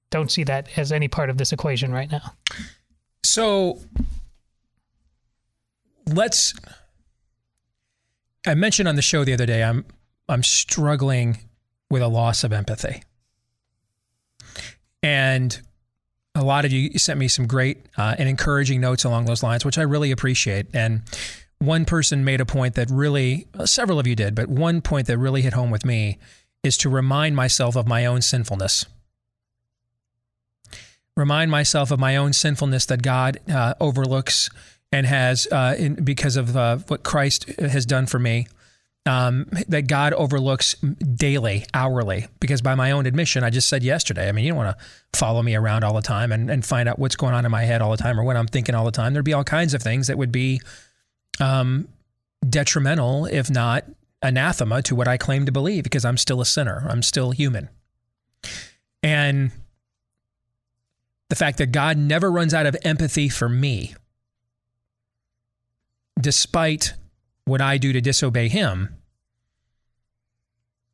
don't 0.10 0.32
see 0.32 0.46
that 0.46 0.70
as 0.78 0.94
any 0.94 1.10
part 1.10 1.30
of 1.30 1.38
this 1.38 1.52
equation 1.52 1.92
right 1.92 2.10
now. 2.10 2.34
So 3.26 3.82
let's 6.08 6.54
I 8.46 8.56
mentioned 8.56 8.88
on 8.90 8.96
the 8.96 9.02
show 9.02 9.24
the 9.24 9.34
other 9.34 9.46
day 9.46 9.64
I'm 9.64 9.86
I'm 10.28 10.44
struggling 10.44 11.38
with 11.90 12.02
a 12.02 12.08
loss 12.08 12.44
of 12.44 12.54
empathy. 12.54 13.04
And 15.02 15.60
a 16.34 16.44
lot 16.44 16.66
of 16.66 16.72
you 16.72 16.98
sent 16.98 17.20
me 17.20 17.28
some 17.28 17.46
great 17.46 17.86
uh, 17.98 18.16
and 18.18 18.28
encouraging 18.28 18.82
notes 18.82 19.04
along 19.04 19.26
those 19.26 19.44
lines, 19.44 19.66
which 19.66 19.78
I 19.78 19.84
really 19.84 20.12
appreciate. 20.12 20.68
And 20.74 21.02
one 21.60 21.86
person 21.86 22.24
made 22.24 22.42
a 22.42 22.46
point 22.46 22.76
that 22.76 22.90
really, 22.90 23.48
uh, 23.58 23.66
several 23.66 24.00
of 24.00 24.08
you 24.08 24.16
did, 24.16 24.34
but 24.34 24.48
one 24.48 24.82
point 24.82 25.08
that 25.08 25.18
really 25.18 25.42
hit 25.42 25.54
home 25.54 25.70
with 25.72 25.86
me 25.86 26.18
is 26.64 26.78
to 26.78 26.90
remind 26.90 27.36
myself 27.36 27.76
of 27.76 27.88
my 27.88 28.06
own 28.06 28.22
sinfulness. 28.22 28.86
Remind 31.16 31.52
myself 31.52 31.92
of 31.92 32.00
my 32.00 32.16
own 32.16 32.34
sinfulness 32.34 32.86
that 32.88 33.04
God 33.04 33.40
uh, 33.50 33.76
overlooks 33.80 34.50
and 34.94 35.08
has, 35.08 35.48
uh, 35.52 35.76
in, 35.76 35.96
because 35.96 36.38
of 36.38 36.56
uh, 36.56 36.78
what 36.88 37.02
Christ 37.02 37.50
has 37.60 37.84
done 37.84 38.06
for 38.06 38.20
me 38.20 38.46
um, 39.08 39.48
that 39.68 39.88
God 39.88 40.14
overlooks 40.14 40.76
daily, 40.76 41.66
hourly. 41.74 42.28
Because 42.40 42.62
by 42.62 42.76
my 42.76 42.92
own 42.92 43.08
admission, 43.08 43.44
I 43.44 43.50
just 43.50 43.68
said 43.68 43.82
yesterday, 43.82 44.30
I 44.30 44.32
mean, 44.32 44.46
you 44.46 44.52
don't 44.52 44.64
want 44.64 44.78
to 44.78 44.86
follow 45.18 45.42
me 45.42 45.56
around 45.56 45.84
all 45.84 45.96
the 45.96 46.04
time 46.04 46.32
and, 46.32 46.48
and 46.50 46.64
find 46.64 46.88
out 46.88 47.00
what's 47.00 47.16
going 47.16 47.34
on 47.34 47.44
in 47.44 47.50
my 47.50 47.64
head 47.64 47.82
all 47.82 47.90
the 47.90 47.98
time 47.98 48.20
or 48.20 48.24
what 48.24 48.38
I'm 48.38 48.46
thinking 48.46 48.76
all 48.76 48.86
the 48.86 48.92
time. 48.92 49.14
There'd 49.14 49.26
be 49.26 49.34
all 49.34 49.44
kinds 49.44 49.74
of 49.74 49.82
things 49.82 50.08
that 50.08 50.18
would 50.20 50.32
be 50.32 50.62
um, 51.40 51.88
detrimental, 52.48 53.26
if 53.26 53.50
not 53.50 53.86
anathema, 54.22 54.84
to 54.84 54.96
what 54.96 55.08
I 55.08 55.18
claim 55.18 55.48
to 55.48 55.52
believe 55.52 55.84
because 55.84 56.06
I'm 56.06 56.18
still 56.18 56.40
a 56.40 56.46
sinner. 56.46 56.86
I'm 56.88 57.02
still 57.02 57.32
human. 57.32 57.68
And 59.02 59.52
the 61.30 61.36
fact 61.36 61.58
that 61.58 61.72
God 61.72 61.98
never 61.98 62.32
runs 62.32 62.54
out 62.54 62.68
of 62.68 62.78
empathy 62.84 63.28
for 63.28 63.50
me, 63.50 63.96
despite 66.20 66.94
what 67.46 67.62
I 67.62 67.78
do 67.78 67.94
to 67.94 68.02
disobey 68.02 68.48
him 68.48 68.96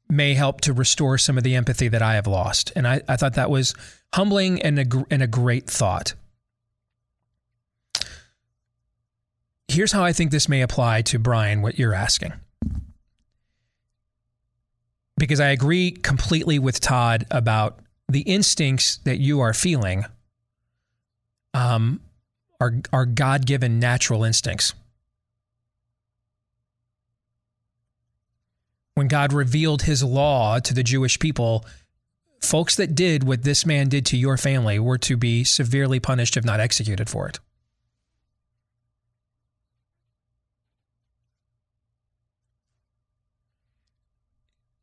may 0.09 0.33
help 0.33 0.61
to 0.61 0.73
restore 0.73 1.17
some 1.17 1.37
of 1.37 1.43
the 1.43 1.55
empathy 1.55 1.87
that 1.87 2.01
I 2.01 2.15
have 2.15 2.25
lost. 2.25 2.71
And 2.75 2.87
I, 2.87 3.01
I 3.07 3.15
thought 3.15 3.35
that 3.35 3.51
was 3.51 3.75
humbling 4.13 4.61
and 4.61 4.79
a, 4.79 5.05
and 5.11 5.21
a 5.21 5.27
great 5.27 5.67
thought. 5.67 6.15
Here's 9.67 9.91
how 9.91 10.03
I 10.03 10.13
think 10.13 10.31
this 10.31 10.49
may 10.49 10.61
apply 10.61 11.03
to 11.03 11.19
Brian, 11.19 11.61
what 11.61 11.77
you're 11.77 11.93
asking. 11.93 12.33
Because 15.15 15.39
I 15.39 15.49
agree 15.49 15.91
completely 15.91 16.57
with 16.57 16.79
Todd 16.79 17.27
about 17.29 17.79
the 18.07 18.21
instincts 18.21 18.97
that 19.03 19.19
you 19.19 19.41
are 19.41 19.53
feeling 19.53 20.05
um, 21.53 21.99
are, 22.59 22.75
are 22.91 23.05
God 23.05 23.45
given 23.45 23.79
natural 23.79 24.23
instincts. 24.23 24.73
When 28.99 29.07
God 29.07 29.31
revealed 29.31 29.83
his 29.83 30.03
law 30.03 30.59
to 30.59 30.73
the 30.73 30.83
Jewish 30.83 31.19
people, 31.19 31.65
folks 32.41 32.75
that 32.75 32.95
did 32.95 33.23
what 33.23 33.43
this 33.43 33.65
man 33.65 33.87
did 33.87 34.05
to 34.07 34.17
your 34.17 34.35
family 34.35 34.77
were 34.77 34.97
to 34.97 35.15
be 35.15 35.45
severely 35.45 36.01
punished, 36.01 36.35
if 36.35 36.43
not 36.43 36.59
executed 36.59 37.09
for 37.09 37.29
it. 37.29 37.39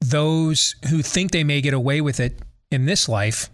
Those 0.01 0.76
who 0.88 1.02
think 1.02 1.32
they 1.32 1.44
may 1.44 1.60
get 1.60 1.74
away 1.74 2.01
with 2.01 2.18
it 2.18 2.38
in 2.70 2.86
this 2.86 3.10
life, 3.10 3.51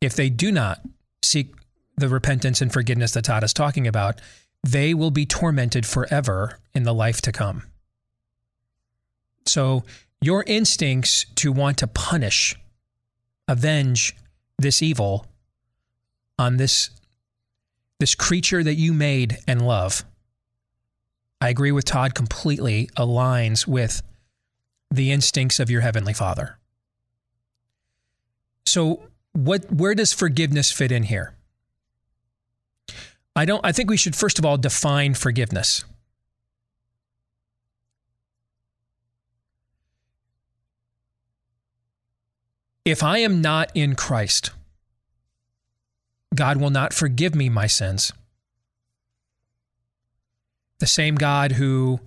if 0.00 0.16
they 0.16 0.30
do 0.30 0.50
not 0.50 0.80
seek 1.22 1.54
the 1.96 2.08
repentance 2.08 2.60
and 2.60 2.72
forgiveness 2.72 3.12
that 3.12 3.26
Todd 3.26 3.44
is 3.44 3.52
talking 3.52 3.86
about, 3.86 4.20
they 4.64 4.94
will 4.94 5.12
be 5.12 5.26
tormented 5.26 5.86
forever 5.86 6.58
in 6.74 6.82
the 6.82 6.92
life 6.92 7.22
to 7.22 7.30
come. 7.30 7.62
So 9.46 9.84
your 10.20 10.44
instincts 10.46 11.26
to 11.36 11.52
want 11.52 11.78
to 11.78 11.86
punish, 11.86 12.56
avenge 13.48 14.16
this 14.58 14.82
evil 14.82 15.26
on 16.38 16.56
this 16.56 16.90
this 17.98 18.14
creature 18.14 18.62
that 18.62 18.74
you 18.74 18.92
made 18.92 19.38
and 19.48 19.66
love. 19.66 20.04
I 21.40 21.48
agree 21.48 21.72
with 21.72 21.86
Todd 21.86 22.14
completely 22.14 22.90
aligns 22.96 23.66
with 23.66 24.02
the 24.90 25.12
instincts 25.12 25.58
of 25.58 25.70
your 25.70 25.80
heavenly 25.80 26.12
Father. 26.12 26.58
So 28.66 29.08
what 29.32 29.70
where 29.72 29.94
does 29.94 30.12
forgiveness 30.12 30.72
fit 30.72 30.92
in 30.92 31.04
here? 31.04 31.34
I 33.34 33.44
don't 33.44 33.64
I 33.64 33.72
think 33.72 33.90
we 33.90 33.96
should 33.96 34.16
first 34.16 34.38
of 34.38 34.44
all 34.44 34.56
define 34.56 35.14
forgiveness. 35.14 35.84
If 42.86 43.02
I 43.02 43.18
am 43.18 43.40
not 43.40 43.72
in 43.74 43.96
Christ, 43.96 44.52
God 46.36 46.58
will 46.58 46.70
not 46.70 46.92
forgive 46.92 47.34
me 47.34 47.48
my 47.48 47.66
sins. 47.66 48.12
The 50.78 50.86
same 50.86 51.16
God 51.16 51.52
who 51.52 51.98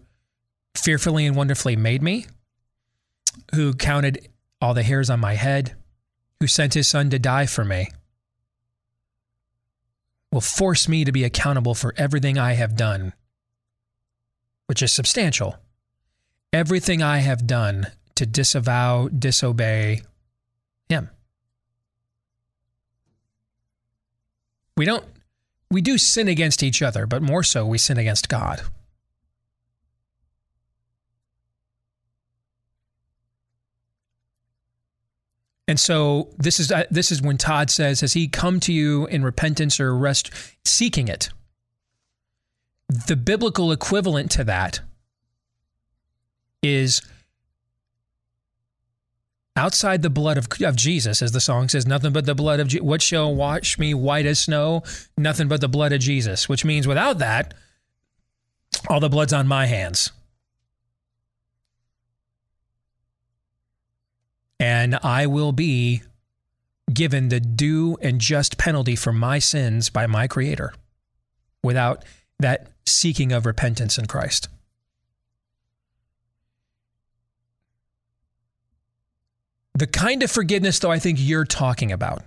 fearfully 0.76 1.26
and 1.26 1.36
wonderfully 1.36 1.76
made 1.76 2.02
me, 2.02 2.28
who 3.54 3.74
counted 3.74 4.30
all 4.62 4.74
the 4.74 4.84
hairs 4.84 5.10
on 5.10 5.20
my 5.20 5.34
head, 5.34 5.76
who 6.40 6.48
sent 6.48 6.76
his 6.76 6.88
son 6.88 7.10
to 7.10 7.20
die 7.20 7.46
for 7.46 7.66
me, 7.66 7.90
will 10.32 10.40
force 10.40 10.88
me 10.88 11.04
to 11.04 11.12
be 11.12 11.26
accountable 11.26 11.76
for 11.76 11.94
everything 11.98 12.38
I 12.38 12.54
have 12.54 12.78
done, 12.78 13.12
which 14.68 14.82
is 14.82 14.94
substantial. 14.94 15.58
Everything 16.54 17.04
I 17.04 17.18
have 17.18 17.46
done 17.46 17.88
to 18.16 18.26
disavow, 18.26 19.10
disobey 19.10 20.04
Him. 20.90 21.10
We 24.80 24.86
don't, 24.86 25.04
we 25.70 25.82
do 25.82 25.98
sin 25.98 26.30
against 26.30 26.64
each 26.64 26.82
other, 26.82 27.06
but 27.06 27.22
more 27.22 27.44
so, 27.44 27.66
we 27.66 27.78
sin 27.78 27.98
against 27.98 28.30
God. 28.30 28.62
And 35.68 35.78
so 35.78 36.30
this 36.38 36.62
is 36.62 36.72
uh, 36.72 36.86
this 36.90 37.12
is 37.12 37.22
when 37.22 37.38
Todd 37.38 37.70
says, 37.70 38.00
"Has 38.00 38.14
he 38.14 38.30
come 38.30 38.62
to 38.62 38.72
you 38.72 39.06
in 39.08 39.22
repentance 39.22 39.82
or 39.82 39.94
rest, 39.94 40.32
seeking 40.64 41.10
it?" 41.10 41.30
The 42.88 43.18
biblical 43.18 43.74
equivalent 43.74 44.32
to 44.32 44.46
that 44.46 44.80
is 46.64 47.02
outside 49.60 50.02
the 50.02 50.10
blood 50.10 50.38
of, 50.38 50.48
of 50.62 50.76
Jesus, 50.76 51.22
as 51.22 51.32
the 51.32 51.42
song 51.42 51.70
says, 51.70 51.86
nothing 51.86 52.14
but 52.14 52.26
the 52.26 52.36
blood 52.36 52.60
of 52.60 52.68
Je- 52.68 52.80
what 52.80 53.02
shall 53.02 53.34
wash 53.34 53.78
me 53.78 53.94
white 53.94 54.26
as 54.26 54.40
snow? 54.40 54.84
Nothing 55.18 55.48
but 55.48 55.62
the 55.62 55.68
blood 55.68 55.92
of 55.92 56.00
Jesus, 56.00 56.50
which 56.50 56.66
means 56.66 56.88
without 56.88 57.20
that, 57.20 57.54
all 58.90 59.00
the 59.00 59.10
blood's 59.10 59.34
on 59.34 59.48
my 59.48 59.66
hands. 59.66 60.12
and 64.60 64.96
I 65.02 65.26
will 65.26 65.52
be 65.52 66.04
given 66.92 67.30
the 67.30 67.40
due 67.40 67.98
and 68.02 68.20
just 68.20 68.58
penalty 68.58 68.96
for 68.96 69.14
my 69.14 69.40
sins 69.40 69.90
by 69.90 70.06
my 70.08 70.28
Creator 70.28 70.74
without 71.64 72.04
that 72.40 72.68
seeking 72.86 73.32
of 73.32 73.46
repentance 73.46 73.98
in 73.98 74.08
Christ. 74.08 74.50
The 79.80 79.88
kind 79.88 80.24
of 80.24 80.30
forgiveness, 80.30 80.78
though, 80.78 80.92
I 80.92 81.00
think 81.00 81.20
you're 81.22 81.46
talking 81.46 81.94
about 81.94 82.24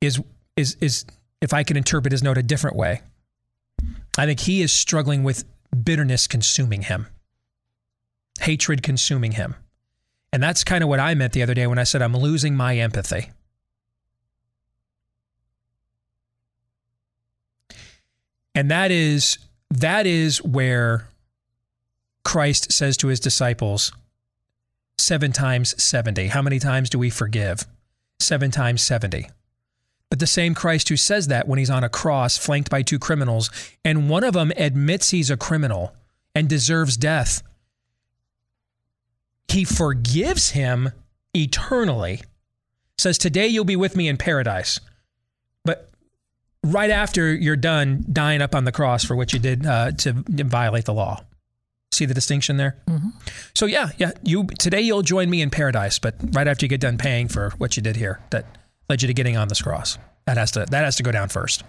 is, 0.00 0.20
is, 0.56 0.76
is 0.80 1.06
if 1.40 1.54
I 1.54 1.62
can 1.62 1.76
interpret 1.76 2.10
his 2.10 2.24
note 2.24 2.36
a 2.38 2.42
different 2.42 2.74
way, 2.74 3.02
I 4.18 4.26
think 4.26 4.40
he 4.40 4.62
is 4.62 4.72
struggling 4.72 5.22
with 5.22 5.44
bitterness 5.84 6.26
consuming 6.26 6.82
him, 6.82 7.06
hatred 8.40 8.82
consuming 8.82 9.30
him. 9.30 9.54
And 10.32 10.42
that's 10.42 10.64
kind 10.64 10.82
of 10.82 10.88
what 10.88 10.98
I 10.98 11.14
meant 11.14 11.34
the 11.34 11.44
other 11.44 11.54
day 11.54 11.68
when 11.68 11.78
I 11.78 11.84
said 11.84 12.02
I'm 12.02 12.16
losing 12.16 12.56
my 12.56 12.76
empathy. 12.76 13.30
And 18.56 18.68
that 18.72 18.90
is 18.90 19.38
that 19.70 20.04
is 20.04 20.42
where 20.42 21.06
Christ 22.24 22.72
says 22.72 22.96
to 22.96 23.06
his 23.06 23.20
disciples 23.20 23.92
7 24.98 25.32
times 25.32 25.80
70. 25.82 26.28
How 26.28 26.42
many 26.42 26.58
times 26.58 26.90
do 26.90 26.98
we 26.98 27.10
forgive? 27.10 27.66
7 28.20 28.50
times 28.50 28.82
70. 28.82 29.28
But 30.10 30.18
the 30.18 30.26
same 30.26 30.54
Christ 30.54 30.88
who 30.88 30.96
says 30.96 31.28
that 31.28 31.46
when 31.46 31.58
he's 31.58 31.70
on 31.70 31.84
a 31.84 31.88
cross 31.88 32.36
flanked 32.38 32.70
by 32.70 32.82
two 32.82 32.98
criminals 32.98 33.50
and 33.84 34.08
one 34.08 34.24
of 34.24 34.34
them 34.34 34.52
admits 34.56 35.10
he's 35.10 35.30
a 35.30 35.36
criminal 35.36 35.94
and 36.34 36.48
deserves 36.48 36.96
death 36.96 37.42
he 39.48 39.64
forgives 39.64 40.50
him 40.50 40.92
eternally. 41.34 42.20
Says, 42.98 43.18
Today 43.18 43.48
you'll 43.48 43.64
be 43.64 43.76
with 43.76 43.96
me 43.96 44.08
in 44.08 44.16
paradise. 44.16 44.78
But 45.64 45.90
right 46.62 46.90
after 46.90 47.34
you're 47.34 47.56
done 47.56 48.04
dying 48.12 48.42
up 48.42 48.54
on 48.54 48.64
the 48.64 48.72
cross 48.72 49.04
for 49.04 49.16
what 49.16 49.32
you 49.32 49.38
did 49.38 49.66
uh, 49.66 49.92
to 49.92 50.12
violate 50.28 50.84
the 50.84 50.94
law. 50.94 51.24
See 51.90 52.04
the 52.04 52.14
distinction 52.14 52.58
there? 52.58 52.76
Mm-hmm. 52.86 53.08
So 53.54 53.66
yeah, 53.66 53.90
yeah. 53.96 54.12
You 54.22 54.46
today 54.58 54.80
you'll 54.80 55.02
join 55.02 55.30
me 55.30 55.40
in 55.42 55.50
paradise, 55.50 55.98
but 55.98 56.14
right 56.32 56.46
after 56.46 56.64
you 56.64 56.68
get 56.68 56.80
done 56.80 56.98
paying 56.98 57.28
for 57.28 57.50
what 57.58 57.76
you 57.76 57.82
did 57.82 57.96
here, 57.96 58.20
that 58.30 58.44
led 58.88 59.02
you 59.02 59.08
to 59.08 59.14
getting 59.14 59.36
on 59.36 59.48
this 59.48 59.62
cross. 59.62 59.98
That 60.26 60.36
has 60.36 60.50
to 60.52 60.66
that 60.70 60.84
has 60.84 60.96
to 60.96 61.02
go 61.02 61.10
down 61.10 61.28
first. 61.28 61.64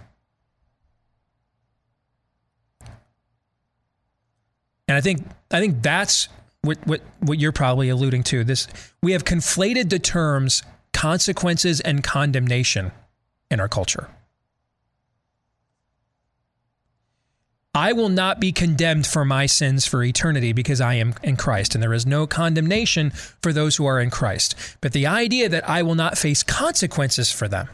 And 4.86 4.96
I 4.96 5.00
think 5.00 5.24
I 5.50 5.60
think 5.60 5.82
that's 5.82 6.28
what, 6.62 6.78
what, 6.86 7.00
what 7.20 7.38
you're 7.38 7.52
probably 7.52 7.88
alluding 7.88 8.24
to. 8.24 8.44
This 8.44 8.66
we 9.02 9.12
have 9.12 9.24
conflated 9.24 9.88
the 9.88 9.98
terms 9.98 10.62
consequences 10.92 11.80
and 11.80 12.02
condemnation 12.02 12.92
in 13.50 13.60
our 13.60 13.68
culture. 13.68 14.08
I 17.74 17.92
will 17.92 18.08
not 18.08 18.40
be 18.40 18.50
condemned 18.50 19.06
for 19.06 19.24
my 19.24 19.46
sins 19.46 19.86
for 19.86 20.02
eternity 20.02 20.52
because 20.52 20.80
I 20.80 20.94
am 20.94 21.14
in 21.22 21.36
Christ, 21.36 21.74
and 21.74 21.82
there 21.82 21.92
is 21.92 22.04
no 22.04 22.26
condemnation 22.26 23.10
for 23.10 23.52
those 23.52 23.76
who 23.76 23.86
are 23.86 24.00
in 24.00 24.10
Christ. 24.10 24.56
But 24.80 24.92
the 24.92 25.06
idea 25.06 25.48
that 25.48 25.68
I 25.68 25.82
will 25.82 25.94
not 25.94 26.18
face 26.18 26.42
consequences 26.42 27.30
for 27.30 27.46
them. 27.46 27.68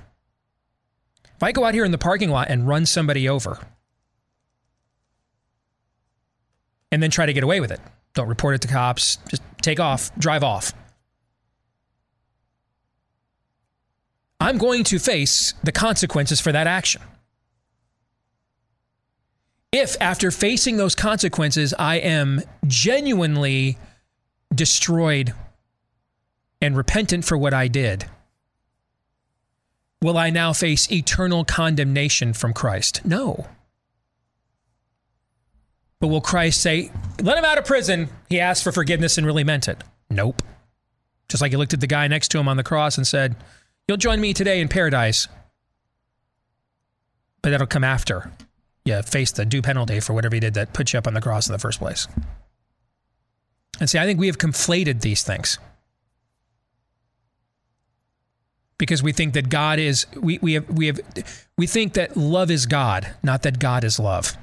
If 1.36 1.42
I 1.42 1.52
go 1.52 1.64
out 1.64 1.74
here 1.74 1.84
in 1.84 1.92
the 1.92 1.98
parking 1.98 2.30
lot 2.30 2.48
and 2.50 2.68
run 2.68 2.84
somebody 2.84 3.28
over 3.28 3.58
and 6.92 7.02
then 7.02 7.10
try 7.10 7.24
to 7.24 7.32
get 7.32 7.44
away 7.44 7.60
with 7.60 7.70
it, 7.70 7.80
don't 8.12 8.28
report 8.28 8.54
it 8.54 8.60
to 8.62 8.68
cops. 8.68 9.16
Just 9.28 9.42
take 9.62 9.80
off, 9.80 10.14
drive 10.18 10.42
off. 10.42 10.72
I'm 14.40 14.58
going 14.58 14.84
to 14.84 14.98
face 14.98 15.54
the 15.64 15.72
consequences 15.72 16.40
for 16.40 16.52
that 16.52 16.66
action. 16.66 17.00
If 19.78 19.94
after 20.00 20.30
facing 20.30 20.78
those 20.78 20.94
consequences, 20.94 21.74
I 21.78 21.96
am 21.96 22.40
genuinely 22.66 23.76
destroyed 24.54 25.34
and 26.62 26.74
repentant 26.74 27.26
for 27.26 27.36
what 27.36 27.52
I 27.52 27.68
did, 27.68 28.06
will 30.00 30.16
I 30.16 30.30
now 30.30 30.54
face 30.54 30.90
eternal 30.90 31.44
condemnation 31.44 32.32
from 32.32 32.54
Christ? 32.54 33.04
No. 33.04 33.48
But 36.00 36.08
will 36.08 36.22
Christ 36.22 36.62
say, 36.62 36.90
let 37.20 37.36
him 37.36 37.44
out 37.44 37.58
of 37.58 37.66
prison? 37.66 38.08
He 38.30 38.40
asked 38.40 38.64
for 38.64 38.72
forgiveness 38.72 39.18
and 39.18 39.26
really 39.26 39.44
meant 39.44 39.68
it. 39.68 39.84
Nope. 40.08 40.40
Just 41.28 41.42
like 41.42 41.50
he 41.50 41.58
looked 41.58 41.74
at 41.74 41.82
the 41.82 41.86
guy 41.86 42.08
next 42.08 42.28
to 42.28 42.38
him 42.38 42.48
on 42.48 42.56
the 42.56 42.64
cross 42.64 42.96
and 42.96 43.06
said, 43.06 43.36
You'll 43.86 43.98
join 43.98 44.22
me 44.22 44.32
today 44.32 44.62
in 44.62 44.68
paradise. 44.68 45.28
But 47.42 47.50
that'll 47.50 47.66
come 47.66 47.84
after 47.84 48.32
you 48.86 49.02
face 49.02 49.32
the 49.32 49.44
due 49.44 49.62
penalty 49.62 50.00
for 50.00 50.14
whatever 50.14 50.36
he 50.36 50.40
did 50.40 50.54
that 50.54 50.72
put 50.72 50.92
you 50.92 50.98
up 50.98 51.06
on 51.06 51.14
the 51.14 51.20
cross 51.20 51.48
in 51.48 51.52
the 51.52 51.58
first 51.58 51.78
place. 51.78 52.06
And 53.80 53.90
see, 53.90 53.98
I 53.98 54.06
think 54.06 54.18
we 54.18 54.26
have 54.26 54.38
conflated 54.38 55.02
these 55.02 55.22
things. 55.22 55.58
Because 58.78 59.02
we 59.02 59.12
think 59.12 59.34
that 59.34 59.48
God 59.48 59.78
is 59.78 60.06
we, 60.14 60.38
we 60.42 60.54
have 60.54 60.68
we 60.68 60.86
have 60.86 61.00
we 61.56 61.66
think 61.66 61.94
that 61.94 62.16
love 62.16 62.50
is 62.50 62.66
God, 62.66 63.14
not 63.22 63.42
that 63.42 63.58
God 63.58 63.84
is 63.84 63.98
love. 63.98 64.36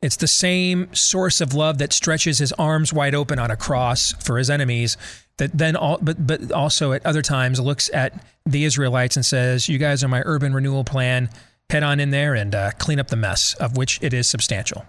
It's 0.00 0.16
the 0.16 0.26
same 0.26 0.92
source 0.94 1.40
of 1.40 1.54
love 1.54 1.78
that 1.78 1.92
stretches 1.92 2.38
his 2.38 2.52
arms 2.54 2.92
wide 2.92 3.14
open 3.14 3.38
on 3.38 3.50
a 3.50 3.56
cross 3.56 4.12
for 4.24 4.36
his 4.36 4.50
enemies 4.50 4.96
that 5.36 5.56
then 5.56 5.76
all, 5.76 5.98
but 6.02 6.26
but 6.26 6.50
also 6.50 6.92
at 6.92 7.04
other 7.06 7.22
times 7.22 7.60
looks 7.60 7.90
at 7.92 8.24
the 8.44 8.64
Israelites 8.64 9.16
and 9.16 9.24
says, 9.24 9.68
"You 9.68 9.78
guys 9.78 10.02
are 10.02 10.08
my 10.08 10.22
urban 10.24 10.54
renewal 10.54 10.84
plan. 10.84 11.28
Head 11.72 11.82
on 11.82 12.00
in 12.00 12.10
there 12.10 12.34
and 12.34 12.54
uh, 12.54 12.70
clean 12.78 13.00
up 13.00 13.08
the 13.08 13.16
mess 13.16 13.54
of 13.54 13.76
which 13.76 13.98
it 14.02 14.12
is 14.14 14.28
substantial." 14.28 14.84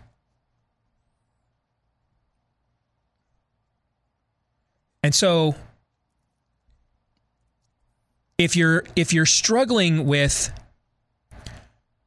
And 5.01 5.15
so 5.15 5.55
if 8.37 8.55
you're 8.55 8.83
if 8.95 9.13
you're 9.13 9.25
struggling 9.25 10.05
with 10.05 10.51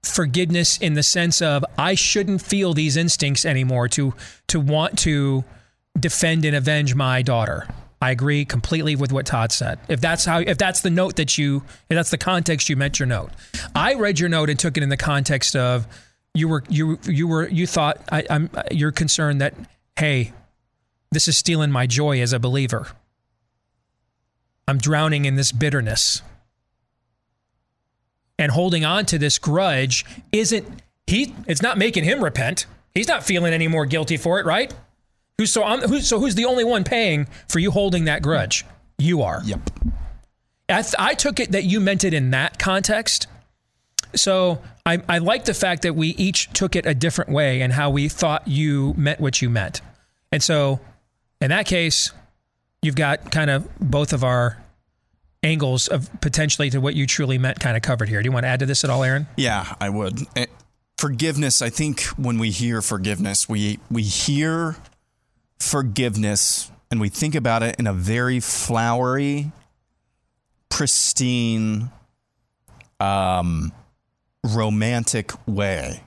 forgiveness 0.03 0.79
in 0.79 0.95
the 0.95 1.03
sense 1.03 1.43
of 1.43 1.65
I 1.77 1.95
shouldn't 1.95 2.43
feel 2.43 2.75
these 2.75 2.97
instincts 2.97 3.45
anymore 3.45 3.89
to 3.89 4.15
to 4.49 4.61
want 4.61 4.99
to 5.01 5.45
defend 5.99 6.45
and 6.45 6.55
avenge 6.55 6.95
my 6.95 7.23
daughter. 7.23 7.67
I 8.07 8.13
agree 8.13 8.45
completely 8.45 8.95
with 8.95 9.13
what 9.13 9.27
Todd 9.27 9.51
said. 9.51 9.81
If 9.89 10.01
that's 10.01 10.25
how 10.25 10.39
if 10.39 10.59
that's 10.59 10.83
the 10.83 10.91
note 10.91 11.17
that 11.17 11.37
you 11.37 11.65
if 11.91 11.97
that's 11.97 12.11
the 12.11 12.19
context 12.19 12.69
you 12.69 12.77
meant 12.77 13.01
your 13.01 13.07
note. 13.09 13.33
I 13.75 13.95
read 13.95 14.21
your 14.21 14.29
note 14.29 14.49
and 14.49 14.57
took 14.57 14.77
it 14.77 14.85
in 14.85 14.91
the 14.91 14.97
context 14.97 15.57
of 15.57 15.89
you 16.33 16.47
were 16.47 16.63
you 16.69 17.01
you 17.05 17.27
were 17.27 17.49
you 17.49 17.67
thought 17.67 17.99
I, 18.13 18.25
I'm 18.31 18.49
you're 18.71 18.93
concerned 18.93 19.41
that 19.41 19.55
hey, 19.99 20.33
this 21.11 21.27
is 21.27 21.37
stealing 21.37 21.73
my 21.73 21.89
joy 21.89 22.21
as 22.21 22.33
a 22.33 22.39
believer. 22.39 22.87
I'm 24.69 24.79
drowning 24.79 25.25
in 25.25 25.35
this 25.35 25.51
bitterness 25.51 26.23
and 28.39 28.53
holding 28.53 28.85
on 28.85 29.05
to 29.07 29.19
this 29.19 29.41
grudge 29.41 30.05
isn't 30.31 30.65
he 31.09 31.35
it's 31.49 31.61
not 31.61 31.77
making 31.77 32.05
him 32.05 32.23
repent. 32.23 32.67
He's 32.95 33.09
not 33.09 33.25
feeling 33.25 33.53
any 33.53 33.67
more 33.67 33.85
guilty 33.85 34.17
for 34.17 34.39
it, 34.39 34.47
right? 34.47 34.73
Who's 35.39 35.53
so 35.53 35.63
I'm, 35.63 35.81
who's 35.81 36.07
so 36.09 36.19
who's 36.19 36.35
the 36.35 36.47
only 36.47 36.65
one 36.65 36.83
paying 36.85 37.27
for 37.49 37.59
you 37.59 37.71
holding 37.71 38.07
that 38.07 38.23
grudge? 38.23 38.65
You 38.99 39.23
are. 39.23 39.43
Yep. 39.45 39.71
I, 40.69 40.83
th- 40.83 40.95
I 40.99 41.15
took 41.15 41.39
it 41.39 41.53
that 41.53 41.65
you 41.65 41.79
meant 41.81 42.05
it 42.05 42.15
in 42.15 42.31
that 42.31 42.59
context. 42.59 43.27
So 44.15 44.63
I, 44.85 45.03
I 45.09 45.19
like 45.19 45.45
the 45.45 45.55
fact 45.55 45.83
that 45.83 45.95
we 45.95 46.09
each 46.09 46.53
took 46.53 46.75
it 46.75 46.87
a 46.87 46.95
different 46.95 47.31
way 47.31 47.61
and 47.61 47.73
how 47.73 47.91
we 47.91 48.09
thought 48.09 48.49
you 48.49 48.95
meant 48.97 49.21
what 49.21 49.43
you 49.43 49.51
meant. 49.51 49.81
And 50.33 50.43
so 50.43 50.81
in 51.41 51.51
that 51.51 51.67
case, 51.67 52.13
you've 52.83 52.97
got 52.97 53.31
kind 53.31 53.51
of 53.51 53.69
both 53.79 54.13
of 54.13 54.25
our 54.25 54.61
angles 55.43 55.87
of 55.87 56.09
potentially 56.21 56.71
to 56.71 56.81
what 56.81 56.95
you 56.95 57.07
truly 57.07 57.37
meant 57.39 57.61
kind 57.61 57.77
of 57.77 57.83
covered 57.83 58.09
here. 58.09 58.23
Do 58.23 58.27
you 58.27 58.33
want 58.33 58.45
to 58.45 58.49
add 58.49 58.61
to 58.61 58.67
this 58.67 58.83
at 58.85 58.91
all, 58.91 59.05
Aaron? 59.05 59.27
Yeah, 59.37 59.75
I 59.81 59.91
would. 59.91 60.21
Eh, 60.35 60.47
Forgiveness, 60.99 61.61
I 61.61 61.69
think 61.69 62.03
when 62.17 62.39
we 62.39 62.51
hear 62.51 62.81
forgiveness, 62.81 63.47
we 63.51 63.79
we 63.91 64.03
hear 64.03 64.77
forgiveness 65.59 66.71
and 66.91 67.01
we 67.01 67.09
think 67.09 67.35
about 67.35 67.63
it 67.63 67.77
in 67.79 67.87
a 67.87 67.93
very 67.93 68.41
flowery, 68.41 69.51
pristine, 70.69 71.91
um, 73.01 73.73
romantic 74.45 75.33
way. 75.47 76.03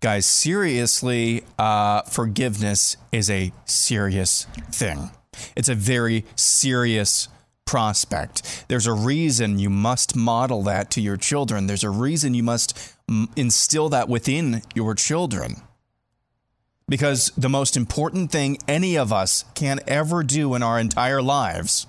Guys, 0.00 0.26
seriously, 0.26 1.42
uh, 1.58 2.02
forgiveness 2.02 2.96
is 3.10 3.30
a 3.30 3.52
serious 3.64 4.46
thing. 4.70 5.10
It's 5.56 5.68
a 5.68 5.74
very 5.74 6.24
serious 6.36 7.28
prospect. 7.64 8.66
There's 8.68 8.86
a 8.86 8.92
reason 8.92 9.58
you 9.58 9.70
must 9.70 10.14
model 10.14 10.62
that 10.64 10.90
to 10.92 11.00
your 11.00 11.16
children. 11.16 11.66
There's 11.66 11.82
a 11.82 11.90
reason 11.90 12.34
you 12.34 12.42
must 12.42 12.94
instill 13.34 13.88
that 13.88 14.08
within 14.08 14.62
your 14.74 14.94
children. 14.94 15.62
Because 16.88 17.32
the 17.36 17.48
most 17.48 17.76
important 17.76 18.30
thing 18.30 18.58
any 18.68 18.96
of 18.96 19.12
us 19.12 19.44
can 19.54 19.80
ever 19.86 20.22
do 20.22 20.54
in 20.54 20.62
our 20.62 20.78
entire 20.78 21.22
lives 21.22 21.86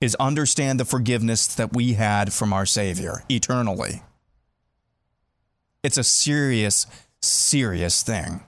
is 0.00 0.14
understand 0.16 0.80
the 0.80 0.84
forgiveness 0.84 1.46
that 1.46 1.74
we 1.74 1.92
had 1.92 2.32
from 2.32 2.52
our 2.52 2.66
Savior 2.66 3.22
eternally. 3.28 4.02
It's 5.82 5.98
a 5.98 6.04
serious, 6.04 6.86
serious 7.20 8.02
thing. 8.02 8.42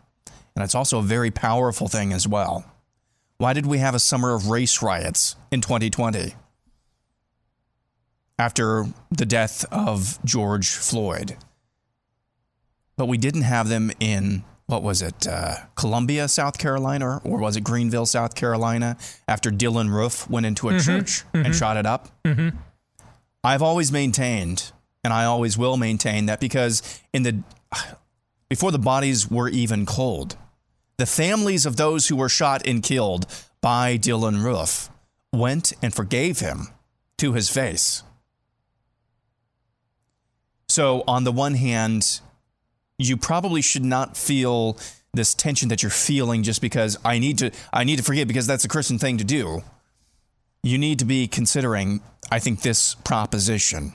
And 0.56 0.64
it's 0.64 0.74
also 0.74 0.98
a 0.98 1.02
very 1.02 1.30
powerful 1.30 1.88
thing 1.88 2.12
as 2.12 2.26
well. 2.28 2.64
Why 3.38 3.52
did 3.52 3.66
we 3.66 3.78
have 3.78 3.94
a 3.94 4.00
summer 4.00 4.34
of 4.34 4.48
race 4.48 4.82
riots 4.82 5.36
in 5.50 5.60
2020 5.60 6.34
after 8.38 8.86
the 9.10 9.26
death 9.26 9.64
of 9.72 10.18
George 10.24 10.70
Floyd? 10.70 11.36
But 12.96 13.06
we 13.06 13.18
didn't 13.18 13.42
have 13.42 13.68
them 13.68 13.90
in, 13.98 14.44
what 14.66 14.82
was 14.82 15.02
it, 15.02 15.26
uh, 15.26 15.56
Columbia, 15.74 16.26
South 16.28 16.58
Carolina, 16.58 17.20
or 17.24 17.38
was 17.38 17.56
it 17.56 17.62
Greenville, 17.64 18.06
South 18.06 18.34
Carolina, 18.34 18.96
after 19.28 19.50
Dylann 19.50 19.90
Roof 19.90 20.28
went 20.30 20.46
into 20.46 20.68
a 20.68 20.72
Mhm, 20.72 20.84
church 20.84 21.24
and 21.34 21.46
mhm. 21.46 21.54
shot 21.58 21.76
it 21.76 21.84
up? 21.86 22.08
Mm-hmm. 22.24 22.56
I've 23.42 23.62
always 23.62 23.92
maintained, 23.92 24.72
and 25.02 25.12
I 25.12 25.24
always 25.24 25.58
will 25.58 25.76
maintain 25.76 26.26
that 26.26 26.40
because 26.40 26.82
in 27.12 27.24
the 27.24 27.42
before 28.48 28.70
the 28.70 28.78
bodies 28.78 29.30
were 29.30 29.48
even 29.48 29.84
cold, 29.84 30.36
the 30.96 31.06
families 31.06 31.66
of 31.66 31.76
those 31.76 32.08
who 32.08 32.16
were 32.16 32.28
shot 32.28 32.66
and 32.66 32.82
killed 32.82 33.26
by 33.60 33.98
Dylann 33.98 34.42
Roof 34.44 34.88
went 35.32 35.72
and 35.82 35.92
forgave 35.92 36.38
him 36.38 36.68
to 37.18 37.32
his 37.32 37.50
face. 37.50 38.02
So, 40.68 41.04
on 41.06 41.24
the 41.24 41.32
one 41.32 41.54
hand, 41.54 42.20
you 42.98 43.16
probably 43.16 43.62
should 43.62 43.84
not 43.84 44.16
feel 44.16 44.78
this 45.12 45.34
tension 45.34 45.68
that 45.68 45.82
you're 45.82 45.90
feeling 45.90 46.42
just 46.42 46.60
because 46.60 46.98
I 47.04 47.18
need 47.18 47.38
to 47.38 47.50
I 47.72 47.84
need 47.84 47.96
to 47.96 48.02
forgive 48.02 48.28
because 48.28 48.46
that's 48.46 48.64
a 48.64 48.68
Christian 48.68 48.98
thing 48.98 49.18
to 49.18 49.24
do. 49.24 49.62
You 50.62 50.78
need 50.78 50.98
to 51.00 51.04
be 51.04 51.26
considering 51.26 52.02
I 52.30 52.38
think 52.38 52.62
this 52.62 52.94
proposition. 52.94 53.92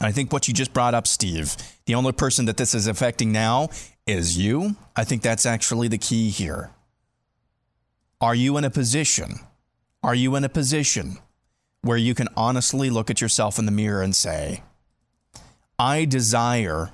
I 0.00 0.12
think 0.12 0.32
what 0.32 0.48
you 0.48 0.54
just 0.54 0.72
brought 0.72 0.94
up, 0.94 1.06
Steve, 1.06 1.56
the 1.86 1.94
only 1.94 2.12
person 2.12 2.46
that 2.46 2.56
this 2.56 2.74
is 2.74 2.86
affecting 2.86 3.30
now 3.32 3.68
is 4.06 4.36
you. 4.36 4.76
I 4.96 5.04
think 5.04 5.22
that's 5.22 5.46
actually 5.46 5.88
the 5.88 5.98
key 5.98 6.30
here. 6.30 6.70
Are 8.20 8.34
you 8.34 8.56
in 8.56 8.64
a 8.64 8.70
position? 8.70 9.36
Are 10.02 10.14
you 10.14 10.34
in 10.36 10.44
a 10.44 10.48
position 10.48 11.18
where 11.82 11.96
you 11.96 12.14
can 12.14 12.28
honestly 12.36 12.90
look 12.90 13.10
at 13.10 13.20
yourself 13.20 13.58
in 13.58 13.66
the 13.66 13.72
mirror 13.72 14.02
and 14.02 14.16
say, 14.16 14.62
I 15.78 16.04
desire 16.04 16.90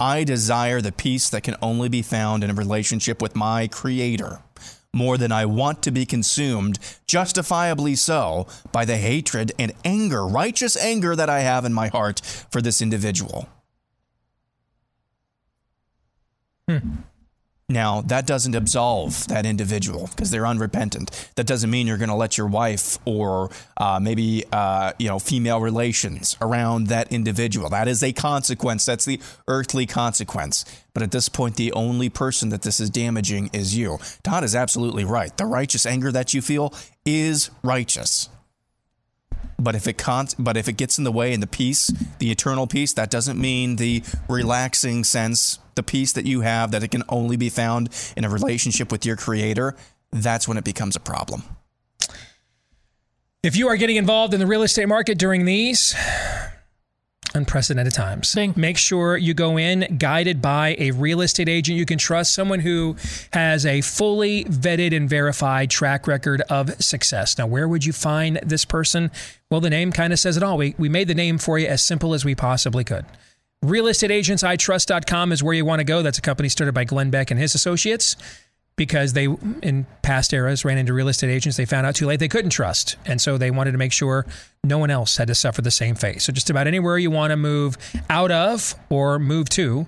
I 0.00 0.22
desire 0.22 0.80
the 0.80 0.92
peace 0.92 1.28
that 1.30 1.42
can 1.42 1.56
only 1.60 1.88
be 1.88 2.02
found 2.02 2.44
in 2.44 2.50
a 2.50 2.54
relationship 2.54 3.20
with 3.20 3.34
my 3.34 3.66
creator 3.66 4.40
more 4.92 5.18
than 5.18 5.32
I 5.32 5.44
want 5.44 5.82
to 5.82 5.90
be 5.90 6.06
consumed, 6.06 6.78
justifiably 7.06 7.94
so, 7.94 8.46
by 8.72 8.84
the 8.84 8.96
hatred 8.96 9.52
and 9.58 9.72
anger, 9.84 10.26
righteous 10.26 10.76
anger 10.76 11.14
that 11.14 11.28
I 11.28 11.40
have 11.40 11.64
in 11.64 11.74
my 11.74 11.88
heart 11.88 12.20
for 12.50 12.62
this 12.62 12.80
individual. 12.80 13.48
Hmm. 16.68 16.78
Now, 17.70 18.00
that 18.00 18.26
doesn't 18.26 18.54
absolve 18.54 19.28
that 19.28 19.44
individual 19.44 20.06
because 20.06 20.30
they're 20.30 20.46
unrepentant. 20.46 21.30
That 21.34 21.46
doesn't 21.46 21.68
mean 21.68 21.86
you're 21.86 21.98
going 21.98 22.08
to 22.08 22.14
let 22.14 22.38
your 22.38 22.46
wife 22.46 22.98
or 23.04 23.50
uh, 23.76 24.00
maybe 24.00 24.44
uh, 24.50 24.92
you 24.98 25.08
know 25.08 25.18
female 25.18 25.60
relations 25.60 26.34
around 26.40 26.86
that 26.86 27.12
individual. 27.12 27.68
That 27.68 27.86
is 27.86 28.02
a 28.02 28.14
consequence. 28.14 28.86
That's 28.86 29.04
the 29.04 29.20
earthly 29.48 29.84
consequence. 29.84 30.64
But 30.94 31.02
at 31.02 31.10
this 31.10 31.28
point, 31.28 31.56
the 31.56 31.70
only 31.72 32.08
person 32.08 32.48
that 32.48 32.62
this 32.62 32.80
is 32.80 32.88
damaging 32.88 33.50
is 33.52 33.76
you. 33.76 33.98
Todd 34.22 34.44
is 34.44 34.54
absolutely 34.54 35.04
right. 35.04 35.36
The 35.36 35.44
righteous 35.44 35.84
anger 35.84 36.10
that 36.10 36.32
you 36.32 36.40
feel 36.40 36.72
is 37.04 37.50
righteous. 37.62 38.30
But 39.58 39.74
if 39.74 39.86
it 39.86 39.98
con- 39.98 40.28
but 40.38 40.56
if 40.56 40.68
it 40.68 40.78
gets 40.78 40.96
in 40.96 41.04
the 41.04 41.12
way 41.12 41.32
in 41.32 41.40
the 41.40 41.46
peace, 41.46 41.92
the 42.18 42.30
eternal 42.30 42.66
peace, 42.66 42.92
that 42.94 43.10
doesn't 43.10 43.38
mean 43.38 43.76
the 43.76 44.02
relaxing 44.28 45.04
sense, 45.04 45.58
the 45.78 45.82
peace 45.84 46.12
that 46.12 46.26
you 46.26 46.40
have 46.40 46.72
that 46.72 46.82
it 46.82 46.90
can 46.90 47.04
only 47.08 47.36
be 47.36 47.48
found 47.48 47.88
in 48.16 48.24
a 48.24 48.28
relationship 48.28 48.90
with 48.90 49.06
your 49.06 49.16
creator. 49.16 49.76
That's 50.10 50.48
when 50.48 50.58
it 50.58 50.64
becomes 50.64 50.96
a 50.96 51.00
problem. 51.00 51.44
If 53.44 53.54
you 53.54 53.68
are 53.68 53.76
getting 53.76 53.94
involved 53.94 54.34
in 54.34 54.40
the 54.40 54.46
real 54.46 54.64
estate 54.64 54.88
market 54.88 55.16
during 55.16 55.44
these 55.44 55.94
unprecedented 57.34 57.94
times, 57.94 58.34
make 58.56 58.76
sure 58.76 59.16
you 59.16 59.34
go 59.34 59.56
in 59.56 59.96
guided 59.98 60.42
by 60.42 60.74
a 60.80 60.90
real 60.90 61.20
estate 61.20 61.48
agent 61.48 61.78
you 61.78 61.86
can 61.86 61.98
trust, 61.98 62.34
someone 62.34 62.58
who 62.58 62.96
has 63.32 63.64
a 63.64 63.80
fully 63.82 64.44
vetted 64.46 64.96
and 64.96 65.08
verified 65.08 65.70
track 65.70 66.08
record 66.08 66.40
of 66.50 66.82
success. 66.82 67.38
Now, 67.38 67.46
where 67.46 67.68
would 67.68 67.84
you 67.84 67.92
find 67.92 68.40
this 68.42 68.64
person? 68.64 69.12
Well, 69.50 69.60
the 69.60 69.70
name 69.70 69.92
kind 69.92 70.12
of 70.12 70.18
says 70.18 70.36
it 70.36 70.42
all. 70.42 70.56
We, 70.56 70.74
we 70.76 70.88
made 70.88 71.06
the 71.06 71.14
name 71.14 71.38
for 71.38 71.60
you 71.60 71.68
as 71.68 71.80
simple 71.80 72.14
as 72.14 72.24
we 72.24 72.34
possibly 72.34 72.82
could. 72.82 73.06
RealestateAgentsITrust.com 73.64 75.32
is 75.32 75.42
where 75.42 75.54
you 75.54 75.64
want 75.64 75.80
to 75.80 75.84
go. 75.84 76.02
That's 76.02 76.18
a 76.18 76.22
company 76.22 76.48
started 76.48 76.72
by 76.72 76.84
Glenn 76.84 77.10
Beck 77.10 77.30
and 77.30 77.38
his 77.40 77.54
associates 77.54 78.16
because 78.76 79.12
they, 79.12 79.28
in 79.62 79.86
past 80.02 80.32
eras, 80.32 80.64
ran 80.64 80.78
into 80.78 80.94
real 80.94 81.08
estate 81.08 81.30
agents 81.30 81.56
they 81.56 81.66
found 81.66 81.84
out 81.84 81.96
too 81.96 82.06
late 82.06 82.20
they 82.20 82.28
couldn't 82.28 82.50
trust. 82.50 82.94
And 83.04 83.20
so 83.20 83.36
they 83.36 83.50
wanted 83.50 83.72
to 83.72 83.78
make 83.78 83.92
sure 83.92 84.24
no 84.62 84.78
one 84.78 84.90
else 84.90 85.16
had 85.16 85.26
to 85.28 85.34
suffer 85.34 85.60
the 85.60 85.72
same 85.72 85.96
fate. 85.96 86.22
So 86.22 86.32
just 86.32 86.48
about 86.48 86.68
anywhere 86.68 86.96
you 86.96 87.10
want 87.10 87.32
to 87.32 87.36
move 87.36 87.76
out 88.08 88.30
of 88.30 88.76
or 88.88 89.18
move 89.18 89.48
to, 89.50 89.86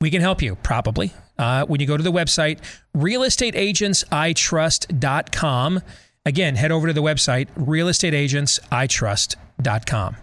we 0.00 0.10
can 0.10 0.22
help 0.22 0.40
you, 0.40 0.56
probably. 0.56 1.12
Uh, 1.38 1.66
when 1.66 1.80
you 1.80 1.86
go 1.86 1.96
to 1.96 2.02
the 2.02 2.10
website, 2.10 2.58
realestateagentsitrust.com. 2.96 5.80
Again, 6.26 6.56
head 6.56 6.72
over 6.72 6.86
to 6.86 6.92
the 6.92 7.02
website, 7.02 7.48
realestateagentsitrust.com. 7.58 10.16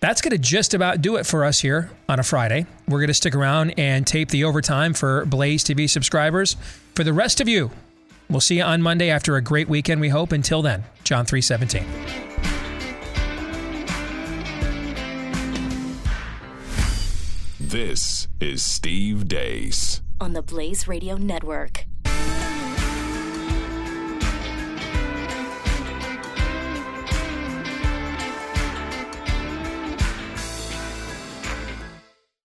That's 0.00 0.20
going 0.20 0.30
to 0.30 0.38
just 0.38 0.74
about 0.74 1.02
do 1.02 1.16
it 1.16 1.26
for 1.26 1.44
us 1.44 1.60
here 1.60 1.90
on 2.08 2.20
a 2.20 2.22
Friday. 2.22 2.66
We're 2.86 2.98
going 3.00 3.08
to 3.08 3.14
stick 3.14 3.34
around 3.34 3.74
and 3.76 4.06
tape 4.06 4.28
the 4.28 4.44
overtime 4.44 4.94
for 4.94 5.24
Blaze 5.26 5.64
TV 5.64 5.90
subscribers. 5.90 6.56
For 6.94 7.02
the 7.02 7.12
rest 7.12 7.40
of 7.40 7.48
you, 7.48 7.72
we'll 8.30 8.40
see 8.40 8.58
you 8.58 8.62
on 8.62 8.80
Monday 8.80 9.10
after 9.10 9.36
a 9.36 9.42
great 9.42 9.68
weekend, 9.68 10.00
we 10.00 10.08
hope. 10.08 10.30
Until 10.30 10.62
then, 10.62 10.84
John 11.02 11.24
317. 11.26 11.84
This 17.60 18.28
is 18.40 18.62
Steve 18.62 19.26
Deace. 19.28 20.00
on 20.20 20.32
the 20.32 20.42
Blaze 20.42 20.86
Radio 20.88 21.16
Network. 21.16 21.86